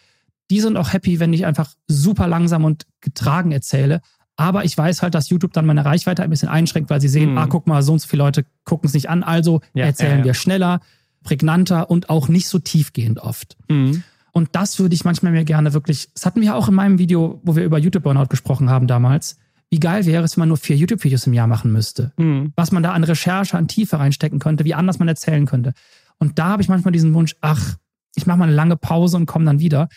Die 0.52 0.60
sind 0.60 0.78
auch 0.78 0.94
happy, 0.94 1.20
wenn 1.20 1.34
ich 1.34 1.46
einfach 1.46 1.72
super 1.88 2.28
langsam 2.28 2.66
und 2.66 2.86
getragen 3.02 3.52
erzähle. 3.52 4.02
Aber 4.36 4.66
ich 4.66 4.78
weiß 4.78 5.02
halt, 5.02 5.14
dass 5.14 5.30
YouTube 5.30 5.54
dann 5.54 5.66
meine 5.66 5.86
Reichweite 5.86 6.24
ein 6.24 6.30
bisschen 6.30 6.50
einschränkt, 6.50 6.90
weil 6.90 7.02
sie 7.02 7.08
sehen, 7.08 7.32
mhm. 7.32 7.38
ah, 7.38 7.48
guck 7.48 7.68
mal, 7.68 7.84
so 7.84 7.94
und 7.94 8.00
so 8.00 8.08
viele 8.08 8.24
Leute 8.24 8.46
gucken 8.66 8.88
es 8.88 8.94
nicht 8.94 9.10
an. 9.10 9.24
Also 9.24 9.62
ja, 9.74 9.86
erzählen 9.86 10.20
ja, 10.20 10.26
wir 10.26 10.34
schneller, 10.34 10.82
prägnanter 11.24 11.90
und 11.90 12.10
auch 12.10 12.28
nicht 12.28 12.48
so 12.48 12.60
tiefgehend 12.60 13.20
oft. 13.20 13.58
Mhm. 13.70 14.04
Und 14.32 14.50
das 14.54 14.80
würde 14.80 14.96
ich 14.96 15.06
manchmal 15.06 15.32
mir 15.32 15.44
gerne 15.46 15.74
wirklich, 15.74 16.10
das 16.16 16.26
hatten 16.26 16.42
wir 16.42 16.56
auch 16.56 16.68
in 16.68 16.74
meinem 16.74 16.98
Video, 16.98 17.40
wo 17.44 17.56
wir 17.56 17.64
über 17.64 17.78
YouTube 17.78 18.04
Burnout 18.04 18.28
gesprochen 18.28 18.70
haben 18.70 18.88
damals. 18.88 19.38
Wie 19.70 19.80
geil 19.80 20.06
wäre 20.06 20.24
es, 20.24 20.36
wenn 20.36 20.42
man 20.42 20.50
nur 20.50 20.58
vier 20.58 20.76
YouTube-Videos 20.76 21.28
im 21.28 21.34
Jahr 21.34 21.48
machen 21.48 21.72
müsste? 21.72 22.12
Mhm. 22.18 22.54
Was 22.56 22.72
man 22.72 22.82
da 22.82 22.94
an 22.94 23.04
Recherche, 23.04 23.58
an 23.58 23.68
Tiefe 23.68 24.00
reinstecken 24.00 24.40
könnte, 24.40 24.66
wie 24.66 24.74
anders 24.74 24.98
man 24.98 25.08
erzählen 25.08 25.46
könnte. 25.46 25.74
Und 26.18 26.40
da 26.40 26.46
habe 26.46 26.64
ich 26.64 26.70
manchmal 26.70 26.92
diesen 26.92 27.14
Wunsch, 27.14 27.36
ach, 27.42 27.76
ich 28.16 28.26
mache 28.26 28.38
mal 28.38 28.46
eine 28.46 28.56
lange 28.56 28.78
Pause 28.78 29.18
und 29.18 29.26
komme 29.28 29.46
dann 29.46 29.60
wieder 29.60 29.90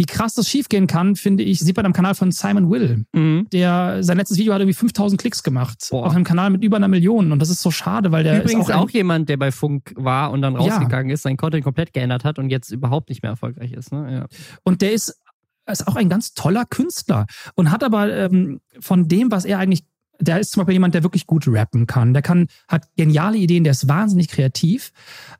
wie 0.00 0.06
krass 0.06 0.32
das 0.32 0.48
schiefgehen 0.48 0.86
kann, 0.86 1.14
finde 1.14 1.42
ich, 1.42 1.58
sieht 1.58 1.76
man 1.76 1.84
am 1.84 1.92
Kanal 1.92 2.14
von 2.14 2.32
Simon 2.32 2.70
Will. 2.70 3.04
Mhm. 3.12 3.46
Der, 3.52 4.02
sein 4.02 4.16
letztes 4.16 4.38
Video 4.38 4.54
hat 4.54 4.60
irgendwie 4.62 4.72
5000 4.72 5.20
Klicks 5.20 5.42
gemacht. 5.42 5.88
Boah. 5.90 6.06
Auf 6.06 6.14
einem 6.14 6.24
Kanal 6.24 6.48
mit 6.48 6.64
über 6.64 6.78
einer 6.78 6.88
Million. 6.88 7.32
Und 7.32 7.38
das 7.38 7.50
ist 7.50 7.60
so 7.60 7.70
schade, 7.70 8.10
weil 8.10 8.24
der 8.24 8.40
Übrigens 8.42 8.70
ist 8.70 8.74
auch, 8.74 8.84
auch 8.84 8.90
jemand, 8.90 9.28
der 9.28 9.36
bei 9.36 9.52
Funk 9.52 9.92
war 9.96 10.30
und 10.30 10.40
dann 10.40 10.56
rausgegangen 10.56 11.10
ja. 11.10 11.14
ist, 11.14 11.22
sein 11.24 11.36
Content 11.36 11.64
komplett 11.64 11.92
geändert 11.92 12.24
hat 12.24 12.38
und 12.38 12.48
jetzt 12.48 12.70
überhaupt 12.70 13.10
nicht 13.10 13.22
mehr 13.22 13.32
erfolgreich 13.32 13.72
ist. 13.72 13.92
Ne? 13.92 14.10
Ja. 14.10 14.26
Und 14.64 14.80
der 14.80 14.92
ist 14.92 15.20
ist 15.66 15.86
auch 15.86 15.94
ein 15.94 16.08
ganz 16.08 16.34
toller 16.34 16.64
Künstler 16.64 17.26
und 17.54 17.70
hat 17.70 17.84
aber 17.84 18.12
ähm, 18.12 18.60
von 18.80 19.06
dem, 19.06 19.30
was 19.30 19.44
er 19.44 19.58
eigentlich 19.58 19.84
der 20.20 20.38
ist 20.38 20.52
zum 20.52 20.60
Beispiel 20.60 20.74
jemand, 20.74 20.94
der 20.94 21.02
wirklich 21.02 21.26
gut 21.26 21.46
rappen 21.48 21.86
kann. 21.86 22.12
Der 22.12 22.22
kann, 22.22 22.46
hat 22.68 22.88
geniale 22.96 23.38
Ideen, 23.38 23.64
der 23.64 23.72
ist 23.72 23.88
wahnsinnig 23.88 24.28
kreativ. 24.28 24.92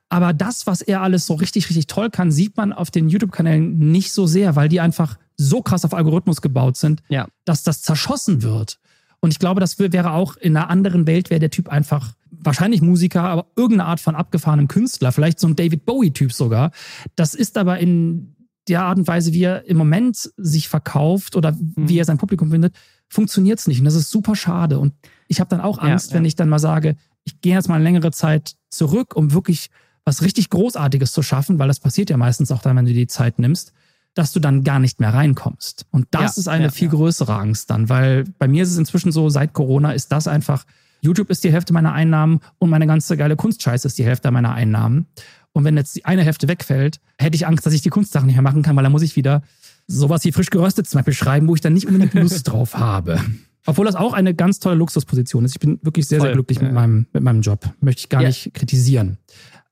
Aber 0.08 0.32
das, 0.32 0.66
was 0.66 0.80
er 0.80 1.02
alles 1.02 1.26
so 1.26 1.34
richtig, 1.34 1.68
richtig 1.68 1.86
toll 1.86 2.10
kann, 2.10 2.32
sieht 2.32 2.56
man 2.56 2.72
auf 2.72 2.90
den 2.90 3.08
YouTube-Kanälen 3.08 3.78
nicht 3.78 4.12
so 4.12 4.26
sehr, 4.26 4.56
weil 4.56 4.68
die 4.68 4.80
einfach 4.80 5.18
so 5.36 5.62
krass 5.62 5.84
auf 5.84 5.94
Algorithmus 5.94 6.42
gebaut 6.42 6.76
sind, 6.76 7.02
ja. 7.08 7.28
dass 7.44 7.62
das 7.62 7.82
zerschossen 7.82 8.42
wird. 8.42 8.78
Und 9.20 9.32
ich 9.32 9.38
glaube, 9.38 9.60
das 9.60 9.78
wäre 9.78 10.12
auch 10.12 10.36
in 10.36 10.56
einer 10.56 10.70
anderen 10.70 11.06
Welt, 11.06 11.30
wäre 11.30 11.40
der 11.40 11.50
Typ 11.50 11.68
einfach 11.68 12.14
wahrscheinlich 12.30 12.80
Musiker, 12.80 13.22
aber 13.22 13.46
irgendeine 13.56 13.88
Art 13.88 14.00
von 14.00 14.14
abgefahrenem 14.14 14.68
Künstler, 14.68 15.12
vielleicht 15.12 15.38
so 15.38 15.46
ein 15.46 15.56
David 15.56 15.84
Bowie-Typ 15.84 16.32
sogar. 16.32 16.70
Das 17.16 17.34
ist 17.34 17.58
aber 17.58 17.78
in 17.78 18.34
der 18.70 18.82
Art 18.82 18.98
und 18.98 19.06
Weise, 19.06 19.32
wie 19.32 19.44
er 19.44 19.66
im 19.66 19.76
Moment 19.76 20.30
sich 20.36 20.68
verkauft 20.68 21.36
oder 21.36 21.52
mhm. 21.52 21.74
wie 21.76 21.98
er 21.98 22.04
sein 22.04 22.18
Publikum 22.18 22.50
findet, 22.50 22.74
funktioniert 23.08 23.58
es 23.58 23.66
nicht. 23.66 23.80
Und 23.80 23.84
das 23.84 23.94
ist 23.94 24.10
super 24.10 24.36
schade. 24.36 24.78
Und 24.78 24.94
ich 25.28 25.40
habe 25.40 25.50
dann 25.50 25.60
auch 25.60 25.78
Angst, 25.78 26.10
ja, 26.10 26.14
ja. 26.14 26.18
wenn 26.18 26.24
ich 26.24 26.36
dann 26.36 26.48
mal 26.48 26.58
sage, 26.58 26.96
ich 27.24 27.40
gehe 27.40 27.54
jetzt 27.54 27.68
mal 27.68 27.76
eine 27.76 27.84
längere 27.84 28.12
Zeit 28.12 28.54
zurück, 28.70 29.14
um 29.14 29.32
wirklich 29.32 29.68
was 30.04 30.22
richtig 30.22 30.50
Großartiges 30.50 31.12
zu 31.12 31.22
schaffen, 31.22 31.58
weil 31.58 31.68
das 31.68 31.80
passiert 31.80 32.10
ja 32.10 32.16
meistens 32.16 32.50
auch 32.50 32.62
dann, 32.62 32.76
wenn 32.76 32.86
du 32.86 32.92
die 32.92 33.06
Zeit 33.06 33.38
nimmst, 33.38 33.72
dass 34.14 34.32
du 34.32 34.40
dann 34.40 34.64
gar 34.64 34.78
nicht 34.78 35.00
mehr 35.00 35.14
reinkommst. 35.14 35.86
Und 35.90 36.08
das 36.10 36.36
ja, 36.36 36.40
ist 36.40 36.48
eine 36.48 36.70
viel 36.70 36.88
größere 36.88 37.34
Angst 37.34 37.70
dann, 37.70 37.88
weil 37.88 38.24
bei 38.38 38.48
mir 38.48 38.62
ist 38.62 38.70
es 38.70 38.78
inzwischen 38.78 39.12
so, 39.12 39.28
seit 39.28 39.52
Corona 39.52 39.92
ist 39.92 40.10
das 40.10 40.26
einfach, 40.26 40.64
YouTube 41.00 41.30
ist 41.30 41.44
die 41.44 41.52
Hälfte 41.52 41.72
meiner 41.72 41.92
Einnahmen 41.92 42.40
und 42.58 42.70
meine 42.70 42.86
ganze 42.86 43.16
geile 43.16 43.36
Kunstscheiße 43.36 43.86
ist 43.86 43.98
die 43.98 44.04
Hälfte 44.04 44.30
meiner 44.30 44.52
Einnahmen. 44.52 45.06
Und 45.52 45.64
wenn 45.64 45.76
jetzt 45.76 45.96
die 45.96 46.04
eine 46.04 46.22
Hälfte 46.22 46.48
wegfällt, 46.48 47.00
hätte 47.18 47.34
ich 47.34 47.46
Angst, 47.46 47.66
dass 47.66 47.72
ich 47.72 47.82
die 47.82 47.88
Kunstsachen 47.88 48.26
nicht 48.26 48.36
mehr 48.36 48.42
machen 48.42 48.62
kann, 48.62 48.76
weil 48.76 48.84
dann 48.84 48.92
muss 48.92 49.02
ich 49.02 49.16
wieder 49.16 49.42
sowas 49.86 50.24
wie 50.24 50.32
frisch 50.32 50.50
geröstet 50.50 50.88
zum 50.88 50.98
Beispiel 50.98 51.14
schreiben, 51.14 51.48
wo 51.48 51.54
ich 51.54 51.60
dann 51.60 51.72
nicht 51.72 51.86
unbedingt 51.86 52.14
Lust 52.14 52.48
drauf 52.48 52.74
habe. 52.74 53.20
Obwohl 53.66 53.84
das 53.84 53.96
auch 53.96 54.12
eine 54.12 54.34
ganz 54.34 54.58
tolle 54.58 54.76
Luxusposition 54.76 55.44
ist. 55.44 55.52
Ich 55.52 55.60
bin 55.60 55.78
wirklich 55.82 56.06
sehr, 56.06 56.18
Voll, 56.18 56.28
sehr 56.28 56.34
glücklich 56.34 56.58
ja. 56.58 56.64
mit, 56.64 56.72
meinem, 56.72 57.06
mit 57.12 57.22
meinem 57.22 57.42
Job. 57.42 57.68
Möchte 57.80 58.00
ich 58.00 58.08
gar 58.08 58.22
ja. 58.22 58.28
nicht 58.28 58.54
kritisieren. 58.54 59.18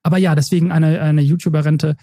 Aber 0.03 0.18
ja, 0.18 0.35
deswegen 0.35 0.72
eine, 0.72 1.01
eine 1.01 1.22
YouTuber-Rente. 1.22 1.97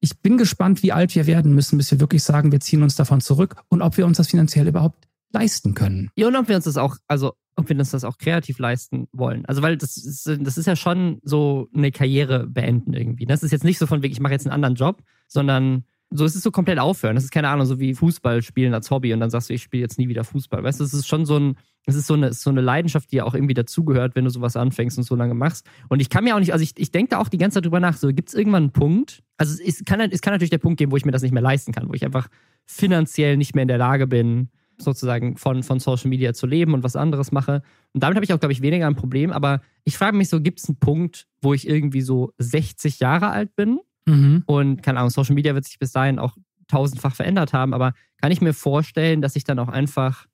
ich 0.00 0.18
bin 0.20 0.38
gespannt, 0.38 0.82
wie 0.82 0.92
alt 0.92 1.14
wir 1.14 1.26
werden 1.26 1.54
müssen, 1.54 1.78
bis 1.78 1.90
wir 1.90 2.00
wirklich 2.00 2.22
sagen, 2.22 2.52
wir 2.52 2.60
ziehen 2.60 2.82
uns 2.82 2.96
davon 2.96 3.20
zurück 3.20 3.56
und 3.68 3.82
ob 3.82 3.96
wir 3.96 4.06
uns 4.06 4.16
das 4.16 4.28
finanziell 4.28 4.68
überhaupt 4.68 5.06
leisten 5.32 5.74
können. 5.74 6.10
Ja, 6.16 6.28
und 6.28 6.36
ob 6.36 6.48
wir 6.48 6.56
uns 6.56 6.64
das 6.64 6.76
auch, 6.76 6.96
also 7.08 7.34
ob 7.56 7.68
wir 7.68 7.78
uns 7.78 7.90
das 7.90 8.04
auch 8.04 8.18
kreativ 8.18 8.58
leisten 8.58 9.08
wollen. 9.12 9.44
Also, 9.46 9.62
weil 9.62 9.76
das 9.76 9.96
ist, 9.96 10.26
das 10.26 10.58
ist 10.58 10.66
ja 10.66 10.76
schon 10.76 11.20
so 11.22 11.68
eine 11.74 11.90
Karriere 11.90 12.46
beenden 12.46 12.92
irgendwie. 12.92 13.26
Das 13.26 13.42
ist 13.42 13.50
jetzt 13.50 13.64
nicht 13.64 13.78
so 13.78 13.86
von 13.86 14.02
wegen, 14.02 14.12
ich 14.12 14.20
mache 14.20 14.32
jetzt 14.32 14.46
einen 14.46 14.52
anderen 14.52 14.74
Job, 14.74 15.02
sondern 15.26 15.84
so 16.10 16.24
es 16.24 16.36
ist 16.36 16.42
so 16.42 16.50
komplett 16.50 16.78
aufhören. 16.78 17.16
Das 17.16 17.24
ist 17.24 17.30
keine 17.30 17.48
Ahnung, 17.48 17.66
so 17.66 17.80
wie 17.80 17.94
Fußball 17.94 18.42
spielen 18.42 18.74
als 18.74 18.90
Hobby 18.90 19.12
und 19.12 19.20
dann 19.20 19.30
sagst 19.30 19.50
du, 19.50 19.54
ich 19.54 19.62
spiele 19.62 19.82
jetzt 19.82 19.98
nie 19.98 20.08
wieder 20.08 20.22
Fußball. 20.22 20.62
Weißt 20.62 20.78
du, 20.78 20.84
es 20.84 20.94
ist 20.94 21.08
schon 21.08 21.26
so 21.26 21.38
ein, 21.38 21.56
es 21.84 21.94
ist 21.94 22.06
so 22.06 22.14
eine, 22.14 22.32
so 22.32 22.50
eine 22.50 22.60
Leidenschaft, 22.60 23.10
die 23.10 23.16
ja 23.16 23.24
auch 23.24 23.34
irgendwie 23.34 23.54
dazugehört, 23.54 24.14
wenn 24.14 24.24
du 24.24 24.30
sowas 24.30 24.56
anfängst 24.56 24.98
und 24.98 25.04
so 25.04 25.16
lange 25.16 25.34
machst. 25.34 25.66
Und 25.88 26.00
ich 26.00 26.10
kann 26.10 26.24
mir 26.24 26.36
auch 26.36 26.40
nicht, 26.40 26.52
also 26.52 26.62
ich, 26.62 26.72
ich 26.76 26.92
denke 26.92 27.10
da 27.10 27.18
auch 27.18 27.28
die 27.28 27.38
ganze 27.38 27.56
Zeit 27.56 27.64
drüber 27.64 27.80
nach, 27.80 27.96
so 27.96 28.08
gibt 28.08 28.28
es 28.28 28.34
irgendwann 28.34 28.64
einen 28.64 28.72
Punkt, 28.72 29.22
also 29.36 29.60
es 29.64 29.84
kann, 29.84 30.00
es 30.00 30.20
kann 30.20 30.32
natürlich 30.32 30.50
der 30.50 30.58
Punkt 30.58 30.78
geben, 30.78 30.92
wo 30.92 30.96
ich 30.96 31.04
mir 31.04 31.12
das 31.12 31.22
nicht 31.22 31.32
mehr 31.32 31.42
leisten 31.42 31.72
kann, 31.72 31.88
wo 31.88 31.94
ich 31.94 32.04
einfach 32.04 32.28
finanziell 32.64 33.36
nicht 33.36 33.54
mehr 33.54 33.62
in 33.62 33.68
der 33.68 33.78
Lage 33.78 34.06
bin, 34.06 34.50
sozusagen 34.78 35.36
von, 35.36 35.62
von 35.62 35.80
Social 35.80 36.08
Media 36.08 36.34
zu 36.34 36.46
leben 36.46 36.74
und 36.74 36.82
was 36.82 36.96
anderes 36.96 37.32
mache. 37.32 37.62
Und 37.92 38.02
damit 38.02 38.16
habe 38.16 38.24
ich 38.24 38.32
auch, 38.32 38.40
glaube 38.40 38.52
ich, 38.52 38.62
weniger 38.62 38.86
ein 38.86 38.96
Problem. 38.96 39.32
Aber 39.32 39.60
ich 39.84 39.96
frage 39.96 40.16
mich 40.16 40.28
so, 40.28 40.40
gibt 40.40 40.60
es 40.60 40.68
einen 40.68 40.78
Punkt, 40.78 41.26
wo 41.40 41.54
ich 41.54 41.68
irgendwie 41.68 42.02
so 42.02 42.32
60 42.38 43.00
Jahre 43.00 43.28
alt 43.28 43.54
bin 43.56 43.80
Mhm. 44.06 44.44
Und 44.46 44.82
keine 44.82 44.98
Ahnung, 44.98 45.10
Social 45.10 45.34
Media 45.34 45.54
wird 45.54 45.64
sich 45.64 45.78
bis 45.78 45.92
dahin 45.92 46.18
auch 46.18 46.36
tausendfach 46.68 47.14
verändert 47.14 47.52
haben, 47.52 47.74
aber 47.74 47.92
kann 48.20 48.32
ich 48.32 48.40
mir 48.40 48.54
vorstellen, 48.54 49.20
dass 49.20 49.36
ich 49.36 49.44
dann 49.44 49.58
auch 49.58 49.68
einfach 49.68 50.26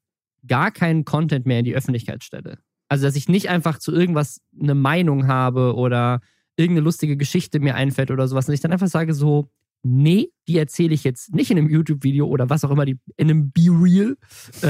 gar 0.47 0.71
keinen 0.71 1.05
Content 1.05 1.47
mehr 1.47 1.59
in 1.59 1.65
die 1.65 1.75
Öffentlichkeit 1.75 2.25
stelle. 2.25 2.59
Also, 2.89 3.07
dass 3.07 3.17
ich 3.17 3.29
nicht 3.29 3.49
einfach 3.49 3.79
zu 3.79 3.93
irgendwas 3.93 4.41
eine 4.59 4.75
Meinung 4.75 5.27
habe 5.27 5.75
oder 5.75 6.21
irgendeine 6.57 6.85
lustige 6.85 7.17
Geschichte 7.17 7.61
mir 7.61 7.75
einfällt 7.75 8.11
oder 8.11 8.29
sowas, 8.29 8.49
und 8.49 8.55
ich 8.55 8.61
dann 8.61 8.73
einfach 8.73 8.89
sage 8.89 9.15
so, 9.15 9.51
nee, 9.83 10.31
die 10.49 10.59
erzähle 10.59 10.95
ich 10.95 11.05
jetzt 11.05 11.35
nicht 11.35 11.51
in 11.51 11.59
einem 11.59 11.69
YouTube-Video 11.69 12.27
oder 12.27 12.51
was 12.51 12.65
auch 12.65 12.71
immer, 12.71 12.85
die, 12.85 12.99
in 13.17 13.31
einem 13.31 13.51
Be-Real, 13.51 14.17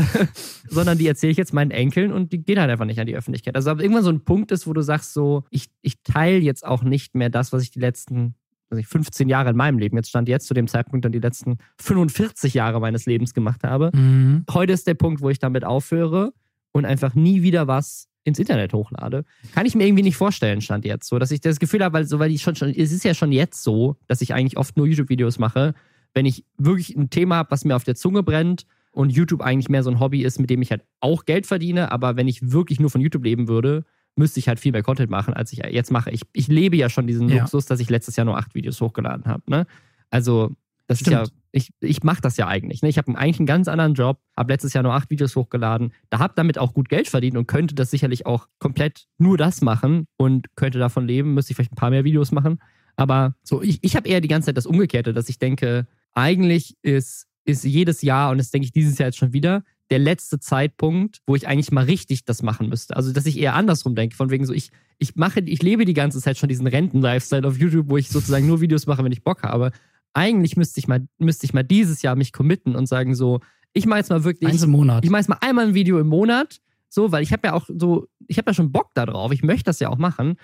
sondern 0.68 0.98
die 0.98 1.06
erzähle 1.06 1.32
ich 1.32 1.36
jetzt 1.36 1.52
meinen 1.52 1.70
Enkeln 1.70 2.12
und 2.12 2.32
die 2.32 2.42
gehen 2.42 2.58
halt 2.58 2.70
einfach 2.70 2.84
nicht 2.84 3.00
an 3.00 3.06
die 3.06 3.16
Öffentlichkeit. 3.16 3.56
Also, 3.56 3.70
ob 3.70 3.80
irgendwann 3.80 4.04
so 4.04 4.10
ein 4.10 4.24
Punkt 4.24 4.52
ist, 4.52 4.66
wo 4.66 4.72
du 4.72 4.82
sagst 4.82 5.12
so, 5.12 5.44
ich, 5.50 5.68
ich 5.82 6.02
teile 6.02 6.38
jetzt 6.38 6.64
auch 6.64 6.82
nicht 6.82 7.14
mehr 7.14 7.30
das, 7.30 7.52
was 7.52 7.62
ich 7.62 7.70
die 7.70 7.80
letzten 7.80 8.34
weiß 8.70 8.78
ich, 8.78 8.86
15 8.86 9.28
Jahre 9.28 9.50
in 9.50 9.56
meinem 9.56 9.78
Leben, 9.78 9.96
jetzt 9.96 10.08
stand 10.08 10.28
jetzt 10.28 10.46
zu 10.46 10.54
dem 10.54 10.66
Zeitpunkt 10.66 11.04
dann 11.04 11.12
die 11.12 11.18
letzten 11.18 11.58
45 11.78 12.54
Jahre 12.54 12.80
meines 12.80 13.04
Lebens 13.04 13.34
gemacht 13.34 13.64
habe. 13.64 13.90
Mhm. 13.94 14.44
Heute 14.50 14.72
ist 14.72 14.86
der 14.86 14.94
Punkt, 14.94 15.20
wo 15.20 15.28
ich 15.28 15.38
damit 15.38 15.64
aufhöre 15.64 16.32
und 16.72 16.86
einfach 16.86 17.14
nie 17.14 17.42
wieder 17.42 17.66
was 17.66 18.08
ins 18.24 18.38
Internet 18.38 18.72
hochlade. 18.72 19.24
Kann 19.54 19.66
ich 19.66 19.74
mir 19.74 19.86
irgendwie 19.86 20.02
nicht 20.02 20.16
vorstellen, 20.16 20.60
stand 20.60 20.84
jetzt 20.84 21.08
so, 21.08 21.18
dass 21.18 21.30
ich 21.30 21.40
das 21.40 21.58
Gefühl 21.58 21.82
habe, 21.82 21.94
weil, 21.94 22.04
so, 22.04 22.18
weil 22.18 22.30
ich 22.30 22.42
schon, 22.42 22.54
schon, 22.54 22.70
es 22.70 22.92
ist 22.92 23.04
ja 23.04 23.14
schon 23.14 23.32
jetzt 23.32 23.62
so, 23.62 23.96
dass 24.06 24.20
ich 24.20 24.34
eigentlich 24.34 24.56
oft 24.56 24.76
nur 24.76 24.86
YouTube-Videos 24.86 25.38
mache, 25.38 25.74
wenn 26.14 26.26
ich 26.26 26.44
wirklich 26.58 26.94
ein 26.96 27.10
Thema 27.10 27.36
habe, 27.36 27.50
was 27.50 27.64
mir 27.64 27.74
auf 27.74 27.84
der 27.84 27.94
Zunge 27.94 28.22
brennt 28.22 28.66
und 28.92 29.10
YouTube 29.10 29.40
eigentlich 29.40 29.68
mehr 29.68 29.82
so 29.82 29.90
ein 29.90 29.98
Hobby 29.98 30.22
ist, 30.22 30.38
mit 30.38 30.50
dem 30.50 30.62
ich 30.62 30.70
halt 30.70 30.84
auch 31.00 31.24
Geld 31.24 31.46
verdiene, 31.46 31.90
aber 31.90 32.16
wenn 32.16 32.28
ich 32.28 32.52
wirklich 32.52 32.78
nur 32.78 32.90
von 32.90 33.00
YouTube 33.00 33.24
leben 33.24 33.48
würde, 33.48 33.84
müsste 34.14 34.40
ich 34.40 34.48
halt 34.48 34.60
viel 34.60 34.72
mehr 34.72 34.82
Content 34.82 35.10
machen, 35.10 35.34
als 35.34 35.52
ich 35.52 35.60
jetzt 35.70 35.90
mache. 35.90 36.10
Ich, 36.10 36.22
ich 36.32 36.48
lebe 36.48 36.76
ja 36.76 36.90
schon 36.90 37.06
diesen 37.06 37.28
ja. 37.28 37.40
Luxus, 37.40 37.66
dass 37.66 37.80
ich 37.80 37.88
letztes 37.88 38.16
Jahr 38.16 38.26
nur 38.26 38.36
acht 38.36 38.54
Videos 38.54 38.80
hochgeladen 38.80 39.24
habe. 39.24 39.42
Ne? 39.46 39.66
Also, 40.10 40.52
das 40.86 41.00
Stimmt. 41.00 41.22
ist 41.22 41.30
ja, 41.30 41.41
ich, 41.52 41.70
ich 41.80 42.02
mache 42.02 42.22
das 42.22 42.36
ja 42.38 42.48
eigentlich. 42.48 42.82
Ne? 42.82 42.88
Ich 42.88 42.98
habe 42.98 43.16
eigentlich 43.16 43.38
einen 43.38 43.46
ganz 43.46 43.68
anderen 43.68 43.94
Job, 43.94 44.18
habe 44.36 44.52
letztes 44.52 44.72
Jahr 44.72 44.82
nur 44.82 44.94
acht 44.94 45.10
Videos 45.10 45.36
hochgeladen, 45.36 45.92
da 46.10 46.18
habe 46.18 46.32
damit 46.34 46.58
auch 46.58 46.74
gut 46.74 46.88
Geld 46.88 47.08
verdient 47.08 47.36
und 47.36 47.46
könnte 47.46 47.74
das 47.74 47.90
sicherlich 47.90 48.26
auch 48.26 48.48
komplett 48.58 49.06
nur 49.18 49.36
das 49.36 49.60
machen 49.60 50.06
und 50.16 50.48
könnte 50.56 50.78
davon 50.78 51.06
leben, 51.06 51.34
müsste 51.34 51.52
ich 51.52 51.56
vielleicht 51.56 51.72
ein 51.72 51.76
paar 51.76 51.90
mehr 51.90 52.04
Videos 52.04 52.32
machen. 52.32 52.58
Aber 52.96 53.34
so, 53.42 53.62
ich, 53.62 53.78
ich 53.82 53.96
habe 53.96 54.08
eher 54.08 54.20
die 54.20 54.28
ganze 54.28 54.46
Zeit 54.46 54.56
das 54.56 54.66
Umgekehrte, 54.66 55.12
dass 55.12 55.28
ich 55.28 55.38
denke, 55.38 55.86
eigentlich 56.14 56.76
ist, 56.82 57.26
ist 57.44 57.64
jedes 57.64 58.02
Jahr, 58.02 58.30
und 58.30 58.38
das 58.38 58.50
denke 58.50 58.66
ich 58.66 58.72
dieses 58.72 58.98
Jahr 58.98 59.08
jetzt 59.08 59.18
schon 59.18 59.32
wieder, 59.32 59.62
der 59.90 59.98
letzte 59.98 60.38
Zeitpunkt, 60.38 61.20
wo 61.26 61.36
ich 61.36 61.46
eigentlich 61.46 61.70
mal 61.70 61.84
richtig 61.84 62.24
das 62.24 62.42
machen 62.42 62.68
müsste. 62.70 62.96
Also, 62.96 63.12
dass 63.12 63.26
ich 63.26 63.38
eher 63.38 63.54
andersrum 63.54 63.94
denke, 63.94 64.16
von 64.16 64.30
wegen 64.30 64.46
so, 64.46 64.54
ich, 64.54 64.70
ich 64.98 65.16
mache, 65.16 65.40
ich 65.40 65.62
lebe 65.62 65.84
die 65.84 65.92
ganze 65.92 66.20
Zeit 66.20 66.38
schon 66.38 66.48
diesen 66.48 66.66
Renten-Lifestyle 66.66 67.46
auf 67.46 67.58
YouTube, 67.58 67.90
wo 67.90 67.98
ich 67.98 68.08
sozusagen 68.08 68.46
nur 68.46 68.62
Videos 68.62 68.86
mache, 68.86 69.04
wenn 69.04 69.12
ich 69.12 69.22
Bock 69.22 69.42
habe. 69.42 69.70
Eigentlich 70.14 70.56
müsste 70.56 70.78
ich 70.78 70.88
mal, 70.88 71.06
müsste 71.18 71.46
ich 71.46 71.54
mal 71.54 71.62
dieses 71.62 72.02
Jahr 72.02 72.16
mich 72.16 72.32
committen 72.32 72.76
und 72.76 72.86
sagen 72.86 73.14
so, 73.14 73.40
ich 73.72 73.86
mache 73.86 74.00
jetzt 74.00 74.10
mal 74.10 74.24
wirklich. 74.24 74.50
Eins 74.50 74.62
im 74.62 74.70
Monat. 74.70 75.04
Ich 75.04 75.10
mache 75.10 75.20
jetzt 75.20 75.28
mal 75.28 75.38
einmal 75.40 75.68
ein 75.68 75.74
Video 75.74 75.98
im 75.98 76.08
Monat. 76.08 76.60
So, 76.88 77.10
weil 77.10 77.22
ich 77.22 77.32
habe 77.32 77.48
ja 77.48 77.54
auch 77.54 77.66
so, 77.68 78.06
ich 78.26 78.36
habe 78.36 78.50
ja 78.50 78.54
schon 78.54 78.70
Bock 78.70 78.90
darauf. 78.94 79.32
Ich 79.32 79.42
möchte 79.42 79.64
das 79.64 79.80
ja 79.80 79.88
auch 79.88 79.96
machen. 79.96 80.36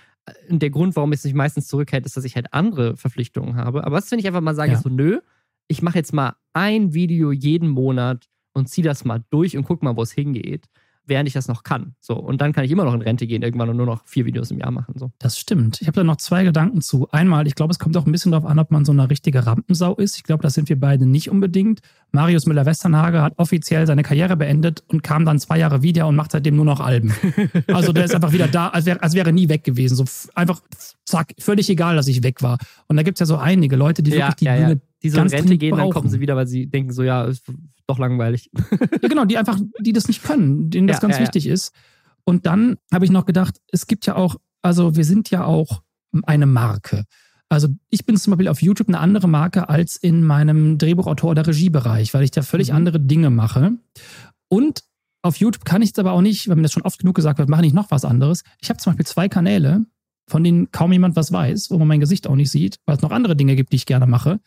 Und 0.49 0.63
der 0.63 0.71
Grund, 0.71 0.97
warum 0.97 1.13
es 1.13 1.21
sich 1.21 1.35
meistens 1.35 1.67
zurückhält, 1.67 2.07
ist, 2.07 2.17
dass 2.17 2.25
ich 2.25 2.37
halt 2.37 2.55
andere 2.55 2.97
Verpflichtungen 2.97 3.57
habe. 3.57 3.85
Aber 3.85 3.97
was, 3.97 4.11
wenn 4.11 4.19
ich 4.19 4.27
einfach 4.27 4.41
mal 4.41 4.55
sage, 4.55 4.73
ja. 4.73 4.79
so, 4.79 4.89
nö, 4.89 5.21
ich 5.67 5.83
mache 5.83 5.99
jetzt 5.99 6.15
mal 6.15 6.37
ein 6.55 6.95
Video 6.95 7.33
jeden 7.33 7.69
Monat 7.69 8.29
und 8.55 8.69
zieh 8.71 8.81
das 8.81 9.05
mal 9.05 9.23
durch 9.29 9.59
und 9.59 9.65
guck 9.65 9.83
mal, 9.83 9.97
wo 9.97 10.03
es 10.03 10.13
hingeht, 10.13 10.67
während 11.09 11.27
ich 11.27 11.35
das 11.35 11.49
noch 11.49 11.63
kann. 11.63 11.95
So, 12.01 12.15
und 12.15 12.41
dann 12.41 12.53
kann 12.53 12.65
ich 12.65 12.71
immer 12.71 12.85
noch 12.85 12.95
in 12.95 13.03
Rente 13.03 13.27
gehen 13.27 13.43
irgendwann 13.43 13.69
und 13.69 13.77
nur 13.77 13.87
noch 13.87 14.07
vier 14.07 14.27
Videos 14.27 14.51
im 14.51 14.59
Jahr 14.59 14.71
machen. 14.71 14.95
So. 14.97 15.11
Das 15.19 15.39
stimmt. 15.39 15.81
Ich 15.81 15.89
habe 15.89 15.97
da 15.97 16.05
noch 16.05 16.17
zwei 16.17 16.45
Gedanken 16.45 16.81
zu. 16.81 17.09
Einmal, 17.11 17.47
ich 17.47 17.55
glaube, 17.55 17.71
es 17.73 17.79
kommt 17.79 17.97
auch 17.97 18.07
ein 18.07 18.13
bisschen 18.13 18.33
darauf 18.33 18.49
an, 18.49 18.59
ob 18.59 18.71
man 18.71 18.85
so 18.85 18.93
eine 18.93 19.11
richtige 19.11 19.47
Rampensau 19.47 19.95
ist. 19.97 20.17
Ich 20.17 20.23
glaube, 20.23 20.43
das 20.43 20.55
sind 20.55 20.69
wir 20.69 20.79
beide 20.79 21.07
nicht 21.07 21.31
unbedingt. 21.31 21.81
Marius 22.13 22.47
Müller-Westernhage 22.47 23.23
hat 23.23 23.35
offiziell 23.37 23.87
seine 23.87 24.03
Karriere 24.03 24.37
beendet 24.37 24.85
und 24.89 25.03
kam 25.03 25.25
dann 25.25 25.39
zwei 25.39 25.59
Jahre 25.59 25.83
wieder 25.83 26.07
und 26.07 26.17
macht 26.17 26.33
seitdem 26.33 26.57
nur 26.57 26.65
noch 26.65 26.81
Alben. 26.81 27.13
Also 27.69 27.93
der 27.93 28.05
ist 28.05 28.15
einfach 28.15 28.33
wieder 28.33 28.49
da, 28.49 28.69
als 28.69 28.87
wäre, 28.87 29.03
als 29.03 29.15
wäre 29.15 29.33
nie 29.33 29.49
weg 29.49 29.63
gewesen. 29.63 29.95
So 29.95 30.05
einfach, 30.35 30.61
zack, 31.05 31.35
völlig 31.39 31.69
egal, 31.71 31.97
dass 31.97 32.09
ich 32.09 32.23
weg 32.23 32.43
war. 32.43 32.59
Und 32.87 32.97
da 32.97 33.03
gibt 33.03 33.17
es 33.17 33.21
ja 33.21 33.27
so 33.27 33.37
einige 33.37 33.77
Leute, 33.77 34.03
die 34.03 34.11
ja, 34.11 34.19
wirklich 34.19 34.37
die 34.37 34.45
ja, 34.47 34.57
Bühne 34.57 34.73
ja. 34.73 34.79
Die 35.03 35.11
so 35.11 35.21
in 35.21 35.29
Rente 35.29 35.57
gehen, 35.59 35.71
brauchen. 35.71 35.85
dann 35.85 35.91
kommen 35.93 36.09
sie 36.09 36.21
wieder, 36.21 36.35
weil 36.35 36.47
sie 36.47 36.67
denken 36.67 36.93
so, 36.93 37.03
ja, 37.03 37.25
ist 37.25 37.45
doch 37.87 37.99
langweilig. 37.99 38.51
ja, 39.03 39.09
genau, 39.09 39.25
die 39.25 39.39
einfach, 39.39 39.59
die 39.81 39.93
das 39.93 40.09
nicht 40.09 40.23
können, 40.23 40.71
denen 40.71 40.87
das 40.89 40.97
ja, 40.97 41.01
ganz 41.03 41.17
ja, 41.17 41.23
wichtig 41.23 41.47
ist. 41.47 41.73
Und 42.25 42.47
dann 42.47 42.77
habe 42.93 43.05
ich 43.05 43.11
noch 43.11 43.25
gedacht, 43.25 43.61
es 43.73 43.87
gibt 43.87 44.07
ja 44.07 44.17
auch, 44.17 44.37
also 44.61 44.97
wir 44.97 45.05
sind 45.05 45.31
ja 45.31 45.45
auch 45.45 45.83
eine 46.25 46.47
Marke. 46.47 47.05
Also 47.49 47.69
ich 47.89 48.05
bin 48.05 48.17
zum 48.17 48.33
Beispiel 48.33 48.49
auf 48.49 48.61
YouTube 48.61 48.89
eine 48.89 48.99
andere 48.99 49.29
Marke 49.29 49.69
als 49.69 49.97
in 49.97 50.23
meinem 50.23 50.77
Drehbuchautor- 50.77 51.31
oder 51.31 51.47
Regiebereich, 51.47 52.13
weil 52.13 52.25
ich 52.25 52.31
da 52.31 52.43
völlig 52.43 52.71
mhm. 52.71 52.77
andere 52.77 53.01
Dinge 53.01 53.31
mache. 53.31 53.73
Und 54.49 54.83
auf 55.23 55.37
YouTube 55.37 55.65
kann 55.65 55.81
ich 55.81 55.93
es 55.93 55.99
aber 55.99 56.13
auch 56.13 56.21
nicht, 56.21 56.49
weil 56.49 56.57
mir 56.57 56.63
das 56.63 56.73
schon 56.73 56.83
oft 56.83 56.99
genug 56.99 57.15
gesagt 57.15 57.39
wird, 57.39 57.49
mache 57.49 57.65
ich 57.65 57.73
noch 57.73 57.91
was 57.91 58.05
anderes. 58.05 58.43
Ich 58.61 58.69
habe 58.69 58.79
zum 58.79 58.93
Beispiel 58.93 59.07
zwei 59.07 59.29
Kanäle, 59.29 59.87
von 60.27 60.45
denen 60.45 60.71
kaum 60.71 60.93
jemand 60.93 61.17
was 61.17 61.33
weiß, 61.33 61.71
wo 61.71 61.79
man 61.79 61.89
mein 61.89 62.01
Gesicht 62.01 62.27
auch 62.27 62.37
nicht 62.37 62.51
sieht, 62.51 62.79
weil 62.85 62.97
es 62.97 63.03
noch 63.03 63.11
andere 63.11 63.37
Dinge 63.37 63.57
gibt, 63.57 63.73
die 63.73 63.77
ich 63.77 63.87
gerne 63.87 64.07
mache 64.07 64.41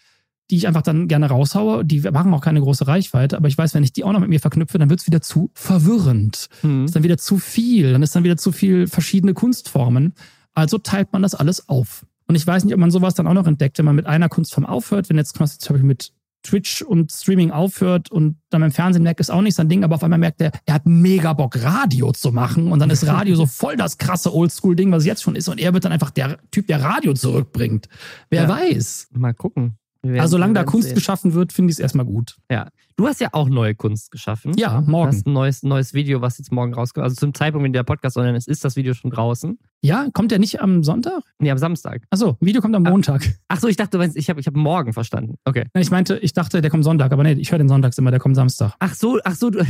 die 0.51 0.57
ich 0.57 0.67
einfach 0.67 0.81
dann 0.81 1.07
gerne 1.07 1.27
raushaue. 1.27 1.85
Die 1.85 2.01
machen 2.01 2.33
auch 2.33 2.41
keine 2.41 2.59
große 2.59 2.85
Reichweite, 2.85 3.37
aber 3.37 3.47
ich 3.47 3.57
weiß, 3.57 3.73
wenn 3.73 3.83
ich 3.83 3.93
die 3.93 4.03
auch 4.03 4.11
noch 4.11 4.19
mit 4.19 4.29
mir 4.29 4.41
verknüpfe, 4.41 4.77
dann 4.77 4.89
wird 4.89 4.99
es 4.99 5.07
wieder 5.07 5.21
zu 5.21 5.49
verwirrend. 5.53 6.49
Mhm. 6.61 6.85
Ist 6.85 6.95
dann 6.95 7.03
wieder 7.03 7.17
zu 7.17 7.37
viel, 7.37 7.93
dann 7.93 8.03
ist 8.03 8.15
dann 8.15 8.25
wieder 8.25 8.37
zu 8.37 8.51
viel 8.51 8.87
verschiedene 8.87 9.33
Kunstformen. 9.33 10.13
Also 10.53 10.77
teilt 10.77 11.13
man 11.13 11.21
das 11.21 11.33
alles 11.33 11.69
auf. 11.69 12.05
Und 12.27 12.35
ich 12.35 12.45
weiß 12.45 12.65
nicht, 12.65 12.73
ob 12.73 12.79
man 12.79 12.91
sowas 12.91 13.13
dann 13.13 13.27
auch 13.27 13.33
noch 13.33 13.47
entdeckt, 13.47 13.77
wenn 13.77 13.85
man 13.85 13.95
mit 13.95 14.05
einer 14.05 14.29
Kunstform 14.29 14.65
aufhört, 14.65 15.09
wenn 15.09 15.17
jetzt 15.17 15.35
zum 15.35 15.45
Beispiel 15.45 15.83
mit 15.83 16.11
Twitch 16.43 16.81
und 16.81 17.11
Streaming 17.11 17.51
aufhört 17.51 18.11
und 18.11 18.37
dann 18.49 18.63
im 18.63 18.71
Fernsehen 18.71 19.03
merkt, 19.03 19.19
ist 19.19 19.29
auch 19.29 19.41
nicht 19.41 19.55
sein 19.55 19.69
Ding, 19.69 19.83
aber 19.83 19.95
auf 19.95 20.03
einmal 20.03 20.19
merkt 20.19 20.41
er, 20.41 20.51
er 20.65 20.73
hat 20.73 20.85
mega 20.85 21.33
Bock, 21.33 21.61
Radio 21.61 22.11
zu 22.11 22.31
machen 22.31 22.71
und 22.71 22.79
dann 22.79 22.89
ist 22.89 23.05
Radio 23.05 23.35
so 23.35 23.45
voll 23.45 23.77
das 23.77 23.97
krasse 23.97 24.33
Oldschool-Ding, 24.33 24.91
was 24.91 24.99
es 24.99 25.05
jetzt 25.05 25.23
schon 25.23 25.35
ist 25.35 25.47
und 25.47 25.59
er 25.59 25.73
wird 25.73 25.85
dann 25.85 25.91
einfach 25.91 26.09
der 26.09 26.39
Typ, 26.49 26.67
der 26.67 26.81
Radio 26.81 27.13
zurückbringt. 27.13 27.87
Wer 28.29 28.43
ja. 28.43 28.49
weiß. 28.49 29.09
Mal 29.11 29.33
gucken. 29.33 29.77
Also 30.03 30.31
solange 30.31 30.53
da 30.53 30.63
Kunst 30.63 30.89
sehen. 30.89 30.95
geschaffen 30.95 31.33
wird, 31.33 31.53
finde 31.53 31.71
ich 31.71 31.75
es 31.75 31.79
erstmal 31.79 32.05
gut. 32.05 32.37
Ja. 32.49 32.69
Du 32.95 33.07
hast 33.07 33.21
ja 33.21 33.29
auch 33.33 33.49
neue 33.49 33.75
Kunst 33.75 34.11
geschaffen. 34.11 34.53
Ja, 34.57 34.81
morgen. 34.81 35.11
Du 35.11 35.17
hast 35.17 35.27
ein 35.27 35.33
neues, 35.33 35.63
neues 35.63 35.93
Video, 35.93 36.21
was 36.21 36.37
jetzt 36.39 36.51
morgen 36.51 36.73
rauskommt. 36.73 37.03
Also 37.03 37.15
zum 37.15 37.33
Zeitpunkt, 37.33 37.65
wenn 37.65 37.73
der 37.73 37.83
Podcast 37.83 38.17
online 38.17 38.37
ist, 38.37 38.47
ist 38.47 38.65
das 38.65 38.75
Video 38.75 38.93
schon 38.93 39.11
draußen. 39.11 39.59
Ja, 39.81 40.07
kommt 40.13 40.31
der 40.31 40.39
nicht 40.39 40.61
am 40.61 40.83
Sonntag? 40.83 41.21
Nee, 41.39 41.51
am 41.51 41.57
Samstag. 41.57 42.03
Achso, 42.09 42.37
Video 42.41 42.61
kommt 42.61 42.75
am 42.75 42.83
Montag. 42.83 43.27
Ach 43.47 43.59
so, 43.59 43.67
ich 43.67 43.77
dachte, 43.77 43.97
ich 44.15 44.29
habe 44.29 44.39
ich 44.39 44.47
hab 44.47 44.55
morgen 44.55 44.93
verstanden. 44.93 45.35
Okay. 45.45 45.65
Ich 45.77 45.91
meinte, 45.91 46.17
ich 46.17 46.33
dachte, 46.33 46.61
der 46.61 46.71
kommt 46.71 46.83
Sonntag, 46.83 47.11
aber 47.11 47.23
nee, 47.23 47.33
ich 47.33 47.51
höre 47.51 47.59
den 47.59 47.69
sonntags 47.69 47.97
immer, 47.97 48.11
der 48.11 48.19
kommt 48.19 48.35
Samstag. 48.35 48.73
Ach 48.79 48.93
so, 48.93 49.19
ach 49.23 49.35
so, 49.35 49.49
du, 49.49 49.63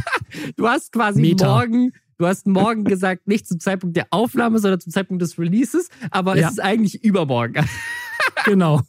du 0.56 0.68
hast 0.68 0.92
quasi 0.92 1.20
Meta. 1.20 1.46
morgen 1.46 1.92
Du 2.18 2.28
hast 2.28 2.46
morgen 2.46 2.84
gesagt, 2.84 3.26
nicht 3.26 3.48
zum 3.48 3.58
Zeitpunkt 3.58 3.96
der 3.96 4.06
Aufnahme, 4.10 4.60
sondern 4.60 4.78
zum 4.78 4.92
Zeitpunkt 4.92 5.20
des 5.22 5.40
Releases, 5.40 5.88
aber 6.12 6.36
ja. 6.36 6.46
es 6.46 6.52
ist 6.52 6.60
eigentlich 6.60 7.02
übermorgen. 7.02 7.66
Genau. 8.44 8.80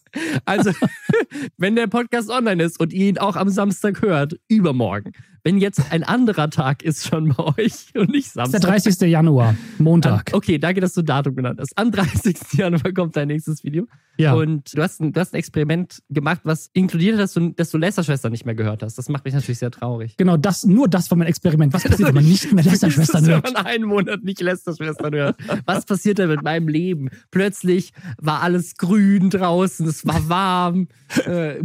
Also, 0.45 0.71
wenn 1.57 1.75
der 1.75 1.87
Podcast 1.87 2.29
online 2.29 2.63
ist 2.63 2.79
und 2.79 2.93
ihr 2.93 3.07
ihn 3.07 3.17
auch 3.17 3.35
am 3.35 3.49
Samstag 3.49 4.01
hört, 4.01 4.35
übermorgen. 4.47 5.13
Wenn 5.45 5.57
jetzt 5.57 5.91
ein 5.91 6.03
anderer 6.03 6.49
Tag 6.49 6.83
ist 6.83 7.05
schon 7.05 7.33
bei 7.35 7.43
euch 7.57 7.87
und 7.95 8.09
nicht 8.09 8.31
Samstag. 8.31 8.61
Das 8.61 8.85
ist 8.85 9.01
der 9.01 9.09
30. 9.09 9.11
Januar, 9.11 9.55
Montag. 9.77 10.31
Okay, 10.31 10.57
danke, 10.57 10.79
dass 10.79 10.93
du 10.93 11.01
Datum 11.01 11.35
genannt 11.35 11.59
hast. 11.59 11.77
Am 11.77 11.91
30. 11.91 12.37
Januar 12.53 12.93
kommt 12.93 13.17
dein 13.17 13.27
nächstes 13.27 13.61
Video. 13.65 13.85
Ja. 14.17 14.35
Und 14.35 14.73
du 14.73 14.81
hast, 14.81 15.01
ein, 15.01 15.11
du 15.11 15.19
hast 15.19 15.33
ein 15.33 15.37
Experiment 15.37 16.01
gemacht, 16.09 16.41
was 16.43 16.69
inkludiert 16.71 17.15
hat, 17.15 17.23
dass 17.23 17.33
du, 17.33 17.49
dass 17.49 17.71
du 17.71 17.77
Lästerschwestern 17.77 18.31
nicht 18.31 18.45
mehr 18.45 18.55
gehört 18.55 18.83
hast. 18.83 18.97
Das 18.97 19.09
macht 19.09 19.25
mich 19.25 19.33
natürlich 19.33 19.59
sehr 19.59 19.71
traurig. 19.71 20.15
Genau, 20.15 20.37
das, 20.37 20.63
nur 20.63 20.87
das 20.87 21.11
war 21.11 21.17
mein 21.17 21.27
Experiment. 21.27 21.73
Was 21.73 21.83
passiert, 21.83 22.07
wenn 22.07 22.15
man 22.15 22.25
nicht 22.25 22.53
mehr 22.53 22.63
Lästerschwestern 22.63 23.27
hört? 23.27 23.45
Wenn 23.45 23.53
man 23.53 23.65
einen 23.65 23.85
Monat 23.85 24.23
nicht 24.23 24.39
Lästerschwestern 24.39 25.13
hört. 25.13 25.35
Was 25.65 25.83
passiert 25.85 26.19
da 26.19 26.27
mit 26.27 26.41
meinem 26.41 26.69
Leben? 26.69 27.09
Plötzlich 27.31 27.91
war 28.17 28.41
alles 28.41 28.77
grün 28.77 29.22
draußen, 29.29 29.87
es 29.87 29.97
es 29.97 30.07
war 30.07 30.29
warm. 30.29 30.87
Äh, 31.25 31.61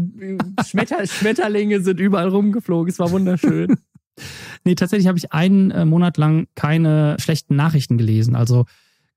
Schmetter, 0.66 1.06
Schmetterlinge 1.06 1.80
sind 1.80 1.98
überall 2.00 2.28
rumgeflogen. 2.28 2.90
Es 2.90 2.98
war 2.98 3.10
wunderschön. 3.10 3.76
nee, 4.64 4.74
tatsächlich 4.74 5.06
habe 5.08 5.16
ich 5.16 5.32
einen 5.32 5.70
äh, 5.70 5.86
Monat 5.86 6.18
lang 6.18 6.48
keine 6.54 7.16
schlechten 7.18 7.56
Nachrichten 7.56 7.96
gelesen. 7.96 8.36
Also 8.36 8.66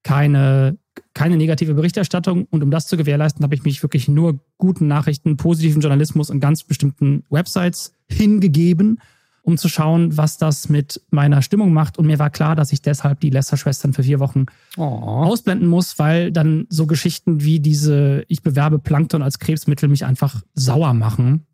keine, 0.03 0.77
keine 1.13 1.35
negative 1.35 1.73
Berichterstattung. 1.73 2.45
Und 2.49 2.63
um 2.63 2.71
das 2.71 2.87
zu 2.87 2.95
gewährleisten, 2.95 3.43
habe 3.43 3.55
ich 3.55 3.63
mich 3.63 3.83
wirklich 3.83 4.07
nur 4.07 4.39
guten 4.57 4.87
Nachrichten, 4.87 5.35
positiven 5.35 5.81
Journalismus 5.81 6.29
und 6.29 6.39
ganz 6.39 6.63
bestimmten 6.63 7.23
Websites 7.29 7.93
hingegeben, 8.09 8.99
um 9.43 9.57
zu 9.57 9.69
schauen, 9.69 10.15
was 10.17 10.37
das 10.37 10.69
mit 10.69 11.01
meiner 11.09 11.41
Stimmung 11.41 11.73
macht. 11.73 11.97
Und 11.97 12.05
mir 12.05 12.19
war 12.19 12.29
klar, 12.29 12.55
dass 12.55 12.71
ich 12.71 12.81
deshalb 12.81 13.19
die 13.19 13.29
Lester-Schwestern 13.29 13.93
für 13.93 14.03
vier 14.03 14.19
Wochen 14.19 14.45
oh. 14.77 14.83
ausblenden 14.83 15.67
muss, 15.67 15.97
weil 15.97 16.31
dann 16.31 16.67
so 16.69 16.85
Geschichten 16.85 17.41
wie 17.43 17.59
diese, 17.59 18.23
ich 18.27 18.43
bewerbe 18.43 18.79
Plankton 18.79 19.23
als 19.23 19.39
Krebsmittel 19.39 19.89
mich 19.89 20.05
einfach 20.05 20.41
sauer 20.53 20.93
machen 20.93 21.47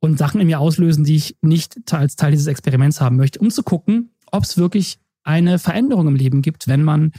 und 0.00 0.18
Sachen 0.18 0.40
in 0.40 0.46
mir 0.46 0.60
auslösen, 0.60 1.04
die 1.04 1.16
ich 1.16 1.36
nicht 1.40 1.92
als 1.92 2.16
Teil 2.16 2.32
dieses 2.32 2.46
Experiments 2.46 3.00
haben 3.00 3.16
möchte, 3.16 3.38
um 3.38 3.50
zu 3.50 3.62
gucken, 3.62 4.10
ob 4.30 4.44
es 4.44 4.58
wirklich 4.58 4.98
eine 5.22 5.58
Veränderung 5.58 6.06
im 6.08 6.16
Leben 6.16 6.42
gibt, 6.42 6.68
wenn 6.68 6.82
man 6.82 7.12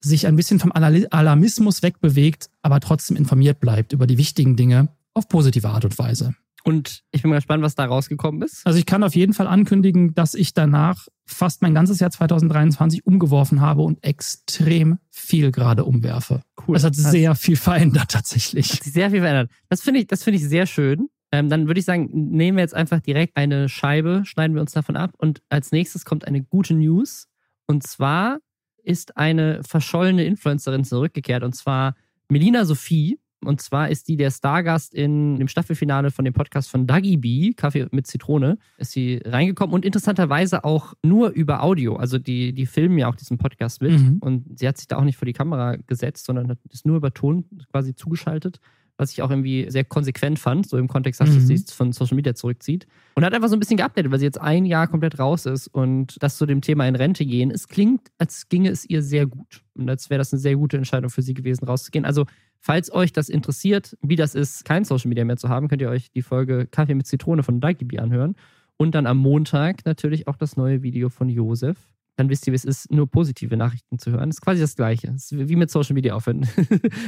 sich 0.00 0.26
ein 0.26 0.36
bisschen 0.36 0.60
vom 0.60 0.72
Alarmismus 0.72 1.82
wegbewegt, 1.82 2.48
aber 2.62 2.80
trotzdem 2.80 3.16
informiert 3.16 3.60
bleibt 3.60 3.92
über 3.92 4.06
die 4.06 4.16
wichtigen 4.16 4.56
Dinge 4.56 4.88
auf 5.12 5.28
positive 5.28 5.68
Art 5.68 5.84
und 5.84 5.98
Weise. 5.98 6.34
Und 6.64 7.02
ich 7.10 7.22
bin 7.22 7.30
mal 7.30 7.36
gespannt, 7.36 7.62
was 7.62 7.74
da 7.74 7.84
rausgekommen 7.86 8.42
ist. 8.42 8.66
Also 8.66 8.78
ich 8.78 8.86
kann 8.86 9.02
auf 9.02 9.14
jeden 9.14 9.32
Fall 9.32 9.46
ankündigen, 9.46 10.14
dass 10.14 10.34
ich 10.34 10.52
danach 10.52 11.06
fast 11.26 11.62
mein 11.62 11.74
ganzes 11.74 12.00
Jahr 12.00 12.10
2023 12.10 13.06
umgeworfen 13.06 13.60
habe 13.60 13.82
und 13.82 14.02
extrem 14.04 14.98
viel 15.10 15.52
gerade 15.52 15.84
umwerfe. 15.84 16.42
Cool. 16.66 16.74
Das 16.74 16.84
hat 16.84 16.96
das 16.96 17.10
sehr 17.10 17.34
viel 17.34 17.56
verändert 17.56 18.10
tatsächlich. 18.10 18.72
Hat 18.72 18.82
sich 18.82 18.92
sehr 18.92 19.10
viel 19.10 19.20
verändert. 19.20 19.50
Das 19.68 19.80
finde 19.80 20.00
ich, 20.00 20.06
das 20.06 20.22
finde 20.22 20.38
ich 20.38 20.48
sehr 20.48 20.66
schön. 20.66 21.08
Ähm, 21.32 21.48
dann 21.48 21.68
würde 21.68 21.78
ich 21.78 21.86
sagen, 21.86 22.08
nehmen 22.12 22.56
wir 22.56 22.62
jetzt 22.62 22.74
einfach 22.74 23.00
direkt 23.00 23.36
eine 23.36 23.68
Scheibe, 23.68 24.22
schneiden 24.24 24.54
wir 24.54 24.60
uns 24.60 24.72
davon 24.72 24.96
ab 24.96 25.12
und 25.16 25.42
als 25.48 25.70
nächstes 25.70 26.04
kommt 26.04 26.26
eine 26.26 26.42
gute 26.42 26.74
News. 26.74 27.28
Und 27.66 27.84
zwar 27.84 28.38
ist 28.82 29.16
eine 29.16 29.62
verschollene 29.62 30.24
Influencerin 30.24 30.84
zurückgekehrt 30.84 31.44
und 31.44 31.54
zwar 31.54 31.94
Melina 32.28 32.64
Sophie. 32.64 33.20
Und 33.44 33.60
zwar 33.62 33.88
ist 33.88 34.08
die 34.08 34.16
der 34.16 34.30
Stargast 34.30 34.94
in 34.94 35.38
dem 35.38 35.48
Staffelfinale 35.48 36.10
von 36.10 36.24
dem 36.24 36.34
Podcast 36.34 36.70
von 36.70 36.86
Dagi 36.86 37.16
B, 37.16 37.52
Kaffee 37.54 37.86
mit 37.90 38.06
Zitrone, 38.06 38.58
ist 38.76 38.92
sie 38.92 39.20
reingekommen 39.24 39.74
und 39.74 39.84
interessanterweise 39.84 40.64
auch 40.64 40.94
nur 41.02 41.30
über 41.30 41.62
Audio. 41.62 41.96
Also 41.96 42.18
die, 42.18 42.52
die 42.52 42.66
filmen 42.66 42.98
ja 42.98 43.08
auch 43.08 43.14
diesen 43.14 43.38
Podcast 43.38 43.80
mit 43.80 43.92
mhm. 43.92 44.18
und 44.20 44.58
sie 44.58 44.68
hat 44.68 44.76
sich 44.76 44.88
da 44.88 44.96
auch 44.96 45.04
nicht 45.04 45.16
vor 45.16 45.26
die 45.26 45.32
Kamera 45.32 45.76
gesetzt, 45.86 46.26
sondern 46.26 46.48
hat 46.48 46.58
es 46.70 46.84
nur 46.84 46.96
über 46.96 47.12
Ton 47.14 47.44
quasi 47.70 47.94
zugeschaltet 47.94 48.60
was 48.96 49.12
ich 49.12 49.22
auch 49.22 49.30
irgendwie 49.30 49.66
sehr 49.70 49.84
konsequent 49.84 50.38
fand, 50.38 50.68
so 50.68 50.76
im 50.76 50.88
Kontext, 50.88 51.20
dass 51.20 51.30
mhm. 51.30 51.40
sie 51.40 51.54
es 51.54 51.72
von 51.72 51.92
Social 51.92 52.16
Media 52.16 52.34
zurückzieht. 52.34 52.86
Und 53.14 53.24
hat 53.24 53.34
einfach 53.34 53.48
so 53.48 53.56
ein 53.56 53.60
bisschen 53.60 53.76
geupdatet, 53.76 54.10
weil 54.10 54.18
sie 54.18 54.24
jetzt 54.24 54.40
ein 54.40 54.64
Jahr 54.64 54.88
komplett 54.88 55.18
raus 55.18 55.46
ist 55.46 55.68
und 55.68 56.22
das 56.22 56.36
zu 56.36 56.46
dem 56.46 56.60
Thema 56.60 56.86
in 56.86 56.96
Rente 56.96 57.24
gehen. 57.24 57.50
Es 57.50 57.68
klingt, 57.68 58.08
als 58.18 58.48
ginge 58.48 58.70
es 58.70 58.88
ihr 58.88 59.02
sehr 59.02 59.26
gut. 59.26 59.62
Und 59.74 59.88
als 59.88 60.10
wäre 60.10 60.18
das 60.18 60.32
eine 60.32 60.40
sehr 60.40 60.56
gute 60.56 60.76
Entscheidung 60.76 61.10
für 61.10 61.22
sie 61.22 61.34
gewesen, 61.34 61.64
rauszugehen. 61.64 62.04
Also, 62.04 62.26
falls 62.58 62.92
euch 62.92 63.12
das 63.12 63.28
interessiert, 63.28 63.96
wie 64.02 64.16
das 64.16 64.34
ist, 64.34 64.64
kein 64.64 64.84
Social 64.84 65.08
Media 65.08 65.24
mehr 65.24 65.36
zu 65.36 65.48
haben, 65.48 65.68
könnt 65.68 65.82
ihr 65.82 65.90
euch 65.90 66.10
die 66.10 66.22
Folge 66.22 66.66
Kaffee 66.70 66.94
mit 66.94 67.06
Zitrone 67.06 67.42
von 67.42 67.60
Daikibi 67.60 67.98
anhören. 67.98 68.36
Und 68.76 68.94
dann 68.94 69.06
am 69.06 69.18
Montag 69.18 69.84
natürlich 69.84 70.28
auch 70.28 70.36
das 70.36 70.56
neue 70.56 70.82
Video 70.82 71.10
von 71.10 71.28
Josef 71.28 71.76
dann 72.16 72.28
wisst 72.28 72.46
ihr, 72.46 72.52
wie 72.52 72.56
es 72.56 72.64
ist, 72.64 72.90
nur 72.92 73.08
positive 73.08 73.56
Nachrichten 73.56 73.98
zu 73.98 74.10
hören. 74.10 74.28
Das 74.28 74.36
ist 74.36 74.40
quasi 74.42 74.60
das 74.60 74.76
Gleiche. 74.76 75.08
Das 75.08 75.32
ist 75.32 75.48
wie 75.48 75.56
mit 75.56 75.70
Social 75.70 75.94
Media 75.94 76.14
aufhören. 76.14 76.46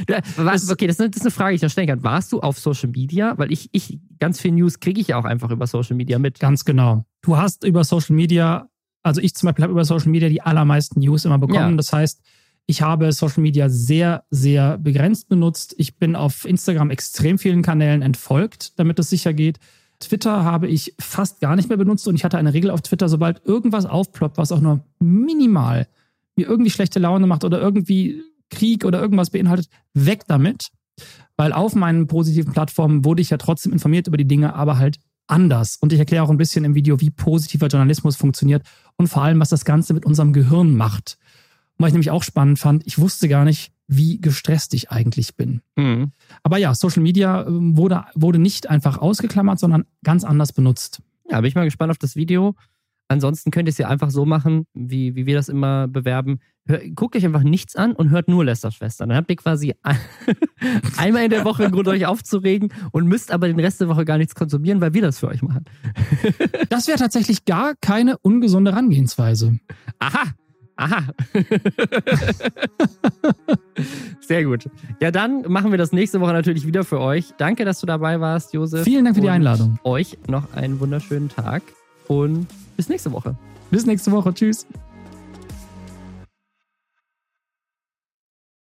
okay, 0.09 0.87
das 0.87 0.99
ist 0.99 1.21
eine 1.21 1.31
Frage, 1.31 1.51
die 1.51 1.55
ich 1.57 1.61
noch 1.61 1.69
stellen 1.69 1.87
kann. 1.87 2.03
Warst 2.03 2.31
du 2.31 2.39
auf 2.39 2.59
Social 2.59 2.89
Media? 2.89 3.37
Weil 3.37 3.51
ich, 3.51 3.69
ich 3.73 3.99
ganz 4.19 4.39
viel 4.41 4.51
News 4.51 4.79
kriege 4.79 4.99
ich 4.99 5.09
ja 5.09 5.17
auch 5.17 5.25
einfach 5.25 5.51
über 5.51 5.67
Social 5.67 5.95
Media 5.95 6.19
mit. 6.19 6.39
Ganz 6.39 6.65
genau. 6.65 7.05
Du 7.21 7.37
hast 7.37 7.63
über 7.63 7.83
Social 7.83 8.15
Media, 8.15 8.67
also 9.03 9.21
ich 9.21 9.35
zum 9.35 9.47
Beispiel 9.47 9.63
habe 9.63 9.73
über 9.73 9.85
Social 9.85 10.09
Media 10.09 10.29
die 10.29 10.41
allermeisten 10.41 10.99
News 10.99 11.25
immer 11.25 11.37
bekommen. 11.37 11.71
Ja. 11.71 11.77
Das 11.77 11.93
heißt, 11.93 12.21
ich 12.65 12.81
habe 12.81 13.11
Social 13.11 13.41
Media 13.43 13.69
sehr, 13.69 14.23
sehr 14.29 14.77
begrenzt 14.77 15.27
benutzt. 15.27 15.75
Ich 15.77 15.97
bin 15.97 16.15
auf 16.15 16.45
Instagram 16.45 16.89
extrem 16.89 17.37
vielen 17.37 17.61
Kanälen 17.61 18.01
entfolgt, 18.01 18.79
damit 18.79 18.99
es 18.99 19.09
sicher 19.09 19.33
geht. 19.33 19.59
Twitter 19.99 20.43
habe 20.43 20.67
ich 20.67 20.93
fast 20.99 21.39
gar 21.39 21.55
nicht 21.55 21.69
mehr 21.69 21.77
benutzt 21.77 22.07
und 22.07 22.15
ich 22.15 22.23
hatte 22.23 22.37
eine 22.37 22.53
Regel 22.53 22.71
auf 22.71 22.81
Twitter, 22.81 23.09
sobald 23.09 23.45
irgendwas 23.45 23.85
aufploppt, 23.85 24.37
was 24.37 24.51
auch 24.51 24.59
nur 24.59 24.81
minimal 24.99 25.87
mir 26.35 26.47
irgendwie 26.47 26.71
schlechte 26.71 26.99
Laune 26.99 27.27
macht 27.27 27.43
oder 27.43 27.61
irgendwie 27.61 28.21
Krieg 28.49 28.85
oder 28.85 29.01
irgendwas 29.01 29.29
beinhaltet, 29.29 29.69
weg 29.93 30.23
damit. 30.27 30.69
Weil 31.37 31.53
auf 31.53 31.75
meinen 31.75 32.07
positiven 32.07 32.53
Plattformen 32.53 33.05
wurde 33.05 33.21
ich 33.21 33.29
ja 33.29 33.37
trotzdem 33.37 33.73
informiert 33.73 34.07
über 34.07 34.17
die 34.17 34.27
Dinge, 34.27 34.53
aber 34.55 34.77
halt 34.77 34.99
anders. 35.27 35.77
Und 35.77 35.93
ich 35.93 35.99
erkläre 35.99 36.23
auch 36.23 36.29
ein 36.29 36.37
bisschen 36.37 36.65
im 36.65 36.75
Video, 36.75 36.99
wie 37.01 37.09
positiver 37.09 37.67
Journalismus 37.67 38.15
funktioniert 38.15 38.63
und 38.97 39.07
vor 39.07 39.23
allem, 39.23 39.39
was 39.39 39.49
das 39.49 39.65
Ganze 39.65 39.93
mit 39.93 40.05
unserem 40.05 40.33
Gehirn 40.33 40.75
macht. 40.75 41.17
Und 41.77 41.83
was 41.83 41.87
ich 41.87 41.93
nämlich 41.93 42.11
auch 42.11 42.23
spannend 42.23 42.59
fand, 42.59 42.85
ich 42.85 42.99
wusste 42.99 43.27
gar 43.27 43.45
nicht, 43.45 43.71
wie 43.87 44.19
gestresst 44.19 44.73
ich 44.73 44.91
eigentlich 44.91 45.35
bin. 45.35 45.61
Mhm. 45.75 46.11
Aber 46.41 46.57
ja, 46.57 46.73
Social 46.73 47.03
Media 47.03 47.45
ähm, 47.45 47.77
wurde, 47.77 48.05
wurde 48.15 48.39
nicht 48.39 48.69
einfach 48.69 48.97
ausgeklammert, 48.97 49.59
sondern 49.59 49.85
ganz 50.03 50.23
anders 50.23 50.53
benutzt. 50.53 51.01
Ja, 51.29 51.41
bin 51.41 51.47
ich 51.47 51.55
mal 51.55 51.65
gespannt 51.65 51.91
auf 51.91 51.97
das 51.97 52.15
Video. 52.15 52.55
Ansonsten 53.09 53.51
könnt 53.51 53.67
ihr 53.67 53.71
es 53.71 53.77
ja 53.77 53.89
einfach 53.89 54.09
so 54.09 54.25
machen, 54.25 54.65
wie, 54.73 55.15
wie 55.15 55.25
wir 55.25 55.35
das 55.35 55.49
immer 55.49 55.87
bewerben. 55.87 56.39
Hör, 56.65 56.79
guckt 56.95 57.15
euch 57.15 57.25
einfach 57.25 57.43
nichts 57.43 57.75
an 57.75 57.91
und 57.91 58.09
hört 58.09 58.29
nur 58.29 58.45
Lester-Schwestern. 58.45 59.09
Dann 59.09 59.17
habt 59.17 59.29
ihr 59.29 59.35
quasi 59.35 59.75
einmal 60.97 61.25
in 61.25 61.29
der 61.29 61.43
Woche 61.43 61.63
einen 61.63 61.73
Grund, 61.73 61.87
euch 61.89 62.05
aufzuregen 62.05 62.73
und 62.91 63.07
müsst 63.07 63.31
aber 63.31 63.47
den 63.47 63.59
Rest 63.59 63.81
der 63.81 63.89
Woche 63.89 64.05
gar 64.05 64.17
nichts 64.17 64.35
konsumieren, 64.35 64.79
weil 64.81 64.93
wir 64.93 65.01
das 65.01 65.19
für 65.19 65.27
euch 65.27 65.41
machen. 65.41 65.65
das 66.69 66.87
wäre 66.87 66.97
tatsächlich 66.97 67.45
gar 67.45 67.75
keine 67.81 68.17
ungesunde 68.17 68.71
Herangehensweise. 68.71 69.59
Aha, 69.99 70.31
Aha. 70.75 71.03
Sehr 74.21 74.43
gut. 74.43 74.69
Ja, 74.99 75.11
dann 75.11 75.43
machen 75.47 75.71
wir 75.71 75.77
das 75.77 75.91
nächste 75.91 76.19
Woche 76.19 76.33
natürlich 76.33 76.65
wieder 76.65 76.83
für 76.83 76.99
euch. 76.99 77.31
Danke, 77.37 77.65
dass 77.65 77.79
du 77.79 77.85
dabei 77.85 78.19
warst, 78.19 78.53
Josef. 78.53 78.83
Vielen 78.83 79.05
Dank 79.05 79.15
für 79.15 79.21
die 79.21 79.29
Einladung. 79.29 79.79
Euch 79.83 80.17
noch 80.27 80.53
einen 80.53 80.79
wunderschönen 80.79 81.29
Tag 81.29 81.61
und 82.07 82.47
bis 82.75 82.89
nächste 82.89 83.11
Woche. 83.11 83.35
Bis 83.71 83.85
nächste 83.85 84.11
Woche. 84.11 84.33
Tschüss. 84.33 84.65